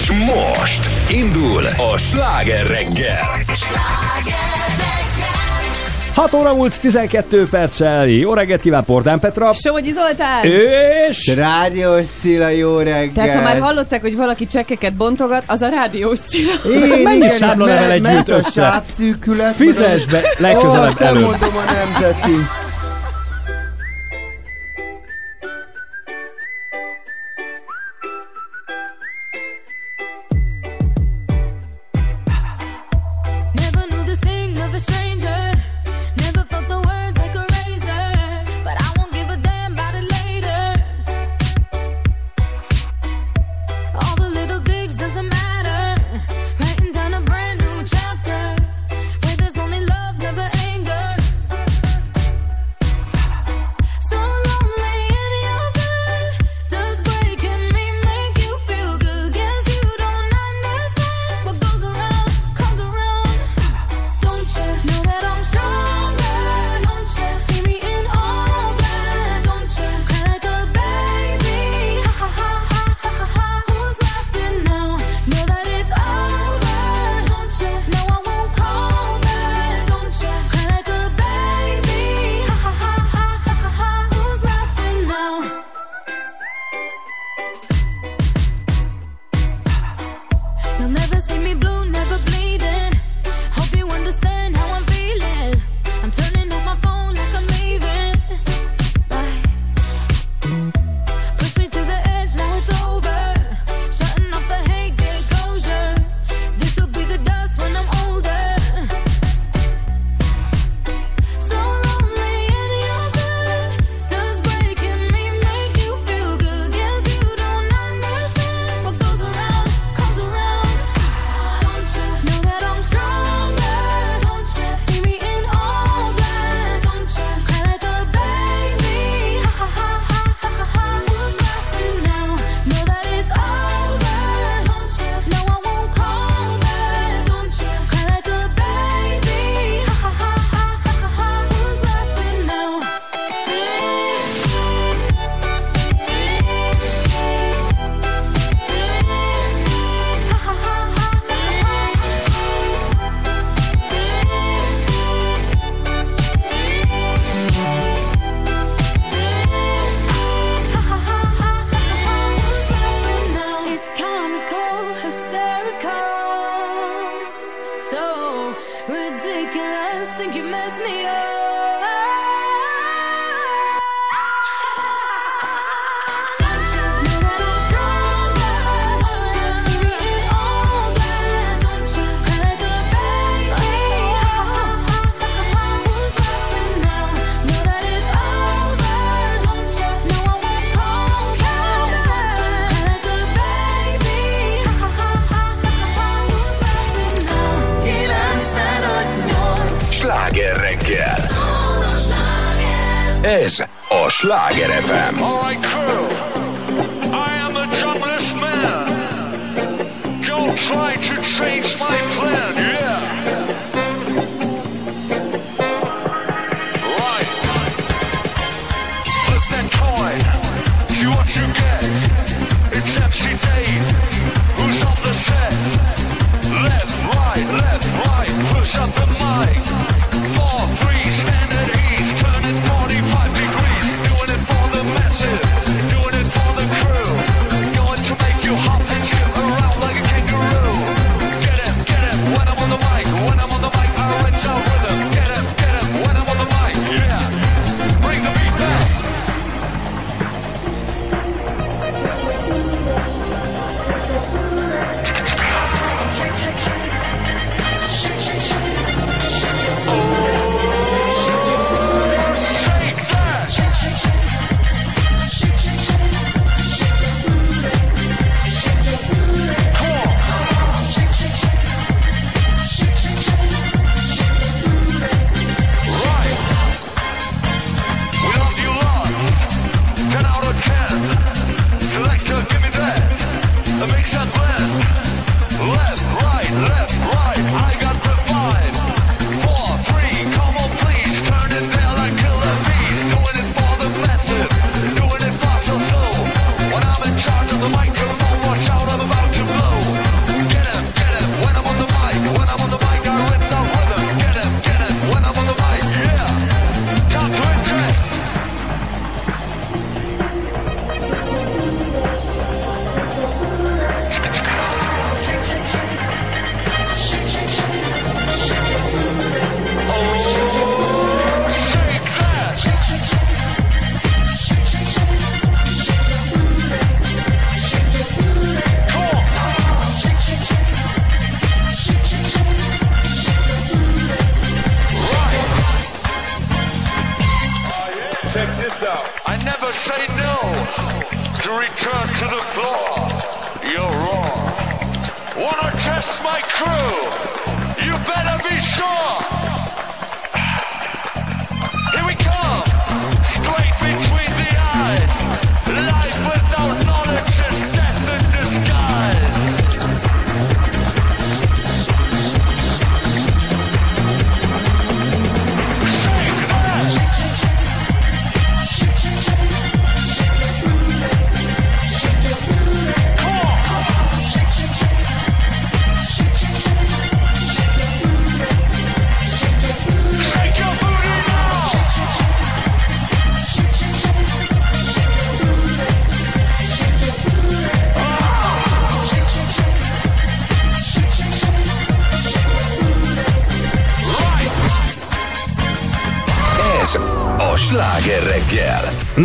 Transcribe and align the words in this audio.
És 0.00 0.10
most 0.10 1.10
indul 1.10 1.62
a 1.92 1.96
sláger 1.96 2.66
reggel. 2.66 3.18
6 6.14 6.34
óra 6.34 6.54
múlt 6.54 6.80
12 6.80 7.46
perccel. 7.50 8.06
Jó 8.06 8.32
reggelt 8.32 8.60
kíván 8.60 8.84
Pordán 8.84 9.18
Petra. 9.18 9.52
Somogyi 9.52 9.90
Zoltán. 9.90 10.44
És... 10.44 11.34
Rádiós 11.34 12.06
Cilla, 12.20 12.48
jó 12.48 12.78
reggelt. 12.78 13.12
Tehát 13.12 13.34
ha 13.34 13.42
már 13.42 13.58
hallották, 13.58 14.00
hogy 14.00 14.16
valaki 14.16 14.46
csekeket 14.46 14.94
bontogat, 14.94 15.42
az 15.46 15.62
a 15.62 15.68
rádiós 15.68 16.18
Cilla. 16.20 16.52
Én 16.96 17.02
Mennyi 17.02 17.28
számla 17.28 17.90
együtt 17.90 18.28
össze? 18.28 18.82
Fizes 19.56 20.04
be 20.04 20.34
legközelebb 20.38 21.00
oh, 21.00 21.06
előtt. 21.06 21.22
mondom 21.22 21.56
a 21.56 21.72
nemzeti. 21.72 22.59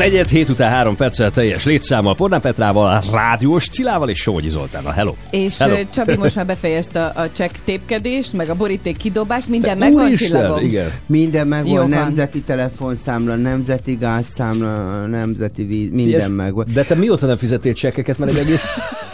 Negyed 0.06 0.28
hét 0.28 0.50
után 0.50 0.72
három 0.72 0.96
perccel 0.96 1.32
teljes 1.32 1.66
létszámmal, 1.66 2.16
Pornán 2.16 2.42
Petrával, 2.42 3.02
Rádiós 3.12 3.70
Cilával 3.70 4.10
és 4.10 4.20
Sógyi 4.20 4.50
Zoltánnal. 4.50 4.92
Hello! 4.92 5.14
És 5.30 5.58
Hello. 5.58 5.78
Csabi 5.94 6.16
most 6.16 6.36
már 6.36 6.46
befejezte 6.46 7.04
a, 7.06 7.22
a 7.22 7.32
csekk 7.32 7.52
tépkedést, 7.64 8.34
meg 8.34 8.50
a 8.50 8.56
boríték 8.56 8.98
kidobást, 8.98 9.48
minden 9.48 9.78
megvan 9.78 10.06
Úristen, 10.06 10.30
csillagom. 10.30 10.66
igen. 10.66 10.92
Minden 11.06 11.48
megvan, 11.48 11.90
nemzeti 11.90 12.42
telefonszámla, 12.42 13.36
nemzeti 13.36 13.96
gázszámla, 13.96 15.06
nemzeti 15.06 15.64
víz, 15.64 15.90
minden 15.92 16.20
Ez- 16.20 16.30
megvan. 16.30 16.66
De 16.74 16.84
te 16.84 16.96
mióta 16.96 17.26
nem 17.26 17.38
fizettél 17.38 17.74
csekkeket, 17.74 18.18
mert 18.18 18.32
egy 18.32 18.38
egész 18.38 18.66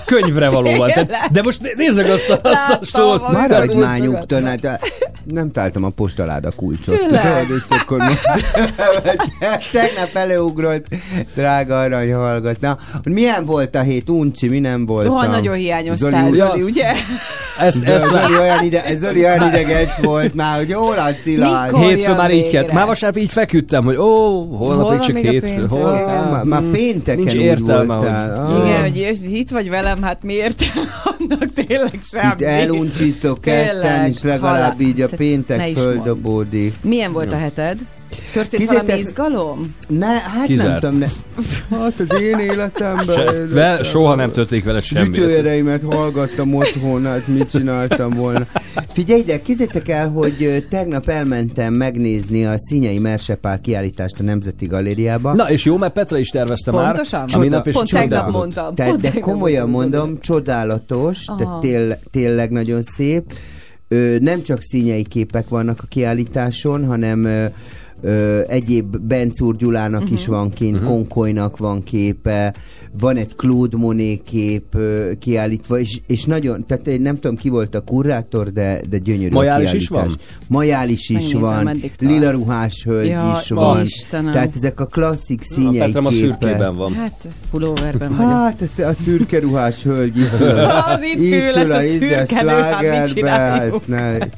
könyvre 0.06 0.50
való 0.50 0.76
van. 0.76 0.92
De 1.32 1.42
most 1.42 1.76
nézzük 1.76 2.06
azt 2.06 2.30
a, 2.30 2.40
azt 2.44 2.96
a 2.96 3.00
amit 3.00 3.50
Maradj 3.50 3.74
már 3.74 4.00
megadtam. 4.00 4.44
Nem 5.34 5.52
találtam 5.52 5.84
a 5.84 5.90
postaláda 5.90 6.52
kulcsot. 6.52 7.00
Tudod, 7.00 7.20
és 7.58 7.64
akkor 7.82 7.98
most 7.98 8.22
tegnap 9.72 10.10
előugrott, 10.14 10.86
drága 11.36 11.80
arany 11.80 12.14
hallgat. 12.14 12.60
Na, 12.60 12.78
milyen 13.04 13.46
volt 13.46 13.76
a 13.76 13.82
hét? 13.82 14.10
Uncsi, 14.10 14.48
mi 14.48 14.60
nem 14.60 14.86
volt? 14.86 15.06
Rohan 15.06 15.30
nagyon 15.30 15.56
hiányoztál, 15.56 16.24
Zoli, 16.24 16.36
Zoli, 16.36 16.62
ugye? 16.62 16.92
Ezt, 17.60 17.78
Zoli, 17.78 17.92
ezt 17.92 18.08
Zoli, 18.08 18.38
olyan 18.38 18.64
ide, 18.64 18.84
Zoli 18.98 19.24
olyan 19.24 19.48
ideges 19.48 19.98
volt 20.02 20.34
már, 20.34 20.58
hogy 20.58 20.76
Cilla? 21.24 21.64
Mikor? 21.66 21.80
Hétfőn 21.80 22.16
már 22.16 22.32
így 22.32 22.48
kellett. 22.50 22.72
Már 22.72 22.86
vasárnap 22.86 23.22
így 23.22 23.32
feküdtem, 23.32 23.84
hogy 23.84 23.96
ó, 23.96 24.42
holnap 24.56 25.00
csak 25.00 25.18
hétfő. 25.18 25.66
Ó, 25.72 25.78
Már, 26.32 26.44
már 26.44 26.62
pénteken 26.72 27.16
Nincs 27.20 27.34
értelme, 27.34 27.96
hogy- 27.96 28.08
Ah. 28.08 28.66
Igen, 28.66 28.82
hogy 28.82 28.98
itt 29.24 29.50
vagy 29.50 29.70
velem, 29.70 30.02
hát 30.04 30.18
miért? 30.24 30.64
Annak 31.32 31.54
tényleg 31.54 32.00
semmi. 32.04 32.34
Itt 32.38 32.42
eluncsiztok 32.42 33.42
ketten, 33.42 34.10
és 34.10 34.22
legalább 34.24 34.72
halál. 34.72 34.76
így 34.80 35.02
a 35.02 35.08
péntek 35.08 35.76
földobódik. 35.78 36.74
Milyen 36.82 37.12
volt 37.12 37.32
a 37.32 37.38
heted? 37.38 37.78
Történt 38.34 38.62
Kizétek- 38.62 38.86
valami 38.86 39.00
izgalom? 39.04 39.76
Ne, 39.88 40.08
hát 40.08 40.36
nem 40.36 40.46
Kizárt. 40.46 40.80
tudom, 40.80 40.98
ne. 40.98 41.06
Hát 41.78 42.00
az 42.00 42.22
én 42.22 42.40
életemben. 42.40 43.50
Vel, 43.54 43.84
soha 43.84 44.16
nem 44.16 44.32
történik 44.32 44.64
vele 44.64 44.82
semmi. 44.82 45.08
Ütőereimet 45.08 45.82
hallgattam 45.84 46.54
otthon, 46.56 47.06
hát 47.06 47.28
mit 47.28 47.50
csináltam 47.50 48.10
volna. 48.14 48.48
Figyelj 48.88 49.20
ide, 49.20 49.42
kizétek 49.42 49.88
el, 49.88 50.10
hogy 50.10 50.66
tegnap 50.70 51.10
elmentem 51.10 51.74
megnézni 51.74 52.46
a 52.46 52.54
Színyei 52.58 53.00
Mersepál 53.00 53.62
kiállítást 53.62 54.20
a 54.20 54.24
Nemzeti 54.24 54.66
Galériába. 54.66 55.34
Na, 55.34 55.50
és 55.52 55.66
jó, 55.66 55.78
mert 55.78 55.94
Petra 55.94 56.18
is 56.18 56.30
tervezte 56.30 56.72
Pontosan? 56.72 57.20
már. 57.20 57.30
A 57.34 57.40
minap 57.40 57.68
és 57.68 57.74
Pont 57.74 57.90
tegnap 57.92 58.30
mondtam. 58.32 58.76
Tehát, 58.76 58.92
Pont 58.92 59.14
de 59.14 59.20
komolyan 59.20 59.70
mondtam, 59.70 60.00
mondom, 60.00 60.20
csodálatos, 60.22 61.24
Aha. 61.26 61.38
tehát 61.38 61.60
tél, 61.60 62.00
tényleg 62.12 62.52
nagyon 62.52 62.82
szép. 62.82 63.34
Ö, 63.88 64.16
nem 64.20 64.42
csak 64.42 64.62
színyei 64.62 65.04
képek 65.04 65.48
vannak 65.50 65.80
a 65.84 65.86
kiállításon, 65.90 66.86
hanem 66.86 67.24
ö, 67.24 67.46
ö, 68.02 68.40
egyéb 68.48 68.98
Bencúr 68.98 69.56
Gyulának 69.56 70.04
Mhm. 70.04 70.14
is 70.14 70.26
van 70.28 70.50
kint, 70.52 70.76
uh-huh. 70.76 70.90
Konkolynak 70.90 71.58
van 71.58 71.84
képe, 71.84 72.54
van 73.00 73.16
egy 73.18 73.36
Claude 73.36 73.78
Monet 73.78 74.22
kép 74.22 74.76
ö, 74.76 75.12
kiállítva, 75.20 75.80
és, 75.80 76.00
és 76.08 76.26
nagyon, 76.26 76.66
tehát 76.68 76.88
én 76.88 77.02
nem 77.02 77.16
tudom 77.16 77.36
ki 77.38 77.50
volt 77.50 77.76
a 77.76 77.82
kurátor, 77.82 78.52
de, 78.52 78.82
de 78.90 78.98
gyönyörű 78.98 79.34
Majális 79.34 79.72
a 79.72 79.76
is 79.76 79.88
van? 79.88 80.16
Majális 80.48 81.10
is 81.10 81.16
Megnézem, 81.34 81.40
van, 81.42 81.82
lila 82.00 82.32
ruhás 82.32 82.84
hölgy 82.84 83.08
Ja, 83.08 83.38
is 83.42 83.50
van. 83.50 83.82
Istenem. 83.82 84.32
Tehát 84.32 84.56
ezek 84.56 84.80
a 84.80 84.86
klasszik 84.86 85.42
A 85.42 85.84
Petra 85.94 86.00
a 86.00 86.10
képek. 86.10 86.12
szürkében 86.40 86.76
van. 86.76 86.94
Hát, 86.94 87.28
pulóverben 87.52 88.10
vagyok. 88.16 88.32
Hát, 88.32 88.62
ez 88.62 88.86
a 88.86 88.94
szürke 89.04 89.40
ruhás 89.40 89.84
hölgy 89.84 90.18
itt 90.18 90.40
ül. 90.40 90.50
Az 90.92 91.02
itt 91.16 91.34
ül, 91.34 91.56
ez 91.56 91.70
a 91.70 91.84
íze 91.84 91.98
szürke 91.98 92.36
hát. 94.00 94.30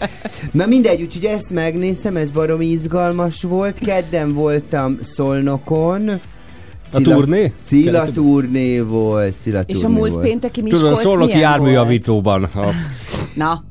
Na 0.51 0.65
mindegy, 0.65 1.01
úgyhogy 1.01 1.23
ezt 1.25 1.49
megnéztem, 1.51 2.15
ez 2.15 2.31
barom 2.31 2.61
izgalmas 2.61 3.41
volt. 3.43 3.51
Kedden 3.61 4.33
voltam 4.33 4.97
Szolnokon. 5.01 6.09
A 6.91 7.01
turné? 7.01 7.53
Cilla 7.63 8.11
turné 8.11 8.79
volt. 8.79 9.35
Cilla 9.39 9.61
És 9.65 9.77
a 9.77 9.79
turné 9.79 9.97
múlt 9.97 10.11
volt. 10.11 10.23
pénteki 10.25 10.61
Miskolc 10.61 11.01
Tudod, 11.01 11.17
volt? 11.17 11.33
járműjavítóban. 11.33 12.43
A... 12.43 12.67
Na, 13.33 13.63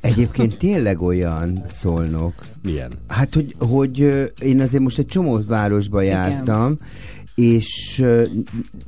Egyébként 0.00 0.58
tényleg 0.58 1.02
olyan 1.02 1.64
Szolnok. 1.70 2.34
Milyen? 2.62 2.92
Hát, 3.08 3.34
hogy, 3.34 3.54
hogy 3.58 3.98
én 4.40 4.60
azért 4.60 4.82
most 4.82 4.98
egy 4.98 5.06
csomó 5.06 5.40
városba 5.48 6.00
jártam, 6.00 6.78
és 7.34 8.04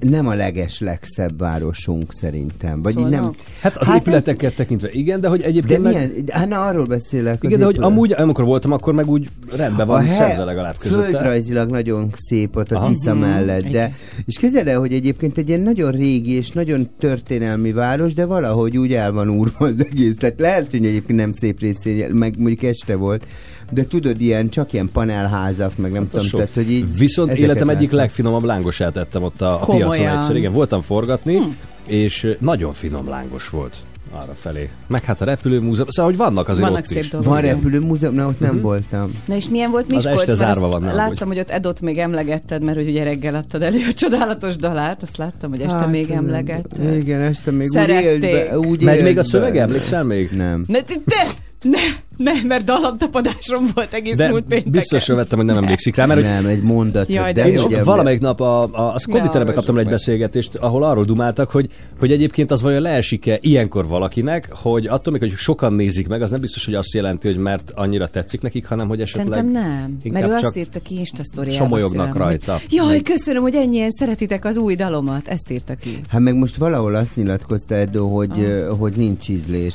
nem 0.01 0.27
a 0.27 0.35
leges 0.35 0.81
legszebb 0.81 1.39
városunk 1.39 2.13
szerintem. 2.13 2.83
Vagy 2.83 2.99
így 2.99 3.07
nem. 3.07 3.33
Hát 3.61 3.77
az 3.77 3.87
Hát 3.87 4.01
épületeket 4.01 4.55
tekintve 4.55 4.89
igen, 4.91 5.21
de 5.21 5.29
hogy 5.29 5.41
De 5.41 5.47
egyébként 5.47 5.83
meg... 5.83 5.93
milyen? 5.95 6.13
Hát 6.29 6.49
na, 6.49 6.67
arról 6.67 6.85
beszélek. 6.85 7.43
Igen, 7.43 7.59
de 7.59 7.65
hogy 7.65 7.79
amúgy, 7.81 8.13
amikor 8.13 8.45
voltam, 8.45 8.73
akkor 8.73 8.95
meg 8.95 9.09
úgy 9.09 9.29
rendben 9.57 9.87
van, 9.87 10.05
he- 10.05 10.15
szedve 10.15 10.45
legalább 10.45 10.77
közötte. 10.79 11.03
Földrajzilag 11.11 11.71
nagyon 11.71 12.11
szép 12.13 12.57
ott 12.57 12.71
a 12.73 12.77
Aha. 12.77 12.89
Tisza 12.89 13.15
mellett, 13.15 13.63
de 13.63 13.69
Igen. 13.69 13.95
és 14.25 14.39
képzeld 14.39 14.67
el, 14.67 14.79
hogy 14.79 14.93
egyébként 14.93 15.39
egy 15.39 15.49
ilyen 15.49 15.61
nagyon 15.61 15.91
régi 15.91 16.33
és 16.33 16.51
nagyon 16.51 16.91
történelmi 16.99 17.73
város, 17.73 18.15
de 18.15 18.25
valahogy 18.25 18.77
úgy 18.77 18.93
el 18.93 19.13
van 19.13 19.29
úrva 19.31 19.67
az 19.67 19.85
egész. 19.91 20.17
Tehát 20.17 20.41
lehet, 20.41 20.71
hogy 20.71 20.85
egyébként 20.85 21.19
nem 21.19 21.33
szép 21.33 21.61
részén, 21.61 22.11
meg 22.11 22.39
mondjuk 22.39 22.63
este 22.63 22.97
volt, 22.97 23.27
de 23.71 23.85
tudod, 23.85 24.21
ilyen, 24.21 24.49
csak 24.49 24.73
ilyen 24.73 24.89
panelházak, 24.93 25.77
meg 25.77 25.93
nem 25.93 26.09
tudom, 26.09 26.27
Sok. 26.27 26.41
tehát, 26.41 26.55
hogy 26.55 26.71
így 26.71 26.97
Viszont 26.99 27.33
életem 27.33 27.69
egyik 27.69 27.81
láttam. 27.83 27.99
legfinomabb 27.99 28.45
lángosát 28.45 28.97
ettem 28.97 29.23
ott 29.23 29.41
a, 29.41 29.55
a 29.55 29.59
Komolyan. 29.59 29.91
piacon 29.91 30.19
egyszer. 30.19 30.37
Igen, 30.37 30.53
voltam 30.53 30.81
forgatni, 30.81 31.39
és 31.87 32.25
ö, 32.25 32.31
nagyon 32.39 32.73
finom 32.73 33.09
lángos 33.09 33.49
volt 33.49 33.77
arra 34.13 34.33
felé. 34.35 34.69
Meg 34.87 35.05
hát 35.05 35.21
a 35.21 35.25
repülőmúzeum, 35.25 35.89
szóval 35.91 36.11
hogy 36.11 36.21
vannak 36.21 36.49
azért 36.49 36.67
Vannak 36.67 36.83
ott 36.83 36.87
szép 36.89 36.99
is. 37.03 37.09
dolgok. 37.09 37.33
Van 37.33 37.41
repülőmúzeum, 37.41 38.15
na 38.15 38.27
ott 38.27 38.41
nem 38.41 38.61
voltam. 38.61 39.11
Na 39.25 39.35
és 39.35 39.49
milyen 39.49 39.71
volt 39.71 39.85
Az 39.85 39.93
Miskolc? 39.93 40.19
este 40.21 40.27
Mert 40.27 40.39
zárva 40.39 40.69
van, 40.69 40.83
Láttam, 40.95 41.07
hogy- 41.29 41.37
hogy 41.37 41.39
ott 41.39 41.51
Edot 41.51 41.81
még 41.81 41.99
emlegetted, 41.99 42.63
mert 42.63 42.77
hogy 42.77 42.89
ugye 42.89 43.03
reggel 43.05 43.35
adtad 43.35 43.63
elő 43.63 43.79
a 43.91 43.93
csodálatos 43.93 44.57
dalát, 44.57 45.03
azt 45.03 45.17
láttam, 45.17 45.51
hogy 45.51 45.61
este 45.61 45.87
még 45.87 46.09
nem. 46.09 46.17
emlegetted. 46.19 46.95
Igen, 46.97 47.21
este 47.21 47.51
még 47.51 47.61
úgy 47.67 47.73
Szerették. 47.73 48.05
élt 48.05 48.21
be. 48.49 48.59
Úgy 48.59 48.83
élt 48.83 49.03
még 49.03 49.19
a 49.19 49.23
szöveg, 49.23 49.57
emlékszel 49.57 50.05
még? 50.05 50.31
Nem. 50.31 50.65
Ne, 50.67 50.81
te, 50.81 50.95
te, 51.07 51.27
ne, 51.65 51.79
ne, 52.17 52.33
mert 52.43 52.65
dalamtapadásom 52.65 53.67
volt 53.75 53.95
egész 53.95 54.17
De 54.17 54.29
múlt 54.29 54.45
pénteken. 54.45 54.73
biztosra 54.73 55.15
vettem, 55.15 55.39
hogy 55.39 55.47
nem 55.47 55.57
emlékszik 55.57 55.97
rá, 55.97 56.07
mert 56.07 56.21
hogy 56.21 56.29
Nem, 56.29 56.47
egy 56.47 56.63
mondat. 56.63 57.09
Jaj, 57.09 57.33
de 57.33 57.49
Én 57.49 57.59
ugye- 57.59 57.85
valamelyik 57.85 58.21
nap 58.21 58.41
a, 58.41 58.63
a, 58.63 58.69
a 58.73 58.99
hallgassuk 59.11 59.55
kaptam 59.55 59.79
egy 59.79 59.89
beszélgetést, 59.89 60.55
ahol 60.55 60.83
arról 60.83 61.05
dumáltak, 61.05 61.51
hogy, 61.51 61.69
hogy 61.99 62.13
egyébként 62.13 62.51
az 62.51 62.63
vajon 62.63 62.83
leesik-e 62.83 63.39
ilyenkor 63.41 63.87
valakinek, 63.87 64.49
hogy 64.51 64.87
attól 64.87 65.13
még, 65.13 65.23
hogy 65.23 65.33
sokan 65.37 65.73
nézik 65.73 66.09
meg, 66.09 66.23
az 66.23 66.31
nem 66.31 66.41
biztos, 66.41 66.65
hogy 66.65 66.75
azt 66.75 66.95
jelenti, 66.95 67.27
hogy 67.27 67.37
mert 67.37 67.73
annyira 67.75 68.09
tetszik 68.09 68.41
nekik, 68.41 68.67
hanem 68.67 68.89
hogy 68.89 69.01
esetleg 69.01 69.35
Szerintem 69.35 69.63
nem, 69.63 69.99
mert 70.13 70.27
ő 70.27 70.29
csak 70.29 70.45
azt 70.45 70.57
írta 70.57 70.81
ki 70.81 70.99
Insta 70.99 71.25
sztoriába 71.25 71.65
somolyognak 71.65 72.07
szívem, 72.07 72.23
rajta. 72.23 72.53
Hogy, 72.53 72.73
Jaj, 72.73 73.01
köszönöm, 73.01 73.43
hogy 73.43 73.55
ennyien 73.55 73.91
szeretitek 73.91 74.45
az 74.45 74.57
új 74.57 74.75
dalomat. 74.75 75.29
Ezt 75.29 75.51
írta 75.51 75.75
ki. 75.75 76.01
Hát 76.09 76.21
meg 76.21 76.35
most 76.35 76.57
valahol 76.57 76.95
azt 76.95 77.17
nyilatkozta 77.17 77.75
Edo, 77.75 78.07
hogy, 78.07 78.31
ah. 78.31 78.79
hogy 78.79 78.93
nincs 78.97 79.29
ízlés. 79.29 79.75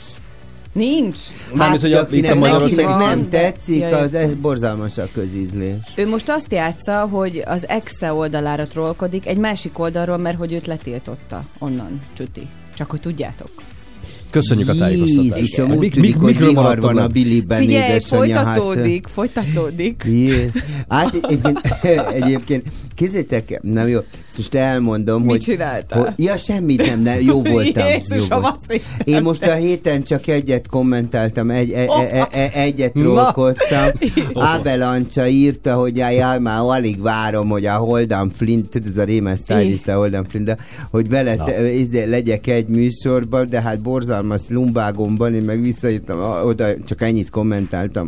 Nincs. 0.74 1.20
Mármint, 1.54 1.82
hogy 1.82 1.94
a- 1.94 2.00
akinek, 2.00 2.24
itt 2.24 2.36
a 2.36 2.40
Magyarország- 2.40 2.98
nem 2.98 3.30
tetszik, 3.30 3.80
de- 3.80 3.96
az 3.96 4.14
ez 4.14 4.34
borzalmas 4.34 4.98
a 4.98 5.08
közízlés. 5.14 5.76
Ő 5.96 6.08
most 6.08 6.30
azt 6.30 6.52
játsza, 6.52 7.08
hogy 7.08 7.44
az 7.46 7.68
exe 7.68 8.14
oldalára 8.14 8.68
trollkodik, 8.68 9.28
egy 9.28 9.38
másik 9.38 9.80
oldalról, 9.80 10.18
mert 10.18 10.38
hogy 10.38 10.54
őt 10.54 10.68
letiltotta 10.68 11.44
onnan, 11.60 12.02
Csuti. 12.18 12.48
Csak 12.76 12.90
hogy 12.92 13.00
tudjátok. 13.00 13.50
Köszönjük 14.30 14.70
a 14.70 14.76
tájékoztatást. 14.76 15.36
Jézusom, 15.36 15.70
Mik- 15.70 15.96
mik- 15.96 16.20
mikről 16.22 16.48
vihar 16.48 16.80
van 16.80 16.98
a 16.98 17.08
Billyben, 17.08 17.58
Figyelj, 17.58 17.92
édesanyja, 17.92 18.36
hát, 18.36 18.58
folytatódik, 18.58 19.08
folytatódik. 19.08 20.04
Jé. 20.08 20.52
Hát 20.88 21.14
egyébként, 21.22 21.60
egyébként 22.22 22.64
kézzétek, 22.96 23.60
nem 23.62 23.88
jó, 23.88 24.00
ezt 24.28 24.38
most 24.38 24.56
elmondom, 24.56 25.22
Mit 25.22 25.30
hogy... 25.30 25.40
csináltál? 25.40 26.00
Hogy, 26.00 26.14
ja, 26.16 26.38
semmit 26.38 26.86
nem, 26.86 27.02
nem, 27.02 27.22
jó 27.22 27.42
voltam. 27.52 27.88
Jézusom, 27.88 28.28
jó 28.30 28.40
volt. 28.40 28.82
Én 29.04 29.22
most 29.22 29.44
a 29.44 29.54
héten 29.54 30.04
csak 30.04 30.28
egyet 30.28 30.68
kommentáltam, 30.68 31.50
egy, 31.50 31.72
e, 31.72 31.86
e, 32.12 32.28
e, 32.32 32.50
egyet 32.54 32.94
Na. 32.94 33.02
trollkodtam. 33.02 33.90
Ábel 34.34 34.82
Ancsa 34.82 35.28
írta, 35.28 35.74
hogy 35.76 35.98
jaj, 35.98 36.16
jaj, 36.16 36.40
már 36.40 36.60
alig 36.60 37.02
várom, 37.02 37.50
hogy 37.50 37.66
a 37.66 37.74
Holdan 37.74 38.30
Flint, 38.30 38.70
tudod, 38.70 38.88
ez 38.88 38.98
a 38.98 39.04
Rémen 39.04 39.38
Stylist, 39.38 39.88
a 39.88 39.96
Holdan 39.96 40.26
Flint, 40.30 40.46
de, 40.46 40.58
hogy 40.92 41.10
vele 41.10 41.36
izé, 41.74 42.04
legyek 42.04 42.48
egy 42.48 42.68
műsorban, 42.68 43.48
de 43.50 43.62
hát 43.62 43.82
borzalmas 43.82 44.19
lumbágomban, 44.50 45.34
én 45.34 45.42
meg 45.44 45.62
visszaírtam, 45.62 46.20
oda 46.46 46.84
csak 46.84 47.02
ennyit 47.02 47.30
kommentáltam. 47.30 48.08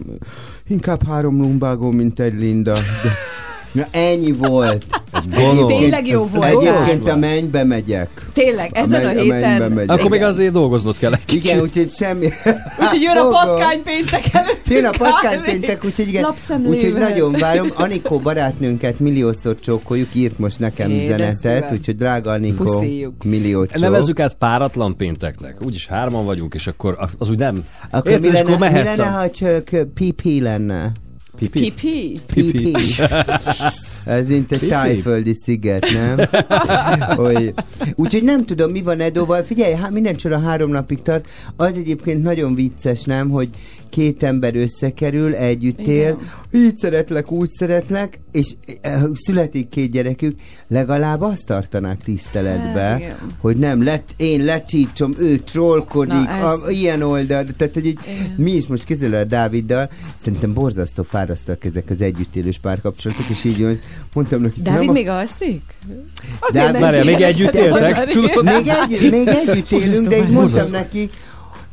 Inkább 0.68 1.04
három 1.04 1.42
lumbágom, 1.42 1.96
mint 1.96 2.20
egy 2.20 2.40
Linda. 2.40 2.74
De, 2.74 3.10
na 3.72 3.88
ennyi 3.92 4.32
volt. 4.32 4.86
Ez 5.12 5.28
gonosz. 5.28 5.80
Tényleg 5.80 6.08
jó 6.08 6.26
volt. 6.26 6.46
Egyébként 6.46 7.08
a 7.08 7.16
mennybe 7.16 7.64
megyek. 7.64 8.10
Tényleg, 8.34 8.70
ezen 8.74 9.02
a, 9.02 9.06
menny- 9.06 9.28
mennybe 9.28 9.36
héten... 9.36 9.72
megyek. 9.72 9.90
Akkor 9.98 10.10
még 10.10 10.22
azért 10.22 10.54
dolgoznod 10.54 10.98
kell 10.98 11.14
egy 11.14 11.34
Igen, 11.34 11.60
úgyhogy 11.60 11.90
semmi... 11.90 12.26
Úgyhogy 12.82 13.02
jön 13.02 13.18
a 13.18 13.28
patkány 13.28 13.84
péntek 13.84 14.24
előtt. 14.32 14.68
Jön 14.70 14.86
a 14.86 14.92
patkánypéntek, 14.98 15.86
úgyhogy 15.86 16.08
igen, 16.08 16.26
úgyhogy 16.66 16.94
nagyon 16.94 17.32
várom. 17.32 17.70
Anikó 17.74 18.20
barátnőnket 18.20 19.00
milliószor 19.00 19.60
csókoljuk, 19.60 20.10
írt 20.14 20.40
most 20.40 20.60
nekem 20.60 20.90
Édes 20.90 21.06
üzenetet, 21.06 21.72
úgyhogy 21.72 21.96
drága 21.96 22.32
Anikó, 22.32 22.84
millió 23.26 23.66
csók. 23.66 23.80
Nevezzük 23.80 24.20
át 24.20 24.34
páratlan 24.34 24.98
pénteknek. 24.98 25.58
Úgyis 25.66 25.88
hárman 25.88 26.26
vagyunk, 26.26 26.54
és 26.54 26.68
akkor 26.68 26.98
az 27.18 27.30
úgy 27.30 27.38
nem. 27.38 27.66
Akkor 27.92 28.12
Érted, 28.12 28.32
mi 28.32 28.38
lenne, 28.38 28.70
mi 28.70 28.84
lenne, 28.84 29.04
a... 29.04 29.10
ha 29.10 29.30
csak 29.30 29.70
PP 29.94 30.22
lenne? 30.24 30.92
Pipi? 31.50 32.22
Pipi. 32.34 32.72
PP. 32.72 32.78
Ez 34.06 34.30
mint 34.30 34.52
egy 34.52 34.68
tájföldi 34.68 35.34
sziget, 35.34 35.88
nem? 35.94 36.28
Hogy... 37.24 37.54
Úgyhogy 37.96 38.24
nem 38.24 38.46
tudom, 38.46 38.72
mi 38.72 38.82
van 38.82 39.00
Edóval. 39.00 39.44
Figyelj, 39.44 39.74
hát 39.74 39.92
minden 39.92 40.16
csora 40.16 40.40
három 40.40 40.72
napig 40.72 41.02
tart. 41.02 41.28
Az 41.56 41.76
egyébként 41.76 42.24
nagyon 42.24 42.56
vicces, 42.56 43.04
nem, 43.04 43.30
hogy 43.30 43.50
két 43.92 44.24
ember 44.24 44.56
összekerül, 44.56 45.34
együtt 45.36 45.80
él, 45.80 46.20
így 46.54 46.78
szeretlek, 46.78 47.32
úgy 47.32 47.50
szeretlek, 47.50 48.20
és 48.32 48.54
eh, 48.82 49.02
születik 49.14 49.68
két 49.70 49.92
gyerekük, 49.92 50.40
legalább 50.68 51.22
azt 51.22 51.46
tartanák 51.46 52.04
tiszteletbe, 52.04 52.80
Hát, 52.82 53.00
igen. 53.00 53.16
hogy 53.40 53.58
nem, 53.58 53.84
let, 53.84 54.04
én 54.18 54.44
letítom, 54.44 55.16
ő 55.18 55.38
trollkodik, 55.38 56.14
Na, 56.14 56.30
ez- 56.30 56.64
a, 56.66 56.70
ilyen 56.70 57.02
oldal, 57.02 57.46
tehát 57.58 57.74
hogy 57.74 57.86
így, 57.86 58.00
mi 58.38 58.52
is 58.52 58.68
most 58.68 58.84
kézzel 58.84 59.14
a 59.14 59.24
Dáviddal, 59.24 59.90
szerintem 60.24 60.54
borzasztó 60.54 61.04
fárasztak 61.04 61.66
ezek 61.66 61.90
az 61.90 62.02
együttélős 62.02 62.58
párkapcsolatok, 62.60 63.30
és 63.30 63.44
így 63.44 63.80
mondtam 64.14 64.42
neki, 64.42 64.62
Dávid 64.62 64.86
nem 64.86 64.94
még 64.94 65.08
alszik? 65.08 65.62
Dávid- 66.54 66.82
mert 66.82 67.06
még 67.06 67.22
együtt 67.22 67.56
éltek? 67.56 68.10
Tudod? 68.10 68.44
még, 68.44 69.12
még 69.12 69.28
együtt 69.28 69.72
élünk, 69.72 70.08
de 70.08 70.18
így 70.18 70.30
mondtam 70.30 70.72
neki, 70.72 71.10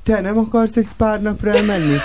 te 0.09 0.21
nem 0.21 0.39
akarsz 0.39 0.77
egy 0.77 0.89
pár 0.97 1.23
napra 1.23 1.51
elmenni? 1.51 1.97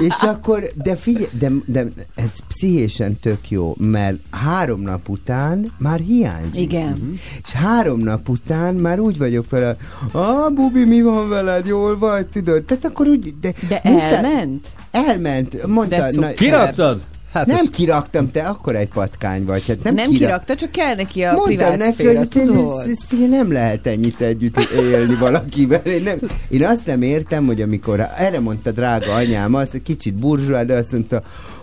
és 0.00 0.14
akkor, 0.20 0.70
de 0.74 0.96
figyelj, 0.96 1.28
de, 1.38 1.50
de 1.66 1.86
ez 2.14 2.30
pszichésen 2.48 3.18
tök 3.20 3.50
jó, 3.50 3.74
mert 3.78 4.16
három 4.30 4.80
nap 4.80 5.08
után 5.08 5.72
már 5.78 5.98
hiányzik. 5.98 6.60
Igen. 6.60 7.18
És 7.44 7.52
három 7.52 8.00
nap 8.00 8.28
után 8.28 8.74
már 8.74 8.98
úgy 9.00 9.18
vagyok 9.18 9.50
vele, 9.50 9.76
ah, 10.12 10.52
Bubi, 10.52 10.84
mi 10.84 11.02
van 11.02 11.28
veled, 11.28 11.66
jól 11.66 11.98
vagy, 11.98 12.26
tudod? 12.26 12.62
Tehát 12.62 12.84
akkor 12.84 13.06
úgy, 13.06 13.34
de, 13.40 13.52
De 13.68 13.80
muszáj- 13.84 14.12
elment? 14.12 14.68
Elment, 14.90 15.66
mondta. 15.66 15.96
De 15.96 16.10
cukker. 16.10 16.34
Kiraktad? 16.34 17.00
Hát 17.32 17.46
nem 17.46 17.56
ez- 17.56 17.70
kiraktam, 17.70 18.30
te 18.30 18.42
akkor 18.42 18.76
egy 18.76 18.88
patkány 18.88 19.44
vagy. 19.44 19.64
Hát 19.66 19.82
nem, 19.82 19.94
Nem, 19.94 20.04
kirak- 20.04 20.18
kirakta, 20.20 20.54
csak 20.54 20.70
kell 20.70 20.94
neki 20.94 21.22
a 21.22 21.32
Mondtam 21.32 21.46
privát 21.46 21.78
neki, 21.78 21.92
szféra, 21.92 22.18
hogy 22.18 22.28
tudod? 22.28 22.80
ez, 22.80 22.86
ez, 22.86 22.98
figyelj, 23.06 23.28
nem 23.28 23.52
lehet 23.52 23.86
ennyit 23.86 24.20
együtt 24.20 24.58
élni 24.70 25.14
valakivel. 25.14 25.80
Én, 25.80 26.02
nem, 26.02 26.18
én 26.48 26.64
azt 26.66 26.86
nem 26.86 27.02
értem, 27.02 27.46
hogy 27.46 27.62
amikor 27.62 28.06
erre 28.16 28.40
mondta 28.40 28.70
drága 28.70 29.14
anyám, 29.14 29.54
az 29.54 29.68
kicsit 29.82 30.14
burzsúá, 30.14 30.62
de 30.62 30.74
azt 30.74 30.92
mondta, 30.92 31.22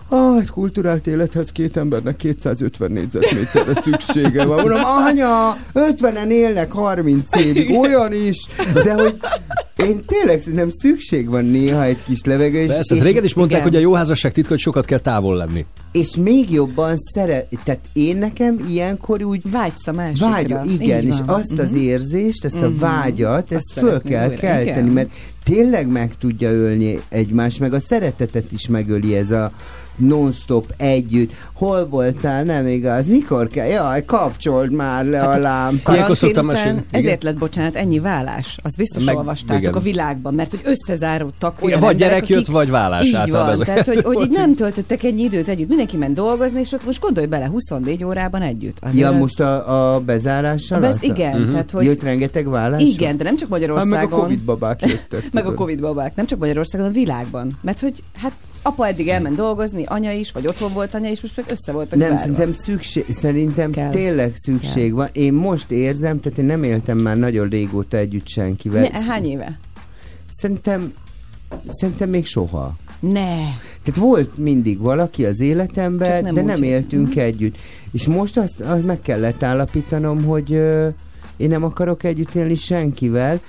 Ah, 0.10 0.40
egy 0.40 0.50
kulturált 0.50 1.08
élethez 1.08 1.52
két 1.52 1.78
embernek 1.78 2.16
250 2.16 2.92
négyzetméterre 2.92 3.82
szüksége 3.84 4.46
van. 4.46 4.60
Mondom, 4.62 4.82
anya, 4.84 5.58
50-en 5.74 6.28
élnek 6.30 6.72
30 6.72 7.36
évig, 7.36 7.78
olyan 7.80 8.14
is, 8.14 8.38
de 8.74 8.94
hogy 8.94 9.18
én 9.88 10.02
tényleg 10.06 10.40
szerintem 10.40 10.70
szükség 10.70 11.30
van 11.30 11.46
néha 11.46 11.84
egy 11.84 12.04
kis 12.04 12.20
levegő. 12.24 12.60
és- 12.60 12.72
Persze, 12.74 12.96
és- 12.96 13.04
régen 13.04 13.24
is 13.24 13.34
mondták, 13.34 13.60
igen. 13.60 13.72
hogy 13.72 13.82
a 13.82 13.82
jó 13.88 13.94
házasság 13.94 14.32
titka, 14.32 14.50
hogy 14.50 14.60
sokat 14.60 14.86
kell 14.86 15.00
távol 15.00 15.36
lenni. 15.36 15.66
és 15.92 16.16
még 16.16 16.52
jobban 16.52 16.98
szeret, 16.98 17.48
tehát 17.64 17.80
én 17.94 18.18
nekem 18.18 18.60
ilyenkor 18.70 19.24
úgy 19.24 19.52
Vágysz 19.52 19.88
a 19.88 19.92
másikra. 19.92 20.30
Vágy, 20.30 20.82
igen, 20.82 21.06
és. 21.06 21.20
Mhm. 21.22 21.30
azt 21.30 21.60
az 21.60 21.74
érzést, 21.74 22.46
ezt 22.46 22.62
a 22.62 22.72
vágyat, 22.80 23.52
ezt 23.52 23.72
föl 23.74 23.84
szeretnéd 23.90 24.12
kell 24.12 24.28
újra, 24.30 24.40
kelteni, 24.40 24.70
igen. 24.72 24.86
mert 24.86 25.10
tényleg 25.44 25.88
meg 25.88 26.16
tudja 26.20 26.52
ölni 26.52 27.02
egymást, 27.10 27.60
meg 27.60 27.74
a 27.74 27.80
szeretetet 27.80 28.52
is 28.52 28.68
megöli 28.68 29.16
ez 29.16 29.32
a 29.32 29.52
non-stop 29.98 30.74
együtt. 30.78 31.32
Hol 31.54 31.88
voltál? 31.88 32.44
Nem 32.44 32.68
igaz. 32.68 33.08
Mikor 33.08 33.48
kell? 33.48 33.66
Jaj, 33.68 34.06
kapcsold 34.06 34.72
már 34.72 35.06
le 35.06 35.22
a 35.22 35.38
lámpát. 35.38 35.96
Ilyenkor 35.96 36.18
szoktam 36.18 36.46
mesélni. 36.46 36.86
Ezért 36.92 37.24
lett, 37.24 37.38
bocsánat, 37.38 37.76
ennyi 37.76 38.00
vállás. 38.00 38.58
Azt 38.64 38.78
biztos 38.78 39.04
Meg- 39.04 39.16
olvastátok 39.16 39.62
igen. 39.62 39.74
a 39.74 39.80
világban, 39.80 40.34
mert 40.34 40.50
hogy 40.52 40.62
összezáródtak 40.64 41.58
olyan 41.62 41.80
vagy 41.80 41.90
emberek, 41.92 42.12
gyerek 42.14 42.28
jött, 42.30 42.40
akik- 42.40 42.52
vagy 42.54 42.70
vállás 42.70 43.04
Így 43.06 43.14
általában 43.16 43.46
van, 43.46 43.54
ez 43.54 43.60
a 43.60 43.64
tehát 43.64 43.86
hogy, 43.88 44.04
hogy 44.04 44.22
így 44.22 44.32
nem 44.32 44.56
töltöttek 44.56 45.04
ennyi 45.04 45.24
időt 45.24 45.48
együtt. 45.48 45.68
Mindenki 45.68 45.98
ment 45.98 46.14
dolgozni, 46.14 46.60
és 46.60 46.72
ott 46.72 46.86
most 46.86 47.00
gondolj 47.02 47.26
bele, 47.26 47.48
24 47.48 48.04
órában 48.04 48.42
együtt. 48.42 48.78
Azért 48.82 48.98
Ja, 49.02 49.10
az- 49.10 49.18
most 49.20 49.40
a, 49.40 49.94
a 49.96 50.00
bezárással? 50.00 50.80
Besz, 50.80 50.98
igen, 51.02 51.40
Mhm. 51.42 51.50
tehát 51.50 51.72
hogy... 51.72 51.86
Jött 51.86 52.04
rengeteg 52.04 52.50
vállás? 52.50 52.82
Igen, 52.82 53.18
de 53.18 53.24
nem 53.24 53.36
csak 53.38 53.50
Hát 53.50 53.60
meg 53.60 53.70
a 53.70 53.74
Magyarországon. 53.76 54.20
Covid 54.20 54.40
babák 54.40 54.82
jöttek. 54.82 55.30
meg 55.34 55.46
a. 55.46 55.54
Covid 55.54 55.80
babák. 55.82 56.16
Nem 56.16 56.26
csak 56.26 56.40
Magyarországon, 56.40 56.88
a 56.88 56.92
világban. 56.92 57.58
Mert 57.62 57.80
hogy 57.80 58.04
hát 58.22 58.32
apa 58.68 58.88
eddig 58.88 59.08
elment 59.08 59.36
dolgozni, 59.36 59.84
anya 59.86 60.12
is, 60.12 60.32
vagy 60.32 60.48
otthon 60.48 60.74
volt 60.74 60.94
anya 60.94 61.10
is, 61.10 61.22
most 61.22 61.36
meg 61.38 61.46
össze 61.50 61.72
voltak 61.72 62.00
Nem, 62.00 62.08
zárva. 62.08 62.20
szerintem 62.20 62.54
szükség, 62.54 63.06
szerintem 63.10 63.72
Kell. 63.72 63.90
tényleg 63.90 64.32
szükség 64.36 64.94
van. 64.94 65.10
Én 65.12 65.34
most 65.34 65.72
érzem, 65.72 66.20
tehát 66.20 66.38
én 66.38 66.46
nem 66.46 66.64
éltem 66.64 66.98
már 66.98 67.18
nagyon 67.18 67.50
régóta 67.50 67.98
együtt 67.98 68.28
senkivel. 68.28 68.82
Ne, 68.82 69.02
hány 69.02 69.26
éve? 69.26 69.60
Szerintem, 70.30 70.94
szerintem 71.68 72.10
még 72.10 72.26
soha. 72.26 72.76
Ne. 73.00 73.36
Tehát 73.84 73.98
volt 74.00 74.38
mindig 74.38 74.80
valaki 74.80 75.26
az 75.26 75.38
Csak 75.38 75.46
életemben, 75.48 76.24
nem 76.24 76.34
de 76.34 76.42
úgy, 76.42 76.48
nem 76.48 76.64
éltünk 76.64 77.16
együtt. 77.16 77.56
És 77.92 78.08
most 78.08 78.38
azt, 78.38 78.60
azt 78.62 78.86
meg 78.86 79.02
kellett 79.02 79.44
állapítanom, 79.44 80.24
hogy 80.24 80.54
ö, 80.54 80.88
én 81.38 81.50
nem 81.50 81.64
akarok 81.64 82.04
együtt 82.04 82.36
élni 82.36 82.56
senkivel, 82.56 83.40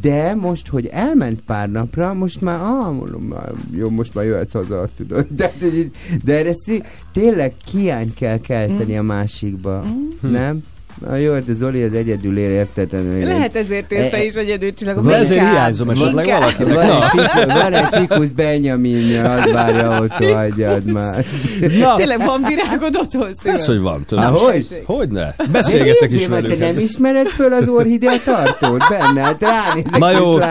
de 0.00 0.34
most, 0.34 0.68
hogy 0.68 0.86
elment 0.86 1.40
pár 1.40 1.70
napra, 1.70 2.14
most 2.14 2.40
már, 2.40 2.60
ah, 2.60 2.96
jó, 3.76 3.90
most 3.90 4.14
már 4.14 4.24
jöhetsz 4.24 4.52
haza, 4.52 4.80
azt 4.80 4.94
tudod. 4.94 5.26
De, 5.30 5.52
de, 5.58 5.66
de 6.24 6.38
erre 6.38 6.52
szí, 6.54 6.82
tényleg 7.12 7.54
kiány 7.64 8.14
kell 8.14 8.38
kelteni 8.40 8.92
Mm. 8.92 8.98
a 8.98 9.02
másikba, 9.02 9.84
nem? 10.20 10.62
Na 11.00 11.16
jó, 11.16 11.38
de 11.38 11.52
Zoli 11.52 11.82
az 11.82 11.92
egyedül 11.92 12.38
él, 12.38 12.50
érted? 12.50 12.88
Lehet 13.24 13.56
ezért 13.56 13.92
érsz 13.92 14.10
te 14.10 14.24
is 14.24 14.34
egyedül 14.34 14.74
csillagom. 14.74 15.06
De 15.06 15.14
ezért 15.14 15.48
hiányzom 15.50 15.90
esetleg 15.90 16.26
valakinek. 16.26 16.74
Van 16.74 16.84
egy, 16.92 17.04
fikus, 17.10 17.44
van 17.44 17.72
egy 17.72 17.86
fikus 17.90 18.28
Benjaminja, 18.28 19.32
az 19.32 19.52
várja 19.52 20.00
ott, 20.00 20.12
hagyjad 20.32 20.84
már. 20.84 21.24
na, 21.80 21.94
Tényleg 21.94 22.24
van 22.24 22.42
virágod 22.48 22.96
otthon 22.96 23.28
szívem. 23.34 23.54
persze, 23.54 23.72
hogy 23.72 23.80
van. 23.80 24.04
Tudom. 24.06 24.32
Hogy? 24.34 24.82
Hogyne? 24.86 25.34
Beszélgetek 25.52 26.10
is 26.10 26.26
velük. 26.26 26.58
Te 26.58 26.66
nem 26.66 26.78
ismered 26.78 27.26
föl 27.28 27.52
az 27.52 27.68
orhidea 27.68 28.20
tartót 28.24 28.82
benne? 28.88 29.20
Hát 29.20 29.40
ránézek. 29.42 29.98
Na 29.98 30.10
jó, 30.10 30.36
és 30.38 30.44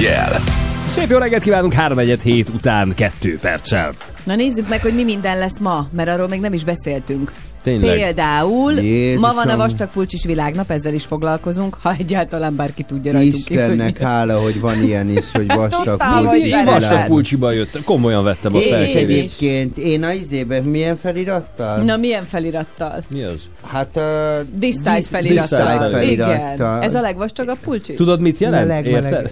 reggel. 0.00 0.40
Szép 0.86 1.10
jó 1.10 1.18
reggelt 1.18 1.42
kívánunk, 1.42 1.72
3 1.72 1.98
hét 2.22 2.48
után 2.48 2.92
2 2.94 3.38
perccel. 3.40 3.92
Na 4.24 4.34
nézzük 4.34 4.68
meg, 4.68 4.80
hogy 4.80 4.94
mi 4.94 5.04
minden 5.04 5.38
lesz 5.38 5.58
ma, 5.58 5.88
mert 5.92 6.08
arról 6.08 6.28
még 6.28 6.40
nem 6.40 6.52
is 6.52 6.64
beszéltünk. 6.64 7.32
Tényleg. 7.62 7.94
Például 7.94 8.72
Jézusom. 8.72 9.20
ma 9.20 9.32
van 9.34 9.48
a 9.48 9.56
vastagpulcsis 9.56 10.24
világnap, 10.24 10.70
ezzel 10.70 10.94
is 10.94 11.04
foglalkozunk, 11.04 11.76
ha 11.82 11.94
egyáltalán 11.98 12.56
bárki 12.56 12.82
tudja 12.82 13.12
rajtunk 13.12 13.34
Istennek 13.34 13.92
kívül. 13.92 14.08
hála, 14.08 14.40
hogy 14.42 14.60
van 14.60 14.82
ilyen 14.84 15.08
is, 15.10 15.32
hogy 15.32 15.46
vastag 15.46 15.84
Tudtam, 15.98 16.24
pulcsi 16.24 16.40
hogy 16.40 16.44
Én 16.50 16.64
Veled. 16.64 16.80
vastag 16.80 17.06
pulcsiba 17.06 17.50
jöttem, 17.50 17.82
komolyan 17.84 18.24
vettem 18.24 18.54
a 18.54 18.58
felkérést. 18.58 18.94
egyébként, 18.96 19.78
én 19.78 20.02
a 20.02 20.12
izében 20.12 20.62
milyen 20.62 20.96
felirattal? 20.96 21.82
Na 21.82 21.96
milyen 21.96 22.24
felirattal? 22.24 23.04
Mi 23.08 23.22
az? 23.22 23.48
Hát 23.66 23.96
a... 23.96 24.40
Disztájt 24.58 24.98
disz- 24.98 25.08
felirattal. 25.08 25.90
felirattal. 25.90 26.76
Igen. 26.76 26.82
Ez 26.82 26.94
a 26.94 27.00
legvastagabb 27.00 27.58
pulcsi? 27.64 27.94
Tudod, 27.94 28.20
mit 28.20 28.38
jelent? 28.38 28.66
Meleg, 28.68 28.88
Érted? 28.88 29.30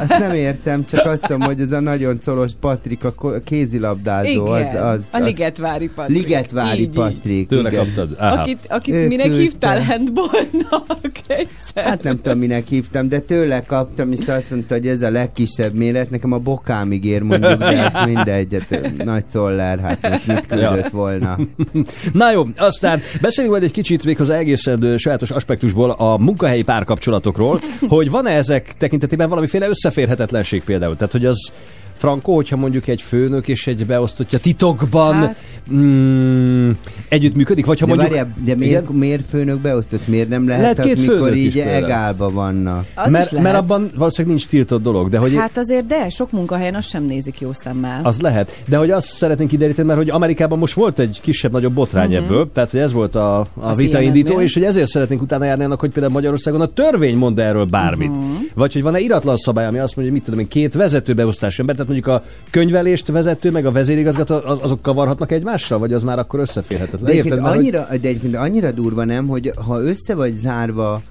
Azt 0.00 0.18
nem 0.18 0.34
értem, 0.34 0.84
csak 0.84 1.04
azt 1.04 1.20
tudom, 1.22 1.40
hogy 1.40 1.60
ez 1.60 1.72
a 1.72 1.80
nagyon 1.80 2.18
colos 2.24 2.52
Patrik, 2.60 3.04
a 3.04 3.14
kézilabdázó, 3.44 4.56
Igen, 4.56 4.66
az, 4.66 4.74
az, 4.74 5.04
a 5.12 5.16
az 5.16 5.24
Ligetvári 5.24 5.88
Patrik. 5.88 6.16
Ligetvári 6.16 6.80
Így, 6.80 6.86
így. 6.86 6.94
Patrik. 6.94 7.48
Tőle 7.48 7.70
kaptad? 7.70 8.16
Aha. 8.18 8.40
Akit, 8.40 8.58
akit 8.68 9.08
minek 9.08 9.26
küldte. 9.26 9.42
hívtál 9.42 9.84
handballnak 9.84 11.00
egyszer. 11.28 11.84
Hát 11.84 12.02
nem 12.02 12.20
tudom, 12.20 12.38
minek 12.38 12.66
hívtam, 12.66 13.08
de 13.08 13.18
tőle 13.18 13.62
kaptam, 13.62 14.12
és 14.12 14.28
azt 14.28 14.50
mondta, 14.50 14.74
hogy 14.74 14.86
ez 14.86 15.02
a 15.02 15.10
legkisebb 15.10 15.74
méret, 15.74 16.10
nekem 16.10 16.32
a 16.32 16.38
bokámig 16.38 17.04
ér 17.04 17.22
mondjuk, 17.22 17.58
de 17.58 17.76
hát 17.76 18.06
mindegy, 18.06 18.64
hát 18.70 19.04
nagy 19.04 19.24
szoller, 19.30 19.78
hát 19.78 20.08
most 20.10 20.26
mit 20.26 20.46
küldött 20.46 20.82
Ja. 20.82 20.88
volna. 20.92 21.38
Na 22.12 22.32
jó, 22.32 22.46
aztán 22.56 23.00
beszéljünk 23.20 23.56
majd 23.56 23.68
egy 23.68 23.74
kicsit 23.76 24.04
még 24.04 24.20
az 24.20 24.30
egészen 24.30 24.98
sajátos 24.98 25.30
aspektusból 25.30 25.90
a 25.90 26.16
munkahelyi 26.18 26.62
párkapcsolatokról, 26.62 27.60
hogy 27.88 28.10
van-e 28.10 28.30
ezek 28.30 28.72
tekintetében 28.72 29.28
valamiféle 29.28 29.68
összeférhetetlenség 29.68 30.62
például? 30.64 30.96
Tehát, 30.96 31.12
hogy 31.12 31.24
az 31.24 31.52
Franco, 31.96 32.34
hogyha 32.34 32.56
mondjuk 32.56 32.88
egy 32.88 33.02
főnök 33.02 33.48
és 33.48 33.66
egy 33.66 33.86
beosztottja 33.86 34.38
titokban 34.38 35.14
hát, 35.14 35.24
Hát. 35.26 35.36
mm, 35.72 36.70
együtt 37.08 37.34
működik, 37.34 37.66
vagy 37.66 37.78
ha 37.80 37.86
De, 37.86 37.94
mondjuk... 37.94 38.16
várjál, 38.16 38.34
de 38.44 38.54
miért, 38.54 38.90
miért 38.90 39.22
főnök 39.28 39.60
beosztott? 39.60 40.06
Miért 40.08 40.28
nem 40.28 40.46
lehet, 40.46 40.62
Lehet 40.62 40.80
két 40.80 40.98
mikor 40.98 41.14
főnök 41.14 41.36
is 41.36 41.44
így 41.44 41.58
egálba 41.58 42.30
vannak? 42.30 42.86
Az 42.94 43.12
mert, 43.12 43.24
is 43.26 43.30
lehet. 43.32 43.52
mert 43.52 43.64
abban 43.64 43.90
valószínűleg 43.96 44.36
nincs 44.36 44.48
tiltott 44.48 44.82
dolog, 44.82 45.08
de 45.08 45.18
hogy 45.18 45.34
Hát 45.36 45.58
azért 45.58 45.86
de, 45.86 46.08
sok 46.08 46.30
munkahelyen 46.30 46.74
azt 46.74 46.88
sem 46.88 47.04
nézik 47.04 47.40
jó 47.40 47.52
szemmel. 47.52 48.00
Az 48.02 48.20
lehet, 48.20 48.62
de 48.68 48.76
hogy 48.76 48.90
azt 48.90 49.06
szeretnénk 49.06 49.50
kideríteni, 49.50 49.86
mert 49.86 49.98
hogy 49.98 50.10
Amerikában 50.10 50.58
most 50.58 50.74
volt 50.74 50.98
egy 50.98 51.18
kisebb-nagyobb 51.22 51.72
botrány 51.74 52.10
uh-huh. 52.12 52.24
ebből, 52.24 52.50
tehát 52.52 52.70
hogy 52.70 52.80
ez 52.80 52.92
volt 52.92 53.14
a, 53.14 53.38
a 53.40 53.46
A 53.54 53.74
vitaindító, 53.74 54.26
CNN-nél. 54.26 54.46
és 54.46 54.54
hogy 54.54 54.64
ezért 54.64 54.88
szeretnénk 54.88 55.22
utána 55.22 55.44
járni 55.44 55.64
annak, 55.64 55.80
hogy 55.80 55.90
például 55.90 56.12
Magyarországon 56.14 56.60
a 56.60 56.66
törvény 56.66 57.16
mond 57.16 57.38
erről 57.38 57.64
bármit. 57.64 58.08
Uh-huh. 58.08 58.24
Vagy 58.54 58.72
hogy 58.72 58.82
van-e 58.82 58.98
iratlan 58.98 59.36
szabály, 59.36 59.66
ami 59.66 59.78
azt 59.78 59.96
mondja, 59.96 60.14
hogy 60.14 60.22
mit 60.22 60.22
tudom 60.24 60.40
én, 60.40 60.48
két 60.48 60.74
vezető 60.74 61.14
beosztású 61.14 61.60
ember, 61.60 61.74
tehát 61.76 61.85
mondjuk 61.86 62.06
a 62.06 62.22
könyvelést 62.50 63.06
vezető, 63.08 63.50
meg 63.50 63.66
a 63.66 63.70
vezérigazgató, 63.72 64.34
az, 64.44 64.58
azok 64.62 64.82
kavarhatnak 64.82 65.32
egymással, 65.32 65.78
vagy 65.78 65.92
az 65.92 66.02
már 66.02 66.18
akkor 66.18 66.40
összeférhetetlen. 66.40 67.04
De 67.04 67.12
Érted, 67.14 67.40
mert, 67.40 67.48
hogy- 67.48 67.58
annyira, 67.58 67.86
de 67.90 68.08
egyébként 68.08 68.34
annyira 68.36 68.70
durva 68.70 69.04
nem, 69.04 69.26
hogy 69.26 69.52
ha 69.66 69.80
össze 69.82 70.14
vagy 70.14 70.36
zárva 70.36 71.02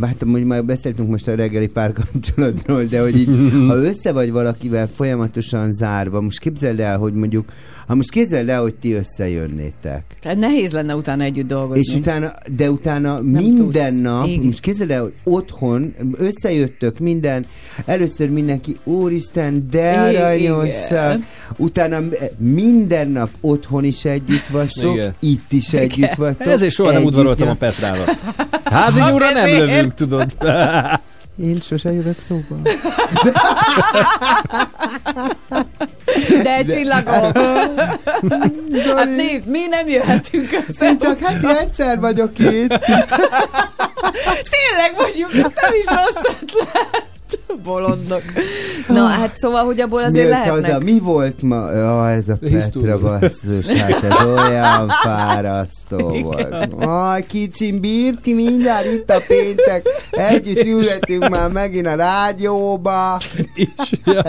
hát 0.00 0.24
mondjuk 0.24 0.48
már 0.48 0.64
beszéltünk 0.64 1.10
most 1.10 1.28
a 1.28 1.34
reggeli 1.34 1.66
párkapcsolatról, 1.66 2.84
de 2.84 3.00
hogy 3.00 3.16
így, 3.16 3.28
ha 3.68 3.76
össze 3.76 4.12
vagy 4.12 4.30
valakivel 4.32 4.86
folyamatosan 4.86 5.72
zárva, 5.72 6.20
most 6.20 6.38
képzeld 6.38 6.80
el, 6.80 6.98
hogy 6.98 7.12
mondjuk, 7.12 7.52
ha 7.86 7.94
most 7.94 8.10
képzeld 8.10 8.48
el, 8.48 8.60
hogy 8.60 8.74
ti 8.74 8.92
összejönnétek. 8.92 10.04
Tehát 10.20 10.38
nehéz 10.38 10.72
lenne 10.72 10.94
utána 10.94 11.22
együtt 11.22 11.46
dolgozni. 11.46 11.82
És 11.86 11.94
utána, 11.94 12.34
de 12.56 12.70
utána 12.70 13.20
minden 13.20 13.92
tudsz. 13.92 14.00
nap, 14.00 14.26
Igen. 14.26 14.44
most 14.44 14.60
képzeld 14.60 14.90
el, 14.90 15.02
hogy 15.02 15.12
otthon 15.24 15.94
összejöttök 16.12 16.98
minden, 16.98 17.46
először 17.86 18.30
mindenki, 18.30 18.76
úristen, 18.84 19.68
de 19.70 19.90
aranyosak, 19.90 21.20
utána 21.56 21.98
minden 22.38 23.08
nap 23.08 23.30
otthon 23.40 23.84
is 23.84 24.04
együtt 24.04 24.46
vagytok, 24.46 25.14
itt 25.20 25.52
is 25.52 25.72
együtt 25.72 26.14
vagytok. 26.14 26.46
Ezért 26.46 26.72
soha 26.74 26.92
nem 26.92 27.04
udvaroltam 27.04 27.48
a 27.48 27.54
Petrára. 27.54 28.04
Házi 28.64 29.00
nyúlra 29.00 29.32
nem 29.34 29.48
lövünk, 29.48 29.94
tudod. 29.94 30.36
Én 31.42 31.60
sose 31.60 31.92
jövök 31.92 32.18
szóba. 32.28 32.56
De 36.42 36.64
csillagok! 36.64 37.36
hát 38.96 39.16
nézd, 39.16 39.46
mi 39.46 39.66
nem 39.66 39.88
jöhetünk 39.88 40.48
össze. 40.68 40.86
Én 40.86 40.98
csak 40.98 41.18
heti 41.18 41.48
egyszer 41.48 42.00
vagyok 42.00 42.38
itt. 42.38 42.68
Tényleg 44.54 44.94
mondjuk, 44.96 45.32
nem 45.32 45.72
is 45.78 45.84
rossz 45.86 46.34
ötlet. 46.40 47.12
Bolondok. 47.62 48.22
Na, 48.88 49.06
hát 49.06 49.36
szóval, 49.36 49.64
hogy 49.64 49.80
abból 49.80 50.02
azért 50.02 50.28
lehetnek. 50.28 50.72
haza? 50.72 50.84
Mi 50.84 50.98
volt 50.98 51.42
ma? 51.42 51.72
Ja, 51.72 52.10
ez 52.10 52.28
a. 52.28 52.36
Petra 52.40 52.98
basszus, 52.98 53.66
hát 53.66 54.02
ez 54.02 54.26
olyan 54.26 54.88
fárasztó 55.02 55.98
volt. 56.22 56.72
Aj, 56.78 57.26
kicsim, 57.26 57.80
bírt 57.80 58.20
ki 58.20 58.34
mindjárt 58.34 58.92
itt 58.92 59.10
a 59.10 59.20
péntek. 59.26 59.88
Együtt 60.10 60.64
ülhetünk 60.64 61.28
már 61.28 61.50
megint 61.50 61.86
a 61.86 61.94
rádióba. 61.94 63.20
is. 63.54 63.68
Ja. 64.04 64.22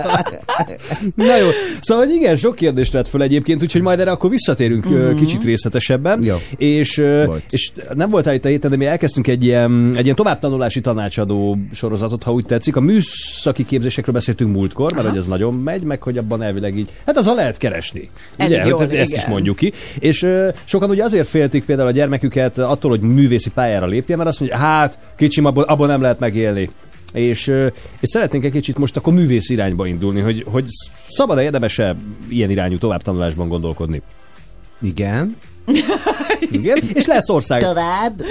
Na 1.16 1.38
jó, 1.38 1.48
szóval 1.82 2.10
igen, 2.10 2.36
sok 2.36 2.56
kérdést 2.56 2.92
vett 2.92 3.08
föl 3.08 3.22
egyébként, 3.22 3.62
úgyhogy 3.62 3.82
majd 3.82 4.00
erre 4.00 4.12
akkor 4.12 4.30
visszatérünk 4.30 4.90
mm-hmm. 4.90 5.16
kicsit 5.16 5.44
részletesebben. 5.44 6.24
Jó. 6.24 6.36
És, 6.58 7.02
Bocs. 7.26 7.42
és 7.50 7.72
nem 7.94 8.10
voltál 8.10 8.34
itt 8.34 8.46
a 8.46 8.48
héten, 8.48 8.72
de 8.72 8.78
mi 8.78 8.86
elkezdtünk 8.86 9.28
egy 9.28 9.44
ilyen, 9.44 9.94
egy 9.96 10.04
ilyen 10.04 10.16
továbbtanulási 10.16 10.82
tanácsadó 10.82 11.58
sorozatot, 11.72 12.24
ha 12.24 12.32
úgy 12.32 12.46
tetszik. 12.46 12.76
A 12.76 12.82
műszaki 13.46 13.66
képzésekről 13.66 14.16
beszéltünk 14.16 14.56
múltkor, 14.56 14.94
mert 14.94 15.08
hogy 15.08 15.18
ez 15.18 15.26
nagyon 15.26 15.54
megy, 15.54 15.84
meg 15.84 16.04
hogy 16.04 16.18
abban 16.18 16.42
elvileg 16.42 16.78
így, 16.78 16.90
hát 17.06 17.18
azzal 17.18 17.36
lehet 17.36 17.58
keresni. 17.58 18.10
Elég 18.38 18.58
Ugye? 18.58 18.68
jól, 18.68 18.78
Tehát 18.78 18.94
ezt 18.94 19.16
is 19.16 19.26
mondjuk 19.26 19.56
ki. 19.56 19.74
És 20.00 20.22
ö, 20.22 20.50
sokan 20.66 20.90
ugye 20.90 21.04
azért 21.04 21.28
féltik 21.28 21.66
például 21.66 21.88
a 21.88 21.92
gyermeküket 21.92 22.58
attól, 22.58 22.90
hogy 22.90 23.02
művészi 23.02 23.50
pályára 23.50 23.86
lépjen, 23.86 24.18
mert 24.18 24.30
azt 24.30 24.40
mondja, 24.40 24.58
hát 24.58 25.00
kicsim, 25.16 25.46
abból, 25.46 25.64
abból 25.64 25.88
nem 25.88 26.02
lehet 26.02 26.20
megélni. 26.20 26.70
És, 27.14 27.48
és 28.00 28.10
szeretnénk 28.10 28.46
egy 28.46 28.52
kicsit 28.52 28.78
most 28.78 28.98
akkor 28.98 29.14
művész 29.14 29.50
irányba 29.50 29.86
indulni, 29.86 30.20
hogy, 30.20 30.44
hogy 30.48 30.66
szabad-e 31.08 31.44
érdemese 31.44 31.96
ilyen 32.30 32.50
irányú 32.50 32.78
továbbtanulásban 32.78 33.48
gondolkodni. 33.48 34.02
Igen. 34.82 35.36
Igen? 36.52 36.78
És 36.94 37.06
lesz 37.06 37.30
ország. 37.30 37.62
Tovább. 37.62 38.26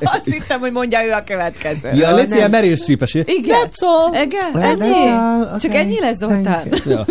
Azt 0.00 0.24
hittem, 0.24 0.60
hogy 0.60 0.72
mondja 0.72 1.04
ő 1.04 1.10
a 1.10 1.24
következő. 1.24 1.90
Ja, 1.92 2.14
Légy 2.14 2.34
ilyen 2.34 2.50
merész 2.50 2.82
cípes. 2.84 3.14
Igen. 3.14 3.68
That's 3.68 3.78
all. 3.78 4.22
Igen? 4.22 4.50
Well, 4.54 4.64
Ennyi? 4.64 4.78
that's 4.80 5.12
all. 5.12 5.58
Csak 5.58 5.70
Okay. 5.70 5.82
ennyi 5.82 6.00
lesz, 6.00 6.16
Zoltán? 6.18 6.68
Ja. 6.86 7.04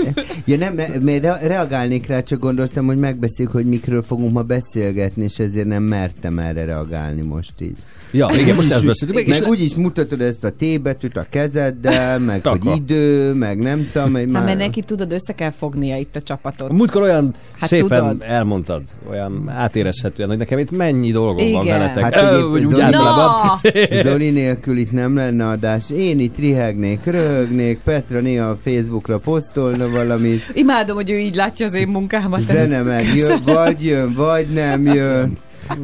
Ja 0.45 0.58
nem, 0.58 0.73
ne, 0.73 0.86
mert 1.02 1.21
re- 1.21 1.47
reagálnék 1.47 2.08
rá, 2.08 2.19
csak 2.21 2.39
gondoltam, 2.39 2.86
hogy 2.86 2.97
megbeszéljük, 2.97 3.54
hogy 3.54 3.65
mikről 3.65 4.04
fogunk 4.04 4.32
ma 4.32 4.41
beszélgetni, 4.41 5.23
és 5.23 5.39
ezért 5.39 5.67
nem 5.67 5.84
mertem 5.84 6.39
erre 6.39 6.65
reagálni 6.65 7.21
most 7.21 7.54
így. 7.60 7.76
Ja, 8.13 8.30
igen, 8.38 8.56
most 8.56 8.71
ezt 8.71 8.86
beszéltük. 8.86 9.15
Meg, 9.17 9.28
és 9.28 9.39
Meg 9.39 9.49
úgyis 9.49 9.73
mutatod 9.73 10.21
ezt 10.21 10.43
a 10.43 10.49
T 10.52 10.82
betűt 10.82 11.17
a 11.17 11.26
kezeddel, 11.30 12.19
meg 12.30 12.41
Taka. 12.41 12.69
hogy 12.69 12.78
idő, 12.78 13.34
meg 13.34 13.58
nem 13.58 13.89
tudom, 13.91 14.12
hogy 14.12 14.21
Hát 14.21 14.32
már... 14.32 14.43
mert 14.43 14.58
neki 14.58 14.82
tudod, 14.82 15.12
össze 15.12 15.34
kell 15.36 15.52
fognia 15.52 15.97
itt 15.97 16.15
a 16.15 16.21
csapatot. 16.21 16.69
A 16.69 16.73
múltkor 16.73 17.02
olyan 17.02 17.34
Hát 17.60 17.69
szépen 17.69 17.88
tudod. 17.99 18.23
elmondtad, 18.28 18.82
olyan 19.10 19.49
átérezhetően, 19.49 20.30
hogy 20.30 20.38
nekem 20.38 20.58
itt 20.60 20.71
mennyi 20.71 21.12
dolgom 21.12 21.52
van 21.52 21.63
Igen. 21.63 21.80
veletek. 21.80 22.04
Hát 22.04 22.15
egyéb- 22.34 22.45
úgy 22.52 22.62
Zoli- 22.62 22.82
általában. 22.82 23.60
Na! 23.63 24.02
Zoli 24.10 24.30
nélkül 24.30 24.78
itt 24.78 24.91
nem 24.91 25.15
lenne 25.15 25.47
adás. 25.47 25.89
Én 25.91 26.19
itt 26.19 26.38
rihegnék, 26.38 27.04
röhögnék, 27.04 27.80
Petra 27.84 28.19
néha 28.19 28.49
a 28.49 28.58
Facebookra 28.63 29.17
posztolna 29.17 29.89
valamit, 29.89 30.52
Imádom, 30.54 30.95
hogy 30.95 31.10
ő 31.12 31.17
így 31.19 31.36
látja 31.36 31.65
az 31.65 31.73
én 31.73 31.88
munkámat. 31.88 32.41
zene 32.41 32.82
meg 32.82 33.15
jön, 33.15 33.39
vagy 33.45 33.86
jön, 33.86 34.13
vagy 34.13 34.47
nem 34.47 34.84
jön. 34.86 35.38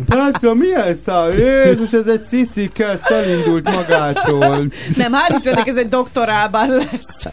Petra, 0.05 0.53
milyen 0.53 0.95
szám? 1.05 1.31
Jézus, 1.31 1.93
ez 1.93 2.07
egy 2.07 2.21
sziszikkel 2.21 2.99
elindult 3.03 3.73
magától. 3.75 4.65
Nem, 4.95 5.11
hál' 5.13 5.35
Istennek 5.35 5.67
ez 5.67 5.77
egy 5.77 5.89
doktorálban 5.89 6.69
lesz. 6.69 7.27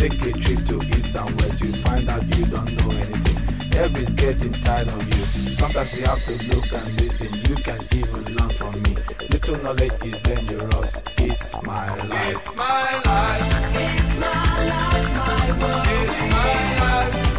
Take 0.00 0.14
a 0.22 0.32
trip 0.32 0.64
to 0.64 0.80
east 0.96 1.14
and 1.14 1.30
west, 1.42 1.60
you 1.60 1.72
find 1.84 2.08
out 2.08 2.24
you 2.34 2.46
don't 2.46 2.72
know 2.72 2.90
anything. 2.90 3.78
Every's 3.78 4.14
getting 4.14 4.54
tired 4.54 4.88
of 4.88 5.04
you. 5.04 5.24
Sometimes 5.52 5.94
you 6.00 6.06
have 6.06 6.24
to 6.24 6.32
look 6.48 6.72
and 6.72 7.00
listen. 7.02 7.28
You 7.34 7.56
can 7.56 7.78
even 7.92 8.34
learn 8.34 8.48
from 8.48 8.72
me. 8.80 8.96
Little 9.28 9.62
knowledge 9.62 9.92
is 10.06 10.18
dangerous. 10.22 11.02
It's 11.18 11.62
my 11.64 11.94
life. 11.94 12.34
It's 12.34 12.56
my 12.56 12.92
life. 13.04 13.44
It's 13.76 14.18
my 14.18 14.64
life, 14.72 15.16
my 15.16 15.60
world. 15.60 15.86
It's 15.86 16.34
my 16.34 16.78
life. 16.80 17.29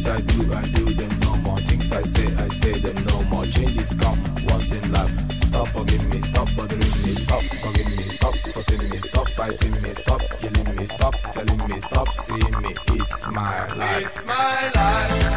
things 0.00 0.06
I 0.06 0.32
do, 0.32 0.52
I 0.52 0.62
do 0.62 0.84
them 0.94 1.20
no 1.20 1.36
more. 1.36 1.58
Things 1.60 1.92
I 1.92 2.02
say, 2.02 2.26
I 2.36 2.48
say 2.48 2.72
them 2.80 3.04
no 3.06 3.22
more. 3.24 3.44
Changes 3.46 3.94
come 3.94 4.18
once 4.46 4.72
in 4.72 4.92
life. 4.92 5.32
Stop 5.32 5.68
forgive 5.68 6.08
me, 6.10 6.20
stop 6.20 6.48
bothering 6.56 7.02
me, 7.02 7.14
stop 7.14 7.42
forgive 7.42 7.86
me, 7.96 8.04
stop 8.04 8.34
forcing 8.34 8.90
me, 8.90 8.98
stop 8.98 9.28
fighting 9.30 9.82
me, 9.82 9.92
stop 9.94 10.22
yelling 10.42 10.76
me, 10.76 10.86
stop 10.86 11.14
telling 11.32 11.68
me, 11.68 11.80
stop 11.80 12.08
seeing 12.14 12.62
me. 12.62 12.74
It's 12.92 13.26
my 13.28 13.66
life. 13.74 14.06
It's 14.06 14.26
my 14.26 14.70
life. 14.74 15.29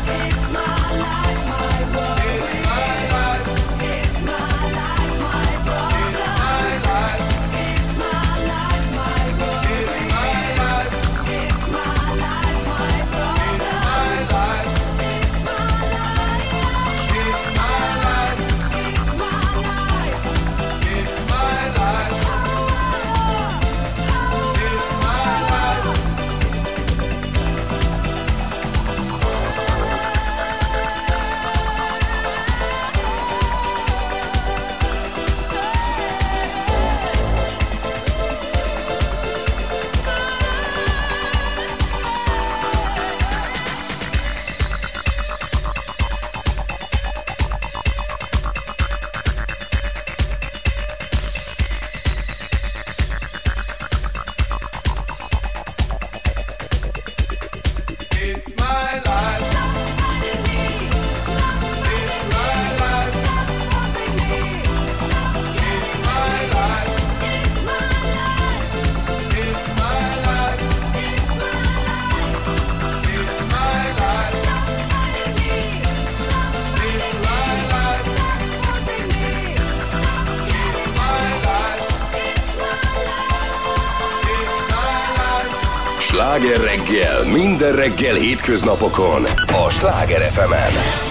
Minden 87.54 87.76
reggel 87.76 88.16
hétköznapokon 88.16 89.24
a 89.66 89.70
Sláger 89.70 90.32
fm 90.32 90.52
-en. 90.52 91.03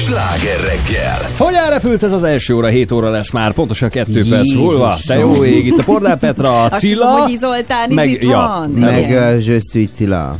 Sláger 0.00 0.60
reggel. 0.60 1.18
Hogy 1.38 1.54
elrepült 1.54 2.02
ez 2.02 2.12
az 2.12 2.22
első 2.22 2.54
óra, 2.54 2.66
7 2.66 2.92
óra 2.92 3.10
lesz 3.10 3.30
már, 3.30 3.52
pontosan 3.52 3.88
2 3.90 4.12
perc 4.12 4.26
Jézusom. 4.26 4.62
múlva. 4.64 4.96
Te 5.06 5.18
jó 5.18 5.44
ég, 5.44 5.66
itt 5.66 5.78
a 5.78 5.82
Pordán 5.82 6.18
Petra, 6.18 6.62
Azt 6.62 6.80
Cilla. 6.82 7.06
hogy 7.10 7.38
Zoltán 7.38 7.88
is 7.88 7.94
meg- 7.94 8.08
itt 8.10 8.22
ja, 8.22 8.28
van. 8.36 8.70
Meg 8.70 9.04
uh, 9.04 9.46
Je 9.46 9.58
suis 9.70 9.88
Cilla. 9.94 10.36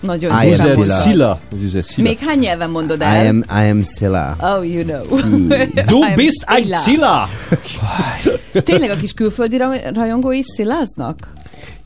Nagyon 0.00 0.30
I 0.42 0.54
am. 0.54 1.38
Még 1.96 2.18
hány 2.18 2.38
nyelven 2.38 2.70
mondod 2.70 3.00
I 3.00 3.04
el? 3.04 3.26
am, 3.26 3.44
I 3.64 3.68
am 3.70 3.82
Cilla. 3.82 4.36
Oh, 4.40 4.68
you 4.72 4.82
know. 4.84 5.02
Du 5.86 5.96
I 6.04 6.14
bist 6.14 6.44
ein. 6.46 6.72
Szila. 6.72 7.28
Tényleg 8.64 8.90
a 8.90 8.96
kis 8.96 9.12
külföldi 9.12 9.56
ra- 9.56 9.90
rajongói 9.94 10.42
sziláznak? 10.42 11.32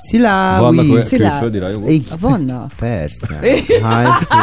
Szilá, 0.09 0.61
Vannak 0.61 0.91
olyan 0.93 1.05
Szilárd. 1.05 1.31
külföldi 1.31 1.59
rajongók. 1.59 1.91
Igen, 1.91 2.17
Vannak. 2.21 2.71
Persze. 2.81 3.27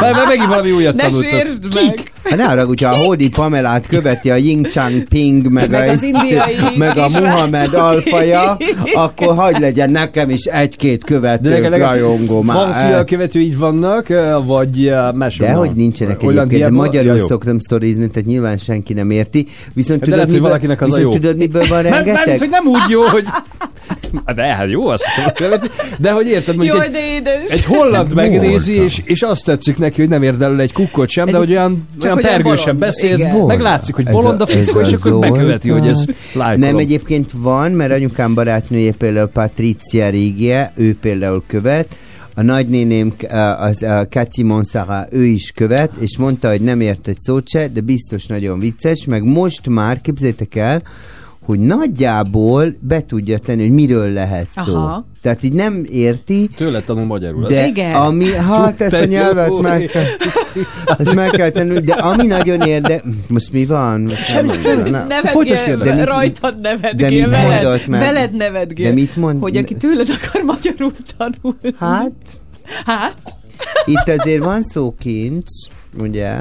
mert 0.14 0.26
megint 0.26 0.48
valami 0.48 0.70
újat 0.70 0.94
Ne 0.94 1.02
tanultam. 1.02 1.30
sérsd 1.30 1.74
meg! 1.74 2.12
Hát 2.24 2.36
ne 2.38 2.44
arra, 2.44 2.64
hogyha 2.66 2.90
a 2.90 2.94
Hódi 2.96 3.28
Pamelát 3.28 3.86
követi 3.86 4.30
a 4.30 4.34
Ying 4.36 4.68
Chang 4.68 5.02
Ping, 5.08 5.48
meg, 5.48 5.70
Meg 5.70 5.88
a, 5.88 5.92
az 5.92 6.02
indiai 6.02 6.54
meg 6.76 6.98
a 6.98 7.08
Muhammed 7.08 7.74
alfaja, 7.74 8.56
akkor 8.94 9.34
hagyd 9.34 9.60
legyen 9.60 9.90
nekem 9.90 10.30
is 10.30 10.44
egy-két 10.44 11.04
követő 11.04 11.48
De 11.48 11.58
legalább 11.58 11.90
rajongó 11.94 12.42
már. 12.42 12.56
francia 12.56 13.04
követőid 13.04 13.58
vannak, 13.58 14.10
eh, 14.10 14.34
vagy 14.44 14.86
eh, 14.86 15.12
más 15.12 15.36
De 15.36 15.52
hogy 15.52 15.70
nincsenek 15.74 16.22
egyébként, 16.22 16.70
magyarul 16.70 17.18
szoktam 17.18 17.58
sztorizni, 17.58 18.06
tehát 18.10 18.28
nyilván 18.28 18.56
senki 18.56 18.92
nem 18.92 19.10
érti. 19.10 19.46
Viszont 19.72 20.00
tudod, 20.00 21.36
miből, 21.36 21.64
van 21.68 21.82
Nem, 21.82 21.92
nem, 21.92 22.04
rengeteg? 22.04 22.38
hogy 22.38 22.50
nem 22.50 22.66
úgy 22.66 22.88
jó, 22.90 23.02
hogy... 23.02 23.24
De 24.34 24.42
hát 24.42 24.70
jó, 24.70 24.86
azt 24.86 25.04
követni. 25.34 25.68
De 25.98 26.12
hogy 26.12 26.26
érted, 26.26 26.56
mondjuk 26.56 26.76
Jaj, 26.76 26.86
egy, 26.86 26.92
de 26.92 27.14
édes! 27.14 27.50
egy 27.50 27.64
holland 27.64 28.14
megnézi, 28.14 28.72
és, 28.72 29.00
és 29.04 29.22
azt 29.22 29.44
tetszik 29.44 29.78
neki, 29.78 30.00
hogy 30.00 30.10
nem 30.10 30.22
érdemel 30.22 30.60
egy 30.60 30.72
kukkot 30.72 31.08
sem, 31.08 31.24
de 31.24 31.32
Egy- 31.32 31.38
hogy 31.38 31.50
olyan, 31.50 31.88
olyan 32.02 32.14
hogy 32.14 32.24
pergősen 32.24 32.78
beszélsz, 32.78 33.24
meg 33.46 33.60
látszik, 33.60 33.94
hogy 33.94 34.04
bolond 34.04 34.40
a 34.40 34.46
fickó, 34.46 34.80
és 34.80 34.92
akkor 34.92 35.18
beköveti, 35.18 35.70
hogy 35.70 35.86
ez 35.86 36.04
lájkolom. 36.32 36.70
Nem, 36.70 36.78
egyébként 36.78 37.30
van, 37.36 37.72
mert 37.72 37.92
anyukám 37.92 38.34
barátnője 38.34 38.92
például 38.92 39.28
Patricia 39.28 40.08
Régie, 40.08 40.72
ő 40.76 40.96
például 41.00 41.44
követ, 41.46 41.86
a 42.34 42.42
nagynéném, 42.42 43.12
az 43.58 43.82
a 43.82 44.06
Kati 44.10 44.42
Monsara, 44.42 45.06
ő 45.10 45.24
is 45.24 45.52
követ, 45.54 45.92
és 46.00 46.18
mondta, 46.18 46.48
hogy 46.48 46.60
nem 46.60 46.80
ért 46.80 47.08
egy 47.08 47.20
szót 47.20 47.48
se, 47.48 47.68
de 47.68 47.80
biztos 47.80 48.26
nagyon 48.26 48.58
vicces, 48.58 49.04
meg 49.04 49.22
most 49.22 49.68
már, 49.68 50.00
képzétek 50.00 50.54
el, 50.54 50.82
hogy 51.44 51.58
nagyjából 51.58 52.74
be 52.80 53.00
tudja 53.06 53.38
tenni, 53.38 53.62
hogy 53.62 53.70
miről 53.74 54.12
lehet 54.12 54.46
szó. 54.50 54.74
Aha. 54.74 55.06
Tehát 55.22 55.42
így 55.42 55.52
nem 55.52 55.86
érti, 55.90 56.48
Tőle 56.56 56.80
tanul 56.80 57.04
magyarul. 57.04 57.46
de 57.46 57.66
Igen. 57.66 57.94
ami, 57.94 58.32
hát 58.34 58.80
ezt 58.80 58.92
a 58.94 59.04
nyelvet 59.04 59.60
meg 59.62 59.84
kell, 59.86 60.02
ezt 60.98 61.14
meg 61.14 61.30
kell 61.30 61.48
tenni, 61.50 61.80
de 61.80 61.92
ami 61.94 62.26
nagyon 62.26 62.60
érde, 62.60 63.02
most 63.28 63.52
mi 63.52 63.64
van? 63.66 64.08
Semmi, 64.08 64.50
semmi. 64.62 64.90
Folytasd, 65.24 65.64
kérdez. 65.64 65.86
De 65.86 65.94
mit- 65.94 66.04
rajtad 66.04 66.60
nevetgél, 66.60 67.08
de 67.08 67.10
mit 67.10 67.30
veled, 67.30 67.62
mondott 67.62 67.86
már? 67.86 68.00
veled 68.00 68.32
nevetgél. 68.34 68.86
De 68.88 68.92
mit 68.94 69.16
mond? 69.16 69.42
Hogy 69.42 69.56
aki 69.56 69.74
tőled 69.74 70.08
akar 70.22 70.42
magyarul 70.42 70.92
tanulni. 71.16 71.74
Hát, 71.78 72.12
Hát? 72.86 73.16
Itt 73.84 74.18
azért 74.18 74.42
van 74.44 74.62
szókincs, 74.62 75.46
ugye? 75.98 76.36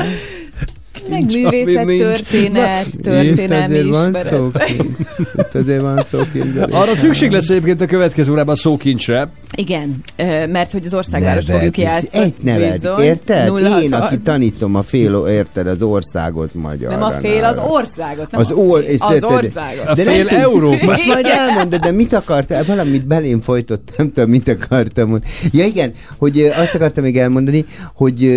Meg 1.09 1.23
művészet, 1.33 1.85
nincs. 1.85 2.01
történet, 2.01 2.85
Itt 2.85 3.01
történelmi 3.01 3.77
ismeret. 3.77 4.33
szókincs. 4.33 4.97
Itt 5.37 5.55
azért 5.55 5.81
van 5.81 6.03
szókincs. 6.11 6.57
Arra 6.57 6.93
szükség 6.95 7.31
lesz 7.31 7.49
egyébként 7.49 7.81
a 7.81 7.85
következő 7.85 8.31
órában 8.31 8.53
a 8.53 8.57
szókincsre. 8.57 9.29
Igen, 9.55 10.01
mert 10.49 10.71
hogy 10.71 10.85
az 10.85 10.93
országváros 10.93 11.45
fogjuk 11.45 11.77
játszani. 11.77 12.23
Egy 12.23 12.33
neved, 12.41 12.71
Bizony. 12.71 12.99
érted? 13.03 13.57
Én, 13.83 13.93
aki 13.93 14.19
tanítom 14.19 14.75
a 14.75 14.81
fél, 14.83 15.25
érted, 15.29 15.67
az 15.67 15.81
országot 15.81 16.53
magyar. 16.53 16.89
Nem 16.91 17.03
a 17.03 17.11
fél, 17.11 17.43
az 17.43 17.57
országot. 17.69 18.31
Nem 18.31 18.41
Az 18.41 18.51
or- 18.51 18.83
és 18.87 18.99
az 18.99 19.23
országot. 19.23 19.85
A 19.85 19.93
De 19.95 20.01
fél. 20.03 20.27
Európa. 20.27 20.85
Most 20.85 21.05
majd 21.07 21.25
elmondod, 21.25 21.79
de 21.79 21.91
mit 21.91 22.13
akartál? 22.13 22.63
Valamit 22.67 23.07
belém 23.07 23.39
folytott, 23.41 23.89
nem 23.97 24.11
tudom, 24.11 24.29
mit 24.29 24.47
akartam 24.47 25.09
mondani. 25.09 25.31
Ja 25.51 25.65
igen, 25.65 25.91
hogy 26.17 26.39
azt 26.57 26.75
akartam 26.75 27.03
még 27.03 27.17
elmondani, 27.17 27.65
hogy 27.93 28.31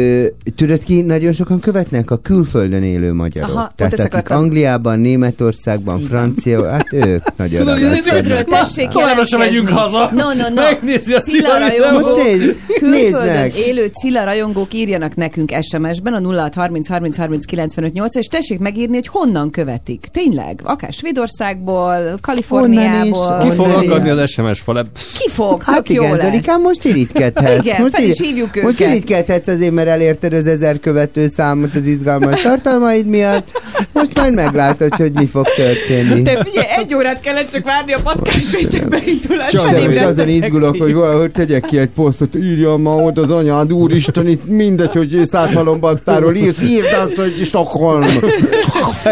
tudod 0.57 0.83
ki, 0.83 1.00
nagyon 1.00 1.33
sokan 1.33 1.61
követnek 1.61 2.11
a 2.11 2.16
külföldön 2.16 2.54
élő 2.62 3.12
magyarok. 3.12 3.57
Aha, 3.57 3.73
Tehát 3.77 3.93
akik 3.93 4.05
akartam. 4.05 4.38
Angliában, 4.38 4.99
Németországban, 4.99 6.01
Francia, 6.01 6.71
hát 6.71 6.93
ők 6.93 7.37
nagyon 7.37 7.59
Tudod, 7.59 7.79
külföldről 7.79 8.45
tessék 8.45 8.88
Továbbra 8.88 9.25
sem 9.25 9.38
jelentkezni. 9.38 9.38
megyünk 9.38 9.69
haza. 9.69 10.11
No, 10.12 10.33
no, 10.33 10.49
no. 10.55 10.62
Megnézi 10.62 11.14
a 11.14 11.19
Cilla 11.21 11.59
rajongók, 11.59 12.03
Most 12.14 12.25
nézd, 12.25 12.38
nézd 12.40 12.57
külföldön 12.79 13.35
meg. 13.35 13.53
élő 13.57 13.90
Cilla 14.01 14.25
rajongók 14.25 14.75
írjanak 14.75 15.14
nekünk 15.14 15.53
SMS-ben 15.61 16.12
a 16.12 16.21
0630 16.21 16.88
30 16.88 17.17
30 17.17 17.45
95 17.45 17.93
8 17.93 18.14
és 18.17 18.27
tessék 18.27 18.59
megírni, 18.59 18.95
hogy 18.95 19.07
honnan 19.07 19.51
követik. 19.51 20.07
Tényleg, 20.12 20.61
akár 20.62 20.93
Svédországból, 20.93 22.19
Kaliforniából. 22.21 23.38
Ki 23.38 23.51
fog 23.51 23.67
akadni 23.67 24.11
az 24.11 24.31
SMS 24.31 24.61
falep? 24.61 24.87
Ki 25.19 25.29
fog? 25.31 25.64
Tök 25.64 25.75
Hát 25.75 25.88
jó 25.88 26.03
igen, 26.03 26.17
lesz. 26.17 26.27
Zolikám, 26.27 26.61
most 26.61 26.85
irigykedhetsz. 26.85 27.64
Igen, 27.64 27.81
most 27.81 27.95
fel 27.95 28.05
is 28.05 28.21
hívjuk 28.21 28.62
Most 28.62 28.81
őket. 28.81 28.88
irigykedhetsz 28.95 29.47
azért, 29.49 29.73
mert 29.73 29.88
elérted 29.88 30.33
az 30.33 30.47
ezer 30.47 30.81
követő 30.81 31.29
számot 31.37 31.75
az 31.75 31.87
izgalmas 31.87 32.44
tartalmaid 32.45 33.07
miatt. 33.07 33.49
Most 33.93 34.19
majd 34.19 34.35
meglátod, 34.35 34.95
hogy 34.95 35.13
mi 35.13 35.27
fog 35.27 35.47
történni. 35.57 36.23
Te 36.23 36.45
figyelj, 36.45 36.67
egy 36.77 36.95
órát 36.95 37.21
kellett 37.21 37.51
csak 37.51 37.65
várni 37.65 37.93
a 37.93 37.99
podcast 38.03 38.89
beindulását. 38.89 39.51
Csak 39.51 39.71
Te 39.71 39.85
most 39.85 40.01
azon 40.01 40.29
izgulok, 40.29 40.77
hogy 40.77 40.95
valahogy 40.95 41.31
tegyek 41.31 41.65
ki 41.65 41.79
egy 41.79 41.89
posztot, 41.89 42.37
írjam 42.37 42.83
ma 42.83 42.95
oda 42.95 43.23
az 43.23 43.31
anyád, 43.31 43.73
úristen, 43.73 44.29
itt 44.29 44.47
mindegy, 44.47 44.95
hogy 44.95 45.23
százhalombattáról 45.31 46.35
írsz, 46.35 46.63
írd 46.63 46.93
azt, 46.93 47.15
hogy 47.15 47.33
Stockholm. 47.45 48.07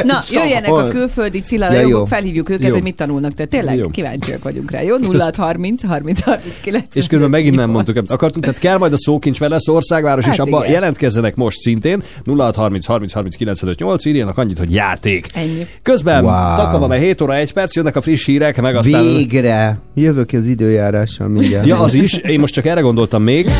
Na, 0.03 0.19
jöjjenek 0.31 0.71
a 0.71 0.89
külföldi 0.89 1.43
jó. 1.89 2.05
felhívjuk 2.05 2.49
őket, 2.49 2.67
Jó. 2.67 2.73
hogy 2.73 2.83
mit 2.83 2.97
tanulnak. 2.97 3.35
Tehát 3.35 3.51
tényleg 3.51 3.77
Jó. 3.77 3.89
kíváncsiak 3.89 4.43
vagyunk 4.43 4.71
rá. 4.71 4.83
Jó? 4.83 4.97
0 4.97 5.33
30 5.37 5.85
30 5.87 6.21
39. 6.23 6.97
És 6.97 7.07
közben 7.07 7.31
megint 7.31 7.57
nem 7.57 7.71
mondtuk, 7.71 7.97
akartunk, 8.09 8.45
tehát 8.45 8.61
kell 8.61 8.79
majd 8.79 8.93
a 8.93 8.99
szókincs, 8.99 9.41
mert 9.41 9.53
lesz 9.53 9.69
országváros, 9.69 10.25
Hát 10.25 10.35
és 10.35 10.41
abba 10.41 10.59
igen. 10.59 10.73
jelentkezzenek 10.73 11.35
most 11.35 11.61
szintén. 11.61 12.03
0630 12.25 12.87
30 12.87 13.13
30 13.13 13.22
95 13.31 13.79
8, 13.79 14.05
írjanak 14.05 14.39
annyit, 14.39 14.59
hogy 14.59 14.73
játék. 14.73 15.27
Ennyi. 15.35 15.67
Közben 15.83 16.25
Wow. 16.25 16.33
wow. 16.33 16.57
takava, 16.57 16.87
mert 16.87 17.03
7 17.03 17.21
óra 17.21 17.35
1 17.35 17.53
perc, 17.53 17.77
jönnek 17.77 17.97
a 17.97 18.01
friss 18.01 18.25
hírek, 18.27 18.61
meg 18.61 18.77
aztán... 18.77 19.03
Végre! 19.03 19.79
Jövök 19.95 20.33
az 20.33 20.47
időjárással 20.47 21.29
mindjárt. 21.29 21.67
Ja, 21.67 21.79
az 21.79 21.95
is. 21.95 22.13
Én 22.13 22.41
most 22.41 22.55
csak 22.55 22.67
erre 22.67 22.81
gondoltam 22.81 23.23
még. 23.23 23.51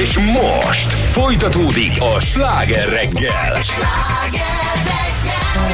És 0.00 0.18
most 0.18 0.92
folytatódik 0.92 1.92
a 2.16 2.20
sláger 2.20 2.88
reggel. 2.88 3.60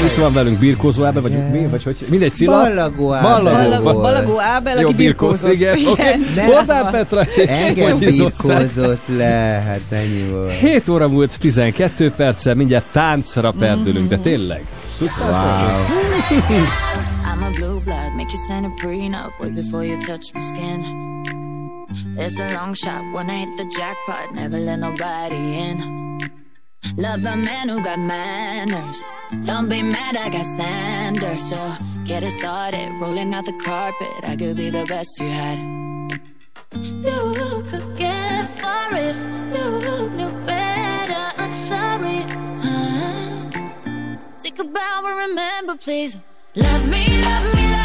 Itt 0.05 0.17
van 0.17 0.33
velünk 0.33 0.59
birkózó 0.59 1.05
Ábe, 1.05 1.21
vagy 1.21 1.51
mi? 1.51 1.67
Vagy 1.67 1.83
hogy? 1.83 2.07
Mindegy, 2.09 2.35
Cilla. 2.35 2.63
Ballagó 2.63 3.13
Ábel 3.13 3.43
Ballagó. 3.43 4.01
Balagó 4.01 4.41
Ábel, 4.41 4.79
aki 4.79 4.95
birkózott. 4.95 5.53
Igen. 5.53 5.77
Igen. 5.77 6.23
Bordán 6.47 6.91
Petra 6.91 7.21
és 7.23 7.93
birkózott 7.99 9.07
le, 9.17 9.63
hát 9.67 9.81
ennyi 9.91 10.29
volt. 10.31 10.53
7 10.53 10.89
óra 10.89 11.09
múlt 11.09 11.41
12 11.41 12.11
perccel, 12.11 12.55
mindjárt 12.55 12.87
táncra 12.93 13.51
perdülünk, 13.59 14.09
de 14.09 14.19
tényleg. 14.19 14.65
Táncolni? 14.99 15.95
I'm 17.25 17.43
a 17.43 17.51
blue 17.59 17.81
blood, 17.85 18.15
make 18.17 18.33
you 18.33 18.41
sign 18.49 18.65
a 18.65 18.73
prenup 18.83 19.33
way 19.41 19.51
before 19.51 19.85
you 19.85 19.97
touch 19.97 20.33
my 20.35 20.41
skin. 20.41 20.85
It's 22.17 22.39
a 22.41 22.53
long 22.55 22.75
shot 22.75 23.03
when 23.15 23.29
I 23.29 23.39
hit 23.39 23.57
the 23.57 23.65
jackpot, 23.65 24.35
never 24.35 24.59
let 24.59 24.79
nobody 24.79 25.59
in. 25.69 26.06
Love 26.99 27.27
a 27.27 27.37
man 27.37 27.69
who 27.69 27.83
got 27.83 27.99
manners. 27.99 29.05
Don't 29.45 29.69
be 29.69 29.83
mad, 29.83 30.17
I 30.17 30.31
got 30.31 30.47
standards. 30.47 31.51
So 31.51 31.75
get 32.05 32.23
it 32.23 32.31
started, 32.31 32.91
rolling 32.99 33.35
out 33.35 33.45
the 33.45 33.53
carpet. 33.53 34.09
I 34.23 34.35
could 34.35 34.57
be 34.57 34.71
the 34.71 34.85
best 34.87 35.21
you 35.21 35.29
had. 35.29 35.59
You 36.73 37.63
could 37.69 37.99
get 37.99 38.47
far 38.59 38.95
if 38.95 39.19
you 39.19 40.09
knew 40.17 40.31
better. 40.47 41.25
I'm 41.37 41.53
sorry. 41.53 42.25
Uh, 42.65 43.51
Take 44.39 44.59
a 44.59 44.65
bow 44.65 45.03
and 45.05 45.17
remember, 45.31 45.77
please. 45.77 46.17
Love 46.55 46.89
me, 46.89 47.21
love 47.21 47.55
me, 47.55 47.76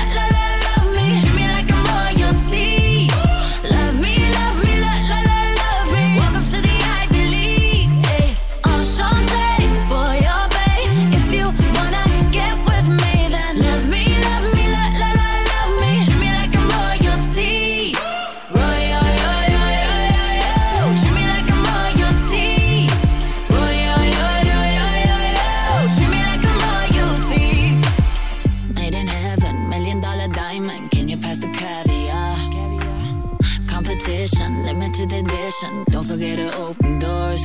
Get 36.21 36.36
to 36.36 36.55
open 36.55 36.99
doors. 36.99 37.43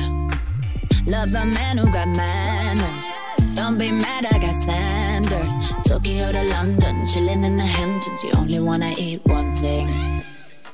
Love 1.07 1.33
a 1.33 1.45
man 1.47 1.79
who 1.79 1.91
got 1.91 2.09
manners. 2.09 3.11
Don't 3.55 3.75
be 3.79 3.91
mad, 3.91 4.27
I 4.27 4.37
got 4.37 4.53
Sanders. 4.53 5.51
Tokyo 5.83 6.31
to 6.31 6.43
London, 6.43 7.03
chillin' 7.07 7.43
in 7.43 7.57
the 7.57 7.63
Hamptons. 7.63 8.23
You 8.23 8.29
only 8.37 8.59
wanna 8.59 8.93
eat 8.95 9.25
one 9.25 9.55
thing. 9.55 9.87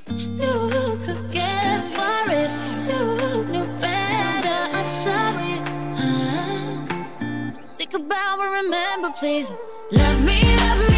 You 0.10 1.00
could 1.06 1.32
get 1.32 1.80
far 1.96 2.26
if 2.28 2.52
you 2.90 3.46
knew 3.54 3.68
better. 3.80 4.60
I'm 4.78 4.90
sorry. 5.06 5.54
Uh, 5.96 7.54
take 7.74 7.94
a 7.94 8.00
bow 8.00 8.38
and 8.42 8.52
remember, 8.66 9.12
please. 9.12 9.50
Love 9.94 10.26
me, 10.26 10.42
love 10.58 10.90
me. 10.90 10.93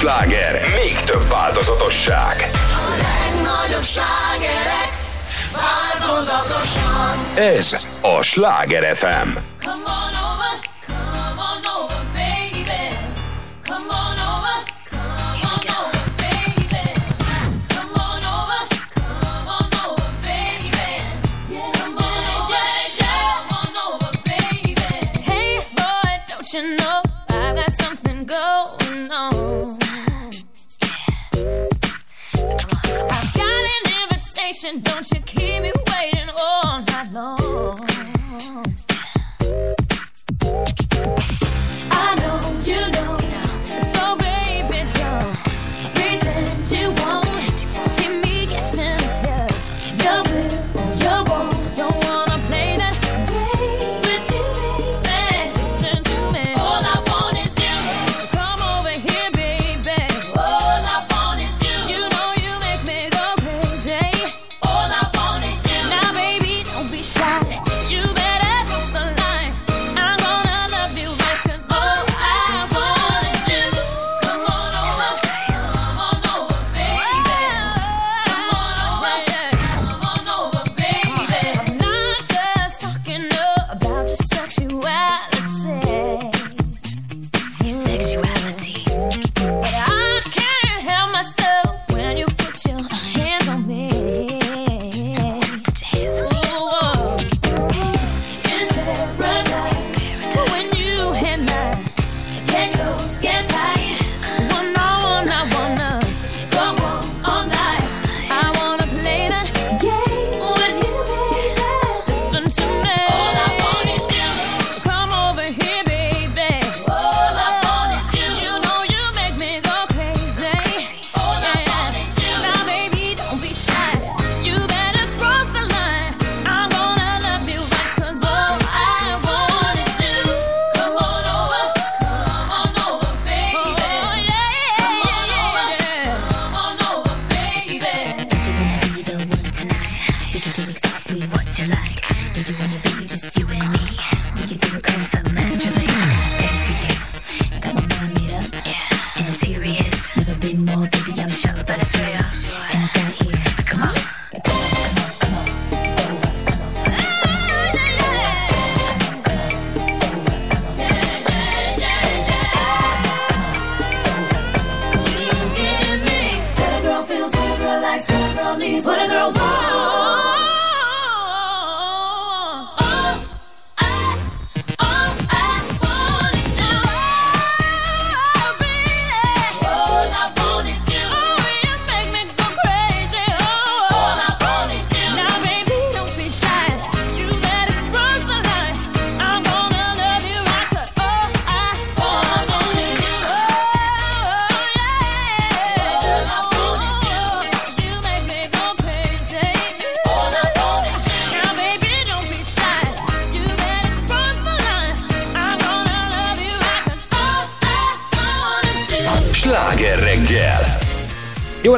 sláger, 0.00 0.60
még 0.74 1.00
több 1.04 1.28
változatosság. 1.28 2.50
A 2.52 2.90
legnagyobb 2.90 3.82
slágerek 3.82 4.90
változatosan. 5.52 7.36
Ez 7.36 7.86
a 8.00 8.22
Sláger 8.22 8.96
FM. 8.96 9.49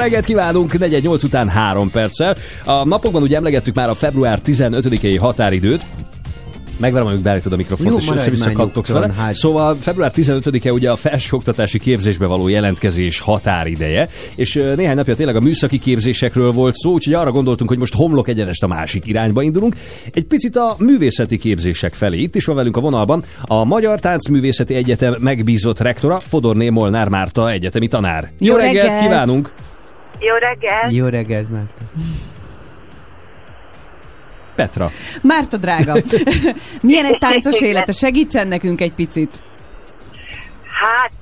Reggelt 0.02 0.24
kívánunk, 0.24 0.72
418 0.72 1.22
után 1.22 1.48
3 1.48 1.90
perccel. 1.90 2.36
A 2.64 2.84
napokban 2.84 3.22
ugye 3.22 3.36
emlegettük 3.36 3.74
már 3.74 3.88
a 3.88 3.94
február 3.94 4.40
15-i 4.46 5.16
határidőt, 5.20 5.84
Megvárom, 6.82 7.08
amíg 7.08 7.20
beállítod 7.20 7.52
a 7.52 7.56
mikrofont, 7.56 7.88
Jó, 7.90 7.96
és 7.96 8.02
maradj 8.04 8.20
össze-vissza 8.20 8.44
már 8.46 8.54
kattogsz 8.54 8.88
nyugton, 8.88 9.10
vele. 9.10 9.22
hát. 9.22 9.34
Szóval 9.34 9.76
február 9.80 10.12
15-e 10.14 10.72
ugye 10.72 10.90
a 10.90 10.96
felsőoktatási 10.96 11.78
képzésbe 11.78 12.26
való 12.26 12.48
jelentkezés 12.48 13.20
határideje, 13.20 14.08
és 14.34 14.62
néhány 14.76 14.96
napja 14.96 15.14
tényleg 15.14 15.36
a 15.36 15.40
műszaki 15.40 15.78
képzésekről 15.78 16.52
volt 16.52 16.74
szó, 16.74 16.92
úgyhogy 16.92 17.14
arra 17.14 17.30
gondoltunk, 17.32 17.70
hogy 17.70 17.78
most 17.78 17.94
homlok 17.94 18.28
egyenest 18.28 18.62
a 18.62 18.66
másik 18.66 19.06
irányba 19.06 19.42
indulunk. 19.42 19.76
Egy 20.10 20.24
picit 20.24 20.56
a 20.56 20.76
művészeti 20.78 21.36
képzések 21.36 21.94
felé. 21.94 22.18
Itt 22.18 22.34
is 22.34 22.44
van 22.44 22.56
velünk 22.56 22.76
a 22.76 22.80
vonalban 22.80 23.22
a 23.42 23.64
Magyar 23.64 24.00
Táncművészeti 24.00 24.74
Egyetem 24.74 25.14
megbízott 25.18 25.80
rektora, 25.80 26.20
Fodorné 26.20 26.68
Molnár 26.68 27.08
Márta 27.08 27.50
egyetemi 27.50 27.88
tanár. 27.88 28.30
Jó, 28.38 28.52
Jó 28.52 28.56
reggelt, 28.58 28.86
reggelt! 28.86 29.02
kívánunk! 29.02 29.52
Jó 30.26 30.34
reggelt! 30.34 30.92
Jó 30.92 31.06
reggelt, 31.06 31.50
Márta. 31.50 31.82
Petra. 34.54 34.88
Márta 35.22 35.56
drága, 35.56 35.94
milyen 36.82 37.04
egy 37.04 37.18
táncos 37.18 37.60
élete? 37.60 37.92
Segítsen 37.92 38.48
nekünk 38.48 38.80
egy 38.80 38.92
picit. 38.92 39.42
Hát, 40.66 41.12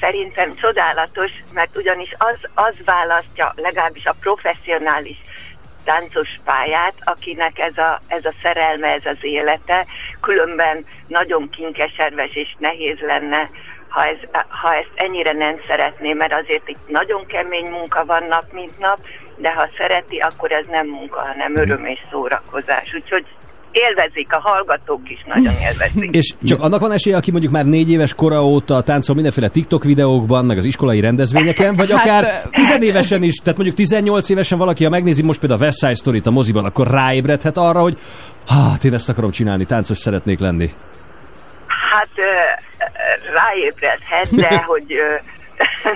szerintem 0.00 0.54
csodálatos, 0.56 1.30
mert 1.52 1.76
ugyanis 1.76 2.14
az, 2.18 2.38
az 2.54 2.74
választja 2.84 3.52
legalábbis 3.56 4.04
a 4.04 4.16
professzionális 4.20 5.16
táncos 5.84 6.28
pályát, 6.44 6.94
akinek 7.04 7.58
ez 7.58 7.76
a, 7.78 8.00
ez 8.06 8.24
a 8.24 8.34
szerelme, 8.42 8.86
ez 8.92 9.04
az 9.04 9.18
élete, 9.20 9.86
különben 10.20 10.84
nagyon 11.06 11.48
kinkeserves 11.50 12.34
és 12.34 12.54
nehéz 12.58 12.98
lenne, 13.00 13.50
ha, 13.90 14.04
ez, 14.06 14.16
ha 14.48 14.74
ezt 14.74 14.92
ennyire 14.94 15.32
nem 15.32 15.56
szeretné, 15.66 16.12
mert 16.12 16.32
azért 16.42 16.68
itt 16.68 16.88
nagyon 16.88 17.26
kemény 17.26 17.66
munka 17.66 18.04
van 18.04 18.24
nap, 18.28 18.44
mint 18.52 18.78
nap, 18.78 18.98
de 19.36 19.52
ha 19.52 19.68
szereti, 19.78 20.18
akkor 20.18 20.52
ez 20.52 20.64
nem 20.70 20.86
munka, 20.86 21.20
hanem 21.20 21.56
öröm 21.56 21.84
és 21.84 22.00
szórakozás. 22.10 22.94
Úgyhogy 22.94 23.24
élvezik, 23.72 24.32
a 24.32 24.40
hallgatók 24.40 25.10
is 25.10 25.24
nagyon 25.26 25.52
élvezik. 25.60 26.14
És 26.14 26.34
csak 26.42 26.60
annak 26.60 26.80
van 26.80 26.92
esélye, 26.92 27.16
aki 27.16 27.30
mondjuk 27.30 27.52
már 27.52 27.64
négy 27.64 27.90
éves 27.90 28.14
kora 28.14 28.44
óta 28.44 28.80
táncol 28.82 29.14
mindenféle 29.14 29.48
TikTok 29.48 29.84
videókban, 29.84 30.44
meg 30.44 30.56
az 30.56 30.64
iskolai 30.64 31.00
rendezvényeken, 31.00 31.74
vagy 31.74 31.90
Hát, 32.00 32.00
akár 32.00 32.42
ö, 32.44 32.48
tizenévesen 32.50 33.22
is, 33.22 33.34
tehát 33.34 33.56
mondjuk 33.56 33.76
18 33.76 34.28
évesen 34.28 34.58
valaki, 34.58 34.84
ha 34.84 34.90
megnézi 34.90 35.22
most 35.22 35.40
például 35.40 35.60
a 35.60 35.64
West 35.64 35.78
Side 35.78 35.94
Story-t 35.94 36.26
a 36.26 36.30
moziban, 36.30 36.64
akkor 36.64 36.86
ráébredhet 36.86 37.56
arra, 37.56 37.80
hogy 37.80 37.98
hát 38.48 38.84
én 38.84 38.94
ezt 38.94 39.08
akarom 39.08 39.30
csinálni, 39.30 39.64
táncos 39.64 39.98
szeretnék 39.98 40.38
lenni. 40.38 40.70
Hát 41.66 42.08
ráébredhet, 43.50 44.34
de 44.34 44.62
hogy, 44.72 45.00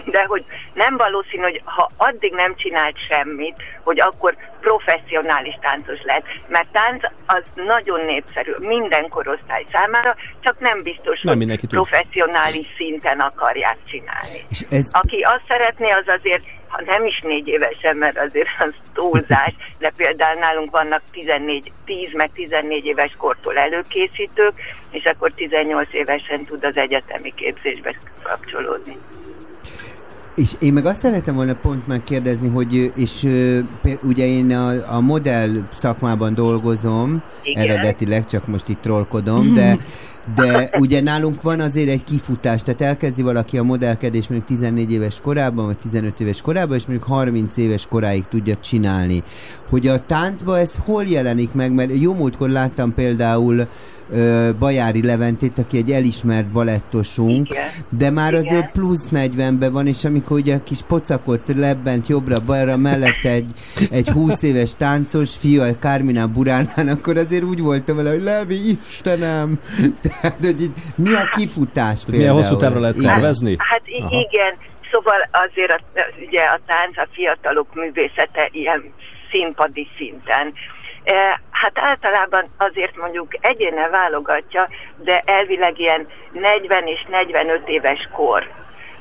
de 0.05 0.25
hogy 0.25 0.45
nem 0.75 0.97
valószínű, 0.97 1.43
hogy 1.43 1.61
ha 1.65 1.91
addig 1.97 2.33
nem 2.33 2.57
csinált 2.57 2.97
semmit, 3.09 3.55
hogy 3.83 4.01
akkor 4.01 4.37
professzionális 4.61 5.55
táncos 5.61 5.99
lehet. 6.03 6.25
Mert 6.49 6.69
tánc 6.73 7.03
az 7.27 7.43
nagyon 7.55 8.05
népszerű 8.05 8.53
minden 8.59 9.09
korosztály 9.09 9.67
számára, 9.73 10.17
csak 10.41 10.61
nem 10.61 10.83
biztos, 10.83 11.21
Nem 11.23 11.39
hogy 11.39 11.59
tud. 11.59 11.69
professzionális 11.69 12.67
szinten 12.77 13.21
akarják 13.21 13.77
csinálni. 13.87 14.39
És 14.51 14.61
ez, 14.71 14.89
Aki 14.93 15.21
azt 15.21 15.45
szeretné, 15.49 15.91
az 15.91 16.09
azért, 16.19 16.43
ha 16.75 16.83
nem 16.85 17.07
is 17.07 17.21
négy 17.21 17.49
évesen, 17.49 17.97
mert 17.97 18.19
azért 18.19 18.49
az 18.59 18.75
túlzás, 18.95 19.55
de 19.79 19.93
például 19.97 20.39
nálunk 20.39 20.71
vannak 20.71 21.03
14, 21.13 21.73
10 21.85 22.13
meg 22.13 22.31
14 22.33 22.85
éves 22.85 23.15
kortól 23.19 23.59
előkészítők, 23.59 24.53
és 24.91 25.05
akkor 25.05 25.33
18 25.33 25.89
évesen 25.93 26.45
tud 26.45 26.65
az 26.65 26.77
egyetemi 26.77 27.35
képzésbe 27.35 27.99
kapcsolódni. 28.23 28.99
És 30.35 30.53
én 30.59 30.73
meg 30.73 30.87
azt 30.87 31.01
szeretem 31.01 31.35
volna 31.35 31.55
pont 31.55 31.87
megkérdezni, 31.87 32.49
hogy 32.49 32.93
és 32.97 33.29
ugye 34.03 34.27
én 34.27 34.55
a, 34.57 34.95
a 34.97 35.01
modell 35.01 35.51
szakmában 35.71 36.35
dolgozom, 36.35 37.23
Igen. 37.43 37.63
eredetileg, 37.63 38.27
csak 38.27 38.47
most 38.47 38.69
itt 38.69 38.81
trollkodom, 38.81 39.55
de 39.55 39.79
de 40.35 40.71
ugye 40.79 41.01
nálunk 41.01 41.43
van 41.43 41.61
azért 41.61 41.89
egy 41.89 42.05
kifutás, 42.05 42.63
tehát 42.63 42.81
elkezdi 42.81 43.23
valaki 43.23 43.59
a 43.59 43.63
modellkedés 43.63 44.29
mondjuk 44.29 44.49
14 44.49 44.93
éves 44.93 45.21
korában, 45.21 45.67
vagy 45.67 45.77
15 45.77 46.21
éves 46.21 46.43
korában, 46.43 46.77
és 46.77 46.87
mondjuk 46.87 47.09
30 47.09 47.57
éves 47.57 47.87
koráig 47.87 48.25
tudja 48.25 48.57
csinálni. 48.57 49.23
Hogy 49.71 49.87
a 49.87 50.05
táncba 50.07 50.59
ez 50.59 50.79
hol 50.85 51.05
jelenik 51.05 51.53
meg, 51.53 51.73
mert 51.73 51.91
jó 52.01 52.15
múltkor 52.15 52.49
láttam 52.49 52.95
például 52.95 53.67
Bajári 54.59 55.07
Leventét, 55.07 55.59
aki 55.59 55.77
egy 55.77 55.91
elismert 55.91 56.47
balettosunk, 56.47 57.49
Igen. 57.51 57.69
de 57.89 58.11
már 58.11 58.33
Igen. 58.33 58.45
azért 58.45 58.71
plusz 58.71 59.09
40-ben 59.13 59.73
van, 59.73 59.87
és 59.87 60.05
amikor 60.05 60.39
ugye 60.39 60.55
a 60.55 60.63
kis 60.63 60.83
pocakot 60.83 61.41
lebbent 61.57 62.07
jobbra-balra 62.07 62.77
mellette 62.77 63.29
egy, 63.29 63.51
egy 63.91 64.09
20 64.09 64.43
éves 64.43 64.77
táncos 64.77 65.37
fiú, 65.37 65.63
a 65.63 65.79
Kárminán 65.81 66.33
Buránán, 66.33 66.89
akkor 66.89 67.17
azért 67.17 67.43
úgy 67.45 67.61
voltam 67.61 67.97
vele, 67.97 68.11
hogy 68.11 68.23
Levi, 68.23 68.71
Istenem! 68.71 69.61
Tehát, 70.03 70.37
hogy 70.41 70.61
így, 70.61 70.73
mi 70.97 71.13
a 71.13 71.29
kifutás 71.37 72.05
például? 72.05 72.23
Milyen 72.23 72.35
hosszú 72.35 72.57
távra 72.57 72.81
lehet 72.81 72.97
tervezni? 72.97 73.57
Hát 73.59 73.83
Aha. 74.01 74.27
igen, 74.31 74.55
szóval 74.91 75.29
azért 75.31 75.71
a, 75.71 75.81
ugye 76.27 76.41
a 76.41 76.61
tánc, 76.67 76.99
a 76.99 77.07
fiatalok 77.13 77.75
művészete 77.75 78.49
ilyen 78.53 78.83
színpadi 79.31 79.89
szinten. 79.97 80.53
E, 81.05 81.41
Hát 81.65 81.79
általában 81.79 82.45
azért 82.57 82.97
mondjuk 82.97 83.29
egyéne 83.41 83.89
válogatja, 83.89 84.69
de 84.97 85.23
elvileg 85.27 85.79
ilyen 85.79 86.07
40 86.33 86.87
és 86.87 87.05
45 87.09 87.69
éves 87.69 88.09
kor. 88.13 88.51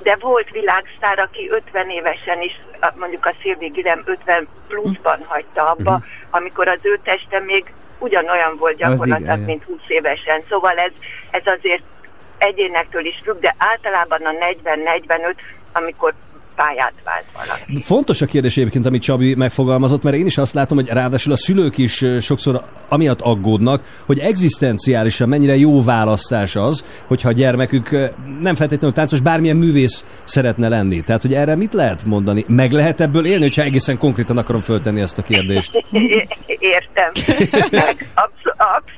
De 0.04 0.18
volt 0.20 0.50
világsztár, 0.50 1.20
aki 1.20 1.50
50 1.50 1.90
évesen 1.90 2.42
is, 2.42 2.62
mondjuk 2.96 3.26
a 3.26 3.34
Szilvi 3.42 3.68
Gilem 3.68 4.02
50 4.06 4.48
pluszban 4.68 5.26
hagyta 5.28 5.70
abba, 5.70 6.02
amikor 6.30 6.68
az 6.68 6.80
ő 6.82 7.00
teste 7.04 7.40
még 7.40 7.74
ugyanolyan 8.00 8.58
volt 8.58 8.76
gyakorlatilag, 8.76 9.40
mint 9.40 9.64
20 9.64 9.80
évesen. 9.88 10.44
Szóval 10.50 10.78
ez, 10.78 10.92
ez 11.32 11.44
azért 11.46 11.84
egyénektől 12.38 13.06
is 13.06 13.22
függ, 13.24 13.40
de 13.40 13.56
általában 13.58 14.22
a 14.22 14.32
40-45, 14.32 15.36
amikor 15.72 16.14
pályát 16.56 16.94
vált 17.04 17.26
valaki. 17.34 17.82
Fontos 17.82 18.22
a 18.22 18.26
kérdés 18.26 18.58
egyébként, 18.58 18.86
amit 18.86 19.02
Csabi 19.02 19.36
megfogalmazott, 19.36 20.04
mert 20.04 20.16
én 20.16 20.26
is 20.26 20.38
azt 20.38 20.54
látom, 20.54 20.78
hogy 20.78 20.88
ráadásul 20.88 21.32
a 21.32 21.38
szülők 21.38 21.78
is 21.78 22.06
sokszor 22.20 22.64
amiatt 22.90 23.22
aggódnak, 23.22 23.84
hogy 24.06 24.20
egzisztenciálisan 24.20 25.30
mennyire 25.30 25.56
jó 25.56 25.84
választás 25.84 26.56
az, 26.56 26.86
hogyha 27.08 27.30
a 27.30 27.32
gyermekük 27.32 27.90
nem 28.42 28.56
feltétlenül 28.56 28.96
táncos, 28.96 29.22
bármilyen 29.22 29.58
művész 29.58 30.06
szeretne 30.24 30.68
lenni. 30.68 31.02
Tehát, 31.02 31.22
hogy 31.22 31.34
erre 31.34 31.56
mit 31.56 31.74
lehet 31.74 32.06
mondani? 32.06 32.46
Meg 32.48 32.72
lehet 32.72 33.02
ebből 33.02 33.26
élni, 33.26 33.42
hogyha 33.42 33.62
egészen 33.62 33.98
konkrétan 33.98 34.38
akarom 34.38 34.62
föltenni 34.62 35.02
ezt 35.02 35.18
a 35.18 35.22
kérdést? 35.22 35.72
Értem. 36.46 37.12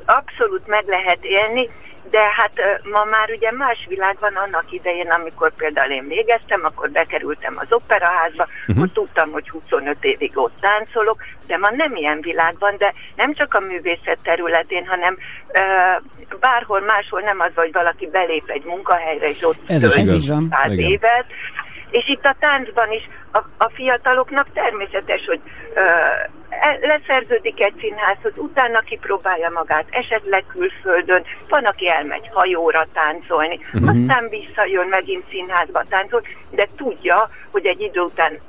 Abszolút 0.05 0.67
meg 0.67 0.83
lehet 0.87 1.19
élni, 1.21 1.69
de 2.09 2.21
hát 2.35 2.81
ma 2.91 3.03
már 3.03 3.29
ugye 3.29 3.51
más 3.51 3.85
világ 3.89 4.17
van 4.19 4.35
annak 4.35 4.71
idején, 4.71 5.09
amikor 5.09 5.53
például 5.53 5.91
én 5.91 6.07
végeztem, 6.07 6.61
akkor 6.63 6.89
bekerültem 6.89 7.55
az 7.57 7.67
operaházba, 7.69 8.47
uh-huh. 8.67 8.91
tudtam, 8.93 9.31
hogy 9.31 9.49
25 9.49 10.03
évig 10.03 10.37
ott 10.37 10.53
táncolok, 10.59 11.23
de 11.47 11.57
ma 11.57 11.69
nem 11.69 11.95
ilyen 11.95 12.21
világ 12.21 12.55
van, 12.59 12.75
de 12.77 12.93
nem 13.15 13.33
csak 13.33 13.53
a 13.53 13.59
művészet 13.59 14.17
területén, 14.23 14.85
hanem 14.85 15.17
ö, 15.53 15.59
bárhol 16.39 16.79
máshol 16.79 17.21
nem 17.21 17.39
az, 17.39 17.51
hogy 17.55 17.71
valaki 17.71 18.09
belép 18.11 18.49
egy 18.49 18.63
munkahelyre, 18.63 19.27
és 19.27 19.43
ott 19.43 19.59
Ez 19.67 19.83
is 19.83 19.95
igaz. 19.95 20.33
száz 20.49 20.77
évet, 20.77 21.25
és 21.89 22.07
itt 22.07 22.25
a 22.25 22.35
táncban 22.39 22.91
is 22.91 23.09
a, 23.31 23.37
a 23.57 23.69
fiataloknak 23.73 24.47
természetes, 24.53 25.25
hogy 25.25 25.39
ö, 25.73 25.81
leszerződik 26.81 27.61
egy 27.61 27.73
színházhoz, 27.79 28.31
utána 28.35 28.79
kipróbálja 28.79 29.49
magát, 29.49 29.85
esetleg 29.89 30.43
külföldön, 30.47 31.23
van, 31.49 31.63
aki 31.63 31.89
elmegy 31.89 32.29
hajóra 32.33 32.87
táncolni, 32.93 33.59
uh-huh. 33.73 33.89
aztán 33.89 34.29
visszajön 34.29 34.87
megint 34.87 35.23
színházba 35.29 35.83
táncol, 35.89 36.21
de 36.49 36.67
tudja, 36.77 37.29
hogy 37.51 37.65
egy 37.65 37.81
idő 37.81 37.99
után 37.99 38.39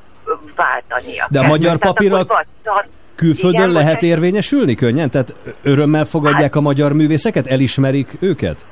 váltania 0.56 1.26
De 1.30 1.40
a 1.40 1.46
magyar 1.46 1.78
tan- 1.78 2.88
Külföldön 3.14 3.60
Igen, 3.60 3.72
lehet 3.72 4.02
érvényesülni 4.02 4.74
könnyen? 4.74 5.10
Tehát 5.10 5.34
örömmel 5.62 6.04
fogadják 6.04 6.42
Hát- 6.42 6.56
a 6.56 6.60
magyar 6.60 6.92
művészeket? 6.92 7.46
Elismerik 7.46 8.10
őket? 8.20 8.66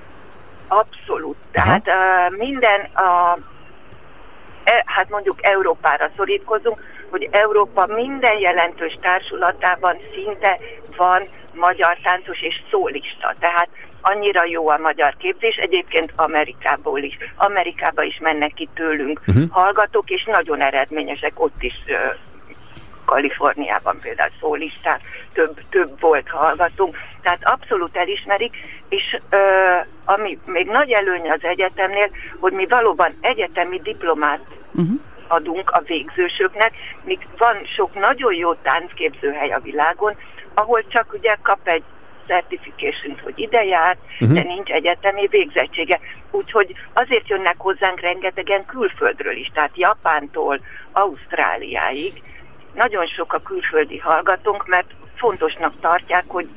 Abszolút. 0.68 1.36
Tehát 1.52 1.86
uh, 1.86 2.36
minden 2.38 2.80
a 2.80 3.38
e, 4.64 4.82
hát 4.86 5.10
mondjuk 5.10 5.36
Európára 5.40 6.10
szorítkozunk, 6.16 6.80
hogy 7.14 7.28
Európa 7.30 7.86
minden 7.86 8.38
jelentős 8.38 8.98
társulatában 9.00 9.96
szinte 10.14 10.58
van 10.96 11.22
magyar 11.52 11.98
táncos 12.02 12.42
és 12.42 12.62
szólista. 12.70 13.34
Tehát 13.38 13.68
annyira 14.00 14.44
jó 14.46 14.68
a 14.68 14.78
magyar 14.78 15.14
képzés, 15.18 15.56
egyébként 15.56 16.12
Amerikából 16.16 16.98
is. 16.98 17.18
Amerikába 17.36 18.02
is 18.02 18.18
mennek 18.18 18.54
ki 18.54 18.68
tőlünk 18.74 19.20
uh-huh. 19.26 19.50
hallgatók, 19.50 20.10
és 20.10 20.24
nagyon 20.24 20.60
eredményesek 20.60 21.32
ott 21.40 21.62
is 21.62 21.74
uh, 21.86 21.96
Kaliforniában 23.04 23.98
például 24.00 24.30
szólisták, 24.40 25.00
több, 25.32 25.60
több 25.70 26.00
volt 26.00 26.28
hallgatunk, 26.28 26.96
tehát 27.22 27.40
abszolút 27.42 27.96
elismerik, 27.96 28.56
és 28.88 29.18
ö, 29.30 29.36
ami 30.04 30.38
még 30.46 30.66
nagy 30.66 30.90
előny 30.90 31.30
az 31.30 31.44
egyetemnél, 31.44 32.10
hogy 32.40 32.52
mi 32.52 32.66
valóban 32.66 33.14
egyetemi 33.20 33.80
diplomát 33.80 34.44
uh-huh. 34.72 35.00
Adunk 35.28 35.70
a 35.70 35.82
végzősöknek, 35.86 36.72
míg 37.04 37.26
van 37.38 37.56
sok 37.76 37.94
nagyon 37.94 38.34
jó 38.34 38.54
táncképzőhely 38.54 39.50
a 39.50 39.60
világon, 39.60 40.16
ahol 40.54 40.82
csak 40.82 41.12
ugye 41.12 41.36
kap 41.42 41.68
egy 41.68 41.82
certification, 42.26 43.20
hogy 43.22 43.38
ide 43.38 43.64
járt, 43.64 43.98
uh-huh. 44.20 44.36
de 44.36 44.42
nincs 44.42 44.70
egyetemi 44.70 45.26
végzettsége. 45.26 46.00
Úgyhogy 46.30 46.74
azért 46.92 47.28
jönnek 47.28 47.56
hozzánk 47.58 48.00
rengetegen 48.00 48.64
külföldről 48.64 49.36
is, 49.36 49.50
tehát 49.54 49.76
Japántól 49.76 50.60
Ausztráliáig. 50.92 52.22
Nagyon 52.74 53.06
sok 53.06 53.32
a 53.32 53.42
külföldi 53.42 53.98
hallgatónk, 53.98 54.66
mert 54.66 54.90
fontosnak 55.16 55.80
tartják, 55.80 56.24
hogy 56.26 56.48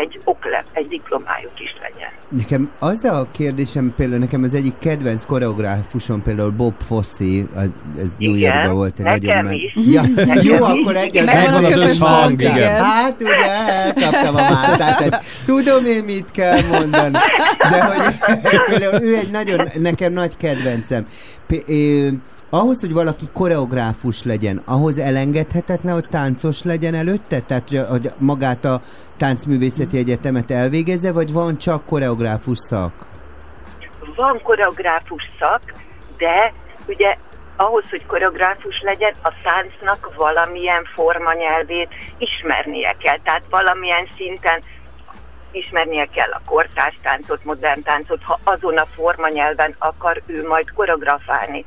egy 0.00 0.20
oklep, 0.24 0.64
egy 0.72 0.86
diplomájuk 0.88 1.52
is 1.60 1.74
legyen. 1.82 2.08
Nekem 2.28 2.70
az 2.78 3.04
a 3.04 3.26
kérdésem, 3.32 3.92
például 3.96 4.18
nekem 4.18 4.42
az 4.42 4.54
egyik 4.54 4.78
kedvenc 4.78 5.24
koreográfusom, 5.24 6.22
például 6.22 6.50
Bob 6.50 6.74
Fosse, 6.86 7.24
az- 7.54 7.70
ez 7.98 8.14
New 8.18 8.34
Yorkban 8.34 8.74
volt 8.74 8.98
egy 8.98 9.04
nagyon 9.04 9.52
is. 9.52 9.74
Ja, 9.92 10.02
Nekem 10.14 10.38
jó, 10.50 10.54
is. 10.54 10.60
akkor 10.60 10.96
egyet 10.96 11.24
Megvan 11.24 11.64
az 11.64 11.76
összhang, 11.76 12.40
igen. 12.40 12.84
Hát 12.84 13.22
ugye 13.22 13.34
elkaptam 13.84 14.34
a 14.36 14.40
mártát, 14.40 14.96
tehát 14.98 15.24
tudom 15.44 15.84
én 15.86 16.04
mit 16.04 16.30
kell 16.30 16.58
mondani. 16.70 17.18
De 17.70 17.84
hogy 17.84 18.14
például 18.68 19.02
ő 19.02 19.16
egy 19.16 19.30
nagyon, 19.30 19.68
nekem 19.74 20.12
nagy 20.12 20.36
kedvencem. 20.36 21.06
P- 21.46 21.64
ahhoz, 22.58 22.80
hogy 22.80 22.92
valaki 22.92 23.24
koreográfus 23.32 24.22
legyen, 24.22 24.62
ahhoz 24.64 24.98
elengedhetetlen, 24.98 25.94
hogy 25.94 26.08
táncos 26.08 26.62
legyen 26.62 26.94
előtte? 26.94 27.40
Tehát, 27.40 27.68
hogy, 27.68 27.80
hogy 27.88 28.12
magát 28.18 28.64
a 28.64 28.80
táncművészeti 29.16 29.98
egyetemet 29.98 30.50
elvégezze, 30.50 31.12
vagy 31.12 31.32
van 31.32 31.56
csak 31.56 31.86
koreográfus 31.86 32.58
szak? 32.58 32.92
van 34.16 34.40
koreográfus 34.42 35.30
szak, 35.38 35.62
de 36.16 36.52
ugye 36.86 37.16
ahhoz, 37.56 37.90
hogy 37.90 38.06
koreográfus 38.06 38.80
legyen, 38.80 39.14
a 39.22 39.32
táncnak 39.42 40.14
valamilyen 40.16 40.84
formanyelvét 40.94 41.88
ismernie 42.18 42.96
kell. 42.98 43.18
Tehát 43.22 43.42
valamilyen 43.50 44.08
szinten 44.16 44.60
ismernie 45.50 46.04
kell 46.04 46.30
a 46.30 46.40
kortárs 46.46 46.98
táncot, 47.02 47.44
modern 47.44 47.82
táncot, 47.82 48.22
ha 48.22 48.38
azon 48.44 48.78
a 48.78 48.86
formanyelven 48.86 49.74
akar 49.78 50.22
ő 50.26 50.46
majd 50.46 50.70
koreografálni. 50.70 51.64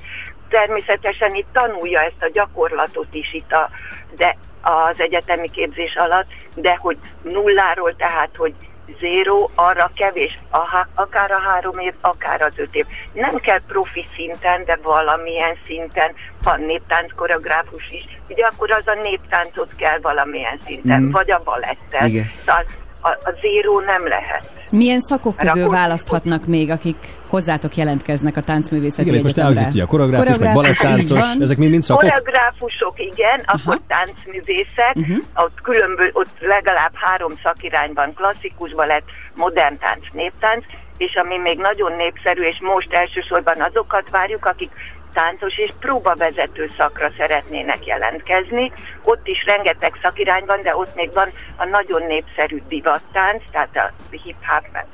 Természetesen 0.50 1.36
itt 1.36 1.48
tanulja 1.54 2.02
ezt 2.02 2.22
a 2.24 2.30
gyakorlatot 2.34 3.14
is 3.14 3.34
itt 3.34 3.52
a, 3.52 3.70
de 4.18 4.38
az 4.62 5.00
egyetemi 5.00 5.50
képzés 5.50 5.96
alatt, 5.96 6.28
de 6.56 6.76
hogy 6.80 6.98
nulláról, 7.22 7.96
tehát 7.96 8.30
hogy 8.38 8.54
zéró, 9.00 9.52
arra 9.56 9.90
kevés, 9.96 10.40
Aha, 10.50 10.88
akár 10.96 11.32
a 11.32 11.40
három 11.40 11.80
év, 11.80 11.94
akár 12.02 12.42
az 12.42 12.54
öt 12.56 12.76
év. 12.76 12.86
Nem 13.14 13.36
kell 13.36 13.60
profi 13.68 14.08
szinten, 14.16 14.64
de 14.66 14.80
valamilyen 14.84 15.58
szinten, 15.66 16.14
ha 16.44 16.58
néptánc 16.58 17.14
koreográfus 17.16 17.90
is, 17.92 18.06
ugye 18.30 18.46
akkor 18.46 18.72
az 18.72 18.88
a 18.88 18.94
néptáncot 19.02 19.76
kell 19.76 20.00
valamilyen 20.00 20.60
szinten, 20.66 21.02
Mhm. 21.02 21.12
vagy 21.12 21.32
a 21.32 21.42
balettet. 21.44 22.08
Igen. 22.08 22.32
Szóval 22.46 22.64
a, 23.02 23.10
a 23.10 23.34
zéró 23.42 23.80
nem 23.80 24.08
lehet. 24.08 24.50
Milyen 24.72 25.00
szakok 25.00 25.36
közül 25.38 25.54
Rakott- 25.64 25.78
választhatnak 25.78 26.46
még, 26.46 26.70
akik 26.70 26.98
hozzátok 27.28 27.76
jelentkeznek 27.76 28.38
a 28.38 28.42
táncművészeti 28.42 29.10
Igen, 29.10 29.22
most 29.22 29.38
egyetemre? 29.38 29.58
elhangzik, 29.60 29.82
hogy 29.82 29.90
a 29.90 29.92
koreográfus, 29.92 30.38
meg 30.38 30.54
balettáncos, 30.54 31.24
ezek 31.40 31.58
mind-mind 31.58 31.84
szakok? 31.84 32.02
Koreográfusok 32.04 32.94
igen, 33.00 33.42
akkor 33.46 33.80
táncművészek, 33.88 34.96
Mhm. 34.96 35.18
ott 35.36 35.62
különböző, 35.64 36.10
ott 36.14 36.30
legalább 36.40 36.92
három 36.94 37.32
szakirányban, 37.44 38.14
klasszikus 38.14 38.74
balett, 38.74 39.06
modern 39.36 39.78
tánc, 39.80 40.04
néptánc, 40.12 40.64
és 41.00 41.16
ami 41.16 41.38
még 41.38 41.58
nagyon 41.58 41.96
népszerű, 41.96 42.42
és 42.42 42.60
most 42.60 42.94
elsősorban 42.94 43.62
azokat 43.62 44.10
várjuk, 44.10 44.46
akik 44.46 44.72
táncos 45.14 45.58
és 45.58 45.72
próbavezető 45.80 46.70
szakra 46.78 47.10
szeretnének 47.18 47.86
jelentkezni. 47.86 48.72
Ott 49.04 49.28
is 49.28 49.44
rengeteg 49.46 49.94
szakirány 50.02 50.46
van, 50.46 50.62
de 50.62 50.76
ott 50.76 50.96
még 50.96 51.14
van 51.14 51.32
a 51.56 51.66
nagyon 51.66 52.04
népszerű 52.04 52.62
divattánc, 52.68 53.44
tehát 53.52 53.76
a 53.78 53.92
hip-hop, 54.24 54.66
meg 54.72 54.86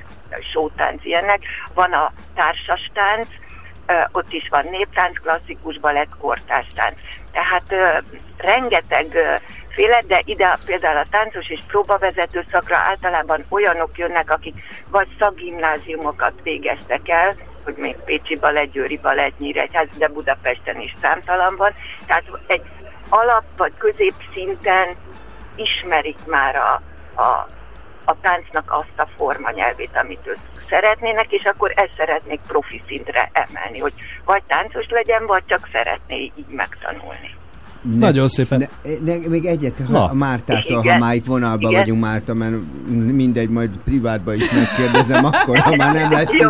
showtánc 0.51 1.05
ilyenek, 1.05 1.41
van 1.73 1.93
a 1.93 2.11
társas 2.35 2.91
tánc, 2.93 3.27
ott 4.11 4.31
is 4.31 4.47
van 4.49 4.65
néptánc, 4.71 5.17
klasszikus 5.17 5.79
balett, 5.79 6.17
kortárs 6.19 6.67
tánc. 6.75 6.99
Tehát 7.31 7.75
rengeteg 8.37 9.17
féle, 9.75 10.01
de 10.07 10.21
ide 10.25 10.57
például 10.65 10.97
a 10.97 11.05
táncos 11.09 11.49
és 11.49 11.59
próbavezető 11.67 12.45
szakra 12.51 12.75
általában 12.77 13.45
olyanok 13.49 13.97
jönnek, 13.97 14.31
akik 14.31 14.55
vagy 14.87 15.07
szakgimnáziumokat 15.19 16.33
végeztek 16.43 17.09
el, 17.09 17.35
hogy 17.63 17.75
még 17.77 17.95
Pécsi 17.95 18.35
balett, 18.35 18.71
Győri 18.71 18.97
balett, 18.97 19.37
Nyíregyház, 19.37 19.87
de 19.97 20.07
Budapesten 20.07 20.79
is 20.79 20.93
számtalan 21.01 21.55
van. 21.55 21.73
Tehát 22.05 22.23
egy 22.47 22.61
alap 23.09 23.43
vagy 23.57 23.73
középszinten 23.77 24.95
ismerik 25.55 26.17
már 26.25 26.55
a, 26.55 26.81
a, 27.21 27.47
a 28.05 28.19
táncnak 28.21 28.71
azt 28.71 28.99
a 28.99 29.07
formanyelvét, 29.17 29.97
amit 29.97 30.27
ők 30.27 30.37
szeretnének, 30.69 31.31
és 31.31 31.45
akkor 31.45 31.73
ezt 31.75 31.93
szeretnék 31.97 32.39
profi 32.47 32.81
szintre 32.87 33.29
emelni, 33.33 33.79
hogy 33.79 33.93
vagy 34.25 34.43
táncos 34.43 34.89
legyen, 34.89 35.25
vagy 35.25 35.43
csak 35.45 35.69
szeretné 35.71 36.31
így 36.35 36.47
megtanulni. 36.47 37.35
Ne, 37.93 37.97
Nagyon 37.97 38.27
szépen. 38.27 38.67
Ne, 39.03 39.13
ne, 39.13 39.27
még 39.29 39.45
egyet 39.45 39.81
ha, 39.85 39.91
Na. 39.91 40.05
a 40.09 40.13
Mártától, 40.13 40.75
ha 40.77 40.83
Igen. 40.83 40.99
már 40.99 41.15
itt 41.15 41.25
vonalban 41.25 41.69
Igen. 41.71 41.81
vagyunk 41.83 42.01
Márta, 42.01 42.33
mert 42.33 42.55
mindegy, 43.11 43.49
majd 43.49 43.69
privátban 43.83 44.35
is 44.35 44.43
megkérdezem 44.51 45.25
akkor, 45.31 45.57
ha 45.59 45.75
már 45.75 45.93
nem 45.93 46.11
lesz 46.11 46.23
idő. 46.31 46.47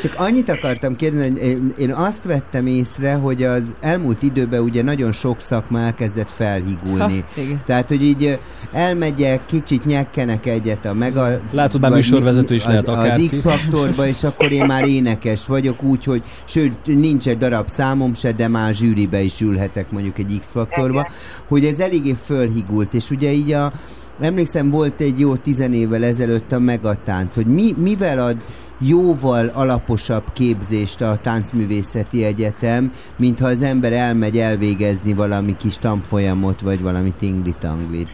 Csak 0.00 0.14
annyit 0.16 0.48
akartam 0.48 0.96
kérdezni, 0.96 1.40
hogy 1.40 1.78
én- 1.78 1.92
azt 1.92 2.24
vettem 2.24 2.66
észre, 2.66 3.12
hogy 3.14 3.42
az 3.42 3.62
elmúlt 3.80 4.22
időben 4.22 4.60
ugye 4.60 4.82
nagyon 4.82 5.12
sok 5.12 5.40
szakma 5.40 5.78
elkezdett 5.80 6.30
felhigulni. 6.30 7.24
Ha, 7.34 7.40
igen. 7.40 7.60
Tehát, 7.66 7.88
hogy 7.88 8.02
így 8.04 8.24
ö, 8.24 8.32
elmegyek, 8.72 9.40
kicsit 9.46 9.84
nyekkenek 9.84 10.46
egyet 10.46 10.84
a 10.84 10.94
mega... 10.94 11.40
Látod, 11.50 11.80
már 11.80 11.90
műsorvezető 11.90 12.54
is 12.54 12.64
az, 12.64 12.68
lehet 12.68 12.88
Az 12.88 12.98
akárki. 12.98 13.28
X-faktorba, 13.28 14.06
és 14.06 14.22
akkor 14.24 14.52
én 14.52 14.64
már 14.66 14.86
énekes 14.86 15.46
vagyok, 15.46 15.82
úgy, 15.82 16.04
hogy 16.04 16.22
sőt, 16.44 16.72
nincs 16.84 17.28
egy 17.28 17.38
darab 17.38 17.68
számom 17.68 18.14
se, 18.14 18.32
de 18.32 18.48
már 18.48 18.74
zsűribe 18.74 19.20
is 19.20 19.40
ülhetek 19.40 19.90
mondjuk 19.90 20.18
egy 20.18 20.32
Igen. 20.76 21.06
hogy 21.48 21.64
ez 21.64 21.80
eléggé 21.80 22.14
fölhigult, 22.24 22.94
és 22.94 23.10
ugye 23.10 23.30
így 23.30 23.52
a 23.52 23.72
Emlékszem, 24.20 24.70
volt 24.70 25.00
egy 25.00 25.20
jó 25.20 25.36
tizen 25.36 25.72
évvel 25.72 26.04
ezelőtt 26.04 26.52
a 26.52 26.58
megatánc, 26.58 27.34
hogy 27.34 27.46
mi, 27.46 27.72
mivel 27.76 28.18
ad 28.18 28.36
jóval 28.78 29.50
alaposabb 29.54 30.24
képzést 30.32 31.00
a 31.00 31.16
táncművészeti 31.16 32.24
egyetem, 32.24 32.92
mintha 33.18 33.46
az 33.46 33.62
ember 33.62 33.92
elmegy 33.92 34.38
elvégezni 34.38 35.14
valami 35.14 35.56
kis 35.56 35.78
tanfolyamot, 35.78 36.60
vagy 36.60 36.82
valami 36.82 37.12
tingli-tanglit. 37.18 38.08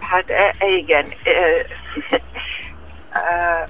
Hát 0.00 0.30
e, 0.30 0.54
e, 0.58 0.76
igen. 0.76 1.04
E, 1.04 1.30
e, 3.10 3.68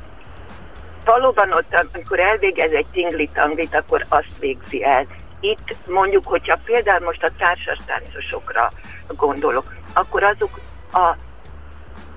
valóban 1.05 1.53
ott, 1.53 1.87
amikor 1.93 2.19
elvégez 2.19 2.71
egy 2.71 2.87
tingli-tanglit, 2.93 3.75
akkor 3.75 4.05
azt 4.09 4.39
végzi 4.41 4.85
el. 4.85 5.07
Itt 5.41 5.77
mondjuk, 5.87 6.27
hogyha 6.27 6.59
például 6.65 7.05
most 7.05 7.23
a 7.23 7.31
társas 7.39 7.79
táncosokra 7.87 8.71
gondolok, 9.17 9.75
akkor 9.93 10.23
azok 10.23 10.61
a, 10.93 11.17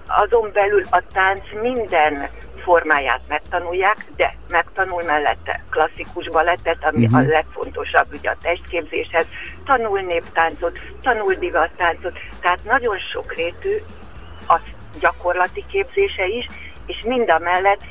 azon 0.07 0.49
belül 0.53 0.83
a 0.89 1.01
tánc 1.13 1.43
minden 1.61 2.29
formáját 2.63 3.21
megtanulják, 3.27 4.05
de 4.15 4.35
megtanul 4.49 5.03
mellette 5.03 5.63
klasszikus 5.69 6.29
balettet, 6.29 6.85
ami 6.85 7.05
uh-huh. 7.05 7.19
a 7.19 7.27
legfontosabb 7.27 8.07
ugye 8.13 8.29
a 8.29 8.37
testképzéshez, 8.41 9.25
tanul 9.65 9.99
néptáncot, 9.99 10.79
tanul 11.01 11.33
divattáncot, 11.33 12.19
tehát 12.41 12.63
nagyon 12.63 12.97
sokrétű 12.97 13.75
a 14.47 14.59
gyakorlati 14.99 15.65
képzése 15.67 16.27
is, 16.27 16.45
és 16.85 17.01
mind 17.05 17.29
a 17.29 17.39
mellett 17.39 17.81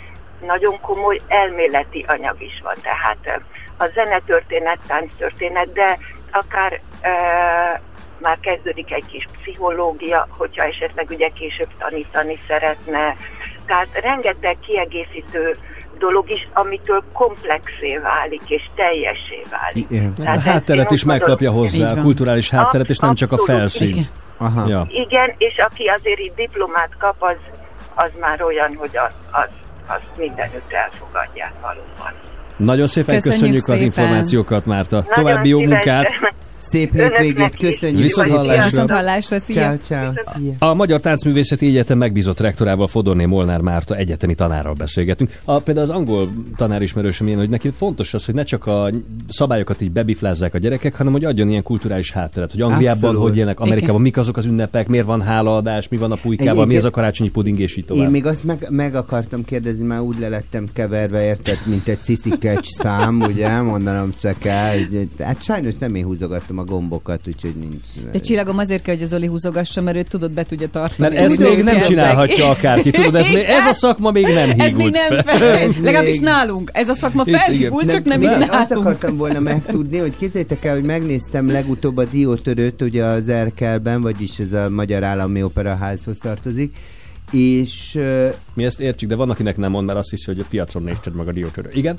nagyon 0.46 0.80
komoly 0.80 1.20
elméleti 1.28 2.04
anyag 2.08 2.42
is 2.42 2.60
van. 2.62 2.74
Tehát 2.82 3.42
a 3.76 3.86
zenetörténet, 3.94 4.78
tánctörténet, 4.86 5.72
de 5.72 5.98
akár 6.30 6.80
e, 7.00 7.10
már 8.18 8.38
kezdődik 8.40 8.92
egy 8.92 9.06
kis 9.06 9.26
pszichológia, 9.40 10.28
hogyha 10.30 10.64
esetleg 10.64 11.06
ugye 11.10 11.28
később 11.28 11.68
tanítani 11.78 12.38
szeretne. 12.48 13.16
Tehát 13.66 13.88
rengeteg 14.02 14.56
kiegészítő 14.60 15.56
dolog 15.98 16.30
is, 16.30 16.48
amitől 16.52 17.02
komplexé 17.12 17.96
válik 17.96 18.42
és 18.46 18.62
teljessé 18.74 19.42
válik. 19.50 19.90
Igen. 19.90 20.12
A 20.18 20.22
Tehát 20.22 20.42
hátteret 20.42 20.90
is 20.90 21.04
megkapja 21.04 21.50
Így 21.50 21.56
hozzá, 21.56 21.92
a 21.92 22.02
kulturális 22.02 22.50
hátteret, 22.50 22.90
és 22.90 22.98
nem 22.98 23.14
csak 23.14 23.32
a 23.32 23.38
felszínt. 23.38 23.94
igen. 23.94 24.04
Aha. 24.36 24.68
Ja. 24.68 24.86
Igen, 24.88 25.34
és 25.38 25.58
aki 25.58 25.86
azért 25.86 26.18
itt 26.18 26.34
diplomát 26.34 26.90
kap, 26.98 27.16
az, 27.18 27.36
az 27.94 28.10
már 28.20 28.42
olyan, 28.42 28.74
hogy 28.74 28.96
az, 28.96 29.12
az, 29.30 29.48
azt 29.90 30.16
mindenütt 30.16 30.72
elfogadják 30.72 31.52
valóban. 31.60 32.12
Nagyon 32.56 32.86
szépen 32.86 33.14
Köszönjük 33.14 33.32
köszönjük, 33.34 33.68
az 33.68 33.78
szépen. 33.78 33.86
információkat, 33.86 34.66
Márta. 34.66 34.96
Nagyon 34.96 35.14
További 35.14 35.48
jó 35.48 35.58
szívesen. 35.58 35.94
munkát. 35.94 36.12
Szép 36.60 36.92
hétvégét, 36.92 37.56
köszönjük 37.56 38.02
Viszont 38.02 38.28
hallásra. 38.30 38.70
Viszont 38.70 38.90
hallásra, 38.90 39.38
szia! 39.38 39.76
Ciao, 39.82 40.12
ciao. 40.12 40.70
A 40.70 40.74
Magyar 40.74 41.00
Táncművészeti 41.00 41.66
Egyetem 41.66 41.98
megbízott 41.98 42.40
rektorával 42.40 42.88
Fodorné 42.88 43.24
Molnár 43.24 43.60
Márta 43.60 43.96
egyetemi 43.96 44.34
tanárral 44.34 44.72
beszélgetünk. 44.74 45.38
A, 45.44 45.58
például 45.58 45.86
az 45.90 45.92
angol 45.96 46.32
tanárismerősöm 46.56 47.26
ilyen, 47.26 47.38
hogy 47.38 47.48
neki 47.48 47.70
fontos 47.70 48.14
az, 48.14 48.24
hogy 48.24 48.34
ne 48.34 48.42
csak 48.42 48.66
a 48.66 48.90
szabályokat 49.28 49.80
így 49.80 49.90
bebiflázzák 49.90 50.54
a 50.54 50.58
gyerekek, 50.58 50.94
hanem 50.96 51.12
hogy 51.12 51.24
adjon 51.24 51.48
ilyen 51.48 51.62
kulturális 51.62 52.10
hátteret, 52.12 52.50
hogy 52.50 52.60
Angliában 52.60 53.02
Abszolút. 53.10 53.28
hogy 53.28 53.36
élnek, 53.36 53.60
Amerikában 53.60 54.00
mik 54.00 54.16
azok 54.16 54.36
az 54.36 54.44
ünnepek, 54.44 54.88
miért 54.88 55.06
van 55.06 55.22
hálaadás, 55.22 55.88
mi 55.88 55.96
van 55.96 56.12
a 56.12 56.16
pulykával, 56.16 56.66
mi 56.66 56.76
ez 56.76 56.84
a 56.84 56.90
karácsonyi 56.90 57.30
puding 57.30 57.58
és 57.58 57.76
így 57.76 57.84
tovább. 57.84 58.04
Én 58.04 58.10
még 58.10 58.26
azt 58.26 58.44
meg, 58.44 58.66
meg 58.70 58.94
akartam 58.94 59.44
kérdezni, 59.44 59.84
már 59.86 60.00
úgy 60.00 60.16
lelettem 60.18 60.66
keverve, 60.72 61.24
érted, 61.24 61.58
mint 61.64 61.88
egy 61.88 61.98
ciszikecs 62.02 62.66
szám, 62.66 63.20
ugye, 63.20 63.60
mondanom 63.60 64.08
se 64.18 64.34
kell. 64.38 64.72
hogy- 64.78 65.08
Hát 65.18 65.42
sajnos 65.42 65.76
nem 65.78 65.94
én 65.94 66.04
húzogattam 66.50 66.58
a 66.58 66.64
gombokat, 66.64 67.20
úgyhogy 67.28 67.54
nincs. 67.54 68.10
De 68.12 68.18
csillagom 68.18 68.58
azért 68.58 68.82
kell, 68.82 68.94
hogy 68.94 69.04
az 69.04 69.08
Zoli 69.08 69.26
húzogassa, 69.26 69.80
mert 69.80 69.96
ő 69.96 70.02
tudod, 70.02 70.32
be 70.32 70.44
tudja 70.44 70.68
tartani. 70.68 71.14
Mert 71.14 71.24
ez 71.24 71.32
Tudom, 71.32 71.54
még 71.54 71.64
nem 71.64 71.80
csinálhatja 71.80 72.48
akárki, 72.48 72.90
tudod, 72.90 73.14
ez, 73.14 73.28
még, 73.34 73.44
ez 73.44 73.66
a 73.66 73.72
szakma 73.72 74.10
még 74.10 74.26
nem 74.26 74.48
hígult 74.48 74.68
Ez 74.68 74.74
még 74.74 74.90
nem 74.90 75.20
fel. 75.20 75.38
fel. 75.38 75.68
Legalábbis 75.82 76.18
nálunk. 76.18 76.70
Ez 76.72 76.88
a 76.88 76.94
szakma 76.94 77.24
felhígult, 77.24 77.90
csak 77.90 78.04
nem, 78.04 78.20
mindig 78.20 78.38
mi 78.38 78.44
Azt 78.48 78.70
akartam 78.70 79.16
volna 79.16 79.40
megtudni, 79.40 79.98
hogy 79.98 80.16
kézzétek 80.16 80.64
el, 80.64 80.74
hogy 80.74 80.84
megnéztem 80.84 81.50
legutóbb 81.50 81.96
a 81.96 82.04
Diótörőt, 82.04 82.82
ugye 82.82 83.04
az 83.04 83.28
Erkelben, 83.28 84.00
vagyis 84.00 84.38
ez 84.38 84.52
a 84.52 84.68
Magyar 84.68 85.02
Állami 85.02 85.42
Operaházhoz 85.42 86.18
tartozik, 86.18 86.76
és 87.30 87.98
Mi 88.54 88.64
ezt 88.64 88.80
értjük, 88.80 89.10
de 89.10 89.16
van, 89.16 89.30
akinek 89.30 89.56
nem 89.56 89.70
mond, 89.70 89.86
mert 89.86 89.98
azt 89.98 90.10
hiszi, 90.10 90.24
hogy 90.26 90.40
a 90.40 90.44
piacon 90.50 90.82
nézted 90.82 91.14
meg 91.14 91.28
a 91.28 91.32
diótörő. 91.32 91.70
Igen? 91.72 91.98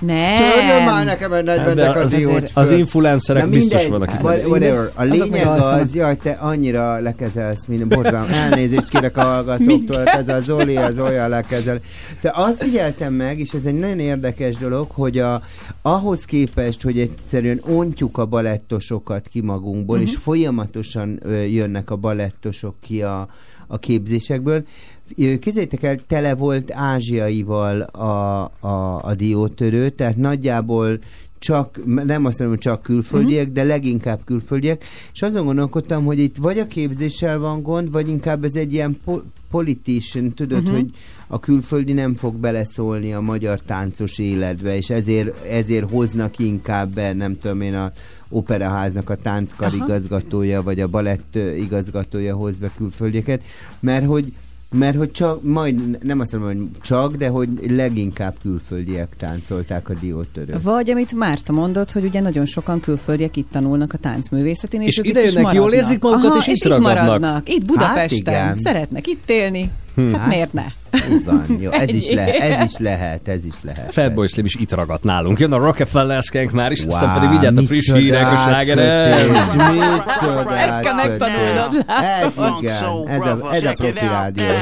Törjön 0.00 0.84
már 0.84 0.94
Nem. 0.96 1.04
nekem 1.04 1.32
egy 1.32 1.48
Hát, 1.48 1.56
De 1.56 1.74
40 1.74 1.96
a 1.96 2.00
az, 2.00 2.10
diót 2.10 2.50
az 2.54 2.70
influencerek 2.72 3.44
Na 3.44 3.50
biztos 3.50 3.86
vannak, 3.88 4.08
akik 4.08 4.22
what- 4.22 4.44
whatever. 4.44 4.90
A 4.94 5.02
lényeg 5.02 5.46
alszanak. 5.46 5.80
az, 5.80 5.94
jaj, 5.94 6.16
te 6.16 6.30
annyira 6.30 6.98
lekezelsz, 6.98 7.66
mint 7.66 7.88
borzalom. 7.88 8.28
Elnézést 8.32 8.88
kérek 8.88 9.16
a 9.16 9.22
hallgatóktól, 9.22 10.04
hát 10.04 10.28
ez 10.28 10.34
a 10.36 10.40
Zoli, 10.40 10.76
az 10.76 10.98
olyan 10.98 11.28
lekezel. 11.28 11.80
Szóval 12.18 12.44
azt 12.44 12.62
figyeltem 12.62 13.14
meg, 13.14 13.38
és 13.38 13.52
ez 13.52 13.64
egy 13.64 13.78
nagyon 13.78 13.98
érdekes 13.98 14.56
dolog, 14.56 14.90
hogy 14.90 15.18
a, 15.18 15.42
ahhoz 15.82 16.24
képest, 16.24 16.82
hogy 16.82 16.98
egyszerűen 16.98 17.60
ontjuk 17.68 18.18
a 18.18 18.26
balettosokat 18.26 19.28
ki 19.28 19.40
magunkból, 19.40 20.00
és 20.00 20.16
folyamatosan 20.16 21.18
ö, 21.22 21.40
jönnek 21.42 21.90
a 21.90 21.96
balettosok 21.96 22.74
ki 22.80 23.02
a, 23.02 23.28
a 23.66 23.78
képzésekből, 23.78 24.64
Ö, 25.16 25.38
Képzeljétek 25.38 25.82
el, 25.82 25.96
tele 26.06 26.34
volt 26.34 26.72
ázsiaival 26.72 27.80
a, 27.80 28.42
a, 28.60 29.00
a 29.02 29.14
diótörő, 29.14 29.90
tehát 29.90 30.16
nagyjából 30.16 30.98
csak, 31.38 31.80
nem 31.84 32.24
azt 32.24 32.38
mondom, 32.38 32.58
csak 32.58 32.82
külföldiek, 32.82 33.40
uh-huh. 33.40 33.54
de 33.54 33.64
leginkább 33.64 34.20
külföldiek, 34.24 34.84
és 35.12 35.22
azon 35.22 35.44
gondolkodtam, 35.44 36.04
hogy 36.04 36.18
itt 36.18 36.36
vagy 36.36 36.58
a 36.58 36.66
képzéssel 36.66 37.38
van 37.38 37.62
gond, 37.62 37.90
vagy 37.90 38.08
inkább 38.08 38.44
ez 38.44 38.54
egy 38.54 38.72
ilyen 38.72 38.98
po- 39.04 39.24
politician, 39.50 40.34
tudod, 40.34 40.58
uh-huh. 40.58 40.74
hogy 40.74 40.90
a 41.26 41.40
külföldi 41.40 41.92
nem 41.92 42.14
fog 42.14 42.34
beleszólni 42.34 43.12
a 43.12 43.20
magyar 43.20 43.60
táncos 43.60 44.18
életbe, 44.18 44.76
és 44.76 44.90
ezért, 44.90 45.44
ezért 45.44 45.90
hoznak 45.90 46.38
inkább 46.38 46.94
be, 46.94 47.12
nem 47.12 47.38
tudom 47.38 47.60
én, 47.60 47.74
a 47.74 47.92
operaháznak 48.28 49.10
a 49.10 49.16
tánckar 49.16 49.66
Aha. 49.66 49.84
igazgatója, 49.84 50.62
vagy 50.62 50.80
a 50.80 50.88
balett 50.88 51.38
igazgatója 51.58 52.34
hoz 52.34 52.58
be 52.58 52.70
külföldieket, 52.76 53.42
mert 53.80 54.06
hogy 54.06 54.32
mert 54.70 54.96
hogy 54.96 55.10
csak, 55.10 55.42
majd 55.42 56.04
nem 56.04 56.20
azt 56.20 56.32
mondom, 56.32 56.56
hogy 56.56 56.66
csak, 56.80 57.14
de 57.14 57.28
hogy 57.28 57.48
leginkább 57.68 58.34
külföldiek 58.42 59.16
táncolták 59.16 59.88
a 59.88 59.94
diótörőt. 60.00 60.62
Vagy 60.62 60.90
amit 60.90 61.12
Márta 61.12 61.52
mondott, 61.52 61.92
hogy 61.92 62.04
ugye 62.04 62.20
nagyon 62.20 62.44
sokan 62.44 62.80
külföldiek 62.80 63.36
itt 63.36 63.50
tanulnak 63.50 63.92
a 63.92 63.98
táncművészetén, 63.98 64.80
és, 64.80 64.86
És 64.88 64.98
ők 64.98 65.06
ide 65.06 65.20
itt 65.20 65.26
is 65.26 65.34
jönnek, 65.34 65.52
jól 65.52 65.62
maradnak. 65.64 65.84
érzik 65.84 66.02
magukat, 66.02 66.30
Aha, 66.30 66.38
és 66.38 66.46
itt 66.46 66.54
itt 66.54 66.62
ragadnak. 66.70 66.92
maradnak. 66.94 67.48
Itt 67.48 67.64
Budapesten. 67.64 68.34
Hát 68.34 68.44
igen. 68.52 68.56
Szeretnek 68.56 69.06
itt 69.06 69.30
élni. 69.30 69.70
Hát 69.96 70.26
miért 70.26 70.52
ne? 70.52 70.64
Van, 71.24 71.58
jó, 71.60 71.70
ez 71.70 71.88
is, 71.88 72.10
lehet, 72.10 72.40
ez 72.40 72.70
is 72.70 72.78
lehet, 72.78 73.28
ez 73.28 73.44
is 73.44 73.54
lehet. 73.62 73.92
Fatboy 73.92 74.26
Slim 74.26 74.44
is 74.44 74.54
itt 74.54 74.72
ragadt 74.72 75.02
nálunk. 75.02 75.38
Jön 75.38 75.52
a 75.52 75.56
Rockefeller 75.56 76.22
Skank 76.22 76.50
már 76.50 76.70
is, 76.70 76.84
aztán 76.84 77.08
Wow, 77.08 77.18
pedig 77.20 77.38
vigyázz 77.38 77.56
a 77.56 77.62
friss 77.62 77.92
hírek 77.92 78.26
a 78.26 78.30
micsodát 78.30 78.68
Ezt 80.68 80.80
kell 80.80 80.94
megtanulnod. 80.94 81.84
Ez 81.86 82.32
igen, 82.58 83.08
ez 83.08 83.20
a, 83.20 83.48
ez 83.52 83.64
a 83.64 83.74
profi 83.74 84.06
rádiós. 84.06 84.56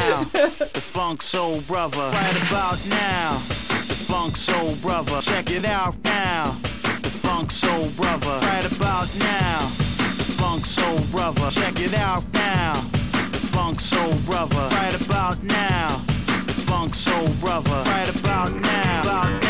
The 0.72 0.80
Funk 0.80 1.20
Soul 1.20 1.61
Brother. 1.66 2.11
Right 2.11 2.51
about 2.51 2.78
now. 2.89 3.39
The 3.89 3.95
Funk 4.07 4.37
Soul 4.37 4.74
Brother. 4.82 5.20
Check 5.20 5.51
it 5.51 5.64
out 5.64 5.97
now. 6.03 6.55
The 7.01 7.09
Funk 7.09 7.51
Soul 7.51 7.89
Brother. 7.97 8.37
Right 8.41 8.66
about 8.78 9.09
now. 9.18 9.59
The 10.16 10.32
Funk 10.39 10.64
Soul 10.64 11.01
Brother. 11.11 11.51
Check 11.51 11.80
it 11.80 11.99
out 11.99 12.24
now. 12.32 12.72
Funk 13.55 13.80
Soul 13.80 14.14
Brother. 14.26 14.68
Right 14.74 15.00
about 15.07 15.40
now. 15.44 15.86
The 16.44 16.52
Funk 16.66 16.92
Soul 16.92 17.28
Brother. 17.40 17.70
Right 17.88 18.11
about 18.20 18.52
now. 18.52 19.02
About 19.02 19.30
now. 19.30 19.43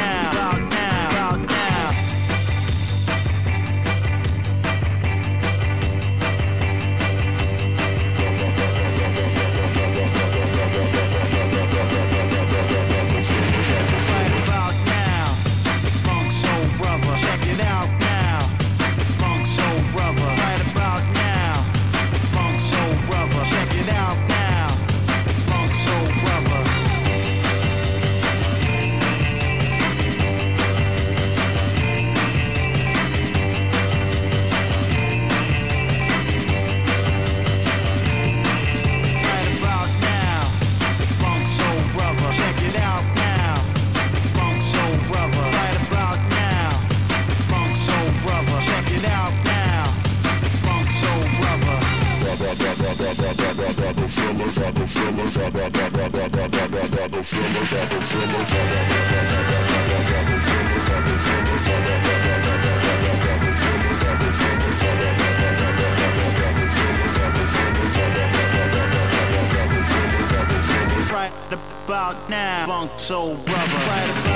Right 71.13 71.33
about 71.53 72.29
now, 72.29 72.67
Funk 72.67 72.99
Soul 72.99 73.37
Brother. 73.37 73.61
Right 73.63 74.25
about 74.25 74.34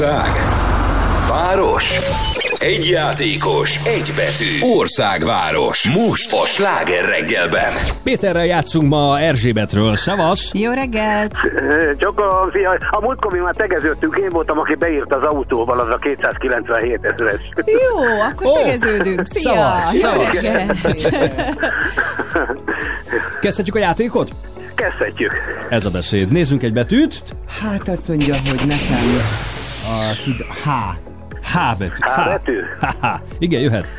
Ország. 0.00 0.32
Város. 1.28 1.98
Egy 2.58 2.88
játékos, 2.88 3.76
egy 3.84 4.12
betű. 4.16 4.74
Országváros. 4.76 5.88
Most 5.90 6.32
a 6.32 6.46
sláger 6.46 7.04
reggelben. 7.04 7.72
Péterrel 8.02 8.46
játszunk 8.46 8.88
ma 8.88 9.20
Erzsébetről. 9.20 9.96
Szevasz! 9.96 10.50
Jó 10.52 10.72
reggelt! 10.72 11.32
Csak 11.96 12.20
a, 12.20 12.50
a 12.90 13.00
múltkor 13.00 13.32
mi 13.32 13.38
már 13.38 13.54
tegeződtünk, 13.54 14.16
én 14.16 14.28
voltam, 14.28 14.58
aki 14.58 14.74
beírt 14.74 15.14
az 15.14 15.22
autóval, 15.22 15.80
az 15.80 15.88
a 15.88 15.96
297 15.96 17.04
ezeres. 17.04 17.40
Jó, 17.64 18.04
akkor 18.30 18.46
Ó, 18.46 18.52
tegeződünk. 18.52 19.26
Szia! 19.26 19.52
szavaz, 19.52 19.94
Jó 19.94 20.00
szavaz. 20.00 20.40
reggelt! 20.40 20.80
Kezdhetjük 23.40 23.74
a 23.74 23.78
játékot? 23.78 24.30
Kezdhetjük. 24.74 25.32
Ez 25.68 25.84
a 25.84 25.90
beszéd. 25.90 26.32
Nézzünk 26.32 26.62
egy 26.62 26.72
betűt. 26.72 27.22
Hát 27.60 27.88
azt 27.88 28.08
mondja, 28.08 28.34
hogy 28.34 28.66
nekem 28.66 29.20
a 29.90 30.16
kid... 30.20 30.46
H. 30.48 30.68
H. 31.42 31.56
H 31.56 31.76
betű. 31.78 31.94
H 32.00 32.28
betű? 32.28 32.60
Ha-ha. 32.80 33.20
Igen, 33.38 33.60
jöhet. 33.60 33.90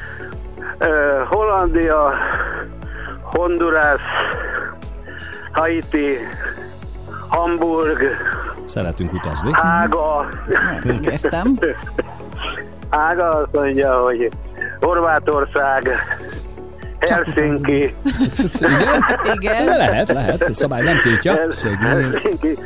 Ö, 0.77 1.21
Hollandia, 1.29 2.13
Honduras, 3.21 4.01
Haiti, 5.51 6.17
Hamburg, 7.27 7.99
Szeretünk 8.65 9.13
utazni. 9.13 9.51
Hága. 9.53 10.27
Értem. 11.01 11.59
Hága 12.89 13.29
azt 13.29 13.51
mondja, 13.51 13.99
hogy 13.99 14.29
Horvátország, 14.79 15.89
Helsinki. 16.99 17.95
Igen? 18.59 19.03
Igen. 19.35 19.65
De 19.65 19.77
lehet, 19.77 20.13
lehet. 20.13 20.41
A 20.41 20.53
szabály 20.53 20.83
nem 20.83 20.99
tiltja. 20.99 21.33
Helsinki. 21.33 22.57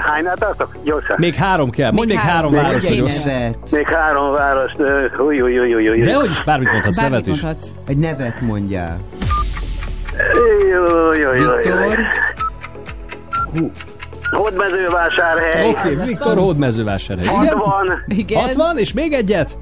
Hánynál 0.00 0.36
tartok? 0.36 0.76
Gyorsan. 0.84 1.16
Még 1.18 1.34
három 1.34 1.70
kell. 1.70 1.90
Mondj 1.90 2.12
még 2.12 2.22
Még 2.22 2.32
három 2.32 2.54
három. 2.54 2.70
város, 2.70 3.22
nevet. 3.24 3.70
Még 3.70 3.86
három 3.88 4.32
város. 4.32 4.72
Új, 5.18 5.40
új, 5.40 5.58
új, 5.58 5.74
új, 5.74 5.88
új. 5.88 6.00
De 6.00 6.14
hogy 6.14 6.30
is 6.30 6.42
bármit 6.44 6.70
mondhatsz, 6.72 6.96
nevet 6.96 7.10
Bármit 7.10 7.34
is. 7.34 7.42
mondhatsz. 7.42 7.68
Egy 7.86 7.96
nevet 7.96 8.40
mondjál. 8.40 9.00
Új, 10.34 10.74
új, 10.74 11.24
új. 11.24 11.38
Viktor. 11.38 11.96
Hú, 13.58 13.70
Hódmezővásárhely. 14.30 15.68
Oké, 15.68 15.92
okay, 15.92 16.06
Viktor 16.06 16.36
Hódmezővásárhely. 16.36 17.26
Igen? 17.42 17.56
60. 17.56 18.04
Igen. 18.06 18.42
60, 18.42 18.78
és 18.78 18.92
még 18.92 19.12
egyet? 19.12 19.56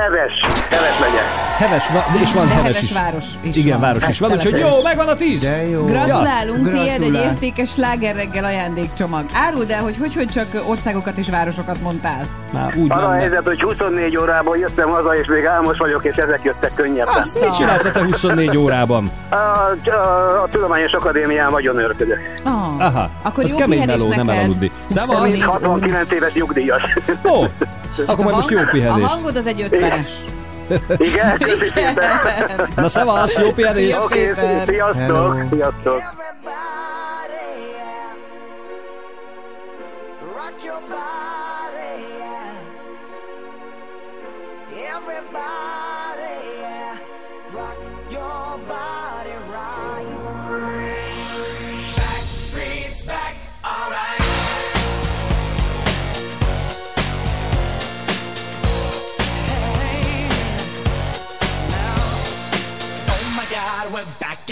Heves. 0.00 0.32
Heves 0.70 0.98
megye. 1.00 1.20
Heves, 1.56 1.88
va- 1.88 2.20
és 2.22 2.32
van 2.32 2.46
De 2.46 2.52
heves, 2.52 2.62
heves 2.64 2.82
is. 2.82 2.92
város 2.92 3.24
is 3.40 3.56
Igen, 3.56 3.80
van. 3.80 3.80
város 3.80 4.08
is 4.08 4.18
van, 4.18 4.30
úgyhogy 4.32 4.58
jó, 4.58 4.82
megvan 4.82 5.08
a 5.08 5.14
tíz. 5.16 5.40
de 5.40 5.68
jó. 5.68 5.84
Gratulálunk, 5.84 6.68
tiéd 6.70 6.88
egy 6.88 6.98
Gratulál. 6.98 7.22
értékes 7.22 7.70
slágerreggel 7.70 8.44
ajándékcsomag. 8.44 9.24
Áruld 9.34 9.70
el, 9.70 9.82
hogy 9.82 9.96
hogy, 9.98 10.14
hogy 10.14 10.28
csak 10.28 10.46
országokat 10.66 11.16
és 11.18 11.28
városokat 11.28 11.80
mondtál. 11.82 12.26
Már 12.52 12.74
úgy 12.76 12.90
Az 12.92 13.02
a 13.02 13.06
van. 13.06 13.14
helyzet, 13.18 13.46
hogy 13.46 13.60
24 13.62 14.16
órából 14.16 14.56
jöttem 14.58 14.88
haza, 14.88 15.16
és 15.16 15.26
még 15.26 15.44
álmos 15.44 15.78
vagyok, 15.78 16.04
és 16.04 16.16
ezek 16.16 16.40
jöttek 16.42 16.74
könnyebben. 16.74 17.14
Azt 17.14 17.40
Mit 17.40 17.54
csinálsz 17.56 17.84
a 17.84 17.90
te 17.90 18.02
24 18.02 18.56
órában? 18.56 19.10
A, 19.30 19.34
a, 19.34 20.42
a 20.42 20.48
Tudományos 20.50 20.92
Akadémián 20.92 21.50
nagyon 21.50 21.78
örködök. 21.78 22.18
Ah, 22.44 22.80
Aha, 22.80 23.10
Akkor 23.22 23.44
az 23.44 23.50
jó 23.50 23.56
kemény 23.56 23.86
meló, 23.86 24.08
nem 24.08 24.24
neked. 24.26 24.34
elaludni. 24.40 24.70
Mint 24.88 25.00
Szevasz! 25.00 25.40
69 25.42 26.12
éves 26.12 26.32
nyugdíjas. 26.32 26.82
Ó, 27.24 27.44
akkor 28.06 28.24
majd 28.24 28.36
most 28.36 28.50
jó 28.50 28.58
A 28.58 28.64
pihenést. 28.70 29.06
hangod 29.12 29.36
az 29.36 29.46
egy 29.46 29.60
ötvenes. 29.86 30.10
Igen, 30.98 31.38
szépen. 31.74 32.68
Na 32.76 32.88
szevasz, 32.88 33.38
jó 33.38 33.52
pihenést! 33.52 33.98
Oké, 33.98 34.26
Péter. 34.26 34.66
sziasztok, 34.68 35.00
Hello. 35.00 35.34
sziasztok. 35.50 36.02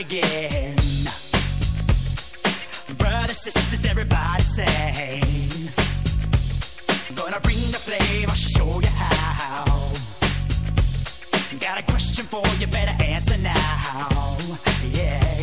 Again. 0.06 0.76
Brothers, 2.98 3.38
sisters, 3.42 3.84
everybody 3.86 4.42
sing. 4.42 5.70
Gonna 7.14 7.40
bring 7.40 7.70
the 7.70 7.78
flame, 7.78 8.28
I'll 8.28 8.34
show 8.34 8.80
you 8.80 8.86
how. 8.86 9.92
Got 11.58 11.78
a 11.78 11.82
question 11.90 12.24
for 12.26 12.42
you, 12.58 12.66
better 12.66 13.02
answer 13.02 13.38
now. 13.38 14.36
Yeah. 14.92 15.33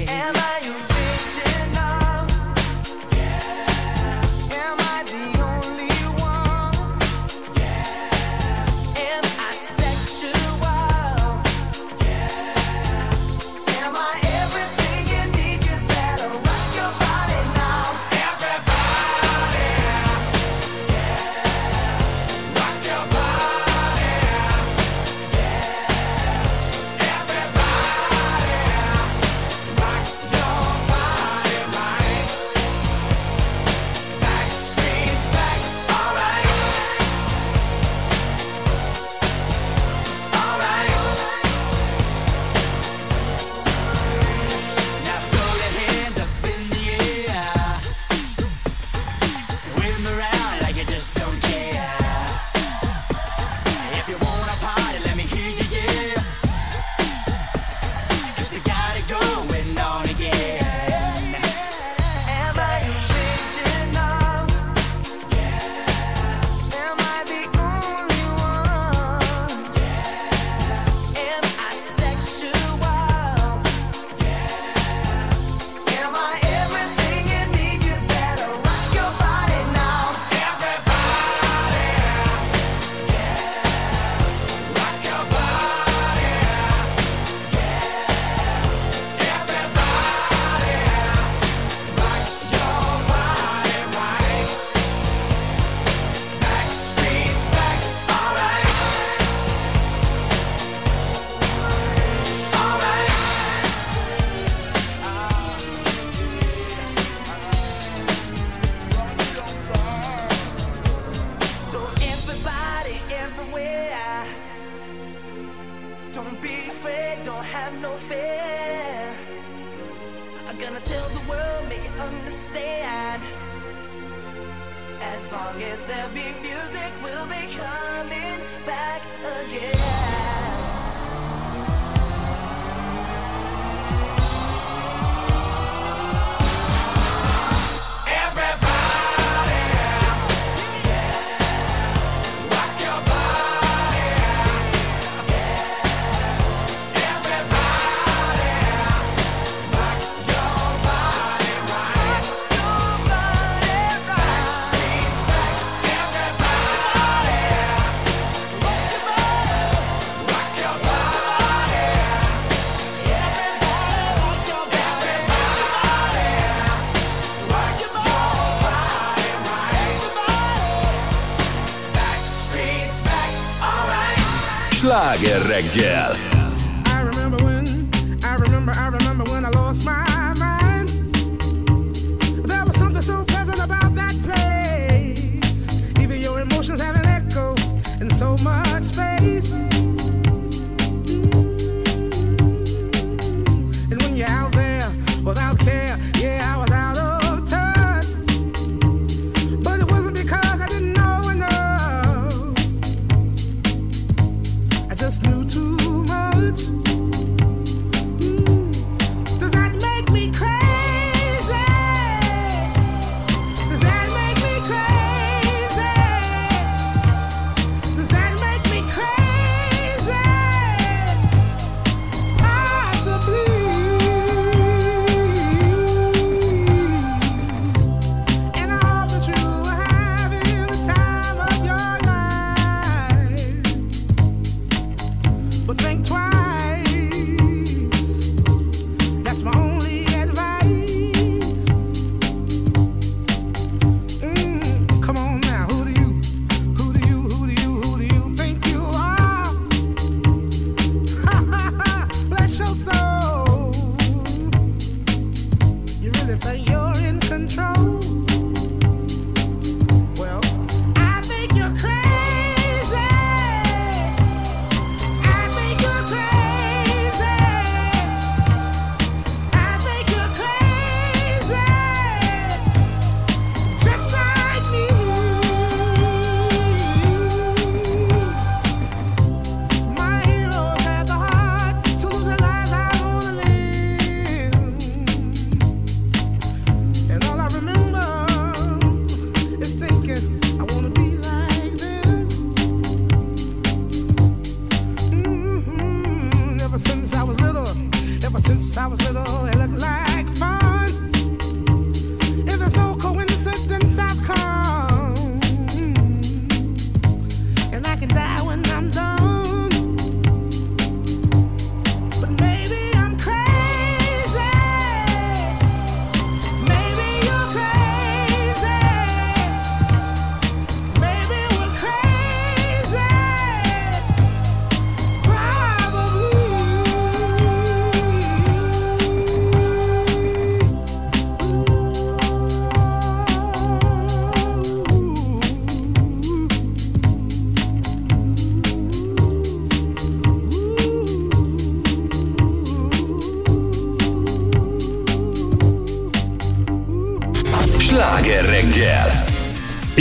Sláger 175.11 175.41
reggel! 175.45 176.10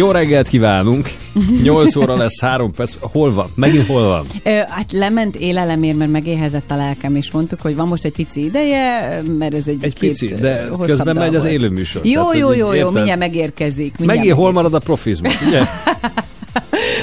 Jó 0.00 0.10
reggelt 0.10 0.48
kívánunk! 0.48 1.08
8 1.62 1.96
óra 1.96 2.16
lesz, 2.16 2.40
3 2.40 2.72
perc. 2.72 2.94
Hol 3.00 3.32
van? 3.34 3.50
Megint 3.54 3.86
hol 3.86 4.06
van? 4.06 4.26
Ö, 4.42 4.50
hát 4.68 4.92
lement 4.92 5.36
élelemért, 5.36 5.96
mert 5.96 6.10
megéhezett 6.10 6.70
a 6.70 6.76
lelkem, 6.76 7.16
és 7.16 7.30
mondtuk, 7.30 7.60
hogy 7.60 7.76
van 7.76 7.88
most 7.88 8.04
egy 8.04 8.12
pici 8.12 8.44
ideje, 8.44 9.22
mert 9.38 9.54
ez 9.54 9.66
egy, 9.66 9.84
Egy 9.84 9.98
pici, 9.98 10.34
de 10.34 10.64
közben 10.86 11.16
megy 11.16 11.34
az 11.34 11.44
élőműsor. 11.44 12.04
Jó, 12.04 12.12
Tehát, 12.22 12.36
jó, 12.38 12.52
jó, 12.52 12.72
jó, 12.72 12.90
mindjárt 12.90 13.18
megérkezik. 13.18 13.76
Mindjárt 13.98 13.98
Megint 14.18 14.34
hol 14.36 14.52
megérkezik. 14.52 14.54
marad 14.54 14.74
a 14.74 14.78
profizmus, 14.78 15.42
ugye? 15.46 15.60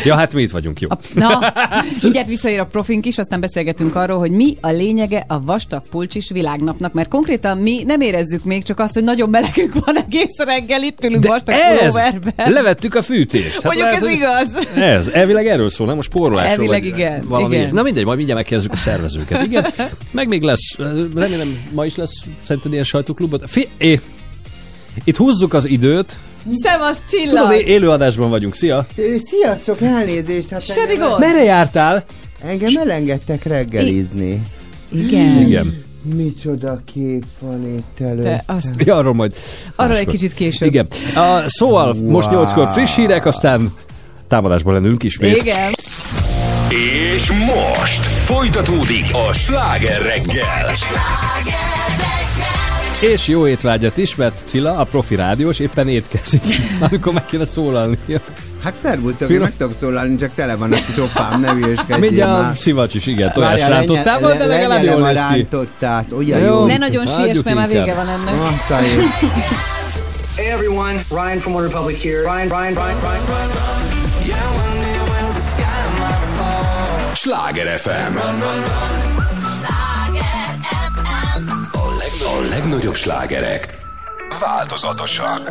ja, 0.08 0.16
hát 0.16 0.34
mi 0.34 0.42
itt 0.42 0.52
vagyunk, 0.52 0.80
jó. 0.80 0.88
Na, 1.14 1.54
mindjárt 2.02 2.28
visszaér 2.28 2.60
a 2.60 2.66
profink 2.66 3.06
is, 3.06 3.18
aztán 3.18 3.40
beszélgetünk 3.40 3.96
arról, 3.96 4.18
hogy 4.18 4.32
mi 4.32 4.56
a 4.62 4.70
lényege 4.70 5.26
a 5.28 5.42
vastag 5.42 5.88
pulcsis 5.90 6.30
világnapnak, 6.30 6.94
mert 6.94 7.10
konkrétan 7.10 7.58
mi 7.58 7.84
nem 7.84 8.02
érezzük 8.02 8.44
még 8.44 8.64
csak 8.64 8.80
azt, 8.80 8.94
hogy 8.94 9.04
nagyon 9.04 9.30
melegünk 9.30 9.86
van 9.86 9.98
egész 9.98 10.38
reggel, 10.46 10.84
itt 10.84 11.04
ülünk 11.06 11.26
vastag 11.28 11.56
Ez! 11.56 11.78
pulóverben. 11.80 12.52
Levettük 12.52 12.96
a 12.96 13.02
fűtést. 13.02 13.54
Hát 13.54 13.64
Mondjuk 13.64 13.88
ez 13.88 14.00
hogy- 14.00 14.12
igaz. 14.12 14.48
Ez, 14.76 15.08
elvileg 15.08 15.48
erről 15.48 15.70
szól, 15.70 15.88
nem 15.88 15.98
a 15.98 16.02
spórolásról. 16.02 16.52
Elvileg 16.66 16.86
igen, 16.86 17.24
Valami. 17.28 17.56
igen. 17.56 17.74
Na 17.74 17.82
mindegy, 17.82 18.06
majd 18.06 18.18
mindjárt 18.18 18.40
megkérdezzük 18.40 18.74
a 18.74 18.76
szervezőket. 18.76 19.44
Igen. 19.46 19.66
Meg 20.12 20.28
még 20.28 20.42
lesz, 20.42 20.76
remélem 21.16 21.58
ma 21.72 21.86
is 21.86 21.96
lesz 21.96 22.24
szerinted 22.44 22.72
ilyen 22.72 22.84
sajtóklubot. 22.84 23.44
Fi- 23.48 23.70
é, 23.78 24.00
itt 25.04 25.18
húzzuk 25.18 25.54
az 25.54 25.66
időt. 25.66 26.18
Szevasz, 26.52 27.02
Tudod, 27.10 27.26
csillag! 27.26 27.54
é- 27.54 27.68
élőadásban 27.68 28.30
vagyunk. 28.30 28.56
Szia! 28.56 28.86
Sziasztok, 29.26 29.82
elnézést! 29.82 30.50
Hát 30.50 30.62
Semmi 30.66 30.92
engem- 30.92 31.08
gond. 31.10 31.20
Merre 31.20 31.44
jártál? 31.44 32.04
Engem 32.46 32.70
elengedtek 32.78 33.44
reggelizni. 33.44 34.42
Igen. 34.92 35.42
Igen. 35.42 35.84
Micsoda 36.16 36.80
kép 36.94 37.24
van 37.40 37.68
itt 37.78 37.86
Te 37.98 38.06
előtt. 38.06 38.42
azt, 38.46 38.70
Ja, 38.78 38.96
arról 38.96 39.14
majd. 39.14 39.34
arra 39.76 39.98
egy 39.98 40.08
kicsit 40.08 40.34
később. 40.34 40.68
Igen. 40.68 40.88
A, 41.16 41.44
szóval 41.48 41.94
most 41.94 42.28
Wow. 42.28 42.36
nyolckor 42.38 42.68
friss 42.70 42.96
hírek, 42.96 43.26
aztán 43.26 43.74
támadásban 44.28 44.74
lennünk 44.74 45.04
ismét. 45.04 45.36
Igen. 45.38 45.72
És 47.14 47.32
most 47.32 48.06
folytatódik 48.06 49.06
a 49.30 49.34
Sláger 49.34 50.02
reggel! 50.02 50.66
És 53.00 53.28
jó 53.28 53.48
étvágyat 53.48 53.98
is, 53.98 54.16
mert 54.16 54.42
Cilla, 54.46 54.78
a 54.78 54.84
profi 54.84 55.16
rádiós, 55.16 55.60
éppen 55.60 55.88
étkezik, 55.88 56.42
amikor 56.90 57.14
meg 57.14 57.26
kéne 57.26 57.46
szólalni. 57.46 57.98
Hát 58.64 58.74
szervusztok, 58.82 59.22
én 59.22 59.28
Finom. 59.28 59.42
meg 59.44 59.54
tudok 59.58 59.74
szólalni, 59.80 60.16
csak 60.16 60.32
tele 60.36 60.56
van 60.56 60.72
a 60.74 60.76
kis 60.76 60.98
opám, 60.98 61.40
ne 61.42 61.52
hülyeskedjél 61.52 61.98
Mindjárt 62.00 62.32
a 62.38 62.42
már. 62.42 62.56
szivacs 62.56 62.94
is, 62.94 63.06
igen, 63.06 63.32
tojás 63.34 63.50
Várjál, 63.50 63.70
rántottával, 63.70 64.34
de 64.38 64.46
legalább 64.46 64.84
jól 64.84 65.04
a 65.04 65.06
néz 65.12 65.16
ki. 65.32 65.36
rántottát, 65.36 66.12
olyan 66.12 66.40
Jó. 66.40 66.46
jó. 66.46 66.66
Ne 66.66 66.78
nagyon 66.78 67.06
siess, 67.08 67.40
mert 67.44 67.56
már 67.58 67.68
vége 67.68 67.94
van 67.94 68.08
ennek. 68.10 68.34
Ah. 68.34 68.82
Hey 70.36 70.46
everyone, 70.46 71.04
Ryan 71.10 71.40
from 71.40 71.54
One 71.56 71.66
Republic 71.68 72.02
here. 72.02 72.20
Ryan, 72.22 72.48
Ryan, 72.48 72.74
Ryan, 72.74 72.98
Ryan, 73.02 73.20
Ryan. 73.28 74.36
Sláger 77.14 77.80
FM! 77.80 78.18
A, 78.18 79.07
legnagyobb 82.50 82.96
slágerek 82.96 83.78
változatosan. 84.40 85.42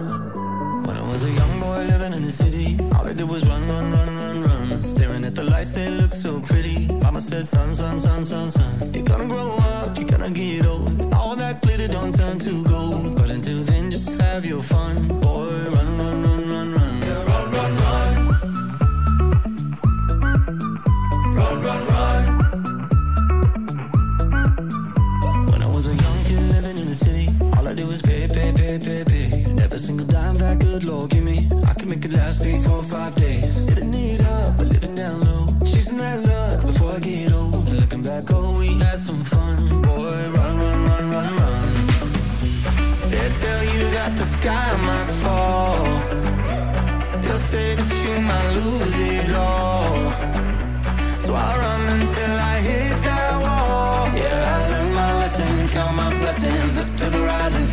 When 0.84 0.96
I 0.96 1.12
was 1.12 1.22
a 1.22 1.28
young 1.28 1.60
boy 1.60 1.84
living 1.84 2.12
in 2.12 2.22
the 2.22 2.30
city, 2.30 2.76
all 2.92 3.06
I 3.06 3.12
did 3.12 3.28
was 3.30 3.42
run, 3.42 3.68
run, 3.68 3.90
run, 3.92 4.08
run, 4.20 4.42
run. 4.42 4.82
Staring 4.82 5.24
at 5.24 5.34
the 5.34 5.42
lights, 5.42 5.72
they 5.72 5.90
look 5.90 6.12
so 6.12 6.40
pretty. 6.40 6.86
Mama 7.02 7.20
said, 7.20 7.46
son, 7.46 7.74
son, 7.74 8.00
son, 8.00 8.24
son, 8.24 8.50
son. 8.50 8.92
You're 8.94 9.04
gonna 9.04 9.26
grow 9.26 9.56
up, 9.56 9.98
you're 9.98 10.08
gonna 10.08 10.30
get 10.30 10.66
old. 10.66 11.14
All 11.14 11.36
that 11.36 11.62
glitter 11.62 11.88
don't 11.88 12.14
turn 12.14 12.38
to 12.38 12.62
gold. 12.64 13.14
But 13.16 13.30
until 13.30 13.64
then, 13.64 13.90
just 13.90 14.20
have 14.20 14.44
your 14.44 14.62
fun. 14.62 14.94
Boy, 15.20 15.50
run, 15.74 15.95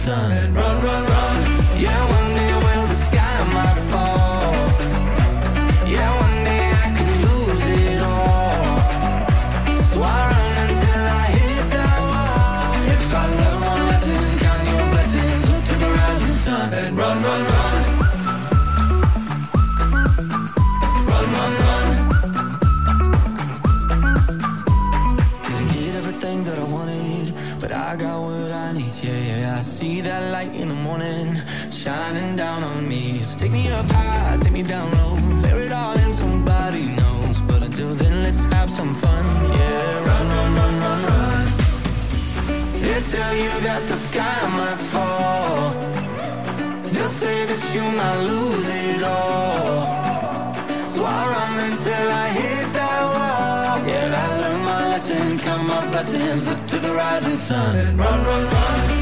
sun. 0.03 0.31
and 0.33 0.53
run 0.53 0.82
blessings 56.03 56.51
up 56.51 56.67
to 56.67 56.77
the 56.79 56.93
rising 56.93 57.37
sun 57.37 57.77
and 57.77 57.97
run, 57.97 58.25
run, 58.25 58.43
run. 58.45 58.92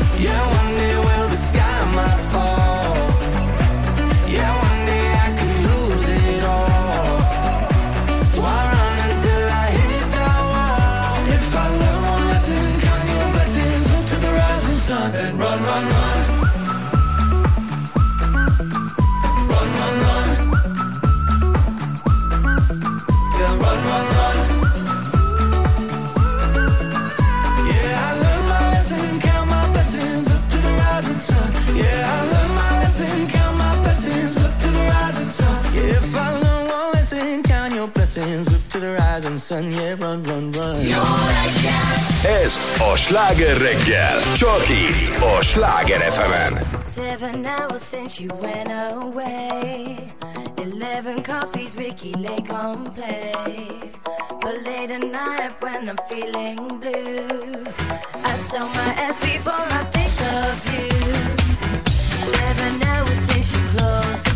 ez 42.51 42.79
a 42.91 42.95
sláger 42.95 43.57
reggel, 43.57 44.33
csak 44.33 44.69
itt 44.69 45.21
a 45.37 45.41
sláger 45.41 45.99
fm 45.99 46.53
Seven 46.95 47.45
hours 47.45 47.81
since 47.81 48.23
you 48.23 48.39
went 48.41 48.71
away. 48.71 49.95
Eleven 50.55 51.23
coffees 51.23 51.75
Ricky 51.75 52.13
Lake 52.21 52.53
on 52.53 52.91
play. 52.95 53.33
But 54.39 54.55
late 54.65 54.93
at 54.93 55.01
night 55.01 55.53
when 55.59 55.89
I'm 55.89 55.97
feeling 56.09 56.79
blue 56.79 57.63
I 58.23 58.37
sell 58.49 58.67
my 58.67 58.93
ass 59.07 59.17
before 59.19 59.67
I 59.79 59.83
think 59.95 60.15
of 60.43 60.55
you. 60.73 60.89
Seven 62.35 62.73
hours 62.83 63.19
since 63.27 63.51
you 63.53 63.61
closed 63.77 64.30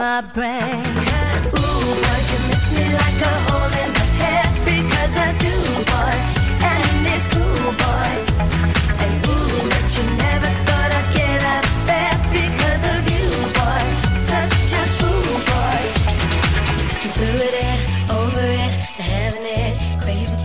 my 0.00 0.22
brain. 0.32 0.80
Ooh, 1.52 1.92
but 2.04 2.22
you 2.30 2.38
miss 2.48 2.66
me 2.72 2.84
like 3.00 3.20
a 3.20 3.34
hole 3.44 3.72
in 3.84 3.90
the 3.98 4.06
head 4.22 4.48
because 4.64 5.12
I 5.26 5.28
do, 5.44 5.54
boy. 5.92 6.16
And 6.64 6.80
cool, 7.34 7.68
boy. 7.84 8.12
And 9.04 9.12
ooh, 9.28 9.60
but 9.68 9.86
you 9.92 10.04
never 10.24 10.50
thought 10.64 10.90
I'd 10.98 11.08
get 11.12 11.40
out 11.52 11.64
of 11.68 11.76
bed 11.84 12.16
because 12.32 12.82
of 12.94 13.00
you, 13.12 13.28
boy. 13.60 13.84
Such 14.24 14.72
a 14.80 14.84
fool, 14.96 15.36
boy. 15.52 15.82
I'm 17.04 17.10
through 17.16 17.40
it, 17.44 17.78
over 18.08 18.46
it, 18.64 18.72
having 18.96 19.44
it 19.44 19.74
crazy. 20.00 20.40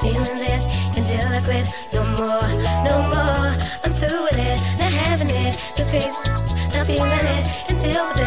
Feeling 0.00 0.38
this 0.46 0.62
until 0.96 1.26
I 1.26 1.40
quit. 1.42 1.66
No 1.92 2.02
more, 2.20 2.48
no 2.86 2.94
more. 3.10 3.50
I'm 3.82 3.94
through 3.98 4.22
with 4.30 4.38
it, 4.38 4.58
not 4.78 4.92
having 4.92 5.30
it. 5.30 5.58
Crazy, 5.90 6.06
not 6.72 6.86
feeling 6.86 7.26
it 7.34 7.44
until. 7.68 8.21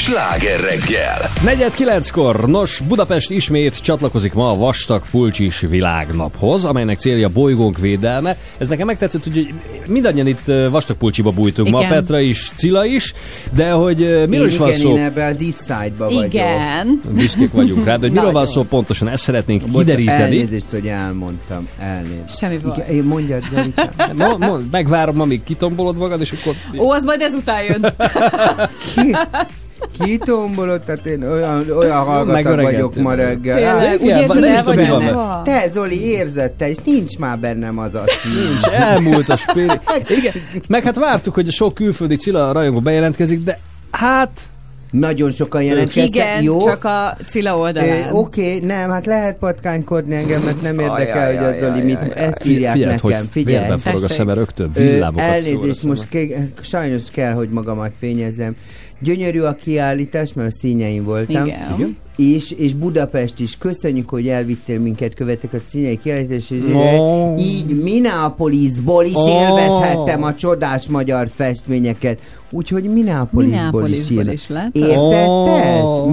Sláger 0.00 0.60
reggel. 0.60 1.30
Negyed 1.44 1.74
kilenckor, 1.74 2.48
nos, 2.48 2.80
Budapest 2.88 3.30
ismét 3.30 3.80
csatlakozik 3.80 4.32
ma 4.32 4.50
a 4.50 4.54
vastag 4.54 5.02
pulcsis 5.10 5.60
világnaphoz, 5.60 6.64
amelynek 6.64 6.98
célja 6.98 7.28
bolygónk 7.28 7.78
védelme. 7.78 8.36
Ez 8.58 8.68
nekem 8.68 8.86
megtetszett, 8.86 9.22
hogy 9.22 9.54
mindannyian 9.86 10.26
itt 10.26 10.52
vastag 10.70 10.96
pulcsiba 10.96 11.30
bújtunk 11.30 11.70
ma, 11.70 11.78
Igen. 11.78 11.90
Petra 11.90 12.20
is, 12.20 12.50
Cilla 12.56 12.84
is, 12.84 13.12
de 13.54 13.70
hogy 13.70 14.26
miről 14.28 14.46
is 14.46 14.56
van 14.56 14.68
igen, 14.68 14.80
szó? 14.80 14.90
én 14.90 14.98
ebben 14.98 15.32
a 15.32 15.36
vagyok. 15.96 16.24
Igen. 16.24 17.00
Büszkék 17.10 17.52
vagyunk 17.52 17.84
rá, 17.84 17.96
de 17.96 18.00
hogy 18.00 18.12
miről 18.12 18.32
van 18.32 18.46
szó 18.46 18.62
pontosan, 18.62 19.08
ezt 19.08 19.22
szeretnénk 19.22 19.62
Bocs, 19.66 19.84
kideríteni. 19.84 20.22
Elnézést, 20.22 20.66
hogy 20.70 20.86
elmondtam. 20.86 21.68
Elnézést. 21.78 22.36
Semmi 22.38 22.56
baj. 22.56 22.72
Igen, 22.76 22.96
én 22.96 23.02
mondjad, 23.02 23.42
Gerika. 23.50 23.90
Mo- 24.16 24.38
mo- 24.38 24.70
megvárom, 24.70 25.20
amíg 25.20 25.44
kitombolod 25.44 25.96
magad, 25.96 26.20
és 26.20 26.32
akkor... 26.32 26.54
Ó, 26.78 26.90
az 26.90 27.04
majd 27.04 27.20
ezután 27.20 27.62
jön. 27.64 27.94
Ki, 28.94 29.16
ki 29.98 30.18
tombolott? 30.18 30.84
Tehát 30.84 31.06
én 31.06 31.22
olyan, 31.22 31.70
olyan 31.70 31.96
hallgatag 32.04 32.60
vagyok 32.60 32.94
ma 32.96 33.14
reggel. 33.14 33.56
Tényleg, 33.56 34.00
úgy 34.00 34.06
érzed, 34.06 34.44
el 34.44 34.62
vagy? 34.64 35.42
Te, 35.44 35.68
Zoli, 35.68 36.04
érzed 36.04 36.52
te, 36.52 36.68
és 36.68 36.76
nincs 36.84 37.18
már 37.18 37.38
bennem 37.38 37.78
az 37.78 37.94
a 37.94 38.04
Nincs, 38.24 38.74
elmúlt 38.74 39.28
a 39.28 39.36
spéri. 39.36 39.66
Igen, 40.18 40.32
meg 40.68 40.82
hát 40.82 40.96
vártuk, 40.96 41.34
hogy 41.34 41.48
a 41.48 41.52
sok 41.52 41.74
külföldi 41.74 42.16
Cilla 42.16 42.52
rajongó 42.52 42.80
bejelentkezik, 42.80 43.40
de 43.42 43.58
hát 43.90 44.30
Nagyon 44.90 45.32
sokan 45.32 45.62
jelentkeztek. 45.62 46.14
Igen, 46.14 46.42
Jó? 46.42 46.60
csak 46.60 46.84
a 46.84 47.16
Cilla 47.28 47.58
oldalán. 47.58 48.12
Oké, 48.12 48.58
nem, 48.58 48.90
hát 48.90 49.06
lehet 49.06 49.36
patkánkodni 49.38 50.14
engem, 50.14 50.42
mert 50.42 50.62
nem 50.62 50.78
érdekel, 50.78 51.28
Ajaj, 51.28 51.36
hogy 51.36 51.44
az 51.46 51.60
Zoli 51.60 51.80
mit, 51.82 51.96
ajaj, 51.96 52.12
ezt 52.14 52.44
írják 52.44 52.72
figyeld, 52.72 53.00
hogy 53.00 53.10
nekem, 53.10 53.28
figyelj. 53.30 53.58
vérben 53.58 53.78
forog 53.78 54.02
a 54.02 54.08
szeme 54.08 54.34
rögtön, 54.34 54.70
villámokat 54.74 55.24
Elnézést, 55.26 55.82
most 55.82 56.08
ké- 56.08 56.36
sajnos 56.62 57.02
kell, 57.12 57.32
hogy 57.32 57.48
magamat 57.50 57.90
fényezzem. 57.98 58.54
Gyönyörű 59.00 59.40
a 59.40 59.54
kiállítás, 59.54 60.32
mert 60.32 60.48
a 60.48 60.50
színjeim 60.50 61.04
voltam. 61.04 61.46
Igen. 61.46 61.74
Igen. 61.74 61.96
És, 62.20 62.50
és 62.50 62.74
Budapest 62.74 63.40
is. 63.40 63.58
Köszönjük, 63.58 64.08
hogy 64.08 64.28
elvittél 64.28 64.80
minket, 64.80 65.14
követek 65.14 65.52
a 65.52 65.58
színei 65.68 65.98
kiállítás, 65.98 66.50
és 66.50 66.62
Ó. 66.74 67.34
így 67.36 67.82
Minneapolisból 67.82 69.04
is 69.04 69.14
Ó. 69.14 69.28
élvezhettem 69.28 70.22
a 70.22 70.34
csodás 70.34 70.86
magyar 70.88 71.28
festményeket. 71.34 72.18
Úgyhogy 72.50 72.82
Minneapolisból 72.82 73.88
is 73.88 74.10
ír. 74.10 74.32
is 74.32 74.48
lett. 74.48 74.76
Érted 74.76 75.48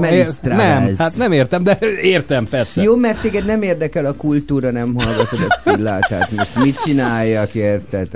ez? 0.03 0.11
Ér- 0.11 0.41
Nem, 0.41 0.95
hát 0.97 1.17
nem 1.17 1.31
értem, 1.31 1.63
de 1.63 1.77
értem 2.01 2.47
persze. 2.47 2.81
Jó, 2.81 2.95
mert 2.95 3.21
téged 3.21 3.45
nem 3.45 3.61
érdekel 3.61 4.05
a 4.05 4.13
kultúra, 4.13 4.71
nem 4.71 4.93
hallgatod 4.95 5.39
a 5.49 5.59
Cillát, 5.69 6.07
tehát 6.07 6.31
most 6.31 6.63
mit 6.63 6.84
csináljak, 6.84 7.53
érted? 7.53 8.07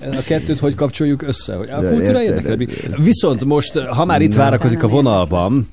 A 0.00 0.22
kettőt 0.26 0.58
hogy 0.58 0.74
kapcsoljuk 0.74 1.22
össze? 1.22 1.54
Hogy 1.54 1.68
a 1.70 1.76
kultúra 1.88 2.22
érdekel. 2.22 2.56
Viszont 2.98 3.44
most, 3.44 3.78
ha 3.78 4.04
már 4.04 4.22
itt 4.22 4.34
várakozik 4.34 4.82
a 4.82 4.88
vonalban, 4.88 5.68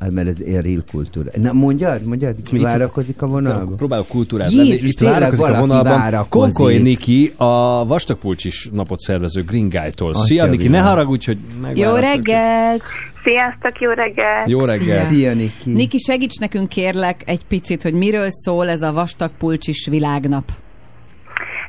Hát, 0.00 0.10
mert 0.10 0.28
ez 0.28 0.38
real 0.62 0.84
kultúra. 0.90 1.30
Na 1.34 1.52
mondjad, 1.52 2.02
mondjad, 2.02 2.36
ki 2.42 2.56
Itt- 2.56 2.62
várakozik 2.62 3.22
a 3.22 3.26
vonalban? 3.26 3.76
próbálok 3.76 4.08
kultúrát 4.08 4.50
Jézus, 4.50 4.68
lenni. 4.68 4.88
Itt 4.88 5.00
várakozik 5.00 5.44
a 5.44 5.58
vonalban 5.58 5.98
várakozik. 5.98 6.54
Konkoly 6.54 6.78
Niki, 6.78 7.32
a 7.36 7.84
vastagpulcsis 7.86 8.68
napot 8.72 9.00
szervező 9.00 9.42
Green 9.42 9.68
Guy-tól. 9.68 10.14
Szia 10.14 10.42
Atya 10.42 10.50
Niki, 10.52 10.68
ne 10.68 10.80
haragudj, 10.80 11.26
hogy 11.26 11.38
Jó 11.74 11.94
reggelt! 11.94 12.82
Sziasztok, 13.24 13.80
jó 13.80 13.90
reggelt! 13.90 14.48
Jó 14.48 14.64
reggelt! 14.64 15.10
Szia, 15.10 15.34
Niki. 15.34 15.72
Niki, 15.72 15.98
segíts 15.98 16.38
nekünk 16.38 16.68
kérlek 16.68 17.20
egy 17.24 17.44
picit, 17.48 17.82
hogy 17.82 17.94
miről 17.94 18.26
szól 18.30 18.68
ez 18.68 18.82
a 18.82 18.92
vastag 18.92 19.30
pulcsis 19.38 19.86
világnap. 19.90 20.44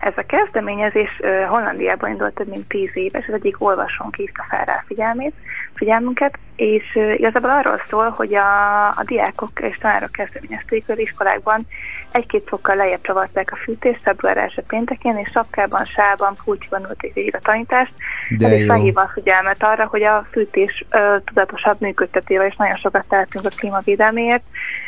Ez 0.01 0.13
a 0.15 0.25
kezdeményezés 0.27 1.09
Hollandiában 1.49 2.09
indult 2.09 2.33
több 2.33 2.49
mint 2.49 2.67
tíz 2.67 2.89
éves, 2.93 3.27
az 3.27 3.33
egyik 3.33 3.55
olvasónk 3.63 4.15
hívta 4.15 4.45
fel 4.49 4.65
rá 4.65 4.83
figyelmét, 4.87 5.33
figyelmünket, 5.75 6.39
és 6.57 6.99
igazából 7.17 7.49
arról 7.49 7.81
szól, 7.89 8.09
hogy 8.09 8.35
a, 8.35 8.87
a 8.87 9.03
diákok 9.05 9.49
és 9.61 9.77
tanárok 9.77 10.11
kezdeményezték, 10.11 10.83
hogy 10.87 10.99
iskolákban 10.99 11.67
egy-két 12.11 12.43
fokkal 12.47 12.75
lejjebb 12.75 13.01
csavarták 13.01 13.51
a 13.51 13.55
fűtést 13.55 14.01
február 14.01 14.37
első 14.37 14.61
péntekén, 14.67 15.17
és 15.17 15.29
sapkában, 15.31 15.85
sában, 15.85 16.35
pulcsiban 16.43 16.85
ülték 16.89 17.13
végig 17.13 17.35
a 17.35 17.39
tanítást. 17.39 17.93
De 18.37 18.47
Ez 18.47 18.59
is 18.59 18.65
felhívva 18.65 19.01
a 19.01 19.11
figyelmet 19.13 19.63
arra, 19.63 19.85
hogy 19.85 20.03
a 20.03 20.27
fűtés 20.31 20.85
ö, 20.89 21.15
tudatosabb 21.25 21.81
működtetével, 21.81 22.45
és 22.45 22.55
nagyon 22.55 22.75
sokat 22.75 23.05
tehetünk 23.07 23.45
a 23.45 23.55
klímavédelméért, 23.57 24.43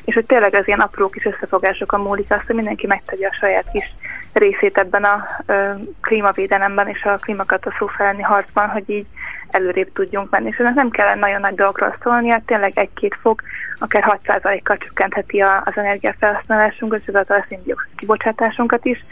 és 0.06 0.14
hogy 0.14 0.26
tényleg 0.26 0.54
az 0.56 0.68
ilyen 0.68 0.80
apró 0.80 1.10
kis 1.10 1.26
összefogásokon 1.26 2.00
múlik 2.00 2.32
azt, 2.32 2.46
hogy 2.46 2.56
mindenki 2.56 2.88
megtegye 2.88 3.28
a 3.28 3.38
saját 3.40 3.66
kis 3.72 3.94
részét 4.34 4.78
ebben 4.78 5.04
a 5.04 5.28
ö, 5.46 5.70
klímavédelemben 6.02 6.88
és 6.88 7.04
a 7.04 7.16
klímakatasztrófa 7.16 8.04
elleni 8.04 8.22
harcban, 8.22 8.70
hogy 8.70 8.90
így 8.90 9.06
előrébb 9.52 9.92
tudjunk 9.94 10.30
menni. 10.30 10.48
És 10.48 10.58
ennek 10.58 10.74
nem 10.74 10.90
kellene 10.90 11.20
nagyon 11.20 11.40
nagy 11.40 11.56
dolgokról 11.60 11.96
szólnia, 12.04 12.42
tényleg 12.46 12.72
egy-két 12.76 13.18
fok, 13.22 13.42
akár 13.80 14.20
6%-kal 14.24 14.78
csökkentheti 14.78 15.40
a, 15.40 15.62
az 15.66 15.74
energiafelhasználásunkat, 15.76 17.00
és 17.00 17.08
ezáltal 17.08 17.38
a 17.38 17.46
széndiokszid 17.50 17.96
kibocsátásunkat 17.96 18.86
is. 18.86 19.06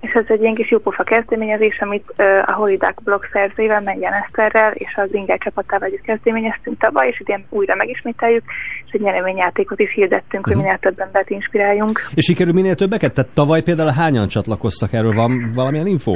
És 0.00 0.12
ez 0.12 0.24
egy 0.28 0.40
ilyen 0.40 0.54
kis 0.54 0.70
jópofa 0.70 1.02
kezdeményezés, 1.02 1.78
amit 1.80 2.12
ö, 2.16 2.38
a 2.46 2.52
Holidák 2.52 2.98
blog 3.04 3.28
szerzőivel, 3.32 3.80
Menjen 3.80 4.12
Eszterrel 4.12 4.72
és 4.72 4.94
a 4.96 5.06
Zingel 5.06 5.38
csapatával 5.38 5.88
együtt 5.88 6.02
kezdeményeztünk 6.02 6.78
tavaly, 6.78 7.08
és 7.08 7.20
idén 7.20 7.46
újra 7.48 7.74
megismételjük, 7.74 8.42
és 8.86 8.92
egy 8.92 9.00
nyereményjátékot 9.00 9.80
is 9.80 9.94
hirdettünk, 9.94 10.46
hogy 10.46 10.56
minél 10.56 10.78
több 10.78 11.00
embert 11.00 11.30
inspiráljunk. 11.30 12.00
És 12.14 12.24
sikerül 12.24 12.52
minél 12.52 12.74
többeket? 12.74 13.12
Tehát 13.12 13.30
tavaly 13.30 13.62
például 13.62 13.90
hányan 13.90 14.28
csatlakoztak 14.28 14.92
erről? 14.92 15.12
Van 15.12 15.52
valamilyen 15.54 15.86
info? 15.86 16.12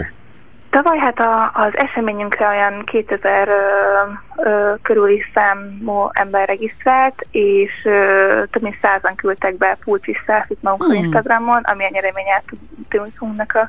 Tavaly 0.75 0.99
hát 0.99 1.21
a, 1.21 1.51
az 1.55 1.77
eseményünkre 1.77 2.49
olyan 2.49 2.85
2000 2.85 3.49
ö, 3.49 3.53
ö, 4.37 4.75
körüli 4.83 5.25
számú 5.35 6.09
ember 6.13 6.49
regisztrált, 6.49 7.27
és 7.31 7.85
ö, 7.85 8.43
több 8.51 8.63
mint 8.63 8.79
százan 8.83 9.15
küldtek 9.15 9.57
be 9.57 9.77
pulcsis 9.85 10.23
selfit 10.27 10.63
magukról 10.63 10.95
Hmm. 10.95 11.05
Instagramon, 11.05 11.63
ami 11.63 11.85
a 11.85 11.89
nyereményjátékunknak 11.91 13.55
a, 13.55 13.69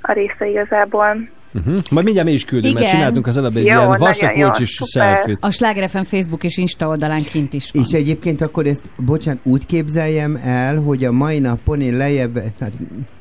a 0.00 0.12
része 0.12 0.46
igazából. 0.46 1.16
Uh-huh. 1.54 1.78
Majd 1.90 2.04
mindjárt 2.04 2.28
mi 2.28 2.34
is 2.34 2.44
küldünk, 2.44 2.74
mert 2.74 2.86
Igen. 2.86 2.96
csináltunk 2.96 3.26
az 3.26 3.36
előbb 3.36 3.56
egy 3.56 3.64
Jó, 3.64 3.72
ilyen 3.72 3.98
vastag 3.98 4.54
szuper. 4.64 5.16
selfit. 5.16 5.38
A 5.40 5.50
Sláger 5.50 5.90
FM 5.90 6.02
Facebook 6.02 6.44
és 6.44 6.56
Insta 6.56 6.88
oldalán 6.88 7.22
kint 7.22 7.52
is 7.52 7.70
van. 7.70 7.82
És 7.82 7.92
egyébként 7.92 8.40
akkor 8.40 8.66
ezt, 8.66 8.90
bocsánat, 8.96 9.40
úgy 9.42 9.66
képzeljem 9.66 10.40
el, 10.44 10.76
hogy 10.76 11.04
a 11.04 11.12
mai 11.12 11.38
napon 11.38 11.80
én 11.80 11.96
lejjebb, 11.96 12.32
tehát 12.32 12.74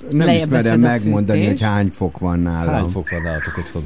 nem 0.10 0.26
Lejjebb 0.26 0.48
ismerem 0.48 0.84
a 0.84 0.88
megmondani, 0.88 1.46
hogy 1.46 1.62
hány 1.62 1.90
fok 1.94 2.20
van 2.20 2.40
nálam. 2.40 2.74
Hány 2.74 2.88
fok 2.90 3.10
van 3.10 3.22
nálatok 3.22 3.58
otthon? 3.58 3.84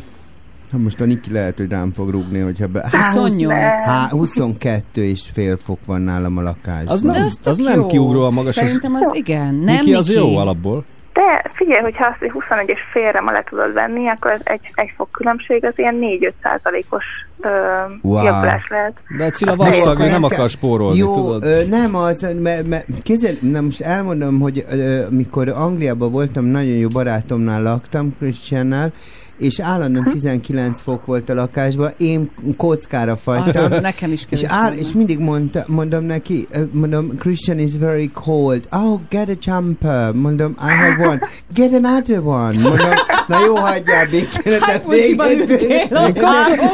Ha 0.71 0.77
most 0.77 1.01
a 1.01 1.05
Niki 1.05 1.31
lehet, 1.31 1.57
hogy 1.57 1.69
rám 1.69 1.91
fog 1.93 2.09
rúgni, 2.09 2.39
hogyha 2.39 2.67
be... 2.67 2.87
Há, 2.91 3.11
28. 3.11 3.83
há, 3.85 4.09
22 4.09 5.03
és 5.03 5.29
fél 5.33 5.57
fok 5.57 5.79
van 5.85 6.01
nálam 6.01 6.37
a 6.37 6.41
lakásban. 6.41 6.87
Az 6.87 7.01
nem, 7.01 7.23
az, 7.23 7.39
az 7.43 7.57
nem 7.57 7.79
jó. 7.79 7.87
kiugróan 7.87 8.33
magas. 8.33 8.57
Az, 8.57 8.63
Szerintem 8.65 8.95
az 8.95 9.15
igen. 9.15 9.55
Nem, 9.55 9.75
Niki 9.75 9.93
az 9.93 10.07
Niki? 10.07 10.19
jó 10.19 10.37
alapból. 10.37 10.85
De 11.25 11.49
figyelj, 11.53 11.81
hogyha 11.81 12.05
azt, 12.05 12.19
hogy 12.19 12.31
21 12.31 12.69
és 12.69 12.79
félre 12.91 13.21
ma 13.21 13.31
le 13.31 13.43
tudod 13.49 13.73
venni, 13.73 14.07
akkor 14.07 14.31
ez 14.31 14.41
egy, 14.43 14.71
egy 14.73 14.93
fok 14.97 15.11
különbség, 15.11 15.65
az 15.65 15.73
ilyen 15.75 15.95
4-5 16.01 16.31
százalékos 16.43 17.03
Wow. 18.01 18.23
javulás 18.23 18.67
lehet. 18.69 18.93
De 19.17 19.23
a 19.25 19.29
Cilla 19.29 19.49
Hát 19.51 19.59
vastag, 19.59 19.97
nem 19.97 20.07
kell- 20.09 20.23
akar 20.23 20.49
spórolni, 20.49 20.97
Jó, 20.97 21.15
tudod? 21.15 21.43
Ö, 21.45 21.65
nem 21.69 21.95
az, 21.95 22.27
mert 22.41 22.67
me, 22.67 22.83
kézzel, 23.03 23.33
na 23.41 23.61
most 23.61 23.81
elmondom, 23.81 24.39
hogy 24.39 24.65
ö, 24.71 24.99
mikor 25.09 25.49
Angliában 25.49 26.11
voltam, 26.11 26.45
nagyon 26.45 26.75
jó 26.75 26.87
barátomnál 26.87 27.61
laktam, 27.63 28.15
Christiannál, 28.17 28.91
és 29.37 29.59
állandóan 29.59 30.03
19 30.11 30.81
fok 30.81 31.05
volt 31.05 31.29
a 31.29 31.33
lakásban, 31.33 31.93
én 31.97 32.31
kockára 32.57 33.15
fagytam. 33.15 33.71
Az 33.71 33.81
nekem 33.81 34.11
is 34.11 34.25
és, 34.29 34.43
áll, 34.47 34.73
és 34.73 34.91
mindig 34.93 35.19
mondta, 35.19 35.63
mondom 35.67 36.03
neki, 36.03 36.47
mondom, 36.71 37.17
Christian 37.19 37.59
is 37.59 37.71
very 37.79 38.09
cold. 38.13 38.67
Oh, 38.71 38.99
get 39.09 39.29
a 39.29 39.33
jumper. 39.41 40.11
Mondom, 40.13 40.55
I 40.59 40.69
have 40.71 41.07
one. 41.07 41.19
Get 41.53 41.73
another 41.73 42.19
one. 42.19 42.59
Mondom, 42.61 42.93
na 43.27 43.39
jó, 43.45 43.55
hagyjál 43.55 44.05
békén. 44.05 44.59
Hány 44.59 44.81
pulcsiban 44.81 45.29
ültél? 45.31 45.87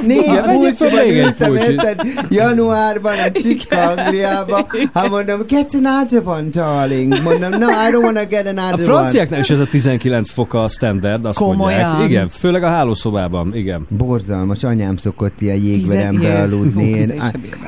Négy 0.05 0.39
pulcsiban 0.41 1.07
ültem, 1.09 1.55
érted? 1.55 2.01
Januárban 2.29 3.13
a 3.27 3.31
csicska 3.31 3.77
Angliába. 3.77 4.67
Hát 4.93 5.09
mondom, 5.09 5.39
get 5.47 5.73
another 5.73 6.21
one, 6.25 6.47
darling. 6.51 7.21
Mondom, 7.23 7.49
no, 7.59 7.69
I 7.69 7.89
don't 7.91 8.03
wanna 8.03 8.25
get 8.25 8.45
A 8.45 8.49
another 8.49 8.73
one. 8.73 8.83
franciáknál 8.83 9.39
is 9.39 9.49
ez 9.49 9.59
a 9.59 9.65
19 9.65 10.31
fok 10.31 10.53
a 10.53 10.67
standard, 10.67 11.25
azt 11.25 11.35
Komolyan? 11.35 11.87
mondják. 11.89 12.09
Igen, 12.09 12.29
főleg 12.51 12.69
a 12.69 12.73
hálószobában, 12.75 13.55
igen. 13.55 13.85
Borzalmas, 13.89 14.63
anyám 14.63 14.95
szokott 14.97 15.41
ilyen 15.41 15.55
jégverembe 15.55 16.41
aludni. 16.41 16.83
Én, 16.83 17.13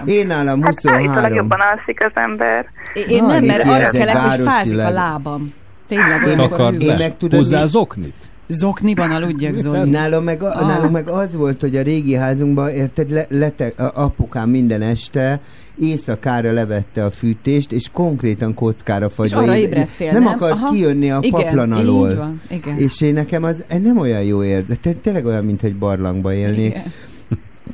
én 0.05 0.27
nálam 0.27 0.61
Hát 0.61 0.73
állítólag 0.85 1.07
23. 1.07 1.35
jobban 1.35 1.59
alszik 1.75 2.03
az 2.05 2.11
ember. 2.13 2.65
Én 3.07 3.23
nem, 3.23 3.43
mert 3.45 3.63
arra 3.67 3.89
kelek, 3.89 4.17
hogy 4.17 4.39
fázik 4.47 4.77
a 4.79 4.89
lábam. 4.91 5.53
Tényleg 5.87 6.27
Én 6.27 6.37
meg- 6.37 6.81
én 6.81 6.95
meg 6.97 7.17
tudod, 7.17 7.39
Hozzá 7.39 7.61
mi- 7.61 7.67
zoknit. 7.67 8.15
Zokniban 8.47 9.11
aludjak, 9.11 9.55
Zoli. 9.55 9.89
Nálam 9.89 10.23
meg, 10.23 10.43
a, 10.43 10.47
Ah. 10.47 10.67
nálunk 10.67 10.91
meg 10.91 11.07
az 11.07 11.35
volt, 11.35 11.61
hogy 11.61 11.75
a 11.75 11.81
régi 11.81 12.15
házunkban, 12.15 12.69
érted, 12.69 13.11
le, 13.11 13.25
lete, 13.29 13.71
a 13.77 13.91
apukám 14.03 14.49
minden 14.49 14.81
este 14.81 15.39
éjszakára 15.79 16.51
levette 16.51 17.05
a 17.05 17.11
fűtést, 17.11 17.71
és 17.71 17.89
konkrétan 17.91 18.53
kockára 18.53 19.09
fagyva. 19.09 19.37
arra 19.41 19.55
Én- 19.55 19.63
ébredtél, 19.65 20.11
nem? 20.11 20.23
nem? 20.23 20.33
akart 20.33 20.53
Aha. 20.53 20.71
kijönni 20.71 21.11
a 21.11 21.19
Igen, 21.21 21.41
paplan 21.41 21.67
így 21.67 21.73
alól. 21.87 22.15
van, 22.15 22.41
igen. 22.49 22.77
És 22.77 23.01
én 23.01 23.13
nekem 23.13 23.43
az 23.43 23.63
nem 23.83 23.97
olyan 23.97 24.23
jó 24.23 24.43
ér, 24.43 24.65
de 24.65 24.75
té- 24.75 25.01
tényleg 25.01 25.25
olyan, 25.25 25.45
mint 25.45 25.63
egy 25.63 25.75
barlangba 25.75 26.33
élnék. 26.33 26.65
Igen. 26.69 26.83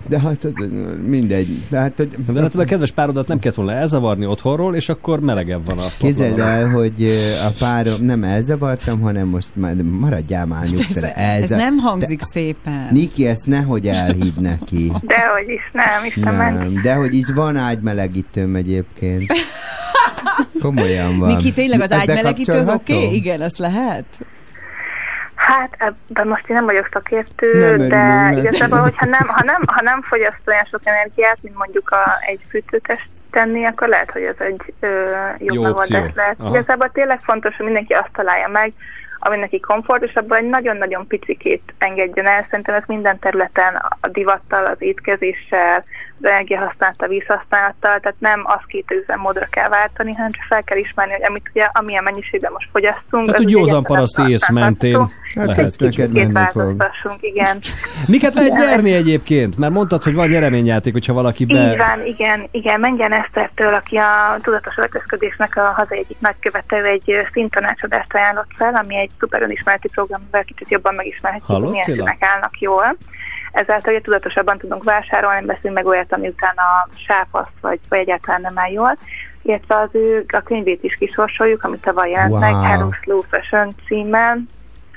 De 0.08 0.20
hát 0.20 0.44
az, 0.44 0.54
mindegy. 1.06 1.64
De 1.70 1.78
hát, 1.78 1.94
hogy... 1.96 2.10
De 2.34 2.42
hát 2.42 2.56
a 2.56 2.64
kedves 2.64 2.92
párodat 2.92 3.28
nem 3.28 3.40
kellett 3.40 3.58
volna 3.58 3.72
elzavarni 3.72 4.26
otthonról, 4.26 4.76
és 4.76 4.90
akkor 4.90 5.20
melegebb 5.20 5.66
van 5.66 5.78
a 5.78 5.86
Képzeld 5.98 6.40
el, 6.40 6.70
hogy 6.70 7.10
a 7.48 7.50
párom, 7.60 8.06
nem 8.06 8.24
elzavartam, 8.24 9.00
hanem 9.00 9.28
most 9.28 9.50
már 9.54 9.76
maradjál 9.76 10.46
már 10.46 10.66
nyugtára. 10.66 11.08
Ez, 11.08 11.42
ez 11.42 11.50
nem 11.50 11.78
hangzik 11.78 12.22
szépen. 12.32 12.88
Niki, 12.92 13.28
ezt 13.28 13.46
nehogy 13.46 13.88
elhidd 13.88 14.42
neki. 14.42 14.92
Dehogy 15.02 15.50
is, 15.50 15.70
nem, 15.72 16.06
Isten. 16.06 16.36
Nem, 16.36 16.82
de 16.82 16.94
hogy 16.94 17.14
így 17.14 17.34
van 17.34 17.56
ágymelegítőm 17.56 18.56
egyébként. 18.56 19.34
Komolyan 20.62 21.20
van. 21.20 21.36
Niki, 21.36 21.54
tényleg 21.54 21.82
az 21.82 21.92
Ez 21.92 22.00
ágymelegítő 22.00 22.58
az 22.58 22.70
oké? 22.70 22.94
Okay? 22.94 23.16
Igen, 23.16 23.42
azt 23.42 23.58
lehet? 23.58 24.06
Hát 25.40 25.76
ebben 25.78 26.28
most 26.28 26.50
én 26.50 26.56
nem 26.56 26.66
vagyok 26.66 26.90
szakértő, 26.92 27.78
Nem 27.78 27.88
de 27.88 27.98
neki. 27.98 28.38
igazából, 28.38 28.80
hogyha 28.80 29.06
nem, 29.06 29.28
ha 29.28 29.44
nem, 29.44 29.62
ha 29.66 29.82
nem 29.82 30.02
fogyaszt 30.02 30.48
olyan 30.48 30.66
sok 30.72 30.82
energiát, 30.84 31.38
mint 31.42 31.58
mondjuk 31.58 31.90
a, 31.90 32.18
egy 32.26 32.42
fűtőtest 32.50 33.08
tenni, 33.32 33.66
akkor 33.66 33.88
lehet, 33.88 34.12
hogy 34.12 34.22
ez 34.24 34.36
egy 34.40 34.74
ö, 34.80 34.88
jobb 35.38 35.56
Jó 35.56 35.62
megoldás 35.62 36.02
opció. 36.02 36.12
lehet. 36.16 36.36
Aha. 36.40 36.50
Igazából 36.50 36.90
tényleg 36.94 37.20
fontos, 37.22 37.56
hogy 37.56 37.66
mindenki 37.66 37.94
azt 37.94 38.10
találja 38.14 38.48
meg, 38.48 38.74
ami 39.20 39.38
neki 39.38 39.60
komfort, 39.60 40.04
és 40.04 40.14
abban 40.14 40.38
egy 40.38 40.50
nagyon-nagyon 40.50 41.08
picikét 41.08 41.74
engedjen 41.78 42.28
el. 42.28 42.46
Szerintem 42.50 42.76
ez 42.76 42.84
minden 42.88 43.20
területen 43.20 43.76
a 44.00 44.08
divattal, 44.08 44.66
az 44.66 44.78
étkezéssel, 44.80 45.84
az 46.22 46.26
energiahasználattal, 46.26 47.08
vízhasználattal, 47.08 48.00
tehát 48.00 48.16
nem 48.20 48.42
az 48.44 48.60
két 48.68 48.92
üzemmódra 48.92 49.48
kell 49.50 49.70
váltani, 49.70 50.14
hanem 50.14 50.32
csak 50.32 50.44
fel 50.50 50.64
kell 50.64 50.78
ismerni, 50.78 51.14
hogy 51.14 51.24
amit 51.24 51.50
ugye, 51.54 51.70
amilyen 51.74 52.04
mennyiségben 52.04 52.52
most 52.52 52.70
fogyasztunk. 52.72 53.26
Tehát 53.26 53.40
ugye 53.40 53.50
józan 53.58 53.68
egyáltalán 53.68 54.08
paraszt 54.08 54.32
ész 54.32 54.50
mentén 54.50 54.98
Hát 55.36 55.46
lehet. 55.46 55.66
ezt 55.66 55.80
neked 55.80 55.96
Kicsit 55.96 56.14
menni 56.14 56.26
fog. 56.26 56.34
változtassunk, 56.34 57.18
igen. 57.22 57.60
Miket 58.08 58.34
lehet 58.34 58.52
nyerni 58.52 58.94
egyébként? 58.94 59.58
Mert 59.58 59.74
mondtad, 59.74 60.04
hogy 60.04 60.14
van 60.14 60.28
nyereményjáték, 60.28 60.94
hogyha 60.94 61.14
valaki 61.14 61.46
be... 61.46 61.72
Így 61.72 61.78
van, 61.78 62.06
igen, 62.06 62.48
igen. 62.52 62.80
Menjen 62.80 63.14
Esztertől, 63.14 63.74
aki 63.74 63.98
a 63.98 64.38
tudatos 64.42 64.78
öltözködésnek 64.78 65.56
a 65.58 65.62
hazai 65.76 65.98
egyik 65.98 66.18
nagykövető, 66.20 66.84
egy 66.86 67.28
színtanácsadást 67.34 68.14
ajánlott 68.14 68.52
fel, 68.56 68.76
ami 68.76 68.96
egy 68.98 69.10
szuper 69.20 69.42
önismereti 69.42 69.88
program, 69.90 70.22
amivel 70.22 70.44
kicsit 70.44 70.70
jobban 70.70 70.94
megismerhetjük, 70.96 71.58
hogy 71.58 71.70
milyen 71.70 71.86
színek 71.86 72.18
állnak 72.20 72.60
jól. 72.60 72.98
Ezáltal 73.52 73.94
ugye 73.94 74.02
tudatosabban 74.02 74.58
tudunk 74.58 74.84
vásárolni, 74.84 75.46
beszélünk 75.46 75.76
meg 75.76 75.86
olyat, 75.86 76.14
ami 76.14 76.28
utána 76.28 76.88
sáfasz, 77.08 77.50
vagy, 77.62 77.80
vagy 77.90 78.00
egyáltalán 78.00 78.42
nem 78.42 78.58
áll 78.58 78.72
jól. 78.72 78.98
Illetve 79.42 79.76
az 79.76 79.90
ő 79.92 80.26
a 80.28 80.40
könyvét 80.40 80.84
is 80.84 80.96
kisorsoljuk, 80.96 81.64
amit 81.64 81.82
tavaly 81.82 82.10
jelent 82.10 82.40
meg, 82.40 82.54
Wow. 82.54 82.64
Hello 82.64 82.90
Slow 83.02 83.22
Fashion 83.30 83.76
címmel, 83.88 84.38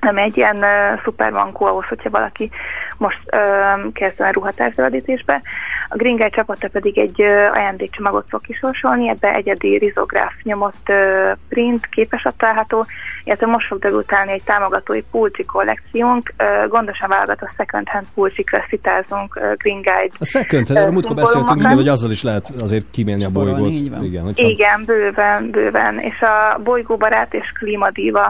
ami 0.07 0.21
egy 0.21 0.37
ilyen 0.37 0.57
uh, 0.57 1.03
szuper 1.05 1.33
bankó 1.33 1.67
ahhoz, 1.67 1.87
hogyha 1.87 2.11
valaki 2.11 2.51
most 2.97 3.21
uh, 3.33 3.93
kezdene 3.93 4.31
ruhatárszövetítésbe. 4.31 5.43
A 5.89 5.97
Green 5.97 6.17
Guide 6.17 6.29
csapata 6.29 6.69
pedig 6.69 6.99
egy 6.99 7.21
uh, 7.21 7.49
ajándékcsomagot 7.53 8.29
fog 8.29 8.41
kisorsolni, 8.41 9.09
ebbe 9.09 9.35
egyedi 9.35 9.77
rizográf 9.77 10.33
nyomott 10.43 10.89
uh, 10.89 11.31
print, 11.49 11.87
képes 11.87 12.27
található, 12.37 12.87
illetve 13.25 13.47
most 13.47 13.67
fog 13.67 13.79
debutálni 13.79 14.33
egy 14.33 14.43
támogatói 14.45 15.03
pulcsi 15.11 15.45
kollekciónk, 15.45 16.35
gondosan 16.69 17.09
válogatott 17.09 17.51
second 17.57 17.89
hand 17.89 18.07
pulcsikra 18.15 18.65
szitázunk 18.69 19.41
Green 19.57 19.81
Guide 19.81 20.15
A 20.19 20.25
second 20.25 20.67
hand, 20.67 20.79
erről 20.79 20.93
múltkor 20.93 21.17
beszéltünk, 21.17 21.61
igen, 21.61 21.75
hogy 21.75 21.89
azzal 21.89 22.11
is 22.11 22.23
lehet 22.23 22.53
azért 22.59 22.85
kimélni 22.91 23.25
a 23.25 23.31
bolygót. 23.31 23.71
Igen, 24.03 24.23
hogyha... 24.23 24.49
Igen, 24.49 24.85
bőven, 24.85 25.51
bőven. 25.51 25.99
És 25.99 26.21
a 26.21 26.59
bolygóbarát 26.59 27.35
és 27.35 27.53
klímadíva 27.59 28.25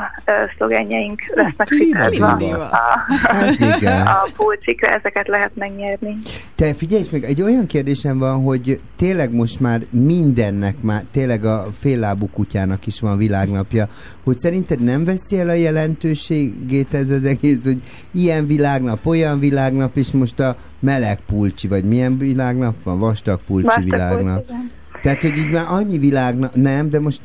szlogenjeink 0.57 1.21
lesznek 1.35 1.67
klímadíva. 1.67 2.37
szitázva 2.37 2.63
a, 2.63 3.03
Hát 3.23 4.07
a 4.07 4.31
pulcsikra, 4.37 4.89
ezeket 4.89 5.29
lehet 5.29 5.51
megnyerni. 5.55 6.17
Te 6.55 6.75
figyelj 6.75 7.03
meg, 7.13 7.25
egy 7.25 7.43
olyan 7.43 7.67
kérdésem 7.67 8.19
van, 8.19 8.43
hogy 8.43 8.81
tényleg 8.97 9.35
most 9.35 9.61
már 9.61 9.81
mindennek, 9.91 10.75
már 10.81 11.03
tényleg 11.11 11.45
a 11.45 11.67
féllábú 11.79 12.29
kutyának 12.31 12.87
is 12.87 13.01
van 13.01 13.19
világnapja, 13.19 13.87
hogy 14.25 14.39
szerinted 14.39 14.81
nem 14.83 15.05
veszi 15.05 15.39
el 15.39 15.49
a 15.49 15.53
jelentőségét 15.53 16.95
ez 16.95 17.11
az 17.11 17.25
egész, 17.25 17.65
hogy 17.65 17.83
ilyen 18.11 18.47
világnap, 18.47 19.07
olyan 19.07 19.39
világnap, 19.39 19.97
és 19.97 20.11
most 20.11 20.41
a 20.41 20.57
meleg 20.81 21.21
pulcsi, 21.27 21.69
vagy 21.69 21.85
milyen 21.85 22.19
világnap 22.19 22.83
van? 22.83 22.99
Vastag 22.99 23.41
pulcsi 23.47 23.67
Vastag 23.67 23.85
világnap. 23.85 24.47
pulcsi. 24.47 24.63
Tehát, 25.03 25.23
hogy 25.23 25.37
így 25.37 25.51
már 25.51 25.67
annyi 25.69 25.99
világnap, 25.99 26.55
nem, 26.55 26.91
de 26.91 27.01
most, 27.01 27.21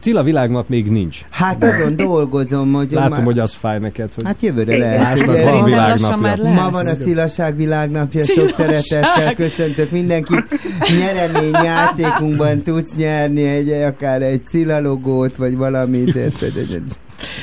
Cilla 0.00 0.22
világnap 0.22 0.68
még 0.68 0.90
nincs. 0.90 1.18
hát 1.30 1.64
azon 1.64 1.96
dolgozom, 1.96 2.72
hogy 2.72 2.90
Látom, 2.90 3.10
már, 3.10 3.22
hogy 3.22 3.38
az 3.38 3.52
fáj 3.52 3.78
neked, 3.78 4.14
hogy... 4.14 4.24
Hát 4.24 4.42
jövőre 4.42 4.76
lehet, 4.76 5.02
Másnak 5.02 5.30
hogy 5.30 5.44
van 5.44 5.64
világnapja. 5.64 6.52
Ma 6.52 6.70
van 6.70 6.86
a 6.86 6.94
Cilaság 6.94 7.56
világnapja, 7.56 8.24
sok 8.24 8.50
Cilaság. 8.50 8.82
szeretettel 8.82 9.34
köszöntök 9.34 9.90
mindenkit. 9.90 10.44
Nyeremény 10.98 11.64
játékunkban 11.64 12.62
tudsz 12.62 12.96
nyerni 12.96 13.44
egy, 13.44 13.70
akár 13.70 14.22
egy 14.22 14.42
Cilla 14.46 14.80
logót, 14.80 15.36
vagy 15.36 15.56
valamit. 15.56 16.18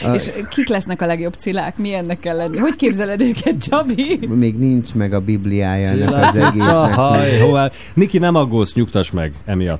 A, 0.03 0.13
És 0.13 0.31
kik 0.49 0.67
lesznek 0.67 1.01
a 1.01 1.05
legjobb 1.05 1.33
cilák? 1.33 1.77
Milyennek 1.77 2.19
kell 2.19 2.35
lenni? 2.35 2.57
Hogy 2.57 2.75
képzeled 2.75 3.21
őket, 3.21 3.63
Csabi? 3.69 4.19
még 4.27 4.57
nincs 4.57 4.93
meg 4.93 5.13
a 5.13 5.19
bibliája 5.19 5.87
ennek 5.87 6.07
Cilla, 6.07 6.27
az 6.27 6.37
egésznek. 6.37 7.73
Niki, 7.93 8.17
nem 8.17 8.35
aggódsz, 8.35 8.73
nyugtass 8.73 9.11
meg 9.11 9.31
emiatt. 9.45 9.79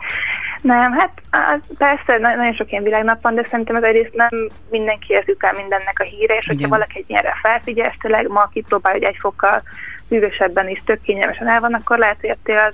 Nem, 0.62 0.92
hát 0.92 1.12
az, 1.32 1.76
persze 1.78 2.18
na- 2.18 2.36
nagyon 2.36 2.54
sok 2.54 2.72
ilyen 2.72 2.84
világnap 2.84 3.22
van, 3.22 3.36
de 3.36 3.48
szerintem 3.50 3.76
ez 3.76 3.84
egyrészt 3.84 4.14
nem 4.14 4.50
mindenki 4.70 5.14
jut 5.26 5.44
el 5.44 5.54
mindennek 5.54 6.00
a 6.00 6.04
híre, 6.04 6.36
és 6.36 6.46
hogyha 6.46 6.60
Igen. 6.60 6.70
valaki 6.70 6.98
egy 6.98 7.06
ilyenre 7.08 7.34
felfigyel, 7.42 7.90
és 7.90 7.98
tényleg 8.02 8.28
ma 8.28 8.50
kipróbálja, 8.54 9.00
hogy 9.00 9.08
egy 9.08 9.20
fokkal 9.20 9.64
hűvösebben 10.10 10.70
is 10.70 10.82
tök 10.86 11.02
kényelmesen 11.02 11.48
el 11.48 11.60
van, 11.60 11.74
akkor 11.74 11.98
lehet, 11.98 12.18
hogy 12.22 12.56
az 12.56 12.74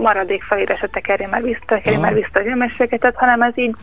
maradék 0.00 0.42
felére 0.42 0.76
se 0.76 0.86
tekerje 0.86 1.28
már 1.28 1.42
vissza, 1.42 1.64
tekerje 1.66 1.98
már 1.98 2.14
vissza 2.14 2.38
a 2.38 2.42
hőmérsékletet, 2.42 3.16
hanem 3.16 3.42
ez 3.42 3.58
így 3.58 3.74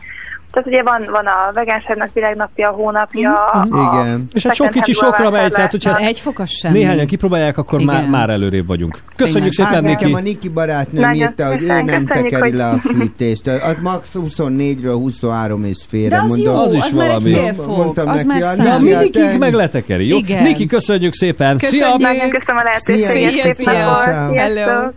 tehát 0.52 0.68
ugye 0.68 0.82
van, 0.82 1.08
van 1.10 1.26
a 1.26 1.52
vegánságnak 1.54 2.08
világnapja, 2.12 2.68
a 2.68 2.72
hónapja. 2.72 3.34
a- 3.44 3.66
Igen. 3.66 4.24
És 4.32 4.42
hát 4.42 4.54
sok 4.54 4.70
kicsi 4.70 4.92
sokra 4.92 5.30
megy, 5.30 5.52
tehát 5.52 5.70
hogyha 5.70 5.96
egy 5.98 6.18
fokas 6.18 6.50
semmi. 6.50 6.78
néhányan 6.78 7.06
kipróbálják, 7.06 7.58
akkor 7.58 7.80
Igen. 7.80 7.94
már, 7.94 8.08
már 8.08 8.30
előrébb 8.30 8.66
vagyunk. 8.66 8.98
Köszönjük 9.16 9.52
Tényleg. 9.54 9.72
szépen, 9.72 9.72
Hát 9.72 9.92
nekem 9.94 10.08
Niki! 10.08 10.20
a 10.20 10.22
Niki 10.22 10.48
barátnőm 10.48 11.00
Nagyon 11.02 11.16
írta, 11.16 11.46
hogy 11.46 11.62
ő 11.62 11.66
nem 11.82 12.06
tekeri 12.06 12.40
hogy- 12.40 12.54
le 12.54 12.66
a 12.68 12.78
fűtést. 12.78 13.46
Az 13.46 13.76
max 13.82 14.10
24-ről 14.14 14.94
23 14.94 15.64
és 15.64 15.78
félre. 15.88 16.16
De 16.16 16.22
az 16.22 16.28
mondom. 16.28 16.54
jó, 16.54 16.60
Az 16.60 16.74
is 16.74 16.82
az 16.84 16.92
már 16.92 17.06
egy 17.10 17.12
valami. 17.12 17.32
félfog. 17.34 17.76
Mondtam 17.76 18.08
Az 18.08 18.24
neki, 18.24 18.40
már 18.40 18.58
a. 18.58 18.62
Na, 18.62 18.76
Niki, 18.76 18.92
hát 18.92 19.02
Niki 19.02 19.38
meg 19.38 19.52
letekeri, 19.54 20.08
jó? 20.08 20.16
Igen. 20.16 20.42
Niki, 20.42 20.66
köszönjük 20.66 21.14
szépen! 21.14 21.58
Köszönjük. 21.58 21.86
Szia! 21.86 21.96
Nagyon 21.96 22.30
köszönöm 22.30 22.60
a 22.60 22.64
lehetőséget, 22.64 23.56
Szia, 23.58 24.00
szia. 24.02 24.32
Hello. 24.34 24.90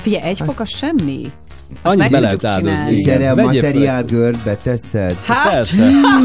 Figyelj, 0.00 0.22
egy 0.22 0.40
fokas 0.44 0.70
semmi? 0.70 1.30
Annyit 1.82 2.10
be 2.10 2.20
lehet 2.20 2.44
áldozni. 2.44 3.10
erre 3.10 3.30
a 3.30 3.34
materiál 3.34 4.02
gördbe 4.02 4.56
teszed? 4.56 5.16
Hát, 5.24 5.52
Persze. 5.52 5.76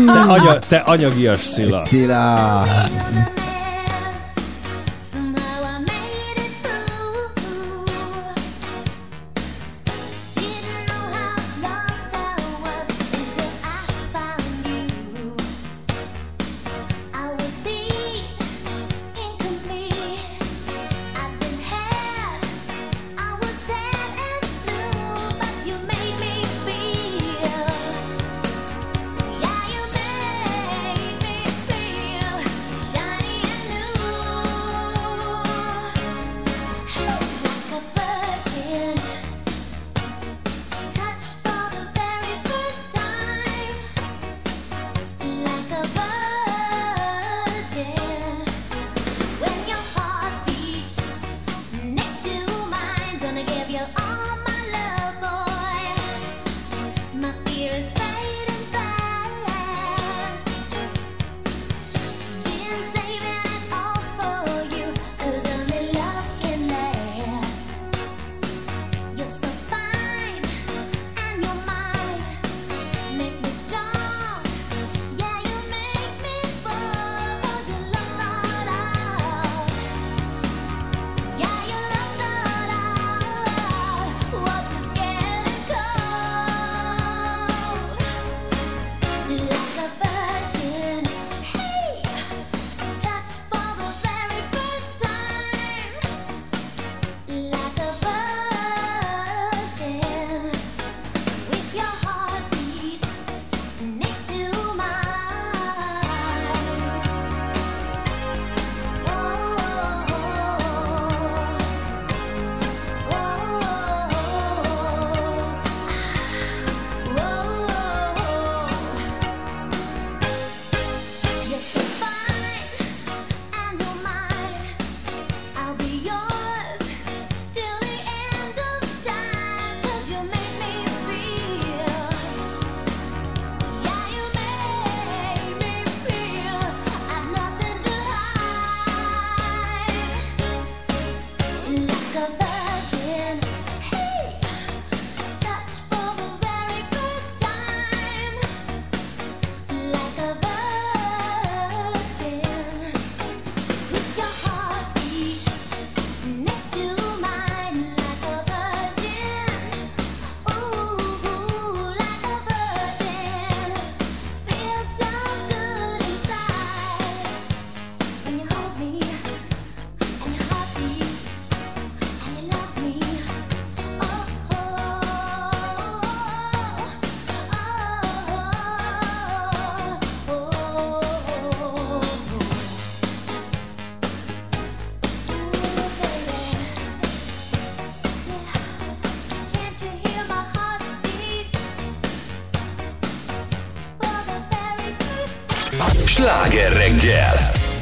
Te, 0.05 0.19
anya, 0.19 0.59
te 0.59 0.75
anyagias 0.77 1.49
Cilla. 1.53 1.81
Cilla. 1.81 2.63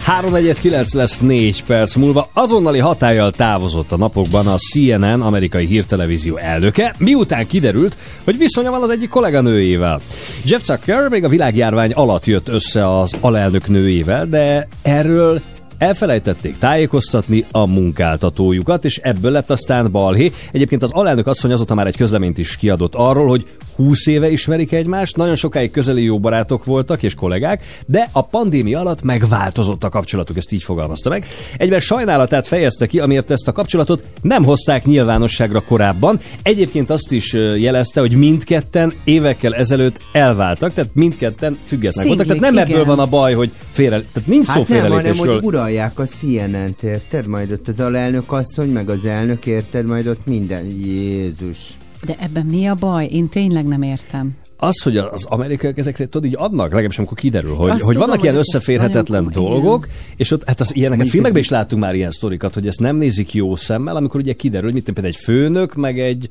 349 0.03 0.93
lesz 0.93 1.19
4 1.19 1.63
perc 1.63 1.95
múlva. 1.95 2.29
Azonnali 2.33 2.79
hatállyal 2.79 3.31
távozott 3.31 3.91
a 3.91 3.97
napokban 3.97 4.47
a 4.47 4.55
CNN, 4.55 5.21
amerikai 5.21 5.65
hírtelevízió 5.65 6.37
elnöke, 6.37 6.95
miután 6.97 7.47
kiderült, 7.47 7.97
hogy 8.23 8.37
viszonya 8.37 8.71
van 8.71 8.81
az 8.81 8.89
egyik 8.89 9.09
kolléganőjével. 9.09 10.01
Jeff 10.45 10.63
Zucker 10.63 11.09
még 11.09 11.23
a 11.23 11.29
világjárvány 11.29 11.91
alatt 11.91 12.25
jött 12.25 12.47
össze 12.47 12.99
az 12.99 13.13
alelnök 13.19 13.67
nőjével, 13.67 14.25
de 14.25 14.67
erről 14.81 15.41
elfelejtették 15.77 16.57
tájékoztatni 16.57 17.45
a 17.51 17.65
munkáltatójukat, 17.65 18.85
és 18.85 18.97
ebből 18.97 19.31
lett 19.31 19.49
aztán 19.49 19.91
balhé. 19.91 20.31
Egyébként 20.51 20.83
az 20.83 20.91
alelnök 20.91 21.27
asszony 21.27 21.51
azóta 21.51 21.73
már 21.73 21.87
egy 21.87 21.97
közleményt 21.97 22.37
is 22.37 22.55
kiadott 22.55 22.95
arról, 22.95 23.27
hogy 23.27 23.45
20 23.75 24.07
éve 24.07 24.29
ismerik 24.29 24.71
egymást, 24.71 25.17
nagyon 25.17 25.35
sokáig 25.35 25.71
közeli 25.71 26.03
jó 26.03 26.19
barátok 26.19 26.65
voltak 26.65 27.03
és 27.03 27.13
kollégák, 27.13 27.63
de 27.85 28.09
a 28.11 28.21
pandémia 28.21 28.79
alatt 28.79 29.03
megváltozott 29.03 29.83
a 29.83 29.89
kapcsolatuk, 29.89 30.37
ezt 30.37 30.51
így 30.51 30.63
fogalmazta 30.63 31.09
meg. 31.09 31.25
Egyben 31.57 31.79
sajnálatát 31.79 32.47
fejezte 32.47 32.85
ki, 32.85 32.99
amiért 32.99 33.31
ezt 33.31 33.47
a 33.47 33.51
kapcsolatot 33.51 34.03
nem 34.21 34.43
hozták 34.43 34.85
nyilvánosságra 34.85 35.61
korábban. 35.61 36.19
Egyébként 36.41 36.89
azt 36.89 37.11
is 37.11 37.33
jelezte, 37.57 37.99
hogy 37.99 38.15
mindketten 38.15 38.93
évekkel 39.03 39.55
ezelőtt 39.55 39.99
elváltak, 40.11 40.73
tehát 40.73 40.89
mindketten 40.93 41.57
függetlenek 41.65 42.07
voltak. 42.07 42.25
Tehát 42.27 42.41
nem 42.41 42.53
Széglik, 42.53 42.73
ebből 42.73 42.83
igen. 42.83 42.95
van 42.95 43.05
a 43.05 43.09
baj, 43.09 43.33
hogy 43.33 43.51
félre, 43.71 44.03
tehát 44.13 44.29
nincs 44.29 44.45
szó 44.45 44.59
Hát 44.59 44.67
nem, 44.67 44.91
hanem 44.91 45.17
hogy 45.17 45.39
uralják 45.41 45.99
a 45.99 46.05
CNN-t, 46.05 46.83
érted? 46.83 47.27
Majd 47.27 47.51
ott 47.51 47.67
az 47.67 47.79
alelnök 47.79 48.31
asszony, 48.31 48.69
meg 48.69 48.89
az 48.89 49.05
elnök, 49.05 49.45
érted? 49.45 49.85
Majd 49.85 50.07
ott 50.07 50.25
minden. 50.25 50.65
Jézus. 50.65 51.77
De 52.05 52.15
ebben 52.19 52.45
mi 52.45 52.65
a 52.65 52.75
baj? 52.75 53.05
Én 53.05 53.29
tényleg 53.29 53.65
nem 53.65 53.81
értem. 53.81 54.35
Az, 54.57 54.81
hogy 54.81 54.97
az 54.97 55.25
amerikaiak 55.25 55.77
ezekre 55.77 56.05
tudod 56.07 56.25
így 56.25 56.35
adnak, 56.37 56.69
legalábbis 56.69 56.97
amikor 56.97 57.17
kiderül, 57.17 57.55
hogy, 57.55 57.69
Azt 57.69 57.83
hogy 57.83 57.93
tudom, 57.93 58.07
vannak 58.07 58.23
ilyen 58.23 58.35
hogy 58.35 58.43
összeférhetetlen 58.47 59.29
dolgok, 59.31 59.87
és 60.15 60.31
ott 60.31 60.43
hát 60.47 60.61
az 60.61 60.75
ilyeneket 60.75 61.07
filmekben 61.07 61.41
is 61.41 61.49
láttunk 61.49 61.81
már 61.81 61.95
ilyen 61.95 62.11
sztorikat, 62.11 62.53
hogy 62.53 62.67
ezt 62.67 62.79
nem 62.79 62.95
nézik 62.95 63.33
jó 63.33 63.55
szemmel, 63.55 63.95
amikor 63.95 64.19
ugye 64.19 64.33
kiderül, 64.33 64.65
hogy 64.65 64.73
mit 64.73 64.83
például 64.83 65.07
egy 65.07 65.15
főnök, 65.15 65.75
meg 65.75 65.99
egy 65.99 66.29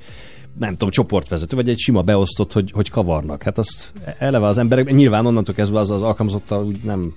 nem 0.59 0.71
tudom, 0.73 0.91
csoportvezető, 0.91 1.57
vagy 1.57 1.69
egy 1.69 1.79
sima 1.79 2.03
beosztott, 2.03 2.53
hogy, 2.53 2.71
hogy 2.71 2.91
kavarnak. 2.91 3.43
Hát 3.43 3.59
azt 3.59 3.93
eleve 4.19 4.47
az 4.47 4.59
emberek, 4.59 4.93
nyilván 4.93 5.27
onnantól 5.27 5.55
kezdve 5.55 5.79
az 5.79 5.91
az 5.91 6.03
alkalmazottal 6.03 6.65
úgy 6.65 6.79
nem, 6.83 7.15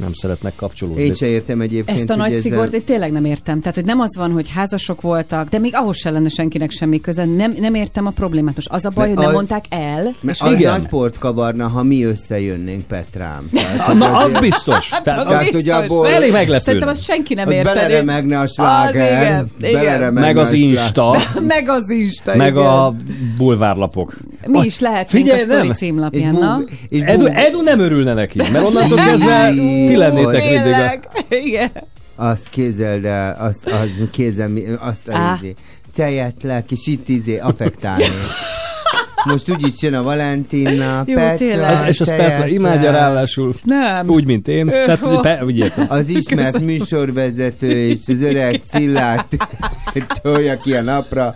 nem 0.00 0.12
szeretnek 0.12 0.52
kapcsolódni. 0.56 1.02
Én 1.02 1.14
se 1.14 1.26
értem 1.26 1.60
egyébként, 1.60 1.98
Ezt 1.98 2.10
a 2.10 2.16
nagy 2.16 2.28
ezzel- 2.28 2.42
szigort 2.42 2.72
én 2.72 2.84
tényleg 2.84 3.12
nem 3.12 3.24
értem. 3.24 3.60
Tehát, 3.60 3.74
hogy 3.74 3.84
nem 3.84 4.00
az 4.00 4.16
van, 4.16 4.30
hogy 4.32 4.46
házasok 4.54 5.00
voltak, 5.00 5.48
de 5.48 5.58
még 5.58 5.72
ahhoz 5.74 5.96
se 5.98 6.10
lenne 6.10 6.28
senkinek 6.28 6.70
semmi 6.70 7.00
köze. 7.00 7.24
Nem, 7.24 7.54
nem 7.60 7.74
értem 7.74 8.06
a 8.06 8.10
problémát. 8.10 8.54
Most 8.54 8.68
az 8.70 8.84
a 8.84 8.88
baj, 8.90 9.04
Mert 9.04 9.08
hogy 9.16 9.18
nem 9.18 9.28
az- 9.28 9.34
mondták 9.34 9.64
el. 9.68 10.02
Mert 10.20 10.36
és 10.36 10.40
az 10.40 10.52
igen. 10.58 10.72
nagy 10.80 10.88
port 10.88 11.18
kavarna, 11.18 11.68
ha 11.68 11.82
mi 11.82 12.04
összejönnénk, 12.04 12.86
Petrám. 12.86 13.48
Tehát, 13.52 13.94
Na, 13.94 14.16
az 14.16 14.24
azért- 14.24 14.40
biztos. 14.40 14.90
Hát 14.90 15.02
Tehát, 15.02 15.20
az 15.20 15.26
Tehát, 15.26 15.42
biztos. 15.42 15.60
hogy 15.60 15.68
abból- 15.70 16.08
elég 16.08 16.32
meglepő. 16.32 16.62
Szerintem 16.62 16.88
azt 16.88 17.02
senki 17.04 17.34
nem 17.34 17.50
érteni. 17.50 17.74
beleremegne 17.78 18.38
a 18.38 18.42
Az 18.42 18.52
sláger, 18.52 19.44
meg 20.12 20.36
az. 20.36 20.52
Insta, 20.52 21.16
Meg 21.46 21.68
az 21.68 21.90
Insta, 21.90 22.36
meg 22.36 22.52
igen. 22.52 22.66
a 22.66 22.94
bulvárlapok. 23.36 24.16
Mi 24.46 24.64
is 24.64 24.78
Figyelj, 25.06 25.40
a 25.40 25.42
sztori 25.42 25.68
címlapján, 25.72 26.66
És 26.88 27.02
Edu 27.02 27.62
nem 27.62 27.80
örülne 27.80 28.14
neki, 28.14 28.38
mert 28.52 28.64
onnantól 28.66 28.98
kezdve 28.98 29.52
ti 29.90 29.96
lennétek 29.96 30.50
mindig 30.50 30.72
a... 30.72 30.92
Igen. 31.46 31.70
Azt 32.16 32.48
kézeld 32.48 33.04
el, 33.04 33.36
azt, 33.38 33.66
az, 33.66 33.88
kézzel, 34.10 34.50
azt 34.80 35.10
Á. 35.10 35.32
a 35.32 35.38
izé. 35.42 35.54
Tejet 35.94 36.42
le, 36.42 36.64
kis 36.64 36.86
itt 36.86 37.08
izé, 37.08 37.38
affektálni. 37.38 38.04
Most 39.24 39.50
úgyis 39.50 39.82
jön 39.82 39.94
a 39.94 40.02
Valentin 40.02 40.70
nap, 40.70 41.08
Jó, 41.08 41.14
Petra. 41.14 41.66
Az, 41.66 41.82
és 41.86 42.00
az 42.00 42.16
Petra 42.16 42.46
imádja 42.46 42.90
ráadásul. 42.90 43.54
Nem. 43.64 44.08
Úgy, 44.08 44.26
mint 44.26 44.48
én. 44.48 44.66
Tehát, 44.66 45.20
pe, 45.20 45.44
úgy 45.44 45.58
értem. 45.58 45.86
Az 45.98 46.08
ismert 46.08 46.60
műsorvezető 46.60 47.70
és 47.70 47.98
az 48.06 48.20
öreg 48.20 48.60
Cillát 48.70 49.26
tolja 50.22 50.60
ki 50.60 50.74
a 50.74 50.82
napra. 50.82 51.34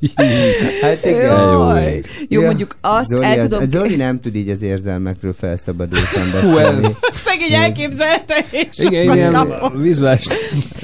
Hát 0.82 1.04
igen. 1.04 1.22
Jaj. 1.22 2.02
Jó, 2.28 2.42
mondjuk 2.44 2.76
azt 2.80 3.06
Zoli, 3.08 3.24
el 3.24 3.38
az- 3.38 3.42
tudom... 3.48 3.68
Zoli 3.70 3.96
nem 3.96 4.20
tud 4.20 4.34
így 4.34 4.48
az 4.48 4.62
érzelmekről 4.62 5.32
felszabadultan 5.32 6.22
beszélni. 6.32 6.84
el- 6.84 6.96
Szegény 7.24 7.52
elképzelte, 7.52 8.44
és 8.50 8.78
Igen, 8.78 9.32
kapott. 9.32 9.80
vizuális. 9.82 10.26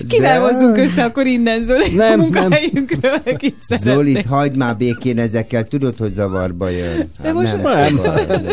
Kivel 0.08 0.40
hozzunk 0.40 0.76
össze 0.76 1.04
akkor 1.04 1.26
innen, 1.26 1.64
Zoli? 1.64 1.94
Nem, 1.94 2.20
munkahelyünkről, 2.20 3.20
akit. 3.24 3.54
Zolit, 3.82 4.24
hagyd 4.26 4.56
már 4.56 4.76
békén 4.76 5.18
ezekkel, 5.18 5.64
tudod, 5.68 5.96
hogy 5.98 6.14
zavarba 6.14 6.68
jön. 6.68 6.96
De 7.20 7.26
Hát 7.28 7.32
most 7.34 7.62
nem. 7.62 8.00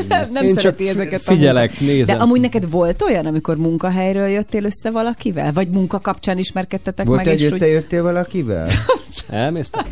nem, 0.07 0.27
nem 0.33 0.45
Én 0.45 0.55
csak 0.55 0.61
szereti 0.61 0.87
ezeket 0.89 1.21
a 1.25 1.31
figyelek, 1.31 1.69
munka- 1.79 1.93
nézem. 1.95 2.17
De 2.17 2.23
amúgy 2.23 2.39
neked 2.41 2.69
volt 2.69 3.01
olyan, 3.01 3.25
amikor 3.25 3.57
munkahelyről 3.57 4.27
jöttél 4.27 4.63
össze 4.63 4.89
valakivel? 4.91 5.51
Vagy 5.53 5.69
munka 5.69 5.99
kapcsán 5.99 6.37
ismerkedtetek 6.37 7.05
Volt 7.05 7.17
meg? 7.17 7.27
egy 7.27 7.39
és 7.41 7.45
úgy... 7.47 7.53
összejöttél 7.53 8.03
valakivel? 8.03 8.67
Elmésztek? 9.29 9.85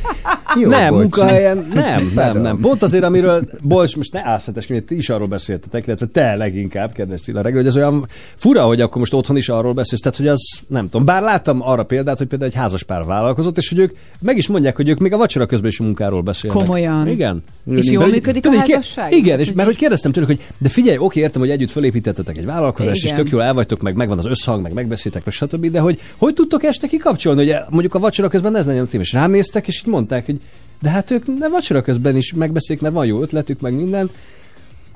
Jó, 0.62 0.70
nem, 0.70 0.94
munkahelyen, 0.94 1.68
nem, 1.74 2.12
nem, 2.16 2.42
nem. 2.42 2.60
Pont 2.60 2.84
azért, 2.84 3.04
amiről, 3.04 3.44
bocs, 3.62 3.96
most 3.96 4.14
ne 4.14 4.26
álszeteskedj, 4.26 4.86
ti 4.86 4.98
is 4.98 5.10
arról 5.10 5.28
beszéltetek, 5.28 5.88
illetve 5.88 6.06
te 6.06 6.36
leginkább, 6.36 6.92
kedves 6.92 7.22
Cilla 7.22 7.42
reggel, 7.42 7.58
hogy 7.58 7.68
ez 7.68 7.78
olyan 7.78 8.06
fura, 8.36 8.64
hogy 8.64 8.82
akkor 8.82 8.98
most 8.98 9.14
otthon 9.14 9.38
is 9.38 9.50
arról 9.50 9.74
beszélsz, 9.74 10.02
tehát 10.02 10.18
hogy 10.18 10.28
az, 10.28 10.60
nem 10.68 10.90
tudom, 10.90 11.06
bár 11.06 11.22
láttam 11.22 11.62
arra 11.62 11.84
példát, 11.84 12.18
hogy 12.18 12.28
például 12.28 12.52
egy 12.52 12.58
házaspár 12.58 13.04
vállalkozott, 13.04 13.58
és 13.58 13.70
hogy 13.70 13.80
ők 13.80 13.92
meg 14.20 14.38
is 14.38 14.48
mondják, 14.48 14.76
hogy 14.76 14.90
ők 14.90 15.00
még 15.00 15.14
a 15.14 15.18
vacsora 15.18 15.46
közben 15.46 15.70
is 15.70 15.80
munkáról 15.80 16.22
beszélnek. 16.22 16.62
Komolyan? 16.62 17.08
Igen. 17.08 17.44
És 17.78 17.92
jól 17.92 18.04
De- 18.04 18.10
működik 18.10 18.42
tudod, 18.44 18.58
a 18.58 18.62
házasság? 18.62 19.12
Igen, 19.14 19.40
és 19.40 19.52
mert 19.52 19.68
hogy 19.68 19.78
kérdeztem 19.78 20.12
tőlük, 20.12 20.30
hogy 20.30 20.40
de 20.58 20.70
figyelj, 20.70 20.98
oké, 20.98 21.20
értem, 21.20 21.42
hogy 21.42 21.50
együtt 21.50 21.70
fölépítettetek 21.70 22.38
egy 22.38 22.46
vállalkozást, 22.46 22.98
és 22.98 23.04
Igen. 23.04 23.16
tök 23.16 23.30
jól 23.30 23.44
el 23.44 23.54
vagytok, 23.54 23.82
meg 23.82 23.96
megvan 23.96 24.18
az 24.18 24.26
összhang, 24.26 24.62
meg 24.62 24.74
megbeszéltek, 24.74 25.26
meg 25.26 25.34
stb. 25.34 25.66
De 25.66 25.80
hogy 25.80 26.00
hogy 26.18 26.34
tudtok 26.34 26.64
este 26.64 26.88
kikapcsolni, 26.88 27.46
hogy 27.46 27.62
mondjuk 27.70 27.94
a 27.96 28.00
vacsora 28.00 28.28
közben 28.28 28.56
ez 28.56 28.66
legyen 28.66 28.84
a 28.84 28.88
tém, 28.88 29.02
és 29.02 29.14
rám 29.14 29.32
néztek, 29.32 29.68
és 29.68 29.80
így 29.80 29.92
mondták, 29.92 30.26
hogy 30.26 30.40
de 30.82 30.90
hát 30.90 31.12
ők 31.12 31.38
ne 31.40 31.50
vacsora 31.50 31.82
közben 31.82 32.16
is 32.16 32.34
megbeszélik, 32.34 32.82
mert 32.82 32.94
van 32.94 33.06
jó 33.06 33.22
ötletük, 33.22 33.60
meg 33.60 33.74
minden. 33.74 34.10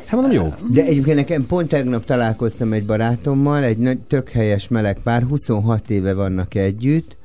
Hát 0.06 0.22
mondom, 0.22 0.32
jó. 0.32 0.54
De 0.70 0.84
egyébként 0.84 1.16
nekem 1.16 1.46
pont 1.46 1.68
tegnap 1.70 2.06
találkoztam 2.06 2.74
egy 2.74 2.86
barátommal, 2.86 3.64
egy 3.64 3.78
nagy, 3.78 4.00
tök 4.00 4.30
helyes 4.30 4.68
meleg 4.68 4.98
pár, 5.04 5.24
26 5.24 5.90
éve 5.90 6.14
vannak 6.14 6.56
együtt, 6.56 7.18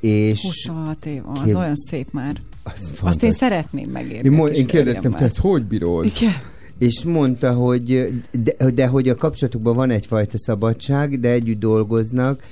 és 0.00 0.40
26 0.42 1.06
év, 1.06 1.22
az 1.26 1.40
Kép- 1.44 1.54
olyan 1.54 1.74
szép 1.74 2.08
már. 2.12 2.36
Az 2.72 2.90
Azt 3.00 3.22
én 3.22 3.32
szeretném 3.32 3.90
megérni. 3.92 4.28
Én, 4.28 4.36
mo- 4.36 4.56
én 4.56 4.66
kérdeztem, 4.66 5.12
te 5.12 5.24
ezt 5.24 5.38
hogy 5.38 5.64
bírod? 5.64 6.04
Igen. 6.04 6.32
És 6.78 7.04
mondta, 7.04 7.52
hogy 7.52 8.12
de, 8.42 8.70
de 8.70 8.86
hogy 8.86 9.08
a 9.08 9.14
kapcsolatukban 9.14 9.74
van 9.74 9.90
egyfajta 9.90 10.38
szabadság, 10.38 11.20
de 11.20 11.28
együtt 11.30 11.58
dolgoznak, 11.58 12.42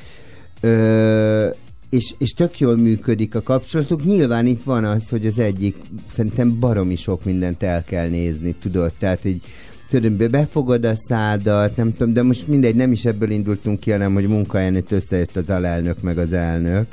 ö, 0.60 1.48
és, 1.90 2.14
és 2.18 2.30
tök 2.30 2.58
jól 2.58 2.76
működik 2.76 3.34
a 3.34 3.42
kapcsolatuk. 3.42 4.04
Nyilván 4.04 4.46
itt 4.46 4.62
van 4.62 4.84
az, 4.84 5.08
hogy 5.08 5.26
az 5.26 5.38
egyik 5.38 5.76
szerintem 6.06 6.58
baromi 6.58 6.96
sok 6.96 7.24
mindent 7.24 7.62
el 7.62 7.84
kell 7.84 8.08
nézni, 8.08 8.54
tudod? 8.60 8.92
Tehát, 8.98 9.22
hogy 9.22 9.40
tudod, 9.88 10.30
befogad 10.30 10.84
a 10.84 10.96
szádat, 10.96 11.76
nem 11.76 11.92
tudom, 11.96 12.12
de 12.12 12.22
most 12.22 12.48
mindegy, 12.48 12.74
nem 12.74 12.92
is 12.92 13.04
ebből 13.04 13.30
indultunk 13.30 13.80
ki, 13.80 13.90
hanem 13.90 14.14
hogy 14.14 14.26
munkahelyen 14.26 14.84
összejött 14.88 15.36
az 15.36 15.50
alelnök 15.50 16.00
meg 16.00 16.18
az 16.18 16.32
elnök. 16.32 16.86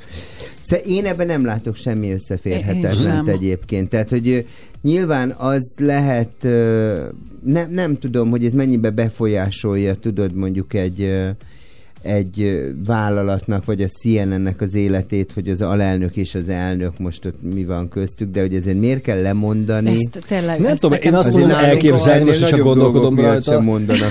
Szóval 0.61 0.85
én 0.85 1.05
ebben 1.05 1.27
nem 1.27 1.45
látok 1.45 1.75
semmi 1.75 2.11
összeférhetetlent 2.11 3.27
egyébként. 3.27 3.89
Tehát, 3.89 4.09
hogy 4.09 4.45
nyilván 4.81 5.29
az 5.37 5.75
lehet, 5.77 6.43
nem, 7.43 7.69
nem 7.69 7.97
tudom, 7.97 8.29
hogy 8.29 8.45
ez 8.45 8.53
mennyibe 8.53 8.89
befolyásolja, 8.89 9.95
tudod, 9.95 10.33
mondjuk 10.33 10.73
egy 10.73 11.29
egy 12.01 12.61
vállalatnak, 12.85 13.65
vagy 13.65 13.81
a 13.81 13.87
CNN-nek 13.87 14.61
az 14.61 14.75
életét, 14.75 15.31
hogy 15.33 15.47
az 15.49 15.61
alelnök 15.61 16.15
és 16.15 16.35
az 16.35 16.49
elnök 16.49 16.99
most 16.99 17.25
ott 17.25 17.53
mi 17.53 17.63
van 17.65 17.89
köztük, 17.89 18.31
de 18.31 18.39
hogy 18.41 18.53
ezért 18.55 18.79
miért 18.79 19.01
kell 19.01 19.21
lemondani? 19.21 19.91
Ezt 19.91 20.19
tényleg, 20.27 20.59
Nem 20.59 20.71
ezt 20.71 20.81
tudom, 20.81 20.97
én 21.03 21.13
azt 21.13 21.31
mondom 21.31 21.49
elképzelni, 21.51 22.23
most 22.25 22.47
csak 22.47 22.59
gondolkodom 22.59 23.19
rajta, 23.19 23.61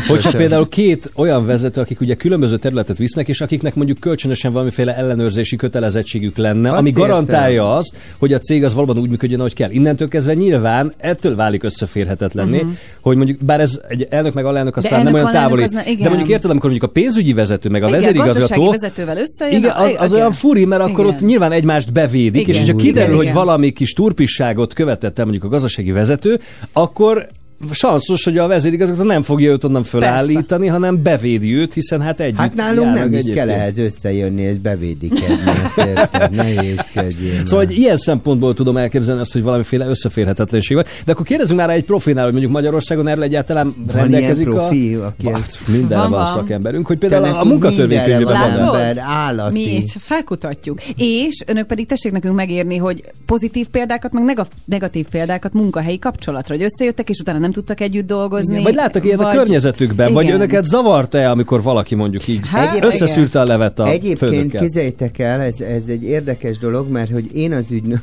hogyha 0.09 0.31
sem. 0.31 0.41
például 0.41 0.69
két 0.69 1.11
olyan 1.15 1.47
vezető, 1.47 1.81
akik 1.81 2.01
ugye 2.01 2.15
különböző 2.15 2.57
területet 2.59 2.99
visznek, 2.99 3.29
és 3.29 3.41
akiknek 3.41 3.75
mondjuk 3.75 3.99
kölcsönösen 4.01 4.53
valamiféle 4.53 4.97
ellenőrzési 4.97 5.57
kötelezettségük 5.57 6.37
lenne, 6.37 6.69
Azt 6.71 6.79
ami 6.79 6.89
értem. 6.89 7.03
garantálja 7.03 7.77
azt, 7.77 7.97
hogy 8.19 8.33
a 8.33 8.39
cég 8.39 8.65
az 8.65 8.75
valóban 8.75 8.99
úgy 8.99 9.09
működjön, 9.11 9.39
ahogy 9.41 9.55
kell. 9.55 9.71
Innentől 9.71 10.09
kezdve 10.09 10.35
nyilván 10.35 10.93
ettől 10.97 11.37
válik 11.37 11.63
összeférhetetlenné, 11.63 12.61
Mhm. 12.63 12.71
hogy 13.01 13.17
mondjuk, 13.17 13.39
bár 13.45 13.61
ez 13.61 13.81
egy 13.89 14.07
elnök 14.11 14.35
meg 14.35 14.45
alelnök 14.45 14.77
aztán 14.77 14.93
elnök, 14.93 15.07
nem 15.13 15.15
olyan 15.15 15.31
távoli, 15.31 15.63
az 15.63 15.71
ne- 15.71 15.83
de 15.95 16.09
mondjuk 16.09 16.29
érted, 16.29 16.51
amikor 16.51 16.71
mondjuk 16.71 16.91
a 16.91 16.93
pénzügyi 16.93 17.33
vezető, 17.33 17.69
meg 17.69 17.80
a 17.83 17.87
Igen, 17.87 17.99
vezérigazgató, 17.99 18.41
gazdasági 18.41 18.71
vezetővel 18.71 19.17
összejön. 19.19 19.59
igen, 19.61 19.77
az, 19.77 19.95
az 19.99 20.09
igen. 20.09 20.19
olyan 20.21 20.33
furi, 20.33 20.65
mert 20.65 20.83
akkor 20.83 21.05
Igen. 21.05 21.15
ott 21.15 21.21
nyilván 21.21 21.53
egymást 21.53 21.93
bevédik, 21.93 22.41
Igen. 22.41 22.55
és 22.55 22.59
hogyha 22.59 22.73
Igen, 22.73 22.87
kiderül, 22.87 23.17
hogy 23.17 23.25
igen. 23.25 23.37
valami 23.37 23.71
kis 23.71 23.93
turpisságot 23.93 24.73
követett 24.75 25.19
el 25.19 25.25
mondjuk 25.25 25.45
a 25.45 25.49
gazdasági 25.49 25.93
vezető, 25.93 26.41
akkor 26.73 27.29
sanszos, 27.71 28.25
hogy 28.25 28.39
a 28.39 28.47
vezérigazgató 28.47 29.03
nem 29.03 29.23
fogja 29.23 29.51
őt 29.51 29.65
onnan 29.65 29.83
fölállítani, 29.83 30.67
hanem 30.67 31.03
bevédi 31.03 31.55
őt, 31.55 31.75
hiszen 31.75 32.01
hát 32.01 32.21
együtt 32.21 32.39
Hát 32.39 32.55
nálunk 32.55 32.95
nem 32.95 33.13
is 33.13 33.25
kell 33.25 33.49
ehhez 33.51 33.79
összejönni 33.79 34.43
és 34.43 34.57
bevédik 34.59 35.13
egymást, 35.23 35.77
érted? 35.77 36.31
Nehézkedjél 36.31 37.47
Szóval, 37.47 37.65
hogy 37.67 37.79
ilyen 37.79 37.97
szempontból 37.97 38.55
tudom 38.55 38.77
elképzelni 38.77 39.21
azt, 39.21 39.33
hogy 39.33 39.43
valamiféle 39.43 39.87
összeférhetetlenség 39.87 40.77
van. 40.77 40.85
De 41.05 41.13
akkor 41.13 41.27
kérdezzünk 41.27 41.59
már 41.59 41.71
egy 41.71 41.85
profinál, 41.85 42.23
hogy 42.23 42.33
mondjuk 42.33 42.53
Magyarországon 42.53 43.07
erről 43.09 43.23
egyáltalán 43.23 43.75
Van 43.87 43.97
rendelkezik 43.97 44.47
ilyen 44.47 44.59
profi, 44.59 44.95
a... 44.95 45.07
aki 45.07 45.25
Van, 45.25 45.35
ezt- 45.35 45.69
mindenre 45.69 45.97
Van, 45.97 46.11
van, 46.11 46.23
van. 46.23 46.33
szakemberünk, 46.33 46.87
hogy 46.87 46.99
például 46.99 47.25
a, 47.25 47.41
a 47.41 47.45
mindenre 47.45 48.25
van. 48.25 48.35
ember, 48.37 48.99
állati. 48.99 49.53
Mi 49.53 49.61
itt 49.77 49.91
felkutatjuk. 49.99 50.81
És 50.97 51.43
önök 51.47 51.67
pedig 51.67 51.87
tessék 51.87 52.13
nekünk 52.13 52.35
megérni, 52.35 52.77
hogy 52.77 53.03
pozitív 53.27 53.67
példákat, 53.69 54.13
meg 54.13 54.25
nega- 54.25 54.51
negatív 54.65 55.07
példákat 55.09 55.53
munkahelyi 55.53 55.99
kapcsolatra, 55.99 56.55
hogy 56.55 56.65
összejöttek, 56.65 57.09
és 57.09 57.19
utána 57.19 57.39
nem 57.39 57.50
tudtak 57.53 57.81
együtt 57.81 58.07
dolgozni. 58.07 58.53
Igen, 58.53 58.65
Vagy 58.65 58.75
láttak 58.75 59.05
ilyet 59.05 59.21
a 59.21 59.31
környezetükben, 59.31 60.13
vagy 60.13 60.25
Igen. 60.25 60.35
önöket 60.37 60.65
zavart-e, 60.65 61.31
amikor 61.31 61.63
valaki 61.63 61.95
mondjuk 61.95 62.29
így 62.29 62.41
Hát, 62.49 62.85
összeszűrte 62.85 63.41
a 63.41 63.45
levet 63.45 63.79
a 63.79 63.87
Egyébként 63.87 64.19
főnökkel? 64.33 64.61
képzeljétek 64.61 65.19
el, 65.19 65.41
ez, 65.41 65.61
ez 65.61 65.83
egy 65.89 66.03
érdekes 66.05 66.59
dolog, 66.59 66.91
mert 66.91 67.11
hogy 67.11 67.37
én 67.37 67.53
az 67.53 67.71
ügynök... 67.71 68.01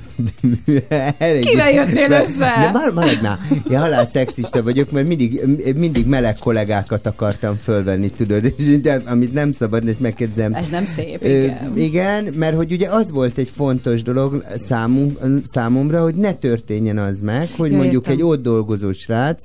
Kivel 1.42 1.72
jöttél 1.72 2.08
De- 2.08 2.22
össze? 2.22 2.38
De 2.62 2.72
már 2.74 2.92
maradj 2.94 3.22
már. 3.22 3.38
Ja, 3.70 3.80
halál 3.80 4.06
szexista 4.06 4.64
vagyok, 4.64 4.92
mert 4.92 5.08
mindig, 5.08 5.42
mindig 5.76 6.06
meleg 6.08 6.36
kollégákat 6.38 7.06
akartam 7.08 7.56
fölvenni, 7.64 8.10
tudod, 8.10 8.54
és 8.58 8.80
de, 8.82 9.02
amit 9.06 9.34
nem 9.34 9.52
szabad, 9.52 9.88
és 9.88 9.96
megkérdezem. 10.00 10.54
Ez 10.54 10.66
nem 10.72 10.86
szép, 10.86 11.24
Ö, 11.24 11.28
igen. 11.44 11.72
igen, 11.76 12.24
mert 12.36 12.56
hogy 12.56 12.72
ugye 12.72 12.88
az 12.90 13.12
volt 13.12 13.38
egy 13.38 13.50
fontos 13.50 14.04
dolog 14.04 14.46
számunk, 14.56 15.20
számomra, 15.44 16.02
hogy 16.02 16.16
ne 16.16 16.34
történjen 16.34 16.98
az 16.98 17.20
meg, 17.20 17.50
hogy 17.58 17.72
Ja, 17.72 17.78
mondjuk 17.78 18.02
értem. 18.08 18.14
egy 18.14 18.24
ott 18.24 18.42
dolgozó 18.42 18.92
srác, 18.92 19.37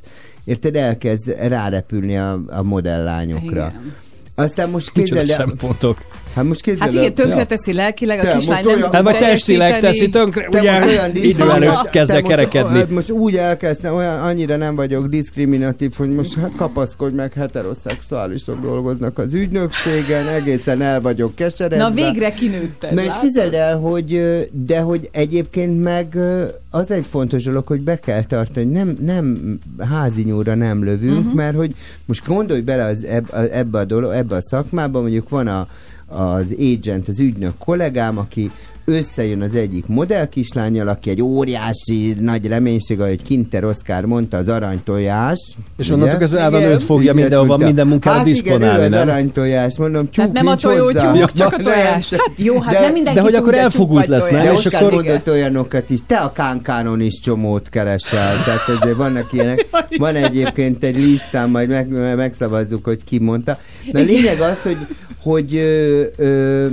érted, 0.44 0.77
elkezd 0.77 1.36
rárepülni 1.39 2.19
a, 2.19 2.40
a 2.47 2.62
modellányokra. 2.62 3.66
Igen. 3.70 3.94
Aztán 4.35 4.70
most 4.70 4.93
képzeld 4.93 5.28
el... 5.28 5.35
szempontok. 5.35 5.98
Hát 6.35 6.45
most 6.45 6.61
képzeld 6.61 6.93
Hát 6.95 7.03
igen, 7.03 7.15
tönkre 7.15 7.45
teszi 7.47 7.73
lelkileg, 7.73 8.19
a 8.19 8.23
Te 8.23 8.37
kislány 8.37 8.65
nem 8.65 8.75
olyan- 8.77 8.93
Hát 8.93 9.03
vagy 9.03 9.17
testileg 9.19 9.81
teszi 9.81 10.09
tönkre, 10.09 10.49
Te 10.51 10.59
ugye 10.61 10.73
most 10.79 10.89
olyan 10.89 11.11
idő 11.15 11.51
előtt 11.51 11.91
kezd 11.91 12.11
el 12.11 12.21
most- 12.21 12.35
kerekedni. 12.35 12.79
hát 12.79 12.91
Most 12.91 13.11
úgy 13.11 13.37
elkezdtem, 13.37 13.95
olyan, 13.95 14.21
annyira 14.21 14.57
nem 14.57 14.75
vagyok 14.75 15.07
diszkriminatív, 15.07 15.93
hogy 15.97 16.11
most 16.11 16.35
hát 16.35 16.53
kapaszkodj 16.57 17.15
meg, 17.15 17.33
heteroszexuálisok 17.33 18.61
dolgoznak 18.61 19.19
az 19.19 19.35
ügynökségen, 19.35 20.29
egészen 20.29 20.83
el 20.83 21.01
vagyok 21.01 21.35
keseredve. 21.35 21.77
Na 21.77 21.91
végre 21.91 22.31
kinőtted. 22.33 22.95
Na 22.95 23.03
és 23.03 23.13
képzeld 23.21 23.55
el, 23.55 23.77
hogy, 23.79 24.21
de 24.67 24.81
hogy 24.81 25.09
egyébként 25.13 25.83
meg 25.83 26.17
az 26.71 26.91
egy 26.91 27.07
fontos 27.07 27.45
dolog, 27.45 27.67
hogy 27.67 27.81
be 27.81 27.99
kell 27.99 28.25
tartani, 28.25 28.67
nem, 28.67 28.97
nem 29.01 29.59
házi 29.91 30.23
nyúlra 30.23 30.55
nem 30.55 30.85
lövünk, 30.85 31.19
uh-huh. 31.19 31.35
mert 31.35 31.57
hogy 31.57 31.75
most 32.05 32.27
gondolj 32.27 32.61
bele 32.61 32.85
az, 32.85 33.05
eb, 33.05 33.27
a- 33.33 33.37
ebbe, 33.53 33.79
a 33.79 33.85
dolog, 33.85 34.13
ebbe 34.13 34.37
a 34.37 34.43
szakmába, 34.43 35.01
mondjuk 35.01 35.29
van 35.29 35.47
a, 35.47 35.67
az 36.12 36.44
agent, 36.76 37.09
az 37.09 37.20
ügynök 37.20 37.52
kollégám, 37.59 38.18
aki 38.18 38.51
összejön 38.84 39.43
az 39.43 39.55
egyik 39.55 39.86
modellkislányjal, 39.86 40.89
aki 40.89 41.10
egy 41.10 41.22
óriási 41.22 42.16
nagy 42.20 42.47
reménység, 42.47 43.01
ahogy 43.01 43.22
Kinter 43.22 43.64
Oszkár 43.64 44.05
mondta, 44.05 44.36
az 44.36 44.48
aranytojás. 44.48 45.56
És 45.76 45.90
ugye? 45.90 45.94
onnantól 46.05 46.39
Ádám 46.39 46.60
Igen. 46.60 46.72
őt 46.72 46.82
fogja 46.82 47.14
mindenhova, 47.14 47.56
minden 47.56 47.86
munkára 47.86 48.16
hát 48.16 48.24
diszponálni, 48.24 48.64
igen, 48.64 48.80
ő 48.80 48.84
az 48.84 48.90
nem? 48.90 49.09
aranytojás, 49.09 49.78
mondom, 49.78 50.02
tyúk 50.02 50.14
Tehát 50.14 50.32
nem 50.32 50.47
a 50.47 50.56
tojó 50.56 50.84
hozzá. 50.84 51.12
tyúk, 51.12 51.32
csak 51.32 51.52
a 51.52 51.56
tojás. 51.56 52.10
Hát 52.10 52.32
jó, 52.36 52.60
hát 52.60 52.80
nem 52.80 52.93
mindenki 52.93 53.18
de 53.18 53.24
hogy 53.24 53.34
akkor 53.34 53.55
elfogult 53.55 54.06
lesz, 54.06 54.30
nem? 54.30 54.43
de 54.43 54.52
És 54.52 54.64
Oskár 54.64 54.82
akkor- 54.82 54.94
mondott 54.94 55.28
olyanokat 55.28 55.90
is, 55.90 55.98
te 56.06 56.16
a 56.16 56.32
kánkánon 56.32 57.01
is 57.01 57.20
csomót 57.20 57.68
keresel, 57.68 58.44
tehát 58.44 58.80
ezért 58.80 58.97
vannak 58.97 59.32
ilyenek. 59.32 59.66
Van 59.98 60.14
egyébként 60.14 60.84
egy 60.84 60.97
listám, 60.97 61.51
majd 61.51 61.68
meg, 61.68 62.16
megszavazzuk, 62.16 62.84
hogy 62.84 63.05
ki 63.05 63.18
mondta. 63.18 63.59
De 63.93 64.01
a 64.01 64.02
lényeg 64.02 64.40
az, 64.40 64.62
hogy, 64.62 64.76
hogy 65.23 65.57
ö, 65.57 66.03
ö, 66.16 66.66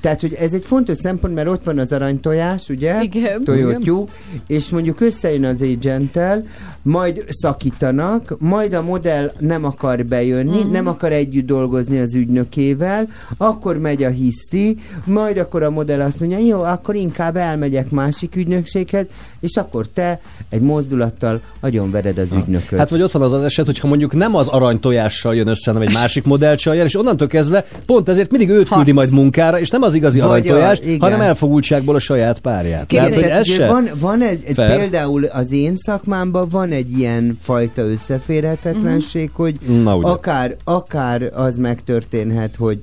tehát, 0.00 0.20
hogy 0.20 0.32
ez 0.32 0.52
egy 0.52 0.64
fontos 0.64 0.96
szempont, 0.98 1.34
mert 1.34 1.48
ott 1.48 1.64
van 1.64 1.78
az 1.78 1.92
aranytojás, 1.92 2.68
ugye? 2.68 3.02
Igen. 3.02 3.44
Tojótyú, 3.44 4.04
és 4.46 4.68
mondjuk 4.70 5.00
összejön 5.00 5.44
az 5.44 5.60
agenttel, 5.62 6.44
majd 6.82 7.24
szakítanak, 7.28 8.34
majd 8.38 8.72
a 8.72 8.82
modell 8.82 9.32
nem 9.38 9.64
akar 9.64 10.04
bejönni, 10.04 10.60
Mhm. 10.62 10.70
nem 10.72 10.86
akar 10.86 11.12
együtt 11.12 11.46
dolgozni 11.46 11.98
az 11.98 12.14
ügynökével, 12.14 13.08
akkor 13.36 13.78
megy 13.78 14.02
a 14.02 14.08
hiszti, 14.08 14.76
majd 15.04 15.38
akkor 15.38 15.62
a 15.62 15.70
modell 15.70 16.00
azt 16.00 16.20
mondja, 16.20 16.38
jó, 16.38 16.60
akkor 16.62 16.94
inkább 16.94 17.36
elmegyek 17.36 17.90
másik 17.90 18.36
ügynökséghez, 18.36 19.06
és 19.40 19.56
akkor 19.56 19.86
te 19.86 20.20
egy 20.50 20.60
mozdulattal 20.60 21.40
agyonvered 21.60 22.18
az 22.18 22.28
ügynököt. 22.36 22.78
Hát 22.78 22.90
vagy 22.90 23.02
ott 23.02 23.10
van 23.12 23.22
az 23.22 23.32
az 23.32 23.42
eset, 23.42 23.66
hogyha 23.66 23.88
mondjuk 23.88 24.12
nem 24.14 24.34
az 24.34 24.48
aranytojással 24.48 25.34
jön 25.34 25.46
össze, 25.48 25.70
hanem 25.72 25.88
egy 25.88 25.94
másik 25.94 26.24
modellcsal 26.24 26.74
jön, 26.74 26.84
és 26.86 26.96
onnantól 26.96 27.26
kezdve 27.28 27.64
pont 27.84 28.08
ezért 28.08 28.30
mindig 28.30 28.48
őt 28.48 28.68
küldi 28.68 28.92
majd 28.92 29.12
munkára, 29.12 29.60
és 29.60 29.70
nem 29.70 29.82
az 29.82 29.94
igazi 29.94 30.20
Vagy 30.20 30.28
a- 30.28 30.30
aranytojás, 30.30 30.78
igen. 30.80 31.00
hanem 31.00 31.20
elfogultságból 31.20 31.94
a 31.94 31.98
saját 31.98 32.38
párját. 32.38 32.86
Képzeld, 32.86 33.24
ez 33.24 33.48
ugye 33.48 33.54
se 33.54 33.66
van, 33.66 33.88
van 34.00 34.22
egy, 34.22 34.42
egy 34.46 34.54
például 34.54 35.24
az 35.24 35.52
én 35.52 35.76
szakmámban 35.76 36.48
van 36.48 36.70
egy 36.70 36.98
ilyen 36.98 37.36
fajta 37.40 37.82
összeférhetetlenség, 37.82 39.30
hogy 39.32 39.56
Na, 39.82 39.96
ugye. 39.96 40.08
akár, 40.08 40.56
akár 40.64 41.30
az 41.34 41.56
megtörténhet, 41.56 42.56
hogy 42.56 42.78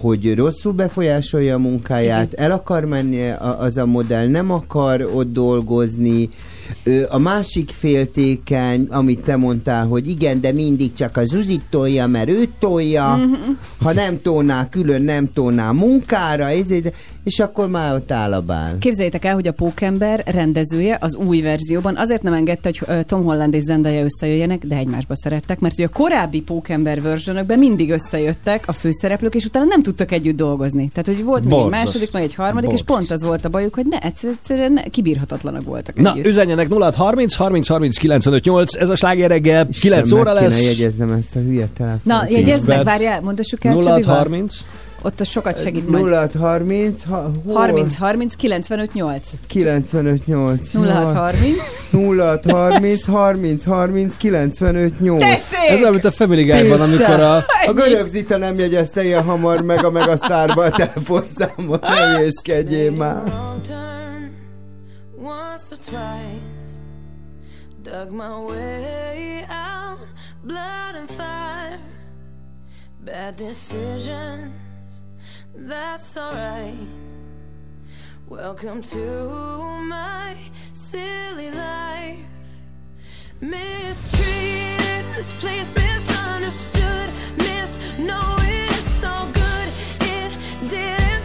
hogy 0.00 0.34
rosszul 0.34 0.72
befolyásolja 0.72 1.54
a 1.54 1.58
munkáját, 1.58 2.34
el 2.34 2.50
akar 2.50 2.84
menni 2.84 3.28
a- 3.30 3.56
az 3.60 3.76
a 3.76 3.86
modell, 3.86 4.26
nem 4.26 4.50
akar 4.50 5.08
ott 5.14 5.32
dolgozni, 5.32 6.28
a 7.08 7.18
másik 7.18 7.70
féltékeny, 7.70 8.86
amit 8.90 9.20
te 9.20 9.36
mondtál, 9.36 9.86
hogy 9.86 10.08
igen, 10.08 10.40
de 10.40 10.52
mindig 10.52 10.92
csak 10.92 11.16
az 11.16 11.28
Zuzit 11.28 11.62
tolja, 11.70 12.06
mert 12.06 12.28
őt 12.28 12.48
tolja, 12.58 13.08
Mhm. 13.16 13.32
ha 13.82 13.92
nem 13.92 14.20
tolná 14.22 14.68
külön, 14.68 15.02
nem 15.02 15.28
tolná 15.32 15.70
munkára, 15.70 16.48
ezért, 16.48 16.94
és 17.24 17.38
akkor 17.38 17.68
már 17.68 17.94
ott 17.94 18.12
áll 18.12 18.32
a 18.32 18.40
bál. 18.40 18.78
Képzeljétek 18.78 19.24
el, 19.24 19.34
hogy 19.34 19.46
a 19.46 19.52
Pókember 19.52 20.22
rendezője 20.26 20.96
az 21.00 21.14
új 21.14 21.40
verzióban 21.40 21.96
azért 21.96 22.22
nem 22.22 22.32
engedte, 22.32 22.72
hogy 22.86 23.04
Tom 23.06 23.22
Holland 23.24 23.54
és 23.54 23.62
Zendaya 23.62 24.04
összejöjjenek, 24.04 24.64
de 24.66 24.76
egymásba 24.76 25.16
szerettek, 25.16 25.60
mert 25.60 25.74
hogy 25.76 25.84
a 25.84 25.88
korábbi 25.88 26.40
Pókember 26.40 27.02
versionökben 27.02 27.58
mindig 27.58 27.90
összejöttek 27.90 28.64
a 28.68 28.72
főszereplők, 28.72 29.34
és 29.34 29.44
utána 29.44 29.64
nem 29.64 29.82
tudtak 29.82 30.12
együtt 30.12 30.36
dolgozni. 30.36 30.90
Tehát, 30.94 31.06
hogy 31.18 31.24
volt 31.24 31.44
még 31.44 31.58
egy 31.58 31.68
második, 31.70 32.12
meg 32.12 32.22
egy 32.22 32.34
harmadik, 32.34 32.70
és 32.72 32.82
pont 32.82 33.10
az 33.10 33.22
volt 33.24 33.44
a 33.44 33.48
bajuk, 33.48 33.74
hogy 33.74 33.86
ne, 33.86 33.98
egyszer- 33.98 34.30
egyszerűen 34.32 34.72
ne, 34.72 34.82
kibírhatatlanak 34.82 35.64
voltak 35.64 35.96
Na, 36.00 36.10
együtt. 36.12 36.24
Üzenjenek 36.60 36.68
0 36.68 36.92
30 37.04 37.34
30 37.34 37.68
30 37.68 37.98
95 37.98 38.44
8, 38.44 38.74
ez 38.74 38.90
a 38.90 38.94
sláger 38.94 39.30
reggel, 39.30 39.68
9 39.80 40.12
óra 40.12 40.22
meg 40.32 40.42
lesz. 40.42 40.54
kéne 40.56 40.66
jegyeznem 40.68 41.12
ezt 41.12 41.36
a 41.36 41.40
hülye 41.40 41.68
telefont. 41.76 42.04
Na, 42.04 42.24
jegyezd 42.28 42.68
meg, 42.68 42.84
várjál, 42.84 43.20
mondassuk 43.20 43.64
el 43.64 43.72
0 43.72 43.84
Csabival. 43.84 44.16
30 44.16 44.54
Ott 45.02 45.20
az 45.20 45.28
sokat 45.28 45.60
segít 45.62 45.88
majd. 45.88 46.04
0 46.04 46.28
30 46.38 47.04
ha, 47.04 47.30
hol? 47.44 47.54
30 47.54 47.96
30 47.96 48.34
95 48.34 48.94
8. 48.94 49.30
95 49.46 50.26
8 50.26 50.72
0 50.72 50.92
30. 50.92 51.56
0 51.90 52.40
30 52.48 53.04
30 53.06 53.64
30 53.64 54.16
95 54.16 55.00
8 55.00 55.20
Tessék! 55.20 55.70
Ez 55.70 55.80
olyan, 55.80 55.92
mint 55.92 56.04
a 56.04 56.10
Family 56.10 56.42
Guy-ban, 56.44 56.80
amikor 56.80 57.20
a... 57.20 57.36
A 57.66 57.72
görög 57.74 58.06
Zita 58.06 58.36
nem 58.36 58.58
jegyezte 58.58 59.04
ilyen 59.04 59.22
hamar 59.22 59.62
meg 59.62 59.84
a 59.84 59.90
Megasztárba 59.90 60.62
a 60.64 60.70
telefonszámot, 60.70 61.80
ne 61.80 62.16
hülyéskedjél 62.16 62.90
már. 62.90 63.22
wrong 63.24 63.60
turn 63.60 64.30
once 65.22 65.64
or 65.70 65.78
twice. 65.78 66.39
Dug 67.90 68.12
my 68.12 68.38
way 68.38 69.44
out, 69.48 69.98
blood 70.44 70.94
and 70.94 71.10
fire. 71.10 71.80
Bad 73.00 73.34
decisions, 73.34 75.02
that's 75.56 76.16
alright. 76.16 76.86
Welcome 78.28 78.80
to 78.94 79.82
my 79.88 80.36
silly 80.72 81.50
life. 81.50 82.18
Mistreated, 83.40 85.06
misplaced, 85.16 85.74
misunderstood, 85.74 87.10
miss. 87.38 87.98
No, 87.98 88.20
it's 88.38 89.02
all 89.02 89.26
good. 89.32 89.68
It 90.00 90.30
didn't 90.70 91.19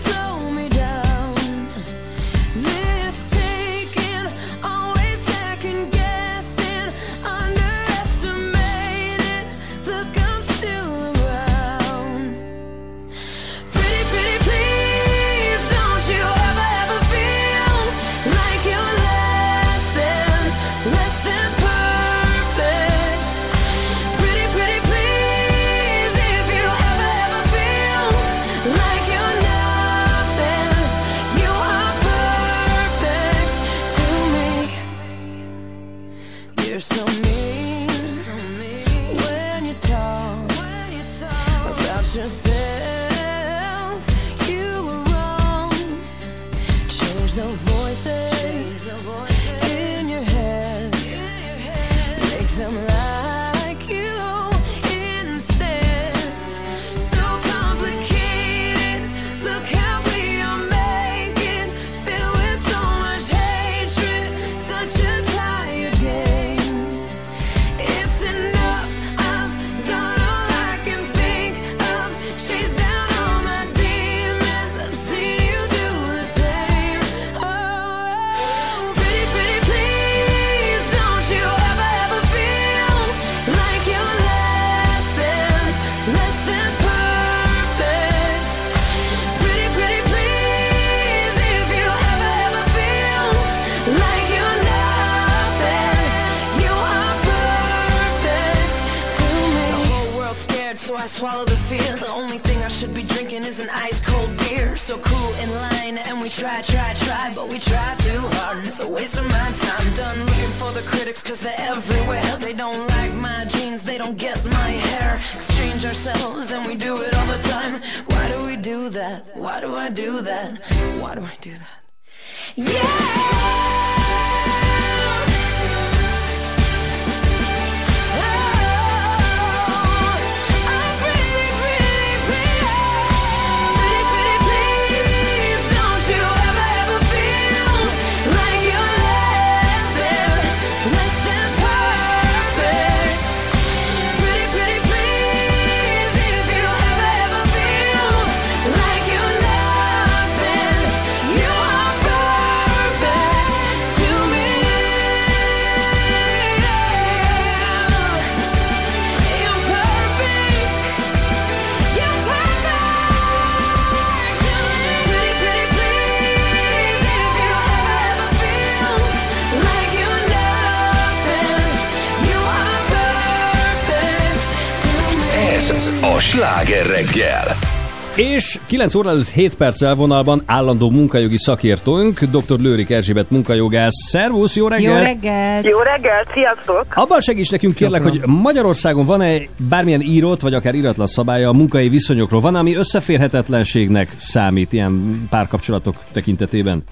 9 178.75 178.95
óra 178.95 179.09
előtt 179.09 179.29
7 179.29 179.55
perccel 179.55 179.95
vonalban 179.95 180.41
állandó 180.45 180.89
munkajogi 180.89 181.37
szakértőnk, 181.37 182.19
dr. 182.19 182.59
Lőrik 182.59 182.89
Erzsébet 182.89 183.29
munkajogász. 183.29 184.09
Szervusz, 184.09 184.55
jó 184.55 184.67
reggel! 184.67 184.97
Jó 184.97 185.03
reggelt! 185.03 185.65
Jó 185.65 185.79
reggelt, 185.79 186.27
sziasztok! 186.33 186.85
Abban 186.93 187.21
segíts 187.21 187.51
nekünk 187.51 187.75
kérlek, 187.75 188.03
hogy 188.03 188.21
Magyarországon 188.25 189.05
van-e 189.05 189.37
bármilyen 189.69 190.01
írott, 190.01 190.41
vagy 190.41 190.53
akár 190.53 190.75
íratlan 190.75 191.07
szabálya 191.07 191.49
a 191.49 191.53
munkai 191.53 191.89
viszonyokról? 191.89 192.41
Van, 192.41 192.55
ami 192.55 192.75
összeférhetetlenségnek 192.75 194.15
számít 194.17 194.73
ilyen 194.73 195.25
párkapcsolatok 195.29 195.95
tekintetében? 196.11 196.83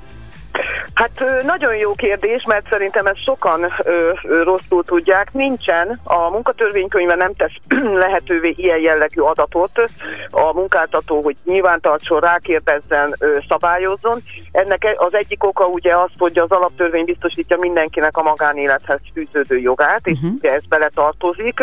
Hát 0.94 1.24
nagyon 1.46 1.76
jó 1.76 1.92
kérdés, 1.92 2.44
mert 2.48 2.68
szerintem 2.70 3.06
ezt 3.06 3.24
sokan 3.24 3.74
ö, 3.84 4.12
ö, 4.24 4.44
rosszul 4.44 4.84
tudják. 4.84 5.34
Nincsen, 5.34 6.00
a 6.04 6.30
munkatörvénykönyve 6.30 7.16
nem 7.16 7.34
tesz 7.34 7.54
lehetővé 8.04 8.54
ilyen 8.56 8.80
jellegű 8.80 9.22
adatot 9.22 9.90
a 10.30 10.54
munkáltató, 10.54 11.22
hogy 11.22 11.36
nyilvántartson, 11.46 12.20
rákérdezzen, 12.20 13.16
ö, 13.20 13.38
szabályozzon. 13.50 14.20
Ennek 14.52 14.84
e- 14.84 14.96
az 14.98 15.14
egyik 15.14 15.44
oka 15.44 15.66
ugye 15.66 15.96
az, 15.96 16.10
hogy 16.18 16.40
az 16.40 16.52
alaptörvény 16.52 17.06
biztosítja 17.06 17.58
mindenkinek 17.58 18.18
a 18.18 18.24
magánélethez 18.24 19.00
fűződő 19.14 19.58
jogát, 19.58 20.08
és 20.08 20.18
ugye 20.38 20.54
ez 20.54 20.66
beletartozik. 20.66 21.60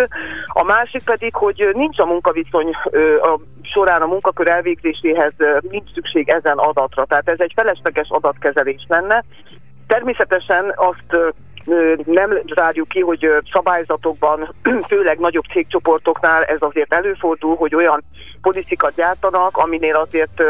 A 0.47 0.63
másik 0.63 1.05
pedig, 1.05 1.35
hogy 1.35 1.69
nincs 1.73 1.99
a 1.99 2.05
munkaviszony 2.05 2.77
ö, 2.91 3.21
a 3.21 3.41
során 3.73 4.03
a 4.03 4.07
munkakör 4.07 4.49
elvégzéséhez 4.49 5.33
nincs 5.61 5.93
szükség 5.95 6.29
ezen 6.29 6.59
adatra. 6.59 7.05
Tehát 7.05 7.29
ez 7.29 7.41
egy 7.41 7.53
felesleges 7.55 8.09
adatkezelés 8.11 8.80
lenne. 8.89 9.25
Természetesen 9.87 10.73
azt 10.77 11.37
nem 12.05 12.39
zárjuk 12.55 12.89
ki, 12.89 13.01
hogy 13.01 13.29
szabályzatokban, 13.53 14.55
főleg 14.89 15.19
nagyobb 15.19 15.45
cégcsoportoknál 15.53 16.43
ez 16.45 16.59
azért 16.61 16.95
előfordul, 16.95 17.57
hogy 17.57 17.75
olyan 17.75 18.03
policikat 18.43 18.95
gyártanak, 18.95 19.57
aminél 19.57 19.97
azért 19.97 20.43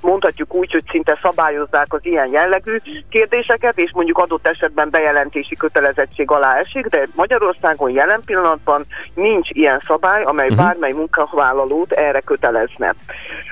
mondhatjuk 0.00 0.54
úgy, 0.54 0.72
hogy 0.72 0.84
szinte 0.90 1.18
szabályozzák 1.22 1.86
az 1.88 2.00
ilyen 2.02 2.32
jellegű 2.32 2.76
kérdéseket, 3.10 3.78
és 3.78 3.90
mondjuk 3.92 4.18
adott 4.18 4.46
esetben 4.46 4.90
bejelentési 4.90 5.56
kötelezettség 5.56 6.30
alá 6.30 6.56
esik, 6.56 6.86
de 6.86 7.06
Magyarországon 7.14 7.90
jelen 7.90 8.20
pillanatban 8.24 8.84
nincs 9.14 9.48
ilyen 9.50 9.82
szabály, 9.86 10.22
amely 10.22 10.48
bármely 10.48 10.92
munkavállalót 10.92 11.92
erre 11.92 12.20
kötelezne. 12.20 12.94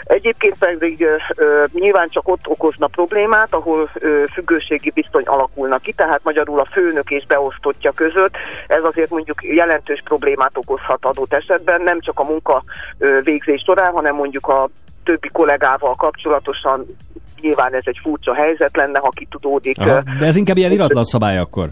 Egyébként 0.02 0.54
pedig 0.58 1.06
ö, 1.36 1.64
nyilván 1.72 2.08
csak 2.08 2.28
ott 2.28 2.46
okozna 2.46 2.86
problémát, 2.86 3.54
ahol 3.54 3.90
ö, 3.94 4.24
függőségi 4.32 4.90
viszony 4.94 5.24
alakulna 5.24 5.78
ki, 5.78 5.92
tehát 5.92 6.20
magyarul 6.24 6.60
a 6.60 6.68
főnök 6.72 7.10
és 7.10 7.26
beosztottja 7.26 7.92
között. 7.92 8.36
Ez 8.66 8.84
azért 8.84 9.10
mondjuk 9.10 9.44
jelentős 9.44 10.02
problémát 10.04 10.56
okozhat 10.56 11.04
adott 11.04 11.32
esetben, 11.32 11.82
nem 11.82 12.00
csak 12.00 12.18
a 12.18 12.24
munka 12.24 12.62
ö, 12.98 13.18
végzés 13.22 13.62
során, 13.66 13.85
hanem 13.92 14.14
mondjuk 14.14 14.46
a 14.48 14.68
többi 15.04 15.28
kollégával 15.28 15.94
kapcsolatosan 15.94 16.86
nyilván 17.40 17.74
ez 17.74 17.82
egy 17.84 17.98
furcsa 18.02 18.34
helyzet 18.34 18.76
lenne, 18.76 18.98
ha 18.98 19.08
kitudódik. 19.08 19.80
Aha, 19.80 20.02
de 20.18 20.26
ez 20.26 20.36
inkább 20.36 20.56
ilyen 20.56 20.72
iratlan 20.72 21.04
szabály 21.04 21.38
akkor. 21.38 21.68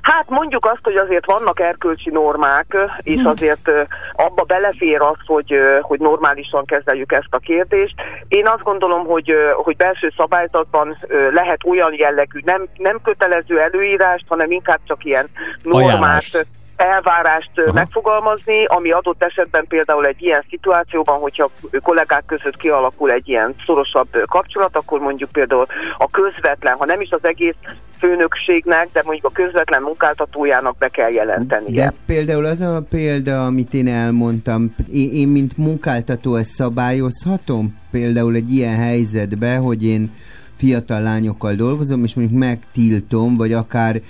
Hát 0.00 0.28
mondjuk 0.28 0.66
azt, 0.66 0.80
hogy 0.82 0.96
azért 0.96 1.26
vannak 1.26 1.60
erkölcsi 1.60 2.10
normák, 2.10 2.76
és 3.02 3.22
azért 3.24 3.68
ö, 3.68 3.82
abba 4.12 4.42
belefér 4.42 5.00
az, 5.00 5.16
hogy, 5.26 5.54
hogy 5.80 6.00
normálisan 6.00 6.64
kezeljük 6.64 7.12
ezt 7.12 7.26
a 7.30 7.38
kérdést. 7.38 7.94
Én 8.28 8.46
azt 8.46 8.62
gondolom, 8.62 9.04
hogy, 9.04 9.32
hogy 9.56 9.76
belső 9.76 10.12
szabályzatban 10.16 10.96
lehet 11.32 11.60
olyan 11.64 11.94
jellegű, 11.98 12.40
nem, 12.44 12.66
nem 12.76 13.00
kötelező 13.02 13.60
előírást, 13.60 14.24
hanem 14.28 14.50
inkább 14.50 14.80
csak 14.84 15.04
ilyen 15.04 15.28
normát, 15.62 15.88
Ajánlást. 15.88 16.46
Elvárást 16.76 17.50
Aha. 17.54 17.72
megfogalmazni, 17.72 18.64
ami 18.64 18.90
adott 18.90 19.22
esetben 19.22 19.66
például 19.66 20.06
egy 20.06 20.22
ilyen 20.22 20.44
szituációban, 20.50 21.18
hogyha 21.18 21.50
kollégák 21.82 22.24
között 22.26 22.56
kialakul 22.56 23.10
egy 23.10 23.28
ilyen 23.28 23.54
szorosabb 23.66 24.08
kapcsolat, 24.26 24.76
akkor 24.76 25.00
mondjuk 25.00 25.30
például 25.30 25.66
a 25.98 26.10
közvetlen, 26.10 26.76
ha 26.76 26.84
nem 26.84 27.00
is 27.00 27.10
az 27.10 27.24
egész 27.24 27.54
főnökségnek, 27.98 28.88
de 28.92 29.02
mondjuk 29.04 29.26
a 29.26 29.30
közvetlen 29.30 29.82
munkáltatójának 29.82 30.78
be 30.78 30.88
kell 30.88 31.10
jelentenie. 31.12 31.84
De 31.84 31.92
például 32.06 32.44
az 32.44 32.60
a 32.60 32.82
példa, 32.90 33.44
amit 33.44 33.74
én 33.74 33.88
elmondtam, 33.88 34.74
én, 34.92 35.10
én 35.12 35.28
mint 35.28 35.56
munkáltató 35.56 36.34
ezt 36.34 36.50
szabályozhatom? 36.50 37.78
Például 37.90 38.34
egy 38.34 38.50
ilyen 38.50 38.76
helyzetben, 38.76 39.60
hogy 39.60 39.84
én 39.84 40.12
fiatal 40.56 41.00
lányokkal 41.00 41.54
dolgozom, 41.54 42.04
és 42.04 42.14
mondjuk 42.14 42.38
megtiltom, 42.38 43.36
vagy 43.36 43.52
akár 43.52 44.00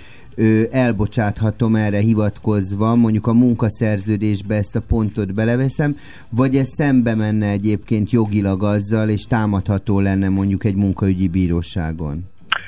elbocsáthatom 0.70 1.76
erre 1.76 1.98
hivatkozva, 1.98 2.94
mondjuk 2.94 3.26
a 3.26 3.32
munkaszerződésbe 3.32 4.54
ezt 4.54 4.76
a 4.76 4.80
pontot 4.80 5.34
beleveszem, 5.34 5.96
vagy 6.28 6.56
ez 6.56 6.68
szembe 6.68 7.14
menne 7.14 7.46
egyébként 7.48 8.10
jogilag 8.10 8.62
azzal, 8.62 9.08
és 9.08 9.22
támadható 9.22 10.00
lenne 10.00 10.28
mondjuk 10.28 10.64
egy 10.64 10.74
munkaügyi 10.74 11.28
bíróságon? 11.28 12.24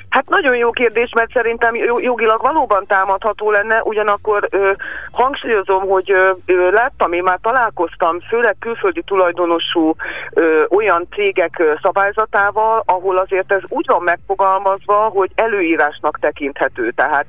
Hát 0.09 0.29
nagyon 0.29 0.55
jó 0.55 0.71
kérdés, 0.71 1.11
mert 1.15 1.31
szerintem 1.31 1.75
jo- 1.75 2.01
jogilag 2.01 2.41
valóban 2.41 2.85
támadható 2.85 3.51
lenne, 3.51 3.81
ugyanakkor 3.83 4.47
ö, 4.49 4.71
hangsúlyozom, 5.11 5.87
hogy 5.87 6.11
ö, 6.45 6.71
láttam, 6.71 7.13
én 7.13 7.23
már 7.23 7.39
találkoztam, 7.41 8.19
főleg 8.19 8.55
külföldi 8.59 9.01
tulajdonosú 9.01 9.95
ö, 10.33 10.63
olyan 10.69 11.07
cégek 11.15 11.63
szabályzatával, 11.81 12.83
ahol 12.85 13.17
azért 13.17 13.51
ez 13.51 13.61
úgy 13.67 13.85
van 13.87 14.03
megfogalmazva, 14.03 14.95
hogy 14.95 15.31
előírásnak 15.35 16.19
tekinthető. 16.19 16.91
Tehát 16.91 17.25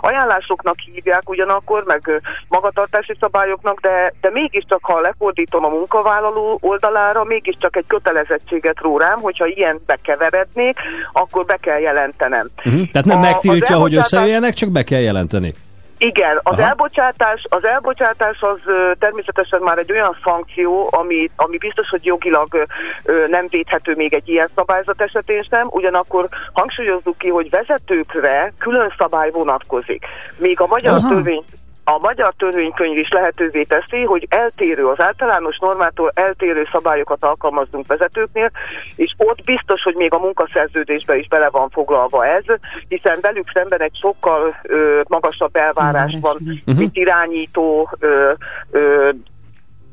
ajánlásoknak 0.00 0.78
hívják 0.78 1.28
ugyanakkor, 1.30 1.84
meg 1.84 2.00
ö, 2.06 2.16
magatartási 2.48 3.16
szabályoknak, 3.20 3.80
de, 3.80 4.12
de 4.20 4.30
mégiscsak, 4.30 4.84
ha 4.84 5.00
lefordítom 5.00 5.64
a 5.64 5.68
munkavállaló 5.68 6.58
oldalára, 6.60 7.24
mégiscsak 7.24 7.76
egy 7.76 7.86
kötelezettséget 7.86 8.80
ró 8.80 8.98
rám, 8.98 9.20
hogyha 9.20 9.46
ilyen 9.46 9.82
bekeverednék, 9.86 10.78
akkor 11.12 11.44
be 11.44 11.56
jelentenem. 11.78 12.48
Uh-huh. 12.56 12.88
Tehát 12.88 13.06
nem 13.06 13.18
A- 13.18 13.20
megtiltja, 13.20 13.76
hogy 13.76 13.94
összejöjjenek, 13.94 14.54
csak 14.54 14.70
be 14.70 14.82
kell 14.82 15.00
jelenteni. 15.00 15.54
Igen, 15.98 16.40
az 16.42 16.52
Aha. 16.58 16.62
elbocsátás, 16.62 17.46
az 17.48 17.64
elbocsátás 17.64 18.40
az 18.40 18.58
ö, 18.64 18.90
természetesen 18.98 19.60
már 19.60 19.78
egy 19.78 19.92
olyan 19.92 20.16
szankció, 20.24 20.88
ami, 20.90 21.30
ami 21.36 21.58
biztos, 21.58 21.88
hogy 21.88 22.04
jogilag 22.04 22.66
ö, 23.04 23.24
nem 23.28 23.46
védhető 23.50 23.94
még 23.96 24.14
egy 24.14 24.28
ilyen 24.28 24.48
szabályzat 24.54 25.00
esetén 25.02 25.42
sem, 25.50 25.66
ugyanakkor 25.70 26.28
hangsúlyozzuk 26.52 27.18
ki, 27.18 27.28
hogy 27.28 27.50
vezetőkre 27.50 28.52
külön 28.58 28.94
szabály 28.98 29.30
vonatkozik. 29.30 30.04
Még 30.36 30.60
a 30.60 30.66
magyar 30.66 30.94
Aha. 30.94 31.08
törvény 31.08 31.44
a 31.84 31.98
magyar 31.98 32.32
törvénykönyv 32.36 32.98
is 32.98 33.08
lehetővé 33.08 33.62
teszi, 33.62 34.02
hogy 34.04 34.26
eltérő, 34.30 34.86
az 34.86 35.00
általános 35.00 35.58
normától 35.58 36.10
eltérő 36.14 36.68
szabályokat 36.72 37.24
alkalmazzunk 37.24 37.86
vezetőknél, 37.86 38.50
és 38.96 39.14
ott 39.16 39.44
biztos, 39.44 39.82
hogy 39.82 39.94
még 39.94 40.12
a 40.12 40.18
munkaszerződésbe 40.18 41.16
is 41.16 41.28
bele 41.28 41.50
van 41.50 41.68
foglalva 41.70 42.26
ez, 42.26 42.44
hiszen 42.88 43.18
velük 43.20 43.50
szemben 43.54 43.80
egy 43.80 43.98
sokkal 44.00 44.56
ö, 44.62 45.00
magasabb 45.08 45.56
elvárás 45.56 46.16
van, 46.20 46.36
Mhm. 46.64 46.78
mint 46.78 46.96
irányító 46.96 47.90
ö, 47.98 48.32
ö, 48.70 49.10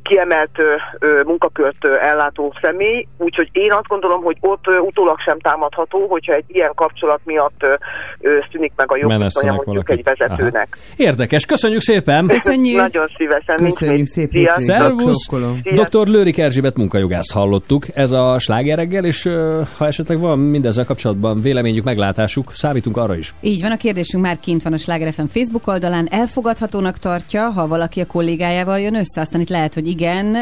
kiemelt 0.04 0.60
ö, 1.00 1.22
munkakört 1.26 1.86
ö, 1.86 1.96
ellátó 2.02 2.54
személy, 2.62 3.08
úgyhogy 3.18 3.50
én 3.52 3.72
azt 3.72 3.88
gondolom, 3.88 4.22
hogy 4.22 4.38
ott 4.40 4.68
ö, 4.68 4.78
utólag 4.78 5.20
sem 5.20 5.40
támadható, 5.40 6.08
hogyha 6.08 6.34
egy 6.34 6.44
ilyen 6.48 6.72
kapcsolat 6.76 7.20
miatt 7.24 7.64
ö, 7.64 7.74
ö, 8.20 8.38
szűnik 8.52 8.74
meg 8.76 8.92
a 8.92 8.98
jogviszonya 8.98 9.62
mondjuk 9.66 9.90
egy 9.90 10.04
vezetőnek. 10.04 10.78
Érdekes, 10.96 11.46
köszönjük 11.46 11.82
szépen! 11.82 12.26
Nagyon 12.76 13.08
szívesen. 13.18 13.56
Köszönjük 13.56 14.08
szépen. 14.08 14.54
Szervusz! 14.54 15.30
Dr. 15.64 16.08
Lőrik 16.08 16.38
Erzsébet 16.38 16.78
munkajogászt 16.78 17.32
hallottuk. 17.32 17.86
Ez 17.94 18.12
a 18.12 18.40
slágereggel, 18.40 19.06
és 19.06 19.26
ö, 19.26 19.62
ha 19.78 19.86
esetleg 19.86 20.20
van 20.20 20.40
mindezzel 20.40 20.86
kapcsolatban 20.86 21.42
véleményük, 21.42 21.84
meglátásuk, 21.84 22.52
számítunk 22.54 22.98
arra 22.98 23.16
is. 23.16 23.34
Így 23.42 23.62
van, 23.62 23.72
a 23.72 23.78
kérdésünk 23.78 24.24
már 24.24 24.40
kint 24.40 24.64
van 24.64 24.74
a 24.74 24.78
Sláger 24.78 25.14
FM 25.14 25.26
Facebook 25.26 25.68
oldalán. 25.68 26.08
Elfogadhatónak 26.12 26.98
tartja, 26.98 27.50
ha 27.50 27.68
valaki 27.68 28.02
a 28.02 28.06
kollégájával 28.06 28.80
jön 28.80 28.96
össze, 28.96 29.22
aztán 29.22 29.42
itt 29.42 29.50
lehet, 29.50 29.74
hogy 29.74 29.88
igen, 29.90 30.36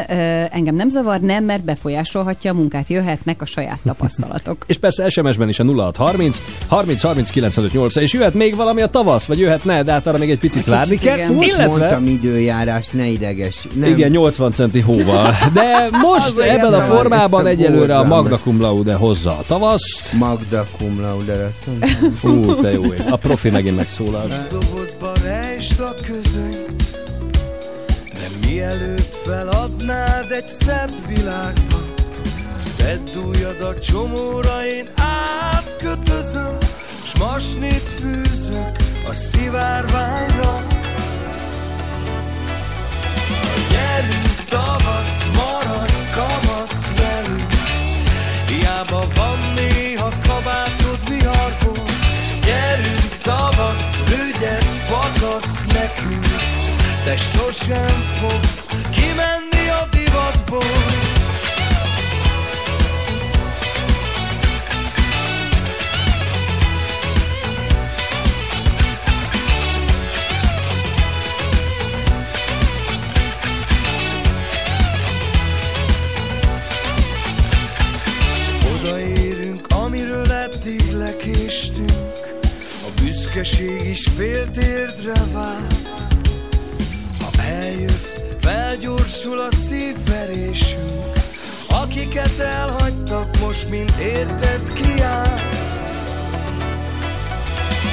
engem 0.52 0.76
nem 0.76 0.90
zavar, 0.90 1.20
nem, 1.20 1.44
mert 1.44 1.64
befolyásolhatja 1.64 2.52
a 2.52 2.54
munkát, 2.54 2.88
jöhetnek 2.88 3.42
a 3.42 3.46
saját 3.46 3.80
tapasztalatok. 3.86 4.58
És 4.68 4.78
persze 4.78 5.10
SMS-ben 5.10 5.50
is 5.50 5.60
a 5.60 5.64
0630 5.64 6.42
30 6.68 7.02
30 7.02 7.30
95 7.30 7.74
8 7.74 7.96
és 7.96 8.14
jöhet 8.14 8.34
még 8.34 8.56
valami 8.56 8.82
a 8.82 8.88
tavasz, 8.88 9.26
vagy 9.26 9.40
jöhetne, 9.40 9.84
de 9.84 9.92
hát 9.92 10.08
arra 10.08 10.18
még 10.18 10.30
egy 10.30 10.40
picit 10.40 10.66
várni 10.66 10.98
kell. 10.98 11.28
Most 11.28 11.48
Illetve, 11.48 11.68
mondtam 11.68 12.08
időjárás, 12.08 12.88
ne 12.90 13.08
ideges. 13.08 13.68
Nem. 13.74 13.90
igen, 13.90 14.10
80 14.10 14.52
centi 14.52 14.80
hóval. 14.80 15.34
De 15.54 15.88
most 16.08 16.26
Az 16.26 16.40
ebben 16.40 16.74
a 16.74 16.82
formában 16.82 17.46
egyelőre 17.46 17.98
a. 17.98 18.04
Magna 18.04 18.38
Cum 18.38 18.62
Laude 18.62 18.94
hozza 18.94 19.32
a 19.32 19.44
tavaszt. 19.48 20.14
Magda 20.14 20.68
cum 20.78 21.02
laude, 21.02 21.52
mondtam. 21.66 22.18
Hú, 22.22 22.56
te 22.56 22.72
jó 22.72 22.84
ég. 22.84 23.04
A 23.10 23.16
profi 23.16 23.50
megint 23.50 23.76
megszólal. 23.76 24.28
dobozba 24.50 25.12
rejtsd 25.24 25.80
a 25.80 25.94
közönyt 25.94 26.84
De 28.14 28.48
mielőtt 28.48 28.97
feladnád 29.28 30.32
egy 30.32 30.48
szebb 30.48 31.08
világba. 31.08 31.78
Tedd 32.78 33.24
ujjad 33.26 33.62
a 33.62 33.80
csomóra, 33.80 34.66
én 34.66 34.90
átkötözöm 35.52 36.58
S 37.04 37.16
masnit 37.18 37.92
fűzök 38.00 38.76
a 39.08 39.14
szivárványra. 39.14 40.60
Gyerünk 43.72 44.46
tavasz, 44.50 45.30
maradj 45.36 45.94
kamasz 46.16 46.92
velünk 46.98 47.54
Hiába 48.48 49.04
van 49.16 49.54
néha 49.56 49.77
Te 57.08 57.16
sosem 57.16 57.88
fogsz 58.20 58.66
kimenni 58.92 59.70
a 59.70 59.88
divatból. 59.92 60.64
Odaérünk, 78.76 79.68
amiről 79.68 80.32
eddig 80.32 80.92
lekéstünk 80.92 82.40
A 82.62 83.02
büszkeség 83.02 83.86
is 83.86 84.08
fél 84.16 84.52
térdre 84.52 85.14
vár 85.34 85.87
eljössz, 87.78 88.20
felgyorsul 88.40 89.40
a 89.40 89.56
szívverésünk. 89.68 91.14
Akiket 91.68 92.40
elhagytak, 92.40 93.40
most 93.40 93.70
mind 93.70 93.94
érted 94.00 94.74
kiáll 94.74 95.38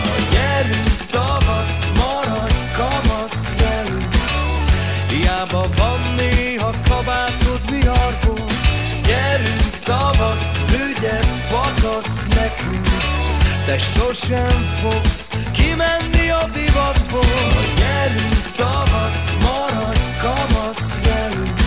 Ha 0.03 0.17
gyerünk 0.33 1.07
tavasz, 1.11 1.91
maradj 1.97 2.55
kamasz 2.77 3.55
velünk. 3.59 4.15
Hiába 5.09 5.67
van 5.77 6.15
néha 6.17 6.71
kabátod 6.89 7.71
viharból. 7.71 8.47
Gyerünk 9.07 9.79
tavasz, 9.85 10.53
rügyet 10.71 11.27
fakasz 11.27 12.27
nekünk. 12.29 12.89
Te 13.65 13.79
sosem 13.79 14.65
fogsz 14.81 15.24
kimenni 15.75 16.31
a 16.31 16.49
divatból. 16.53 17.25
Gyerünk 17.77 18.47
tavasz, 18.57 19.35
maradj 19.43 20.07
kamasz 20.23 20.99
velünk. 21.05 21.61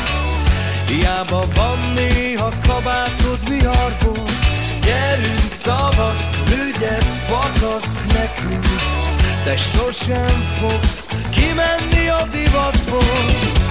Hiába 0.87 1.43
van 1.55 1.93
néha 1.95 2.49
kabátod 2.67 3.49
viharból. 3.49 4.25
Gyerünk 4.83 5.57
tavasz, 5.61 6.37
rügyet 6.49 7.03
fakasz 7.03 8.05
nekünk. 8.13 8.65
Te 9.43 9.55
sosem 9.55 10.43
fogsz 10.59 11.07
kimenni 11.29 12.07
a 12.07 12.27
divatból 12.31 13.66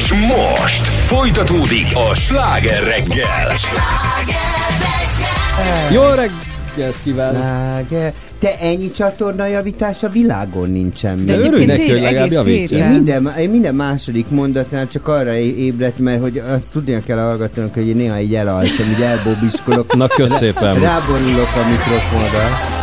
És 0.00 0.12
most 0.12 0.86
folytatódik 0.86 1.86
a 2.10 2.14
sláger 2.14 2.82
reggel. 2.82 3.52
Jó 5.92 6.02
reggelt 6.02 6.96
kívánok! 7.04 7.42
Sláger. 7.42 8.12
Te 8.38 8.56
ennyi 8.60 8.90
csatorna 8.90 9.46
javítás 9.46 10.02
a 10.02 10.08
világon 10.08 10.70
nincsen. 10.70 11.26
De 11.26 11.36
még. 11.36 11.44
egyébként 11.44 11.52
Örülj 11.52 11.66
neki, 11.66 11.90
hogy 11.90 12.00
legalább 12.00 12.30
javítja. 12.30 12.76
Én 12.84 12.90
minden, 12.90 13.34
én 13.38 13.50
minden 13.50 13.74
második 13.74 14.28
mondatnál 14.28 14.88
csak 14.88 15.08
arra 15.08 15.34
ébredt, 15.36 15.98
mert 15.98 16.20
hogy 16.20 16.42
azt 16.48 16.70
tudnia 16.72 17.00
kell 17.00 17.18
hallgatnunk, 17.18 17.74
hogy 17.74 17.88
én 17.88 17.96
néha 17.96 18.20
így 18.20 18.34
elalszom, 18.34 18.86
így 18.96 19.02
elbóbiskolok. 19.02 19.96
Na, 19.96 20.06
kösz 20.06 20.36
szépen. 20.36 20.80
Ráborulok 20.80 21.48
a 21.54 21.68
mikrofonra. 21.70 22.79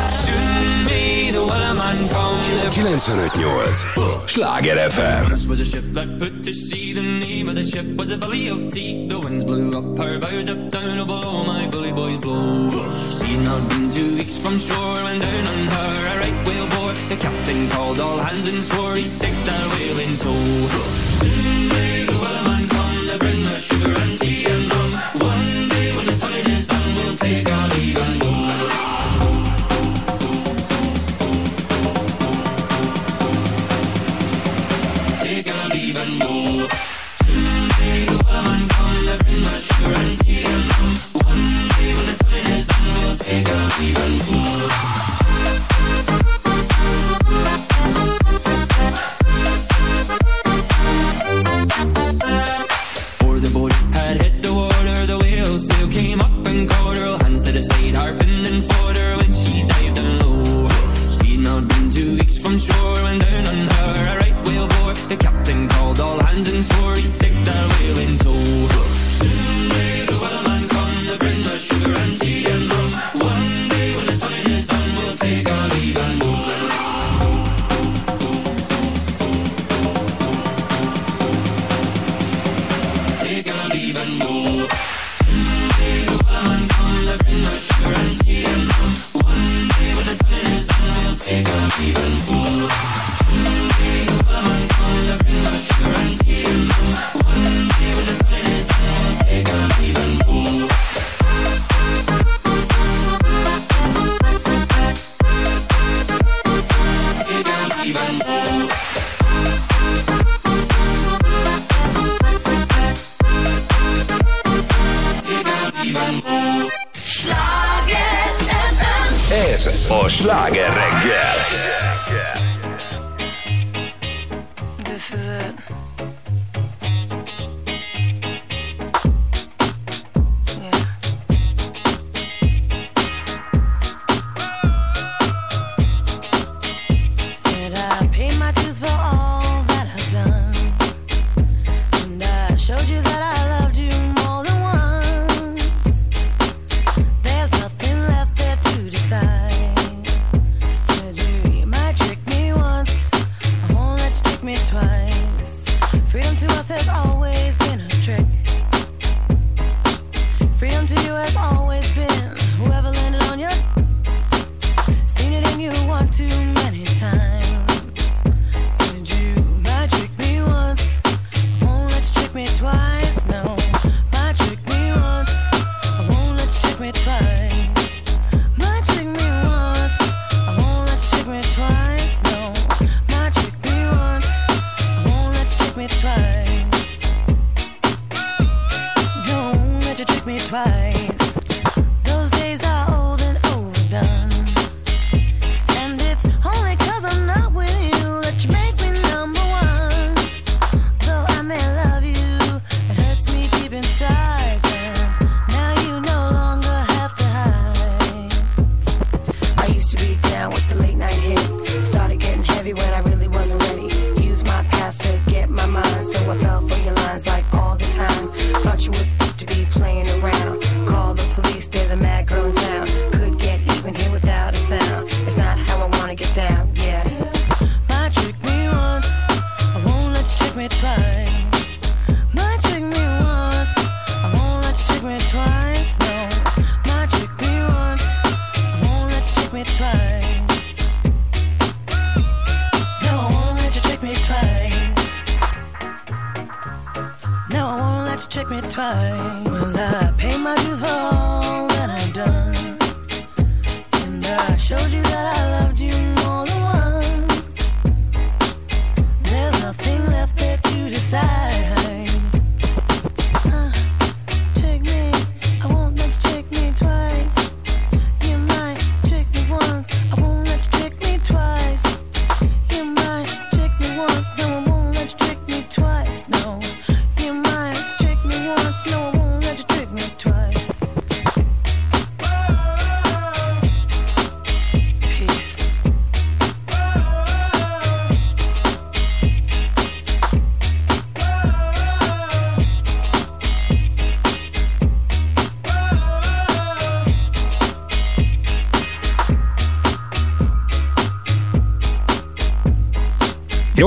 95.8 2.77 4.27
Sláger 4.27 4.77
FM 4.77 5.47
was 5.49 5.59
a 5.59 5.65
ship 5.65 5.83
that 5.93 6.19
put 6.19 6.43
to 6.43 6.53
sea. 6.53 6.93
The 6.93 7.01
name 7.01 7.49
of 7.49 7.55
the 7.55 7.63
ship 7.63 7.87
was 7.97 8.11
a 8.11 8.17
belly 8.19 8.49
of 8.49 8.69
tea. 8.69 9.07
The 9.07 9.19
winds 9.19 9.45
blew 9.45 9.75
up 9.75 9.97
her 9.97 10.19
bow, 10.19 10.27
up 10.27 10.69
down, 10.69 11.07
my 11.47 11.67
bully 11.71 11.91
boys 11.91 12.19
blow. 12.19 12.69
She'd 13.17 13.41
not 13.41 13.67
been 13.69 13.89
two 13.89 14.17
weeks 14.17 14.37
from 14.37 14.59
shore 14.59 14.95
down 14.95 15.45
on 15.53 15.61
her 15.73 15.93
a 16.11 16.13
right 16.21 16.37
whale 16.45 16.69
bore. 16.69 16.93
The 17.09 17.17
captain 17.19 17.67
called 17.69 17.99
all 17.99 18.19
hands 18.19 18.47
and 18.47 18.61
swore 18.61 18.95
he'd 18.95 19.19
take 19.19 19.39
that 19.49 19.65
whale 19.73 19.97
in 19.97 20.13
tow. 20.21 20.45
Soon 21.17 21.69
may 21.69 22.05
the 22.05 22.17
wellerman 22.21 22.69
come 22.69 23.07
to 23.07 23.17
bring 23.17 23.43
us 23.47 23.63
sugar 23.65 23.97
and 23.97 24.15
tea 24.15 24.45
and 24.45 24.71
rum. 24.71 24.91
One 25.17 25.69
day 25.69 25.95
when 25.95 26.05
the 26.05 26.15
time 26.15 26.45
is 26.45 26.67
done, 26.67 26.95
we'll 26.95 27.15
take 27.15 27.49
our 27.49 27.69
leave 27.69 28.16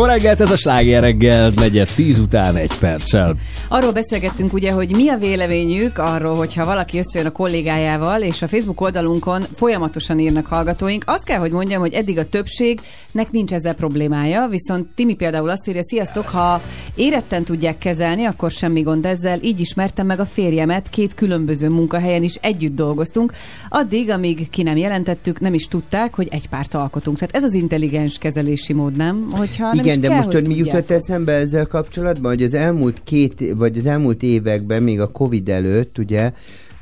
Jó 0.01 0.07
reggelt, 0.07 0.41
ez 0.41 0.51
a 0.51 0.57
sláger 0.57 1.03
reggel, 1.03 1.51
negyed 1.57 1.89
tíz 1.95 2.19
után 2.19 2.57
egy 2.57 2.79
perccel. 2.79 3.37
Arról 3.69 3.93
beszélgettünk 3.93 4.53
ugye, 4.53 4.73
hogy 4.73 4.97
mi 4.97 5.09
a 5.09 5.17
véleményük 5.17 5.99
arról, 5.99 6.37
hogyha 6.37 6.65
valaki 6.65 6.99
összejön 6.99 7.27
a 7.27 7.33
kollégájával, 7.33 8.23
és 8.23 8.43
a 8.43 8.49
Facebook 8.49 8.81
oldalunkon 8.81 9.43
folyamatosan 9.55 10.19
írnak 10.19 10.47
hallgatóink. 10.47 11.05
Azt 11.07 11.25
kell, 11.25 11.39
hogy 11.39 11.51
mondjam, 11.51 11.81
hogy 11.81 11.93
eddig 11.93 12.19
a 12.19 12.25
többségnek 12.25 13.31
nincs 13.31 13.53
ezzel 13.53 13.75
problémája, 13.75 14.47
viszont 14.47 14.89
Timi 14.95 15.15
például 15.15 15.49
azt 15.49 15.69
írja, 15.69 15.83
sziasztok, 15.83 16.29
ha 16.29 16.63
éretten 16.95 17.45
tudják 17.45 17.79
kezelni, 17.79 18.25
akkor 18.25 18.51
semmi 18.51 18.81
gond 18.81 19.07
ezzel. 19.07 19.39
Így 19.43 19.61
ismertem 19.61 20.07
meg 20.07 20.21
a 20.21 20.25
férjemet, 20.25 20.89
két 20.89 21.15
különböző 21.15 21.69
munkahelyen 21.69 22.23
is 22.23 22.35
együtt 22.35 22.75
dolgoztunk. 22.75 23.33
Addig, 23.73 24.11
amíg 24.11 24.51
ki 24.51 24.63
nem 24.63 24.77
jelentettük, 24.77 25.41
nem 25.41 25.55
is 25.55 25.69
tudták, 25.69 26.15
hogy 26.15 26.29
egy 26.31 26.49
párt 26.49 26.75
alkotunk. 26.75 27.19
Tehát 27.19 27.35
ez 27.35 27.45
az 27.45 27.55
intelligens 27.55 28.19
kezelési 28.19 28.73
mód, 28.73 28.97
nem? 28.97 29.27
Hogyha 29.31 29.65
nem 29.75 29.85
Igen, 29.85 30.01
de 30.01 30.07
kell, 30.07 30.17
most 30.17 30.33
hogy 30.33 30.47
mi 30.47 30.55
tudják. 30.55 30.67
jutott 30.67 30.91
eszembe 30.91 31.33
ezzel 31.33 31.67
kapcsolatban, 31.67 32.33
hogy 32.33 32.43
az 32.43 32.55
elmúlt 32.55 33.01
két, 33.05 33.53
vagy 33.57 33.79
az 33.79 33.87
elmúlt 33.87 34.23
években, 34.23 34.83
még 34.83 35.01
a 35.01 35.07
Covid 35.07 35.49
előtt, 35.49 35.99
ugye, 35.99 36.33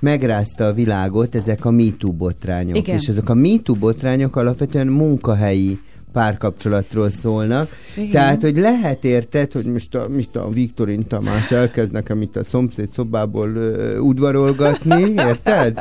megrázta 0.01 0.67
a 0.67 0.73
világot 0.73 1.35
ezek 1.35 1.65
a 1.65 1.71
MeToo 1.71 2.13
botrányok. 2.13 2.77
Igen. 2.77 2.97
És 2.97 3.09
ezek 3.09 3.29
a 3.29 3.35
MeToo 3.35 3.75
botrányok 3.75 4.37
alapvetően 4.37 4.87
munkahelyi 4.87 5.79
párkapcsolatról 6.13 7.11
szólnak. 7.11 7.71
Igen. 7.97 8.11
Tehát, 8.11 8.43
hogy 8.43 8.59
lehet 8.59 9.05
érted, 9.05 9.53
hogy 9.53 9.65
most 9.65 9.95
a, 9.95 10.09
mit 10.09 10.37
a 10.37 10.49
Viktorin 10.51 11.07
Tamás 11.07 11.51
elkezd 11.51 11.93
nekem 11.93 12.23
itt 12.23 12.37
a 12.37 12.45
szomszéd 12.45 12.89
szobából 12.93 13.49
ö, 13.49 13.99
udvarolgatni, 13.99 15.13
érted? 15.17 15.81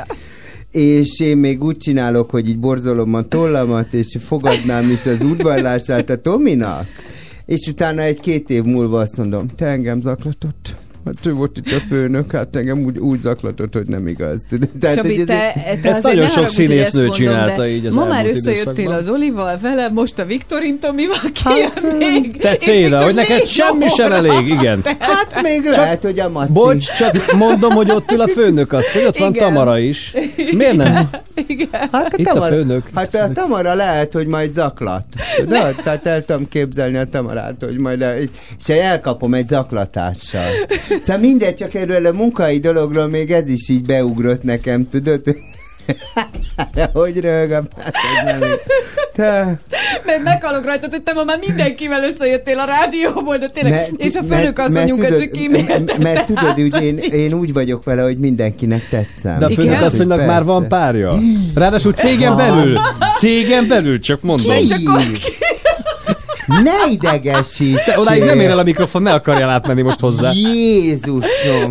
És 0.70 1.20
én 1.20 1.36
még 1.36 1.62
úgy 1.62 1.76
csinálok, 1.76 2.30
hogy 2.30 2.48
így 2.48 2.58
borzolom 2.58 3.14
a 3.14 3.22
tollamat, 3.22 3.92
és 3.92 4.16
fogadnám 4.20 4.90
is 4.90 5.06
az 5.06 5.22
udvarlását 5.22 6.10
a 6.10 6.20
Tominak, 6.20 6.86
és 7.46 7.66
utána 7.66 8.00
egy-két 8.00 8.50
év 8.50 8.62
múlva 8.62 9.00
azt 9.00 9.16
mondom, 9.16 9.46
te 9.46 9.66
engem 9.66 10.02
zaklatott. 10.02 10.74
Hát 11.04 11.26
ő 11.26 11.32
volt 11.32 11.56
itt 11.56 11.72
a 11.72 11.80
főnök, 11.88 12.32
hát 12.32 12.56
engem 12.56 12.78
úgy, 12.84 12.98
úgy 12.98 13.20
zaklatott, 13.20 13.72
hogy 13.72 13.86
nem 13.86 14.06
igaz. 14.06 14.40
Tehát, 14.80 14.96
Csabi, 14.96 15.16
hogy 15.16 15.24
te, 15.26 15.52
ez- 15.52 15.78
te 15.82 15.88
Ezt 15.88 16.02
nagyon 16.02 16.28
sok 16.28 16.48
színésznő 16.48 16.98
mondom, 17.00 17.16
csinálta 17.16 17.60
de 17.62 17.68
így 17.68 17.86
az 17.86 17.94
Ma 17.94 18.04
már 18.04 18.26
összejöttél 18.26 18.90
az 18.90 19.08
Olival, 19.08 19.58
velem, 19.58 19.92
most 19.92 20.18
a 20.18 20.24
Viktorin 20.24 20.78
Tomival 20.78 21.16
még. 21.98 22.36
Te 22.36 22.52
és 22.52 22.66
még 22.66 22.74
céda, 22.74 22.96
csak 22.96 23.04
hogy 23.04 23.14
neked 23.14 23.46
semmi 23.46 23.88
sem 23.88 24.12
elég, 24.12 24.48
igen. 24.48 24.80
Hát 24.98 25.42
még 25.42 25.62
Csak- 25.64 25.76
lehet, 25.76 26.02
hogy 26.02 26.18
a 26.18 26.28
Maci. 26.28 26.52
Bocs, 26.52 26.96
csak 26.96 27.32
mondom, 27.32 27.70
hogy 27.72 27.90
ott 27.90 28.12
ül 28.12 28.20
a 28.20 28.28
főnök 28.28 28.72
azt, 28.72 28.88
hogy 28.92 29.04
ott 29.04 29.18
van 29.18 29.34
Igen. 29.34 29.42
Tamara 29.48 29.78
is. 29.78 30.14
Miért 30.52 30.76
nem? 30.76 31.08
Hát 31.92 32.16
Itt 32.16 32.26
a 32.26 32.42
főnök. 32.42 32.86
Hát 32.94 33.14
a 33.14 33.28
Tamara 33.32 33.74
lehet, 33.74 34.12
hogy 34.12 34.26
majd 34.26 34.52
zaklat. 34.52 35.04
De, 35.48 35.74
tehát 35.82 36.06
el 36.06 36.24
tudom 36.24 36.48
képzelni 36.48 36.96
a 36.96 37.04
Tamarát, 37.04 37.62
hogy 37.62 37.78
majd 37.78 38.04
és 38.58 38.74
elkapom 38.74 39.34
egy 39.34 39.48
zaklatással. 39.48 40.42
Szóval 41.02 41.18
mindegy, 41.22 41.54
csak 41.54 41.74
erről 41.74 42.06
a 42.06 42.12
munkai 42.12 42.58
dologról 42.58 43.06
még 43.08 43.30
ez 43.30 43.48
is 43.48 43.68
így 43.68 43.86
beugrott 43.86 44.42
nekem, 44.42 44.84
tudod? 44.88 45.20
De 46.74 46.90
hogy 47.00 47.20
röhögöm? 47.20 47.68
Hát. 48.24 48.44
Te, 49.14 49.60
Mert 50.04 50.22
meghalok 50.22 50.64
rajta, 50.64 50.86
hogy 50.90 51.02
te 51.02 51.12
ma 51.12 51.24
már 51.24 51.38
mindenkivel 51.46 52.04
összejöttél 52.04 52.58
a 52.58 52.64
rádióból, 52.64 53.36
de 53.36 53.48
tényleg, 53.48 53.72
Mert- 53.72 54.04
és 54.04 54.14
a 54.14 54.22
mert 54.68 54.88
se 54.88 54.94
tudod- 54.94 55.30
kímélted. 55.30 55.98
Mert 55.98 56.26
tudod, 56.26 56.60
úgy 56.60 56.82
én, 56.82 56.96
én 56.98 57.32
úgy 57.32 57.52
vagyok 57.52 57.84
vele, 57.84 58.02
hogy 58.02 58.18
mindenkinek 58.18 58.88
tetszem. 58.88 59.38
De 59.38 59.44
a 59.44 59.50
főnök 59.50 59.80
asszonynak 59.80 60.26
már 60.26 60.44
van 60.44 60.68
párja. 60.68 61.18
Ráadásul 61.54 61.92
cégen 61.92 62.36
belül. 62.36 62.78
Cégen 63.18 63.68
belül, 63.68 64.00
csak 64.00 64.22
mondom. 64.22 64.56
Ne 66.48 66.90
idegesíts! 66.92 67.84
Te 67.84 68.00
odáig 68.00 68.22
nem 68.22 68.40
ér 68.40 68.50
el 68.50 68.58
a 68.58 68.62
mikrofon, 68.62 69.02
ne 69.02 69.12
akarjál 69.12 69.48
átmenni 69.48 69.82
most 69.82 70.00
hozzá. 70.00 70.30
Jézusom! 70.32 71.70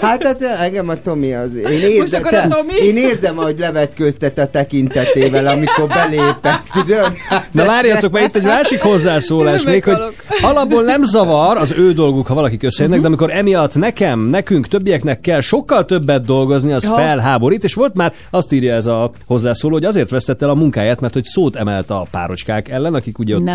Hát, 0.00 0.22
hát 0.26 0.42
engem 0.42 0.88
a 0.88 0.94
Tomi 0.94 1.34
az... 1.34 1.54
Én 1.54 1.80
érzem, 1.80 2.22
akkor 2.24 2.38
a 2.38 2.48
Tomi? 2.48 2.74
én 2.74 2.96
érzem, 2.96 3.36
hogy 3.36 3.58
levetköztet 3.58 4.38
a 4.38 4.46
tekintetével, 4.46 5.46
amikor 5.46 5.88
belépett, 5.88 6.62
tudod? 6.72 7.12
Na 7.50 7.64
várjatok, 7.64 8.12
mert 8.12 8.26
itt 8.26 8.36
egy 8.36 8.42
másik 8.42 8.80
hozzászólás 8.80 9.64
még, 9.64 9.84
hogy 9.84 9.96
alapból 10.42 10.82
nem 10.82 11.02
zavar 11.02 11.56
az 11.56 11.74
ő 11.78 11.92
dolguk, 11.92 12.26
ha 12.26 12.34
valakik 12.34 12.62
összejönnek, 12.62 13.00
de 13.00 13.06
amikor 13.06 13.30
emiatt 13.30 13.74
nekem, 13.74 14.20
nekünk, 14.20 14.68
többieknek 14.68 15.20
kell 15.20 15.40
sokkal 15.40 15.84
többet 15.84 16.24
dolgozni, 16.24 16.72
az 16.72 16.82
Ja. 16.84 16.94
felháborít, 16.94 17.64
és 17.64 17.74
volt 17.74 17.94
már, 17.94 18.12
azt 18.30 18.52
írja 18.52 18.74
ez 18.74 18.86
a 18.86 19.10
hozzászóló, 19.26 19.74
hogy 19.74 19.84
azért 19.84 20.10
vesztette 20.10 20.44
el 20.44 20.50
a 20.50 20.54
munkáját, 20.54 21.00
mert 21.00 21.12
hogy 21.12 21.24
szót 21.24 21.56
emelt 21.56 21.90
a 21.90 22.06
párocskák 22.10 22.68
ellen, 22.68 22.94
akik 22.94 23.18
ugye 23.18 23.34
ott 23.34 23.42
Nem 23.42 23.54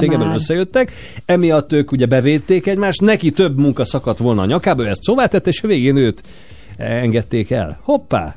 összejöttek, 0.50 0.92
emiatt 1.26 1.74
ők 1.74 1.92
ugye 1.92 2.06
bevédték 2.06 2.68
egymást, 2.68 3.02
neki 3.02 3.32
több 3.32 3.58
munka 3.58 3.86
szakadt 3.86 4.18
volna 4.18 4.42
a 4.42 4.46
nyakába, 4.46 4.84
ő 4.84 4.88
ezt 4.88 5.04
szóvá 5.04 5.26
tette, 5.26 5.50
és 5.50 5.62
a 5.64 5.68
végén 5.68 5.96
őt 5.96 6.24
engedték 6.78 7.52
el. 7.52 7.80
Hoppá! 7.84 8.36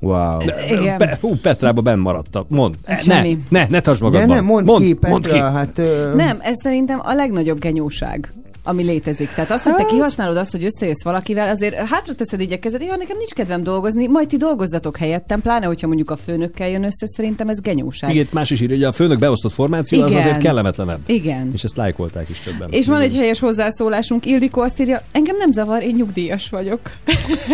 Wow. 0.00 0.40
Igen. 0.70 0.98
Pe, 0.98 1.18
hú, 1.20 1.34
Petrába 1.42 1.80
benn 1.80 1.98
maradtak. 1.98 2.48
Mondd. 2.48 2.74
Ez 2.84 3.04
ne, 3.04 3.22
ne, 3.48 3.66
ne 3.68 3.80
tartsd 3.80 4.00
De 4.00 4.06
magadban. 4.06 4.28
nem, 4.36 4.44
mondd, 4.44 4.66
mondd 4.66 4.84
ki, 4.84 4.92
Petra, 4.92 5.08
mondd 5.08 5.28
ki. 5.28 5.38
hát... 5.38 5.78
Ö... 5.78 6.14
Nem, 6.14 6.38
ez 6.40 6.54
szerintem 6.62 7.00
a 7.02 7.12
legnagyobb 7.12 7.58
genyóság 7.58 8.32
ami 8.64 8.82
létezik. 8.82 9.32
Tehát 9.32 9.50
az, 9.50 9.62
hogy 9.62 9.74
te 9.74 9.84
kihasználod 9.84 10.36
azt, 10.36 10.50
hogy 10.50 10.64
összejössz 10.64 11.02
valakivel, 11.02 11.48
azért 11.48 11.74
hátra 11.74 12.14
teszed 12.14 12.40
így 12.40 12.52
a 12.52 12.58
kezed, 12.58 12.80
ja, 12.80 12.96
nekem 12.96 13.16
nincs 13.16 13.32
kedvem 13.32 13.62
dolgozni, 13.62 14.06
majd 14.06 14.28
ti 14.28 14.36
dolgozzatok 14.36 14.96
helyettem, 14.96 15.40
pláne, 15.40 15.66
hogyha 15.66 15.86
mondjuk 15.86 16.10
a 16.10 16.16
főnökkel 16.16 16.68
jön 16.68 16.84
össze, 16.84 17.06
szerintem 17.06 17.48
ez 17.48 17.60
genyóság. 17.60 18.14
Igen, 18.14 18.26
más 18.30 18.50
is 18.50 18.60
írja, 18.60 18.74
hogy 18.76 18.84
a 18.84 18.92
főnök 18.92 19.18
beosztott 19.18 19.52
formáció 19.52 20.02
az 20.02 20.10
Igen. 20.10 20.22
azért 20.22 20.38
kellemetlenebb. 20.42 21.00
Igen. 21.06 21.50
És 21.52 21.64
ezt 21.64 21.76
lájkolták 21.76 22.28
is 22.28 22.40
többen. 22.40 22.70
És 22.70 22.86
van 22.86 23.00
egy 23.00 23.14
helyes 23.14 23.38
hozzászólásunk, 23.38 24.26
Ildikó 24.26 24.60
azt 24.60 24.80
írja, 24.80 25.02
engem 25.12 25.36
nem 25.36 25.52
zavar, 25.52 25.82
én 25.82 25.94
nyugdíjas 25.96 26.48
vagyok. 26.48 26.80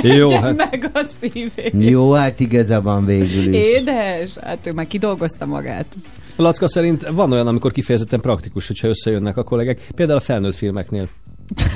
Jó, 0.02 0.30
hát- 0.40 0.56
meg 0.56 0.90
a 0.94 1.06
szívét. 1.20 1.72
Jó, 1.78 2.12
hát 2.12 2.40
igaza 2.40 2.82
van 2.82 3.04
végül 3.04 3.54
is. 3.54 3.66
Édes, 3.66 4.36
hát 4.42 4.66
ő 4.66 4.72
már 4.72 4.86
kidolgozta 4.86 5.46
magát. 5.46 5.86
Lacka 6.36 6.68
szerint 6.68 7.08
van 7.08 7.32
olyan, 7.32 7.46
amikor 7.46 7.72
kifejezetten 7.72 8.20
praktikus, 8.20 8.66
hogyha 8.66 8.88
összejönnek 8.88 9.36
a 9.36 9.42
kollégek, 9.42 9.86
például 9.94 10.18
a 10.18 10.22
felnőtt 10.22 10.54
filmeknél. 10.54 11.08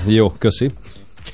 Jó, 0.06 0.32
köszi. 0.38 0.70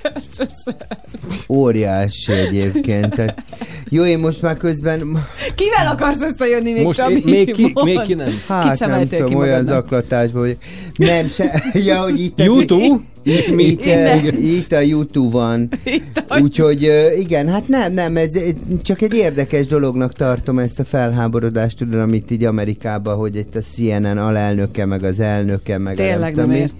Óriási 1.48 2.32
egyébként. 2.32 3.14
Tehát, 3.14 3.42
jó, 3.88 4.04
én 4.04 4.18
most 4.18 4.42
már 4.42 4.56
közben... 4.56 5.26
Kivel 5.54 5.86
akarsz 5.92 6.22
összejönni 6.22 6.72
még, 6.72 6.84
Most 6.84 6.98
Csabi? 6.98 7.14
én- 7.14 7.22
még 7.24 7.52
ki- 7.52 7.70
Mondd. 7.74 7.86
még 7.86 8.00
ki 8.00 8.14
nem? 8.14 8.30
Hát 8.48 8.78
nem 8.78 9.08
tudom, 9.08 9.28
ki 9.28 9.34
olyan 9.34 9.48
magadnak? 9.48 9.74
zaklatásban 9.74 10.40
vagyok. 10.40 10.58
Nem, 10.96 11.28
se, 11.28 11.62
ja, 11.86 12.00
hogy 12.02 12.20
itt... 12.20 12.40
YouTube? 12.40 13.00
Itt, 13.22 13.54
Mi? 13.54 13.64
itt, 13.64 13.84
Innen. 13.84 14.06
eh, 14.06 14.42
itt 14.42 14.72
a 14.72 14.78
YouTube 14.80 15.30
van. 15.30 15.68
Úgyhogy 16.42 16.84
eh, 16.84 17.18
igen, 17.18 17.48
hát 17.48 17.68
nem, 17.68 17.92
nem, 17.92 18.16
ez 18.16 18.34
ez 18.34 18.52
csak 18.82 19.02
egy 19.02 19.14
érdekes 19.14 19.66
dolognak 19.66 20.12
tartom 20.12 20.58
ezt 20.58 20.78
a 20.78 20.84
felháborodást, 20.84 21.78
tudod, 21.78 22.00
amit 22.00 22.30
így 22.30 22.44
Amerikában, 22.44 23.16
hogy 23.16 23.36
itt 23.36 23.56
a 23.56 23.60
CNN 23.60 24.18
alelnöke, 24.18 24.84
meg 24.84 25.04
az 25.04 25.20
elnöke, 25.20 25.78
meg 25.78 25.92
a 25.92 25.96
Tényleg 25.96 26.34
nem 26.34 26.44
tudom 26.44 26.50
mi. 26.50 26.70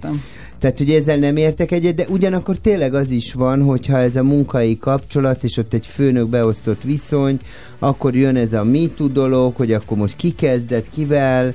Tehát 0.59 0.79
ugye 0.79 0.97
ezzel 0.97 1.17
nem 1.17 1.37
értek 1.37 1.71
egyet, 1.71 1.95
de 1.95 2.05
ugyanakkor 2.09 2.57
tényleg 2.57 2.93
az 2.93 3.11
is 3.11 3.33
van, 3.33 3.61
hogyha 3.61 3.97
ez 3.97 4.15
a 4.15 4.23
munkai 4.23 4.77
kapcsolat, 4.77 5.43
és 5.43 5.57
ott 5.57 5.73
egy 5.73 5.85
főnök 5.85 6.27
beosztott 6.27 6.83
viszony, 6.83 7.39
akkor 7.79 8.15
jön 8.15 8.35
ez 8.35 8.53
a 8.53 8.63
MeToo 8.63 9.07
dolog, 9.07 9.55
hogy 9.55 9.73
akkor 9.73 9.97
most 9.97 10.15
ki 10.15 10.31
kezdett, 10.31 10.89
kivel, 10.89 11.53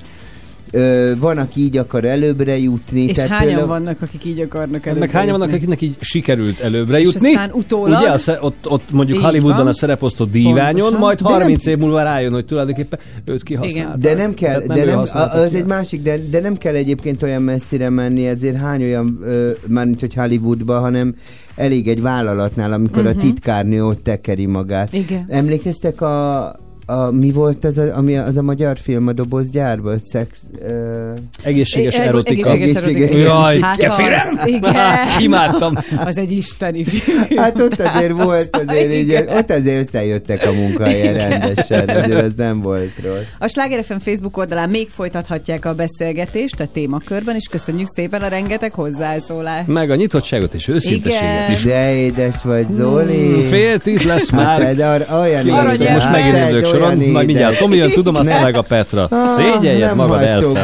Ö, 0.74 1.12
van, 1.18 1.38
aki 1.38 1.60
így 1.60 1.76
akar 1.76 2.04
előbbre 2.04 2.58
jutni. 2.58 3.00
És 3.00 3.14
tehát 3.16 3.30
hányan 3.30 3.46
például- 3.46 3.68
vannak, 3.68 4.02
akik 4.02 4.24
így 4.24 4.40
akarnak 4.40 4.86
előbb 4.86 4.98
Meg 5.00 5.10
hányan 5.10 5.38
vannak, 5.38 5.54
akiknek 5.54 5.80
így 5.80 5.96
sikerült 6.00 6.60
előbbre 6.60 6.98
És 7.00 7.04
jutni? 7.04 7.28
aztán 7.34 7.50
utólag- 7.52 8.00
Ugye, 8.00 8.10
a 8.10 8.18
sze- 8.18 8.38
ott, 8.40 8.68
ott 8.70 8.90
mondjuk 8.90 9.18
Így 9.18 9.24
Hollywoodban 9.24 9.56
van. 9.58 9.66
a 9.66 9.72
szereposztó 9.72 10.24
díványon, 10.24 10.72
Pontosan. 10.72 10.98
majd 10.98 11.18
De 11.18 11.28
nem- 11.28 11.32
30 11.32 11.66
év 11.66 11.78
múlva 11.78 12.02
rájön, 12.02 12.32
hogy 12.32 12.44
tulajdonképpen 12.44 12.98
őt 13.24 13.42
kihasználták. 13.42 13.96
De 13.98 14.14
nem 14.14 14.34
kell, 14.34 14.60
Tehát 14.60 14.78
de 14.78 14.84
nem, 14.84 14.98
az 14.98 15.12
ki. 15.50 15.56
egy 15.56 15.64
másik, 15.64 16.02
de, 16.02 16.16
de 16.30 16.40
nem 16.40 16.56
kell 16.56 16.74
egyébként 16.74 17.22
olyan 17.22 17.42
messzire 17.42 17.88
menni, 17.90 18.26
ezért 18.26 18.56
hány 18.56 18.82
olyan, 18.82 19.18
ö, 19.24 19.50
mármint 19.68 20.00
hogy 20.00 20.14
Hollywoodban, 20.14 20.80
hanem 20.80 21.14
elég 21.56 21.88
egy 21.88 22.02
vállalatnál, 22.02 22.72
amikor 22.72 23.02
Mhm. 23.02 23.18
a 23.18 23.20
titkárnő 23.20 23.84
ott 23.86 24.04
tekeri 24.04 24.46
magát. 24.46 24.92
Igen. 24.92 25.24
Emlékeztek 25.28 26.00
a, 26.00 26.54
a 26.86 27.10
mi 27.10 27.30
volt 27.30 27.64
az 27.64 27.78
a, 27.78 27.96
ami 27.96 28.16
az 28.16 28.36
a 28.36 28.42
magyar 28.42 28.78
film 28.78 29.06
a 29.06 29.12
dobozgyárban? 29.12 30.00
Szex... 30.04 30.28
Ö... 30.62 31.10
Egészséges 31.42 31.94
erotika. 31.94 32.50
egészséges 32.50 32.82
erotika. 32.82 33.16
Jaj, 33.18 33.60
Hát 33.60 33.76
kefirem! 33.76 34.38
az, 34.40 34.46
igen. 34.48 34.74
Imádtam. 35.20 35.74
Az 36.06 36.18
egy 36.18 36.32
isteni 36.32 36.84
film. 36.84 37.38
Hát 37.38 37.60
ott 37.60 37.80
azért 37.94 38.22
volt, 38.22 38.56
azért 38.66 38.92
így, 38.92 39.08
Igen. 39.08 39.28
ott 39.28 39.50
azért 39.50 39.86
összejöttek 39.88 40.46
a 40.46 40.52
munkahelyen 40.52 41.14
rendesen, 41.14 41.88
azért 41.88 42.22
az 42.22 42.32
nem 42.36 42.60
volt 42.60 42.90
rossz. 43.02 43.22
A 43.38 43.46
Sláger 43.48 43.84
FM 43.84 43.96
Facebook 43.96 44.36
oldalán 44.36 44.68
még 44.68 44.88
folytathatják 44.90 45.64
a 45.64 45.74
beszélgetést 45.74 46.60
a 46.60 46.66
témakörben, 46.72 47.34
és 47.34 47.46
köszönjük 47.50 47.88
szépen 47.94 48.20
a 48.20 48.28
rengeteg 48.28 48.72
hozzászólást. 48.72 49.66
Meg 49.66 49.90
a 49.90 49.94
nyitottságot 49.94 50.54
és 50.54 50.68
őszinteséget 50.68 51.48
is. 51.48 51.62
De 51.64 51.94
édes 51.94 52.42
vagy, 52.42 52.66
Zoli. 52.76 53.44
Fél 53.44 53.78
tíz 53.78 54.02
lesz 54.02 54.30
már. 54.30 54.62
Hát, 54.62 54.74
de 54.76 54.86
ar- 54.86 55.10
olyan 55.10 55.46
Most 55.46 55.74
édes. 55.74 55.92
most 55.92 56.04
Hát, 56.06 56.16
megint 56.16 56.34
egy 56.34 56.71
soron, 56.72 56.96
majd 57.12 57.26
mindjárt. 57.26 57.58
Tomi 57.58 57.76
jön, 57.76 57.90
tudom, 57.90 58.14
aztán 58.14 58.42
meg 58.42 58.56
a 58.56 58.62
Petra. 58.62 59.06
Ah, 59.10 59.26
Szégyeljet 59.26 59.88
nem 59.88 59.96
magad 59.96 60.18
hagytok 60.18 60.58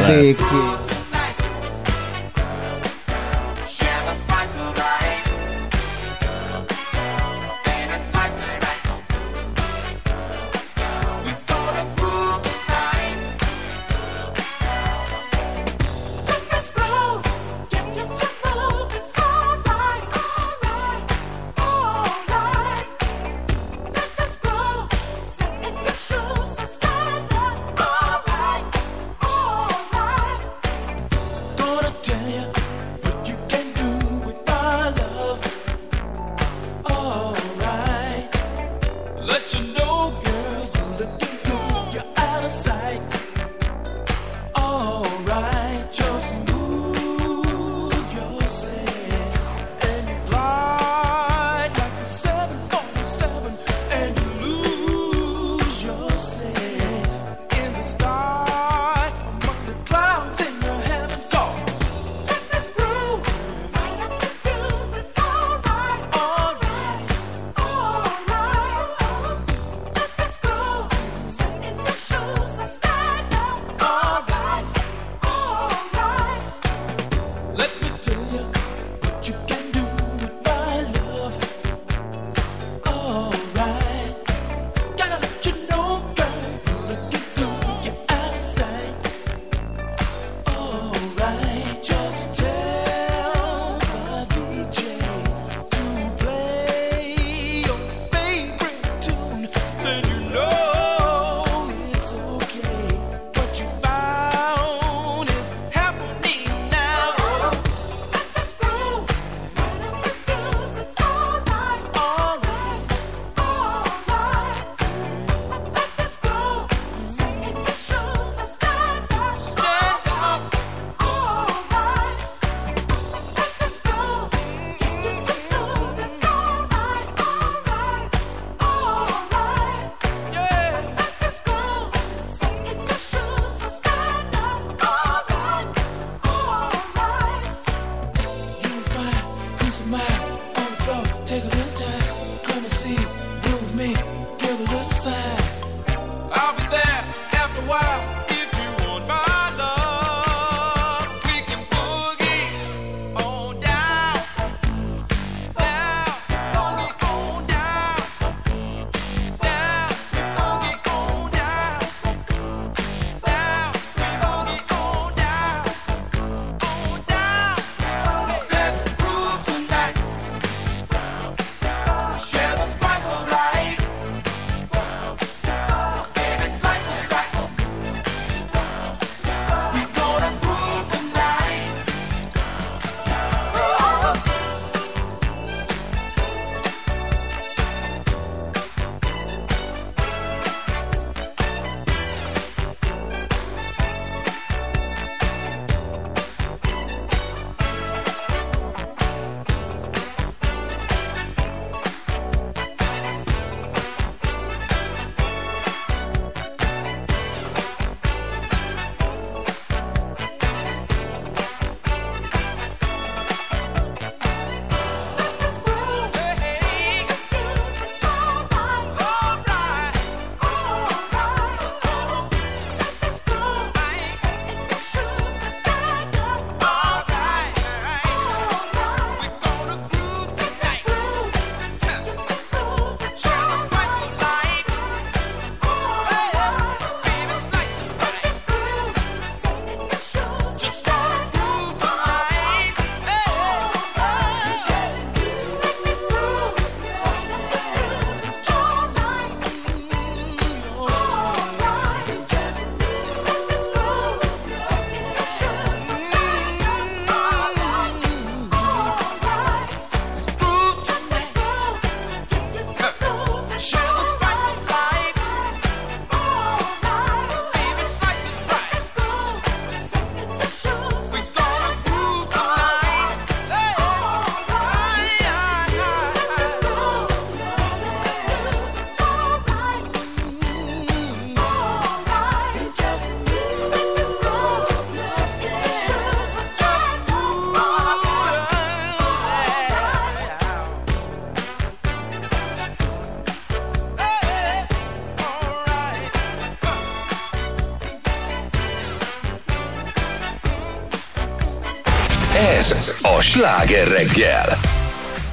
sláger 303.39 303.87
reggel. 303.87 304.59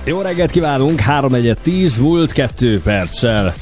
Jó 0.04 0.20
reggelt 0.20 0.50
kívánunk, 0.50 1.00
3 1.00 1.32
10 1.62 1.96
múlt 1.96 2.32
2 2.32 2.80
perccel. 2.80 3.54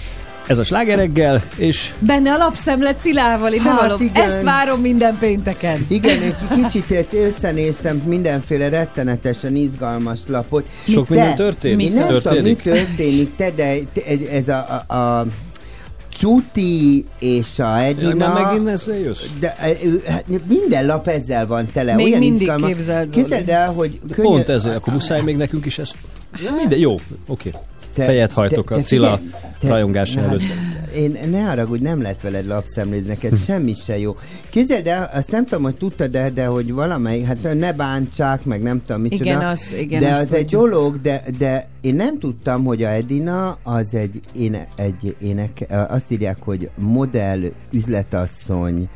Ez 0.47 0.59
a 0.59 0.65
sláger 0.65 0.99
reggel, 0.99 1.43
és 1.57 1.93
Benne 1.99 2.33
a 2.33 2.37
lapszemle 2.37 2.95
Cilával, 2.95 3.53
én 3.53 3.61
Hát 3.61 4.01
igen. 4.01 4.23
Ezt 4.23 4.43
várom 4.43 4.81
minden 4.81 5.17
pénteken. 5.19 5.87
Igen, 5.89 6.23
egy 6.23 6.35
kicsit 6.63 7.07
összenéztem 7.13 7.97
mindenféle 7.97 8.69
rettenetesen 8.69 9.55
izgalmas 9.55 10.21
lapot. 10.27 10.65
Sok 10.89 11.07
Te, 11.07 11.15
minden 11.15 11.37
történik? 11.37 11.87
Én 11.87 11.93
nem 11.93 12.07
tudom, 12.07 12.17
mi 12.21 12.21
Történik? 12.23 12.63
történik, 12.63 13.37
te, 13.37 13.51
de 13.51 13.79
ez 14.31 14.49
a, 14.49 14.85
a, 14.87 14.95
a 14.95 15.27
Cuti 16.15 17.07
és 17.19 17.59
a 17.59 17.79
Edina... 17.79 18.15
már 18.29 18.45
megint 18.45 18.69
ezzel 18.69 18.99
jössz? 18.99 19.25
De, 19.41 19.57
e, 19.57 19.77
hát 20.07 20.25
minden 20.47 20.87
lap 20.87 21.09
ezzel 21.09 21.47
van 21.47 21.69
tele. 21.73 21.95
Még 21.95 22.07
olyan 22.07 22.19
mindig 22.19 22.41
izgalmas. 22.41 22.69
képzeld. 22.69 23.11
Képzeld 23.11 23.49
el, 23.49 23.73
hogy... 23.73 24.01
De 24.07 24.15
Pont 24.15 24.49
ezért, 24.49 24.77
akkor 24.77 24.93
muszáj 24.93 25.23
még 25.23 25.37
nekünk 25.37 25.67
is 25.67 25.79
ezt... 25.79 25.95
Ja, 26.43 26.51
minden, 26.59 26.79
jó, 26.79 26.97
oké. 27.27 27.51
Te- 27.95 28.05
Fejet 28.05 28.33
hajtok 28.33 28.69
te- 28.69 28.75
a 28.75 28.79
te 28.79 28.85
Cilla 28.85 29.17
figyelj, 29.17 29.31
te- 29.59 29.69
rajongása 29.69 30.21
na, 30.21 30.27
előtt. 30.27 30.43
Én 30.97 31.19
ne 31.31 31.41
haragudj, 31.43 31.83
nem 31.83 32.03
lehet 32.03 32.23
veled 32.23 32.47
lapszemlézni, 32.47 33.07
neked 33.09 33.31
Hm. 33.31 33.37
semmi 33.37 33.73
se 33.73 33.99
jó. 33.99 34.17
Képzeld 34.51 34.87
el, 34.87 35.11
azt 35.15 35.31
nem 35.31 35.45
tudom, 35.45 35.63
hogy 35.63 35.75
tudtad 35.75 36.11
de, 36.11 36.31
de 36.31 36.47
hogy 36.47 36.73
valamelyik, 36.73 37.27
hát 37.27 37.55
ne 37.59 37.73
bántsák, 37.73 38.45
meg 38.45 38.63
nem 38.63 38.83
tudom 38.87 39.03
micsoda. 39.03 39.25
Igen, 39.25 39.41
az- 39.41 39.75
igen, 39.79 40.01
de 40.01 40.13
az 40.13 40.33
egy 40.33 40.51
dolog, 40.51 41.01
de, 41.01 41.25
de 41.39 41.69
én 41.81 41.95
nem 41.95 42.19
tudtam, 42.19 42.65
hogy 42.65 42.83
a 42.83 42.89
Edina 42.89 43.59
az 43.63 43.95
egy, 43.95 44.21
éne, 44.37 44.67
egy 44.77 45.17
ének, 45.21 45.67
azt 45.89 46.11
írják, 46.11 46.37
hogy 46.43 46.71
modell 46.77 47.41
üzletasszony, 47.73 48.89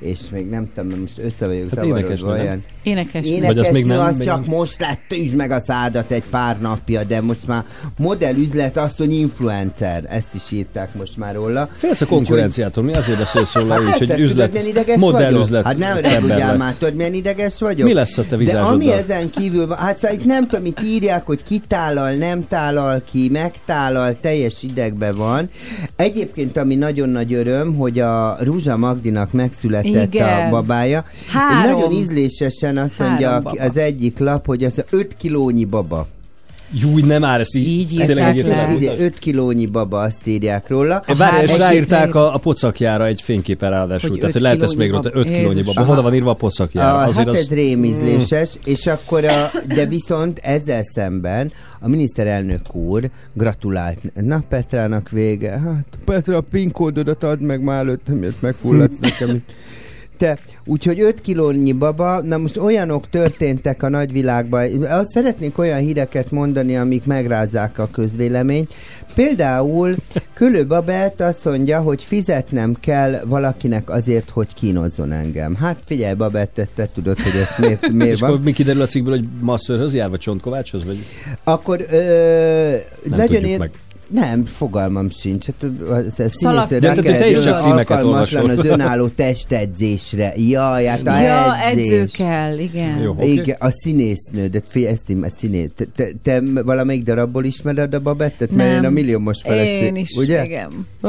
és 0.00 0.18
még 0.32 0.48
nem 0.48 0.68
tudom, 0.74 0.98
most 1.00 1.18
össze 1.24 1.46
vagyok 1.46 1.62
Hát 1.70 1.78
zavarodva 1.78 1.98
énekesnő, 1.98 2.26
nem? 2.28 2.38
olyan. 2.40 2.62
Énekesnő. 2.82 3.40
Vagy 3.40 3.58
azt 3.58 3.72
még 3.72 3.84
Énekesnő, 3.84 3.86
nem- 3.96 4.06
az 4.12 4.16
még 4.16 4.26
csak 4.26 4.46
nem. 4.46 4.56
most 4.56 4.80
lett, 4.80 5.12
üsd 5.22 5.34
meg 5.34 5.50
a 5.50 5.60
szádat 5.60 6.10
egy 6.10 6.22
pár 6.30 6.60
napja, 6.60 7.04
de 7.04 7.20
most 7.20 7.46
már 7.46 7.64
modell 7.98 8.34
üzlet, 8.34 8.76
asszony 8.76 9.12
influencer, 9.12 10.06
ezt 10.10 10.34
is 10.34 10.50
írták 10.52 10.94
most 10.94 11.16
már 11.16 11.34
róla. 11.34 11.68
Félsz 11.76 12.00
a 12.00 12.06
konkurenciától, 12.06 12.84
mi 12.84 12.92
azért 12.92 13.18
beszélsz 13.18 13.54
róla 13.54 13.74
Hát 13.74 13.98
hogy 13.98 14.06
tudod, 14.06 14.18
üzlet, 14.18 14.52
milyen 14.52 14.66
ideges 14.66 14.96
modell 14.96 15.24
vagyok? 15.24 15.42
üzlet 15.42 15.64
Hát 15.64 15.78
nem 15.78 16.26
lett. 16.26 16.58
már, 16.58 16.74
tudod, 16.74 16.94
milyen 16.94 17.14
ideges 17.14 17.58
vagyok? 17.58 17.86
Mi 17.86 17.92
lesz 17.94 18.18
a 18.18 18.24
te 18.28 18.36
De 18.36 18.58
ami 18.60 18.92
ezen 18.92 19.30
kívül 19.30 19.66
van, 19.66 19.76
hát 19.78 19.98
szóval 19.98 20.16
itt 20.16 20.24
nem 20.24 20.48
tudom, 20.48 20.64
itt 20.64 20.80
írják, 20.82 21.26
hogy 21.26 21.42
kitálal, 21.42 22.10
nem 22.10 22.48
tálal 22.48 23.02
ki, 23.12 23.28
megtálal, 23.32 24.16
teljes 24.20 24.62
idegbe 24.62 25.12
van. 25.12 25.50
Egyébként, 25.96 26.56
ami 26.56 26.74
nagyon 26.74 27.08
nagy 27.08 27.34
öröm, 27.34 27.74
hogy 27.76 27.98
a 27.98 28.36
Rúzsa 28.40 28.76
Magdinak 28.76 29.32
megszületett 29.32 29.89
Igen. 29.96 30.46
a 30.46 30.50
babája. 30.50 31.04
Három. 31.28 31.72
Nagyon 31.80 31.92
ízlésesen 31.92 32.76
azt 32.78 32.98
mondja 32.98 33.28
Három 33.28 33.46
a- 33.46 33.50
baba. 33.50 33.62
az 33.64 33.76
egyik 33.76 34.18
lap, 34.18 34.46
hogy 34.46 34.64
az 34.64 34.84
5 34.90 35.14
kilónyi 35.18 35.64
baba. 35.64 36.06
Júj, 36.72 37.02
nem 37.02 37.20
már 37.20 37.40
ezt 37.40 37.54
így, 37.56 37.66
Így 37.68 37.88
tényleg 37.88 38.08
írták 38.10 38.32
egyet 38.34 38.46
le. 38.48 38.54
rámutasd. 38.54 39.00
5 39.00 39.18
kilónyi 39.18 39.66
baba, 39.66 40.00
azt 40.00 40.26
írják 40.26 40.68
róla. 40.68 41.02
Várj, 41.16 41.42
és 41.44 41.56
ráírták 41.56 42.14
a, 42.14 42.34
a 42.34 42.38
pocakjára 42.38 43.06
egy 43.06 43.22
fényképen 43.22 43.70
ráadásul. 43.70 44.16
Tehát, 44.18 44.32
hogy 44.32 44.40
lehet 44.40 44.62
ezt 44.62 44.76
még 44.76 44.90
bab- 44.90 45.10
5 45.14 45.26
kilónyi 45.30 45.62
baba. 45.62 45.84
Honnan 45.84 46.02
van 46.02 46.14
írva 46.14 46.30
a 46.30 46.34
pocakjára? 46.34 46.98
Ah, 46.98 47.06
Azért 47.06 47.26
hát 47.26 47.34
az... 47.34 47.40
ez 47.40 47.48
rémízléses, 47.48 48.50
és 48.64 48.86
akkor 48.86 49.24
a, 49.24 49.50
de 49.74 49.86
viszont 49.86 50.38
ezzel 50.42 50.82
szemben 50.82 51.52
a 51.80 51.88
miniszterelnök 51.88 52.74
úr 52.74 53.10
gratulált. 53.34 53.98
Na 54.14 54.42
Petrának 54.48 55.08
vége. 55.10 55.50
Hát 55.50 55.98
Petra, 56.04 56.36
a 56.36 56.40
PIN 56.50 56.70
kódodat 56.72 57.22
add 57.24 57.40
meg 57.40 57.62
már 57.62 57.78
előtt, 57.80 58.08
miért 58.08 58.42
megfulladsz 58.42 58.98
nekem. 59.00 59.38
Te, 60.20 60.38
úgyhogy 60.64 61.00
5 61.00 61.20
kilónyi 61.20 61.72
baba, 61.72 62.20
na 62.22 62.36
most 62.36 62.56
olyanok 62.56 63.10
történtek 63.10 63.82
a 63.82 63.88
nagyvilágban, 63.88 64.82
azt 64.82 65.10
szeretnék 65.10 65.58
olyan 65.58 65.78
híreket 65.78 66.30
mondani, 66.30 66.76
amik 66.76 67.04
megrázzák 67.04 67.78
a 67.78 67.88
közvéleményt. 67.92 68.74
Például 69.14 69.94
Külő 70.34 70.66
Babett 70.66 71.20
azt 71.20 71.44
mondja, 71.44 71.80
hogy 71.80 72.02
fizetnem 72.02 72.74
kell 72.80 73.20
valakinek 73.24 73.90
azért, 73.90 74.30
hogy 74.30 74.54
kínozzon 74.54 75.12
engem. 75.12 75.54
Hát 75.54 75.78
figyelj, 75.86 76.14
Babett, 76.14 76.58
ezt 76.58 76.74
te 76.74 76.88
tudod, 76.94 77.18
hogy 77.20 77.40
ez 77.40 77.58
miért, 77.58 77.92
miért 77.92 78.12
És 78.14 78.20
van. 78.20 78.30
akkor 78.30 78.42
mi 78.42 78.52
kiderül 78.52 78.82
a 78.82 78.86
cikkből, 78.86 79.16
hogy 79.16 79.28
masszörhöz 79.40 79.94
jár, 79.94 80.08
vagy 80.10 80.18
Csontkovácshoz? 80.18 80.84
Vagy... 80.84 81.04
Akkor 81.44 81.86
ö, 81.90 82.76
Nem 83.04 83.18
tudjuk 83.18 83.46
ér... 83.46 83.58
meg. 83.58 83.70
Nem, 84.12 84.44
fogalmam 84.44 85.10
sincs. 85.10 85.46
Hát, 85.46 86.18
is 86.18 87.44
csak 87.44 87.60
címeket 87.60 87.90
alkalmatlan 87.90 88.04
olvasol. 88.04 88.50
az 88.50 88.64
önálló 88.66 89.06
testedzésre. 89.06 90.32
Jaj, 90.36 90.84
hát 90.84 91.06
a 91.06 91.20
Ja, 91.20 91.56
edzés. 91.70 91.90
edző 91.90 92.06
kell, 92.12 92.58
igen. 92.58 92.98
Jó. 93.02 93.10
Oké. 93.10 93.32
Igen, 93.32 93.56
a 93.58 93.70
színésznő, 93.70 94.46
de 94.46 94.60
fi, 94.66 94.86
ezt 94.86 95.04
a 95.22 95.28
színész. 95.38 95.68
Te, 95.76 95.84
te, 95.96 96.04
te 96.22 96.42
valamelyik 96.64 97.02
darabból 97.02 97.44
ismered 97.44 97.94
a 97.94 98.00
babettet? 98.00 98.50
Mert 98.50 98.68
Nem. 98.72 98.82
én 98.82 98.88
a 98.88 98.92
milliómos 98.92 99.40
feleség. 99.42 99.82
Én 99.82 99.96
is, 99.96 100.10
ugye? 100.16 100.44
igen. 100.44 100.86
A 101.00 101.08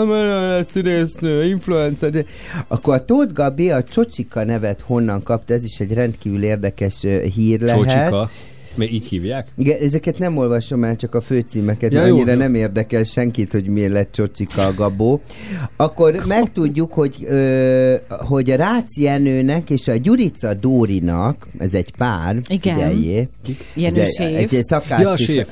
színésznő, 0.71 1.45
influencer. 1.45 2.11
de- 2.11 2.25
Akkor 2.67 2.93
a 2.93 3.05
Tóth 3.05 3.33
Gabi 3.33 3.69
a 3.71 3.83
Csocsika 3.83 4.43
nevet 4.43 4.81
honnan 4.81 5.23
kapta? 5.23 5.53
Ez 5.53 5.63
is 5.63 5.79
egy 5.79 5.93
rendkívül 5.93 6.43
érdekes 6.43 7.05
hír 7.35 7.61
lehet. 7.61 7.77
Csócsika. 7.79 8.29
Még 8.75 8.93
így 8.93 9.07
hívják? 9.07 9.47
Igen, 9.57 9.81
ezeket 9.81 10.19
nem 10.19 10.37
olvasom 10.37 10.83
el, 10.83 10.95
csak 10.95 11.15
a 11.15 11.21
főcímeket, 11.21 11.91
Ja, 11.91 12.05
jó, 12.05 12.15
annyira 12.15 12.31
jó. 12.31 12.37
nem 12.37 12.55
érdekel 12.55 13.03
senkit, 13.03 13.51
hogy 13.51 13.65
miért 13.67 13.91
lett 13.91 14.11
Csocsika 14.11 14.65
a 14.65 14.73
Gabó. 14.73 15.21
Akkor 15.77 16.23
megtudjuk, 16.27 16.93
hogy, 16.93 17.25
ö, 17.27 17.95
hogy 18.07 18.51
a 18.51 18.55
Rácz 18.55 18.97
Jenőnek 18.97 19.69
és 19.69 19.87
a 19.87 19.95
Gyurica 19.95 20.53
Dórinak, 20.53 21.47
ez 21.57 21.73
egy 21.73 21.93
pár, 21.97 22.35
Igen. 22.49 22.75
figyeljé, 22.75 23.27
Jenő 23.73 24.01
egy, 24.15 24.53
egy 24.53 24.63
szakács, 24.63 25.01
Ja, 25.01 25.15
séf, 25.15 25.47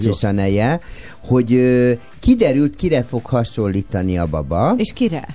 is 0.00 0.22
a 0.22 0.30
neje, 0.30 0.80
hogy 1.26 1.54
ö, 1.54 1.92
kiderült, 2.20 2.74
kire 2.74 3.02
fog 3.02 3.24
hasonlítani 3.26 4.18
a 4.18 4.26
baba. 4.26 4.74
És 4.76 4.92
kire? 4.92 5.28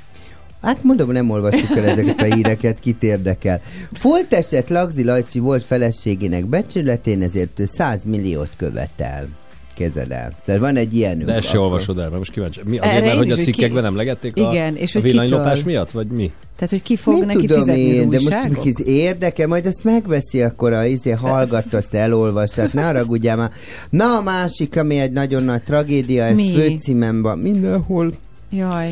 Hát 0.62 0.84
mondom, 0.84 1.12
nem 1.12 1.30
olvassuk 1.30 1.78
el 1.78 1.86
ezeket 1.86 2.22
a 2.22 2.24
híreket, 2.34 2.80
kit 2.80 3.04
érdekel. 3.04 3.62
Foltestet 3.92 4.70
Lagzi 4.70 5.04
Lajcsi 5.04 5.40
volt 5.40 5.64
feleségének 5.64 6.46
becsületén, 6.46 7.22
ezért 7.22 7.60
ő 7.60 7.66
100 7.74 8.00
milliót 8.06 8.50
követel. 8.58 9.28
Kezed 9.76 10.12
el. 10.12 10.34
Tehát 10.46 10.62
van 10.62 10.76
egy 10.76 10.96
ilyen 10.96 11.26
De 11.26 11.34
ezt 11.34 11.48
se 11.48 11.60
olvasod 11.60 11.98
el, 11.98 12.04
mert 12.04 12.18
most 12.18 12.32
kíváncsi. 12.32 12.60
Mi, 12.66 12.78
azért, 12.78 12.94
Erre 12.96 13.06
mert 13.06 13.18
hogy 13.18 13.26
is, 13.28 13.32
a 13.32 13.36
hogy 13.36 13.46
ki- 13.46 13.52
cikkekben 13.52 13.84
nem 13.84 13.96
legették 13.96 14.38
a, 14.38 14.52
Igen, 14.52 14.76
és 14.76 14.96
a 14.96 15.00
hogy 15.00 15.10
villanylopás 15.12 15.58
kitől? 15.58 15.74
miatt, 15.74 15.92
vagy 15.92 16.08
mi? 16.08 16.32
Tehát, 16.56 16.70
hogy 16.70 16.82
ki 16.82 16.96
fog 16.96 17.14
Mit 17.14 17.26
neki 17.26 17.46
tudom 17.46 17.60
fizetni 17.60 17.82
én, 17.82 18.02
az 18.04 18.10
de 18.10 18.16
most 18.16 18.26
újságok? 18.26 18.62
kis 18.64 18.86
érdekel, 18.86 19.48
majd 19.48 19.66
azt 19.66 19.84
megveszi, 19.84 20.42
akkor 20.42 20.74
a 20.74 20.86
izé 20.86 21.12
hallgat, 21.12 21.74
azt 21.74 21.94
elolvas, 21.94 22.52
tehát 22.52 22.74
ne 22.74 22.82
haragudjál 22.84 23.36
már. 23.38 23.52
Na 23.90 24.18
a 24.18 24.22
másik, 24.22 24.78
ami 24.78 24.98
egy 25.00 25.12
nagyon 25.12 25.44
nagy 25.44 25.62
tragédia, 25.62 26.24
ez 26.24 26.36
Mi? 26.36 26.52
főcímen 26.52 27.22
van 27.22 27.38
mindenhol. 27.40 28.14
Jaj. 28.50 28.90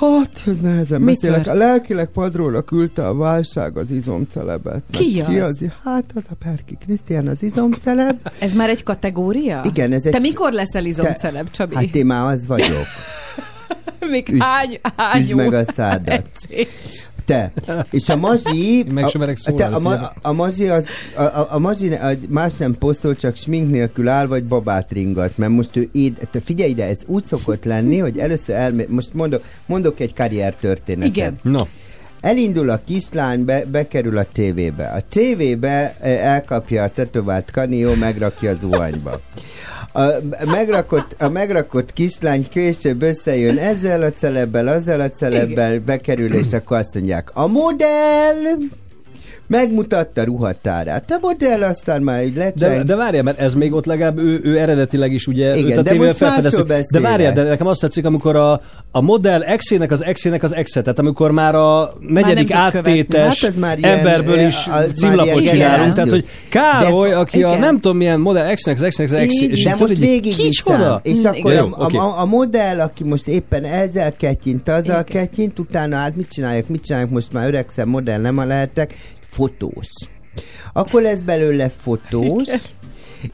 Hát, 0.00 0.42
ez 0.46 0.58
nehezen 0.58 1.00
Mi 1.00 1.12
beszélek. 1.12 1.42
tört? 1.42 1.56
A 1.56 1.58
lelkileg 1.58 2.06
padróra 2.06 2.62
küldte 2.62 3.06
a 3.06 3.14
válság 3.14 3.76
az 3.76 3.90
izomcelebet. 3.90 4.82
Ki 4.90 5.22
Ki 5.28 5.38
az? 5.40 5.58
Hát 5.84 6.04
az 6.14 6.22
a 6.30 6.34
Perki 6.44 6.76
Krisztián 6.84 7.26
az 7.28 7.42
izomceleb. 7.42 8.16
Ez 8.38 8.52
már 8.52 8.68
egy 8.68 8.82
kategória? 8.82 9.60
Igen, 9.64 9.92
ez 9.92 10.04
egy- 10.04 10.12
Te 10.12 10.18
mikor 10.18 10.52
leszel 10.52 10.82
Te- 10.82 10.88
izomceleb, 10.88 11.50
Csabi? 11.50 11.74
Hát 11.74 11.94
én 11.94 12.06
már 12.06 12.32
az 12.32 12.46
vagyok. 12.46 12.84
Még 14.10 14.28
üsd- 14.28 14.42
hány, 14.42 14.80
hány 14.96 15.20
üsd 15.20 15.34
meg 15.34 15.52
a 15.52 15.64
szádat. 15.72 16.24
Te. 17.24 17.52
És 17.90 18.08
a 18.08 18.16
Mazsi... 18.16 18.84
Meg 18.90 19.08
sem 19.08 19.20
a, 19.20 19.24
merek 19.24 19.38
te, 19.38 19.66
a, 19.66 19.78
ma, 19.78 20.12
a 20.22 20.32
Mazsi 20.32 20.68
az, 20.68 20.86
a, 21.16 21.22
a, 21.22 21.48
a 21.50 21.58
Mazsi 21.58 21.88
ne- 21.88 22.00
az 22.00 22.16
más 22.28 22.52
nem 22.56 22.74
posztol, 22.78 23.16
csak 23.16 23.36
smink 23.36 23.70
nélkül 23.70 24.08
áll, 24.08 24.26
vagy 24.26 24.44
babát 24.44 24.92
ringat. 24.92 25.38
Mert 25.38 25.52
most 25.52 25.76
ő 25.76 25.88
éd, 25.92 26.28
te 26.30 26.40
figyelj 26.40 26.70
ide, 26.70 26.86
ez 26.86 26.98
úgy 27.06 27.24
szokott 27.24 27.64
lenni, 27.64 27.98
hogy 27.98 28.18
először 28.18 28.54
elmé... 28.54 28.86
Most 28.88 29.14
mondok, 29.14 29.44
mondok 29.66 30.00
egy 30.00 30.14
karriertörténetet. 30.14 31.16
Igen. 31.16 31.38
No. 31.42 31.66
Elindul 32.20 32.70
a 32.70 32.80
kislány, 32.86 33.44
be, 33.44 33.64
bekerül 33.64 34.18
a 34.18 34.24
tévébe. 34.32 34.86
A 34.86 35.00
tévébe 35.08 35.96
eh, 36.00 36.32
elkapja 36.32 36.82
a 36.82 36.88
tetovált 36.88 37.50
kanió, 37.50 37.94
megrakja 37.94 38.50
a 38.50 38.54
zuhanyba. 38.60 39.20
A 39.92 40.02
megrakott, 40.44 41.16
a 41.18 41.28
megrakott 41.28 41.92
kislány 41.92 42.48
később 42.48 43.02
összejön 43.02 43.58
ezzel 43.58 44.02
a 44.02 44.10
celebbel, 44.10 44.66
azzal 44.66 45.00
a 45.00 45.10
celebbel, 45.10 45.80
bekerül, 45.80 46.34
és 46.34 46.52
akkor 46.52 46.76
azt 46.76 46.94
mondják, 46.94 47.30
a 47.34 47.46
modell 47.46 48.58
megmutatta 49.48 50.24
ruhatárát. 50.24 51.10
A 51.10 51.18
modell 51.20 51.62
aztán 51.62 52.02
már 52.02 52.24
így 52.24 52.32
De, 52.32 52.44
lecseng. 52.44 52.84
de 52.84 52.96
várjál, 52.96 53.22
mert 53.22 53.38
ez 53.40 53.54
még 53.54 53.72
ott 53.72 53.86
legalább 53.86 54.18
ő, 54.18 54.40
ő 54.42 54.58
eredetileg 54.58 55.12
is 55.12 55.26
ugye 55.26 55.56
Igen, 55.56 55.78
a 55.78 55.82
de 55.82 55.94
most 55.94 56.16
felfedeztük. 56.16 56.66
De 56.66 57.00
várjál, 57.00 57.32
de 57.32 57.42
nekem 57.42 57.66
azt 57.66 57.80
tetszik, 57.80 58.04
amikor 58.04 58.36
a, 58.36 58.60
a 58.90 59.00
modell 59.00 59.42
exének 59.42 59.90
az 59.90 60.04
exének 60.04 60.42
az 60.42 60.54
exe, 60.54 60.82
tehát 60.82 60.98
amikor 60.98 61.30
már 61.30 61.54
a 61.54 61.92
negyedik 62.00 62.46
követni. 62.46 62.98
áttétes 62.98 63.40
Hát 63.40 63.50
ez 63.50 63.58
már 63.58 63.78
ilyen, 63.78 63.98
emberből 63.98 64.38
eh, 64.38 64.48
is 64.48 64.66
már 64.66 64.86
címlapot 64.96 65.44
csinálunk. 65.48 65.94
Tehát, 65.94 66.10
hogy 66.10 66.26
Károly, 66.48 67.08
De- 67.08 67.18
aki 67.18 67.42
a 67.42 67.48
igen. 67.48 67.60
nem 67.60 67.80
tudom 67.80 67.96
milyen 67.96 68.20
modell 68.20 68.46
exének 68.46 68.78
az 68.78 68.86
exének 68.86 69.12
az 69.12 69.18
exe, 69.18 69.44
Így, 69.44 69.52
és 69.52 69.62
de 69.62 69.76
most 69.78 69.98
végig 69.98 70.36
kicsoda? 70.36 71.00
És 71.02 71.24
akkor 71.24 71.52
a, 71.52 71.68
a, 71.70 71.96
a, 71.96 72.20
a, 72.20 72.24
modell, 72.24 72.80
aki 72.80 73.04
most 73.04 73.28
éppen 73.28 73.64
ezzel 73.64 74.12
kettyint, 74.12 74.68
azzal 74.68 74.82
Igen. 74.84 75.04
kettyint, 75.04 75.58
utána 75.58 75.96
hát 75.96 76.16
mit 76.16 76.28
csinálják, 76.30 76.68
mit 76.68 76.82
csinálják, 76.82 77.10
most 77.10 77.32
már 77.32 77.46
öregszem 77.46 77.88
modell, 77.88 78.20
nem 78.20 78.38
a 78.38 78.44
lehetek, 78.44 78.94
fotós. 79.28 79.88
akkor 80.72 81.02
lesz 81.02 81.20
belőle 81.20 81.68
fotós, 81.68 82.48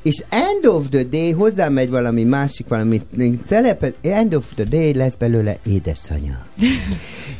és 0.03 0.25
end 0.29 0.67
of 0.67 0.89
the 0.89 1.03
day 1.03 1.31
hozzámegy 1.31 1.91
valami 1.91 2.25
másik, 2.25 2.69
valami 2.69 3.03
telepet, 3.47 3.95
end 4.01 4.35
of 4.35 4.53
the 4.55 4.65
day 4.65 4.95
lesz 4.95 5.15
belőle 5.19 5.59
édesanyja. 5.67 6.47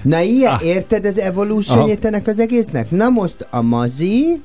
Na 0.03 0.21
ilyen, 0.21 0.55
ah. 0.55 0.67
érted 0.67 1.05
az 1.05 1.19
evolution 1.19 1.99
ennek 2.01 2.27
az 2.27 2.39
egésznek? 2.39 2.91
Na 2.91 3.09
most 3.09 3.47
a 3.51 3.63
mazi, 3.63 4.41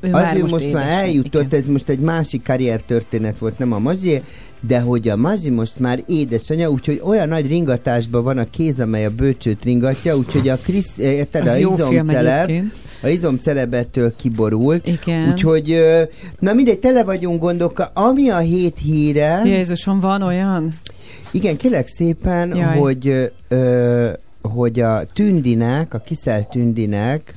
Ő 0.00 0.12
az 0.12 0.20
már 0.20 0.36
ő 0.36 0.40
most 0.40 0.52
most 0.52 0.72
már 0.72 0.88
eljutott, 0.88 1.52
ez 1.52 1.66
most 1.66 1.88
egy 1.88 1.98
másik 1.98 2.42
karriertörténet 2.42 3.38
volt, 3.38 3.58
nem 3.58 3.72
a 3.72 3.78
mazsi, 3.78 4.22
de 4.66 4.80
hogy 4.80 5.08
a 5.08 5.16
mazsi 5.16 5.50
most 5.50 5.78
már 5.78 6.02
édesanyja, 6.06 6.70
úgyhogy 6.70 7.00
olyan 7.04 7.28
nagy 7.28 7.46
ringatásban 7.46 8.22
van 8.22 8.38
a 8.38 8.50
kéz, 8.50 8.80
amely 8.80 9.04
a 9.04 9.10
bölcsőt 9.10 9.64
ringatja, 9.64 10.16
úgyhogy 10.16 10.48
a 10.48 10.56
Krisz, 10.56 10.98
érted, 10.98 11.42
Az 11.46 11.52
a 11.52 11.58
izomceleb, 11.58 12.50
a 13.02 13.08
izomcelebettől 13.08 14.12
kiborult. 14.16 14.86
Igen. 14.86 15.28
Úgyhogy, 15.28 15.76
na 16.38 16.52
mindegy, 16.52 16.78
tele 16.78 17.04
vagyunk 17.04 17.40
gondokkal. 17.40 17.90
Ami 17.94 18.28
a 18.28 18.38
hét 18.38 18.78
híre... 18.78 19.42
Jézusom, 19.44 20.00
van 20.00 20.22
olyan? 20.22 20.78
Igen, 21.30 21.56
kérlek 21.56 21.86
szépen, 21.86 22.56
Jaj. 22.56 22.78
hogy, 22.78 23.32
ö, 23.48 24.08
hogy 24.42 24.80
a 24.80 25.02
Tündinek, 25.12 25.94
a 25.94 25.98
Kiszel 25.98 26.48
Tündinek 26.48 27.34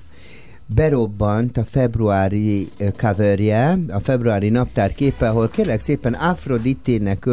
berobbant 0.67 1.57
a 1.57 1.63
februári 1.65 2.69
ö, 2.77 2.85
coverje, 2.97 3.77
a 3.89 3.99
februári 3.99 4.49
naptár 4.49 4.93
képe, 4.93 5.29
ahol 5.29 5.49
kérlek 5.49 5.81
szépen 5.81 6.13
Afroditének 6.13 7.25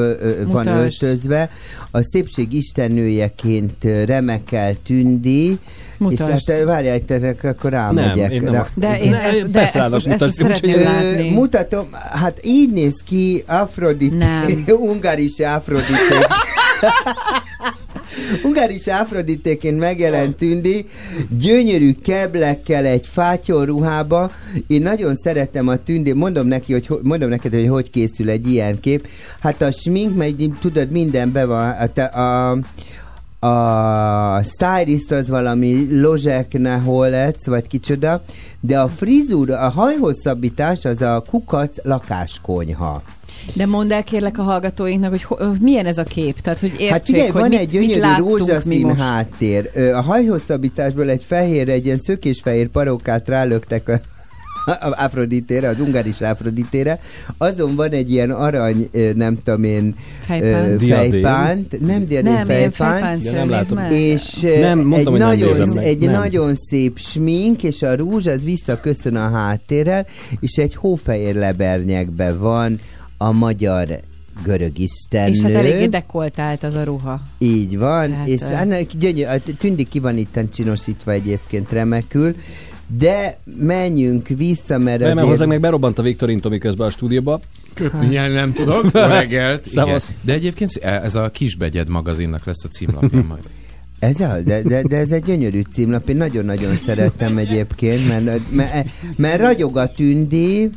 van 0.46 0.66
öltözve, 0.66 1.50
a 1.90 2.02
szépség 2.02 2.52
istennőjeként 2.52 3.84
remekel 4.06 4.74
Tündi, 4.82 5.58
Mutasd. 5.98 6.20
és 6.20 6.42
hát 6.46 6.60
ö, 6.60 6.64
várjál, 6.64 6.98
te, 7.00 7.34
akkor 7.42 7.70
rámegyek. 7.70 8.32
én 8.32 8.42
nem 8.42 8.52
rá. 8.52 8.60
ak- 8.60 8.70
De 8.74 8.98
én 9.00 9.10
Ne, 9.10 9.22
ezt, 9.22 9.36
én 9.36 9.50
de 9.52 9.72
ezt, 9.72 9.90
most, 9.90 10.06
ezt 10.06 10.20
most 10.20 10.32
szeretném 10.32 10.70
úgyhogy- 10.74 10.84
látni. 10.86 11.28
Ö, 11.28 11.32
mutatom, 11.32 11.88
hát 11.92 12.40
így 12.44 12.72
néz 12.72 13.02
ki 13.04 13.44
Afrodite, 13.46 14.14
Nem. 14.14 14.64
ungarise 14.90 15.52
Afrodite. 15.52 16.26
Ungarise 18.44 18.96
Afroditéként 18.96 19.78
megjelent 19.78 20.36
Tündi, 20.36 20.86
gyönyörű 21.38 21.94
keblekkel 22.02 22.84
egy 22.84 23.06
fátyor 23.06 23.66
ruhába. 23.66 24.30
Én 24.66 24.82
nagyon 24.82 25.16
szeretem 25.16 25.68
a 25.68 25.76
Tündi, 25.76 26.12
mondom 26.12 26.46
neki, 26.46 26.72
hogy 26.72 26.86
ho- 26.86 27.02
mondom 27.02 27.28
neked, 27.28 27.52
hogy 27.52 27.68
hogy 27.68 27.90
készül 27.90 28.30
egy 28.30 28.50
ilyen 28.50 28.80
kép. 28.80 29.06
Hát 29.40 29.62
a 29.62 29.70
smink, 29.70 30.16
meg 30.16 30.34
tudod, 30.60 30.90
minden 30.90 31.32
be 31.32 31.44
van. 31.44 31.70
A, 31.70 32.18
a, 32.18 32.58
a 33.46 34.42
stylist 34.42 35.10
az 35.10 35.28
valami 35.28 36.00
Lozsek 36.00 36.52
Neholec, 36.58 37.46
vagy 37.46 37.66
kicsoda, 37.66 38.22
de 38.60 38.80
a 38.80 38.88
frizúr, 38.88 39.50
a 39.50 39.68
hajhosszabbítás 39.68 40.84
az 40.84 41.02
a 41.02 41.24
kukac 41.30 41.76
lakáskonyha. 41.82 43.02
De 43.54 43.66
mondd 43.66 43.92
el 43.92 44.04
kérlek 44.04 44.38
a 44.38 44.42
hallgatóinknak, 44.42 45.10
hogy 45.10 45.22
ho, 45.22 45.36
milyen 45.60 45.86
ez 45.86 45.98
a 45.98 46.02
kép, 46.02 46.40
tehát 46.40 46.60
hogy 46.60 46.70
értsék, 46.70 46.90
Hát 46.90 47.04
figyelj, 47.06 47.28
hogy 47.28 47.40
van 47.40 47.48
mit, 47.50 47.58
egy 47.58 47.68
gyönyörű 47.68 48.00
rózsaszín 48.18 48.96
háttér. 48.96 49.70
A 49.94 50.00
hajhosszabbításból 50.00 51.08
egy 51.08 51.24
fehér, 51.26 51.68
egy 51.68 51.84
ilyen 51.86 51.98
szökésfehér 51.98 52.68
parókát 52.68 53.28
rálöktek 53.28 53.88
a 53.88 54.00
a 54.66 54.94
Afroditére, 55.04 55.68
az 55.68 55.80
ungaris 55.80 56.20
Afroditére, 56.20 57.00
azon 57.38 57.74
van 57.76 57.90
egy 57.90 58.10
ilyen 58.10 58.30
arany, 58.30 58.90
nem 59.14 59.38
tudom 59.44 59.64
én, 59.64 59.94
Fejpánt. 60.20 60.82
fejpánt, 60.84 61.80
nem 61.86 62.04
diadém, 62.06 62.32
Nem, 62.32 62.46
fejpánt, 62.46 63.24
Ja, 63.24 63.32
nem 63.32 63.50
látom. 63.50 63.78
és 63.90 64.40
Nem, 64.60 64.78
mondtam, 64.78 65.14
egy, 65.14 65.20
hogy 65.20 65.38
nem 65.40 65.48
nagyon, 65.48 65.68
meg. 65.68 65.84
egy 65.84 65.98
Nem. 65.98 66.12
nagyon 66.12 66.54
szép 66.54 66.98
smink, 66.98 67.62
és 67.62 67.82
a 67.82 67.94
rúzs 67.94 68.26
az 68.26 68.44
visszaköszön 68.44 69.16
a 69.16 69.30
háttérrel, 69.30 70.06
és 70.40 70.56
egy 70.56 70.74
hófehér 70.74 71.34
lebernyekben 71.34 72.38
van 72.38 72.80
a 73.26 73.32
magyar 73.32 74.00
görög 74.44 74.78
istennő. 74.78 75.30
És 75.30 75.40
hát 75.40 75.52
eléggé 75.52 75.86
dekoltált 75.86 76.62
az 76.62 76.74
a 76.74 76.84
ruha. 76.84 77.20
Így 77.38 77.78
van, 77.78 78.08
Tehát, 78.08 78.28
és 78.28 78.40
ö- 78.40 78.52
annak 78.52 78.86
gyönyör, 78.98 79.28
a 79.28 79.52
Tündi 79.58 79.84
ki 79.84 79.98
van 79.98 80.16
itten 80.16 80.50
csinosítva 80.50 81.12
egyébként 81.12 81.72
remekül, 81.72 82.36
de 82.98 83.38
menjünk 83.58 84.28
vissza, 84.28 84.78
mert 84.78 85.00
Nem, 85.00 85.10
azért... 85.10 85.26
hozzánk 85.26 85.50
meg 85.50 85.60
berobbant 85.60 85.98
a 85.98 86.02
Viktorin 86.02 86.40
Tomi 86.40 86.58
közben 86.58 86.86
a 86.86 86.90
stúdióba. 86.90 87.40
Kötni 87.74 88.16
nem 88.16 88.52
tudok. 88.52 88.90
Reggelt. 89.18 89.74
De 90.22 90.32
egyébként 90.32 90.76
ez 90.76 91.14
a 91.14 91.30
Kisbegyed 91.30 91.88
magazinnak 91.88 92.44
lesz 92.44 92.64
a 92.64 92.68
címlapja 92.68 93.24
majd. 93.28 93.42
Ez 93.98 94.20
a, 94.20 94.36
de, 94.44 94.62
de, 94.62 94.82
de 94.82 94.96
ez 94.96 95.10
egy 95.10 95.22
gyönyörű 95.22 95.60
címlap, 95.72 96.08
én 96.08 96.16
nagyon-nagyon 96.16 96.76
szeretem 96.76 97.38
egyébként, 97.38 98.08
mert, 98.08 98.50
mert, 98.50 98.90
mert 99.16 99.40
ragyog 99.40 99.76
a 99.76 99.88
tündi. 99.88 100.70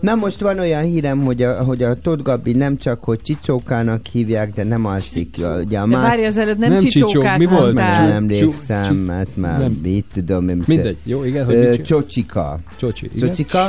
Na 0.00 0.14
most 0.14 0.40
van 0.40 0.58
olyan 0.58 0.82
hírem, 0.82 1.24
hogy 1.24 1.42
a, 1.42 1.62
hogy 1.62 1.82
a 1.82 1.94
Tóth 1.94 2.22
Gabi 2.22 2.52
nem 2.52 2.76
csak, 2.76 3.04
hogy 3.04 3.20
csicsókának 3.20 4.06
hívják, 4.06 4.52
de 4.52 4.64
nem 4.64 4.86
alszik. 4.86 5.36
Ugye 5.64 5.78
a 5.78 5.86
De 5.86 5.96
várj, 5.96 6.24
az 6.24 6.36
előbb 6.36 6.58
nem, 6.58 6.70
Nem 6.70 6.78
csicsó, 6.78 7.06
csicsókát 7.06 7.38
mi 7.38 7.44
volt? 7.44 7.74
Már 7.74 8.08
nem 8.08 8.16
emlékszem, 8.16 8.96
mert 8.96 9.36
már 9.36 9.58
nem. 9.58 9.78
mit 9.82 10.04
tudom 10.14 10.48
én. 10.48 10.62
Mindegy, 10.66 10.98
jó, 11.04 11.24
igen, 11.24 11.44
hogy 11.44 11.54
Ö? 11.54 11.82
Csocsika. 11.82 12.58
Csocsi, 12.76 13.04
igen. 13.04 13.18
Csocsika, 13.18 13.68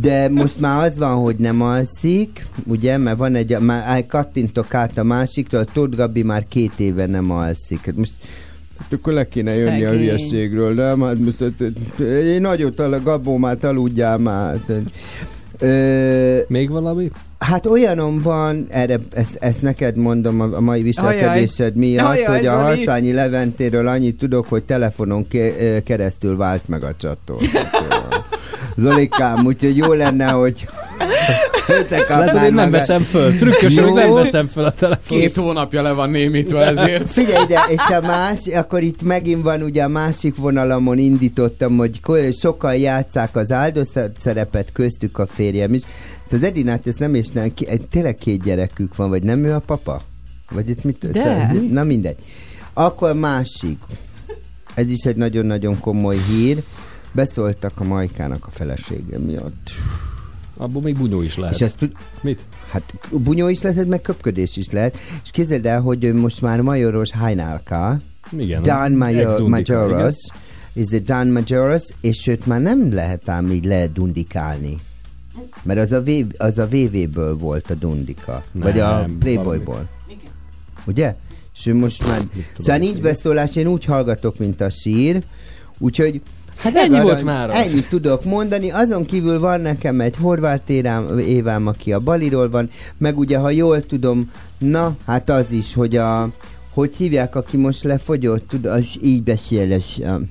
de 0.00 0.28
most 0.28 0.60
már 0.60 0.84
az 0.84 0.98
van, 0.98 1.14
hogy 1.14 1.36
nem 1.36 1.62
alszik, 1.62 2.46
ugye, 2.66 2.96
mert 2.96 3.18
van 3.18 3.34
egy, 3.34 3.58
már 3.58 4.06
kattintok 4.06 4.74
át 4.74 4.98
a 4.98 5.02
másikra, 5.02 5.58
a 5.58 5.64
Tóth 5.64 5.96
Gabi 5.96 6.22
már 6.22 6.44
két 6.48 6.72
éve 6.76 7.06
nem 7.06 7.30
alszik. 7.30 7.94
Most 7.94 8.12
Hát 8.78 8.92
akkor 8.92 9.12
le 9.12 9.28
kéne 9.28 9.54
jönni 9.54 9.84
a 9.84 9.90
hülyeségről, 9.90 10.74
nem? 10.74 11.00
Hát 11.00 11.18
most 11.18 11.38
hát, 11.38 11.72
egy 12.00 12.40
nagyot, 12.40 12.78
a 12.78 13.02
Gabó 13.02 13.36
már 13.36 13.56
aludjál 13.60 14.18
már. 14.18 14.60
Ö, 15.58 16.38
Még 16.48 16.70
valami? 16.70 17.10
Hát 17.38 17.66
olyanom 17.66 18.20
van, 18.20 18.66
erre, 18.68 18.98
ezt, 19.12 19.36
ezt 19.38 19.62
neked 19.62 19.96
mondom 19.96 20.40
a, 20.40 20.56
a 20.56 20.60
mai 20.60 20.82
viselkedésed 20.82 21.76
miatt, 21.76 22.06
Ajaj, 22.06 22.36
hogy 22.36 22.46
a. 22.46 22.56
Harszányi 22.56 23.12
Leventéről 23.12 23.86
annyit 23.86 24.18
tudok, 24.18 24.46
hogy 24.46 24.62
telefonon 24.62 25.28
ke- 25.28 25.82
keresztül 25.82 26.36
vált 26.36 26.68
meg 26.68 26.84
a 26.84 26.94
csatornát. 26.98 28.24
Zolikám, 28.76 29.46
úgyhogy 29.46 29.76
jó 29.76 29.92
lenne, 29.92 30.26
hogy 30.26 30.66
összekapnál 31.68 32.24
Lehet, 32.24 32.42
hogy 32.42 32.54
nem 32.54 32.70
veszem 32.70 33.02
föl. 33.02 33.34
Trükkösen, 33.34 33.84
hogy 33.84 33.92
nem 33.92 34.12
veszem 34.12 34.46
föl 34.46 34.64
a 34.64 34.70
telefon. 34.70 35.18
Két 35.18 35.36
hónapja 35.36 35.82
le 35.82 35.92
van 35.92 36.10
némítva 36.10 36.62
ezért. 36.62 37.10
Figyelj 37.10 37.44
ide, 37.44 37.60
és 37.68 37.80
a 37.80 38.00
más, 38.00 38.46
akkor 38.54 38.82
itt 38.82 39.02
megint 39.02 39.42
van 39.42 39.62
ugye 39.62 39.82
a 39.82 39.88
másik 39.88 40.36
vonalamon 40.36 40.98
indítottam, 40.98 41.76
hogy 41.76 42.00
sokan 42.40 42.76
játszák 42.76 43.36
az 43.36 43.52
áldozat 43.52 44.10
szerepet, 44.18 44.68
köztük 44.72 45.18
a 45.18 45.26
férjem 45.26 45.74
is. 45.74 45.82
Szóval 46.24 46.38
az 46.40 46.52
Edinát 46.52 46.86
ezt 46.86 46.98
nem 46.98 47.14
is 47.14 47.25
nem, 47.32 47.54
ki, 47.54 47.66
tényleg 47.90 48.14
két 48.14 48.42
gyerekük 48.42 48.96
van, 48.96 49.08
vagy 49.08 49.22
nem 49.22 49.44
ő 49.44 49.54
a 49.54 49.58
papa? 49.58 50.02
Vagy 50.50 50.68
itt 50.68 50.84
mit? 50.84 51.10
De. 51.10 51.52
Na 51.70 51.84
mindegy. 51.84 52.16
Akkor 52.72 53.14
másik. 53.14 53.78
Ez 54.74 54.90
is 54.90 55.04
egy 55.04 55.16
nagyon-nagyon 55.16 55.80
komoly 55.80 56.16
hír. 56.28 56.62
Beszóltak 57.12 57.80
a 57.80 57.84
Majkának 57.84 58.46
a 58.46 58.50
felesége 58.50 59.18
miatt. 59.18 59.70
Abból 60.56 60.82
még 60.82 60.96
bunyó 60.96 61.22
is 61.22 61.36
lehet. 61.36 61.54
És 61.54 61.60
ezt 61.60 61.76
tud, 61.76 61.92
Mit? 62.20 62.44
Hát 62.70 62.92
bunyó 63.10 63.48
is 63.48 63.62
lehet, 63.62 63.86
meg 63.86 64.00
köpködés 64.00 64.56
is 64.56 64.70
lehet. 64.70 64.96
És 65.24 65.30
képzeld 65.30 65.66
el, 65.66 65.80
hogy 65.80 66.04
ő 66.04 66.14
most 66.14 66.42
már 66.42 66.60
majoros 66.60 67.12
hajnálka. 67.12 67.98
Igen. 68.38 68.62
Dan 68.62 68.92
Major, 68.92 69.40
Majoros. 69.40 70.14
is 70.72 70.86
the 70.86 70.98
Dan 70.98 71.26
Majoros, 71.26 71.82
és 72.00 72.26
őt 72.26 72.46
már 72.46 72.60
nem 72.60 72.92
lehet 72.92 73.28
ám 73.28 73.52
így 73.52 73.64
ledundikálni. 73.64 74.76
Mert 75.62 75.80
az 75.80 75.92
a, 75.92 76.02
v, 76.02 76.10
az 76.36 76.58
a 76.58 76.66
VV-ből 76.66 77.36
volt 77.36 77.70
a 77.70 77.74
dundika. 77.74 78.44
Nem, 78.52 78.62
vagy 78.62 78.78
a 78.78 79.08
Playboyból. 79.18 79.88
Ugye? 80.86 81.14
És 81.54 81.70
most 81.72 82.06
már... 82.06 82.20
Szóval 82.58 82.76
nincs 82.76 83.00
beszólás, 83.00 83.56
én 83.56 83.66
úgy 83.66 83.84
hallgatok, 83.84 84.38
mint 84.38 84.60
a 84.60 84.70
sír. 84.70 85.22
Úgyhogy 85.78 86.20
Hát 86.56 86.76
Ennyi 86.76 87.00
volt 87.00 87.24
mára. 87.24 87.52
Ennyit 87.52 87.88
tudok 87.88 88.24
mondani. 88.24 88.70
Azon 88.70 89.04
kívül 89.04 89.40
van 89.40 89.60
nekem 89.60 90.00
egy 90.00 90.16
horvát 90.16 90.70
érám, 90.70 91.18
évám, 91.18 91.66
aki 91.66 91.92
a 91.92 92.00
Baliról 92.00 92.50
van, 92.50 92.70
meg 92.98 93.18
ugye, 93.18 93.38
ha 93.38 93.50
jól 93.50 93.86
tudom, 93.86 94.30
na, 94.58 94.96
hát 95.06 95.30
az 95.30 95.50
is, 95.50 95.74
hogy 95.74 95.96
a 95.96 96.30
hogy 96.76 96.96
hívják, 96.96 97.34
aki 97.34 97.56
most 97.56 97.82
lefogyott, 97.82 98.48
tud, 98.48 98.64
az 98.64 98.84
így 99.02 99.22
beszél, 99.22 99.70
és, 99.70 99.98
um, 99.98 100.30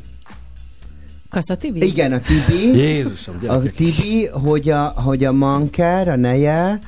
Kassa 1.35 1.55
Tibi? 1.55 1.85
igen, 1.85 2.13
a 2.13 2.19
Tibi. 2.19 2.77
Jézusom, 2.77 3.35
a 3.35 3.41
gyerekek. 3.41 3.73
Tibi, 3.73 4.27
hogy 4.27 4.69
a, 4.69 4.83
hogy 4.83 5.23
a 5.23 5.31
manker, 5.31 6.07
a 6.07 6.15
neje, 6.15 6.79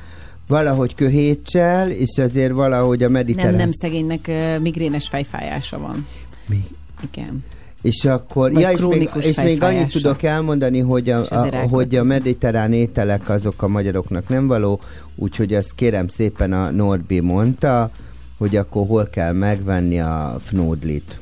valahogy 0.46 0.94
köhétsel, 0.94 1.90
és 1.90 2.18
azért 2.18 2.52
valahogy 2.52 3.02
a 3.02 3.08
mediterrán... 3.08 3.50
Nem, 3.50 3.60
nem 3.60 3.72
szegénynek 3.72 4.24
uh, 4.28 4.58
migrénes 4.58 5.08
fejfájása 5.08 5.78
van. 5.78 6.06
Mi? 6.46 6.64
Igen. 7.12 7.44
És 7.82 8.04
akkor, 8.04 8.52
Vagy 8.52 8.62
ja, 8.62 8.70
és 8.70 8.80
még, 8.80 9.10
és 9.20 9.36
még 9.36 9.62
annyit 9.62 9.92
tudok 9.92 10.22
elmondani, 10.22 10.80
hogy 10.80 11.10
a, 11.10 11.24
a, 11.28 11.56
hogy 11.70 11.94
a 11.94 12.04
mediterrán 12.04 12.72
ételek 12.72 13.28
azok 13.28 13.62
a 13.62 13.68
magyaroknak 13.68 14.28
nem 14.28 14.46
való, 14.46 14.80
úgyhogy 15.14 15.54
azt 15.54 15.74
kérem 15.74 16.08
szépen 16.08 16.52
a 16.52 16.70
Norbi 16.70 17.20
mondta, 17.20 17.90
hogy 18.38 18.56
akkor 18.56 18.86
hol 18.86 19.08
kell 19.08 19.32
megvenni 19.32 20.00
a 20.00 20.36
fnódlit, 20.40 21.18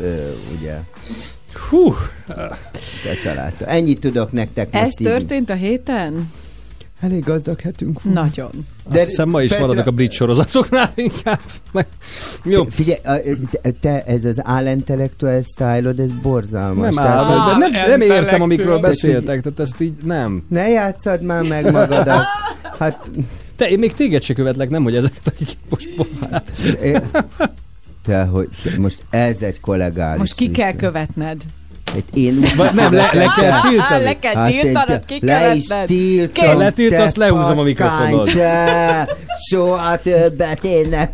Ö, 0.00 0.30
ugye. 0.58 0.80
Hú, 1.70 1.94
a 3.12 3.18
családtól. 3.22 3.68
Ennyit 3.68 4.00
tudok 4.00 4.32
nektek 4.32 4.68
Ez 4.74 4.80
most 4.84 5.00
így. 5.00 5.06
történt 5.06 5.50
a 5.50 5.54
héten? 5.54 6.30
Elég 7.00 7.24
gazdag 7.24 7.60
hetünk 7.60 8.02
van. 8.02 8.12
Nagyon. 8.12 8.50
De 8.90 8.98
Azt 8.98 9.08
hiszem 9.08 9.28
ma 9.28 9.42
is 9.42 9.50
Petra- 9.50 9.66
maradok 9.66 9.86
a 9.86 9.90
brit 9.90 10.12
sorozatoknál 10.12 10.92
inkább. 11.08 11.40
Meg... 11.72 11.86
Jó. 12.44 12.64
Te, 12.64 12.70
figyelj, 12.70 12.98
te, 13.50 13.70
te, 13.80 14.04
ez 14.04 14.24
az 14.24 14.40
álintellektuál 14.44 15.42
sztájlod, 15.42 15.98
ez 16.00 16.10
borzalmas. 16.22 16.94
Nem 16.94 17.04
Tehát, 17.04 17.24
áll, 17.30 17.58
de 17.58 17.68
nem, 17.68 17.88
nem 17.88 18.00
értem, 18.00 18.42
amikről 18.42 18.78
beszéltek, 18.78 19.40
tehát 19.40 19.60
ezt 19.60 19.80
így 19.80 19.92
nem. 20.04 20.42
Ne 20.48 20.68
játszad 20.68 21.22
már 21.22 21.42
meg 21.42 21.70
magadat. 21.72 22.24
Hát, 22.78 23.10
Te, 23.56 23.68
én 23.68 23.78
még 23.78 23.92
téged 23.92 24.22
se 24.22 24.32
követlek, 24.34 24.68
nem, 24.70 24.82
hogy 24.82 24.96
ezeket, 24.96 25.22
akiket 25.34 25.56
most 25.68 25.88
mondtál. 25.96 26.42
én- 26.82 27.02
te, 28.04 28.22
hogy 28.22 28.48
most 28.78 29.02
ez 29.10 29.40
egy 29.40 29.60
kollégális. 29.60 30.18
Most 30.18 30.34
ki 30.34 30.50
kell 30.50 30.72
viszony. 30.72 30.80
követned. 30.80 31.42
Hát 31.92 32.02
én 32.14 32.36
úgy 32.38 32.56
Vagy 32.56 32.74
nem, 32.74 32.92
le- 32.92 33.10
le 33.12 33.32
kell 33.36 33.60
tiltani. 33.60 34.04
Le 34.04 34.18
kell 34.18 34.34
Hát 34.34 34.50
tiltanod, 34.50 34.86
te- 35.00 35.02
ki 35.06 35.18
Le 35.26 35.54
is 35.54 35.66
tiltom, 35.86 36.46
Ha 36.46 36.56
letiltasz, 36.56 37.12
te 37.12 37.20
lehúzom 37.20 37.58
a 37.58 37.62
mikrofonod. 37.62 38.30
Te, 38.32 39.08
soha 39.50 39.96
többet 39.96 40.64
én 40.64 40.88
nem. 40.88 41.08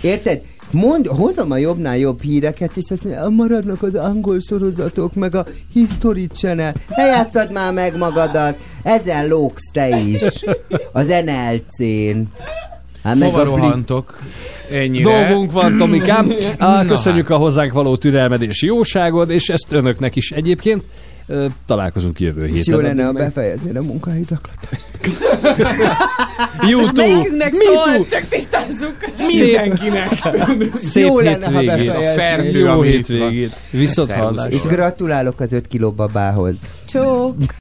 Érted? 0.00 0.40
Mond, 0.70 1.06
hozom 1.06 1.50
a 1.50 1.56
jobbnál 1.56 1.98
jobb 1.98 2.22
híreket, 2.22 2.70
és 2.76 2.90
azt 2.90 3.04
mondja, 3.04 3.28
maradnak 3.28 3.82
az 3.82 3.94
angol 3.94 4.40
sorozatok, 4.40 5.14
meg 5.14 5.34
a 5.34 5.46
History 5.72 6.26
Channel. 6.26 6.74
Ne 6.88 7.04
játszad 7.04 7.52
már 7.52 7.72
meg 7.72 7.96
magadat, 7.96 8.56
ezen 8.82 9.26
lógsz 9.28 9.70
te 9.72 9.98
is. 9.98 10.44
Az 10.92 11.06
NLC-n. 11.24 12.20
Hát 13.02 13.16
meg 13.16 13.30
Hova 13.30 13.42
rohantok? 13.44 14.18
Ennyire. 14.70 15.26
Dolgunk 15.28 15.52
van, 15.52 15.76
Tomikám. 15.76 16.32
Köszönjük 16.88 17.30
a 17.30 17.36
hozzánk 17.36 17.72
való 17.72 17.96
türelmed 17.96 18.42
és 18.42 18.62
jóságod, 18.62 19.30
és 19.30 19.48
ezt 19.48 19.72
önöknek 19.72 20.16
is 20.16 20.30
egyébként. 20.30 20.84
Találkozunk 21.66 22.20
jövő 22.20 22.40
héten. 22.40 22.56
És 22.56 22.66
jó 22.66 22.78
lenne, 22.78 23.04
ha 23.04 23.12
befejeznéd 23.12 23.76
a 23.76 23.82
munkahelyi 23.82 24.24
zaklatást. 24.24 24.88
YouTube. 26.68 27.02
melyikünknek 27.06 27.52
Me 27.52 27.64
szól? 27.64 27.94
too. 27.94 28.04
Csak 28.10 28.28
tisztázzuk. 28.28 28.96
Mindenkinek. 29.38 30.08
Szép 30.76 31.06
Jó 31.06 31.20
lenne, 31.20 31.46
ha 31.46 31.52
befejeznéd. 31.52 31.88
Ez 31.88 31.94
a 31.94 32.20
fertő, 32.20 32.58
Jó 32.58 32.80
hétvégét. 32.80 33.52
Viszont 33.70 34.12
hallásra. 34.12 34.50
És 34.52 34.62
gratulálok 34.62 35.40
az 35.40 35.52
öt 35.52 35.66
kiló 35.66 35.90
babához. 35.90 36.54
Csó. 36.88 37.34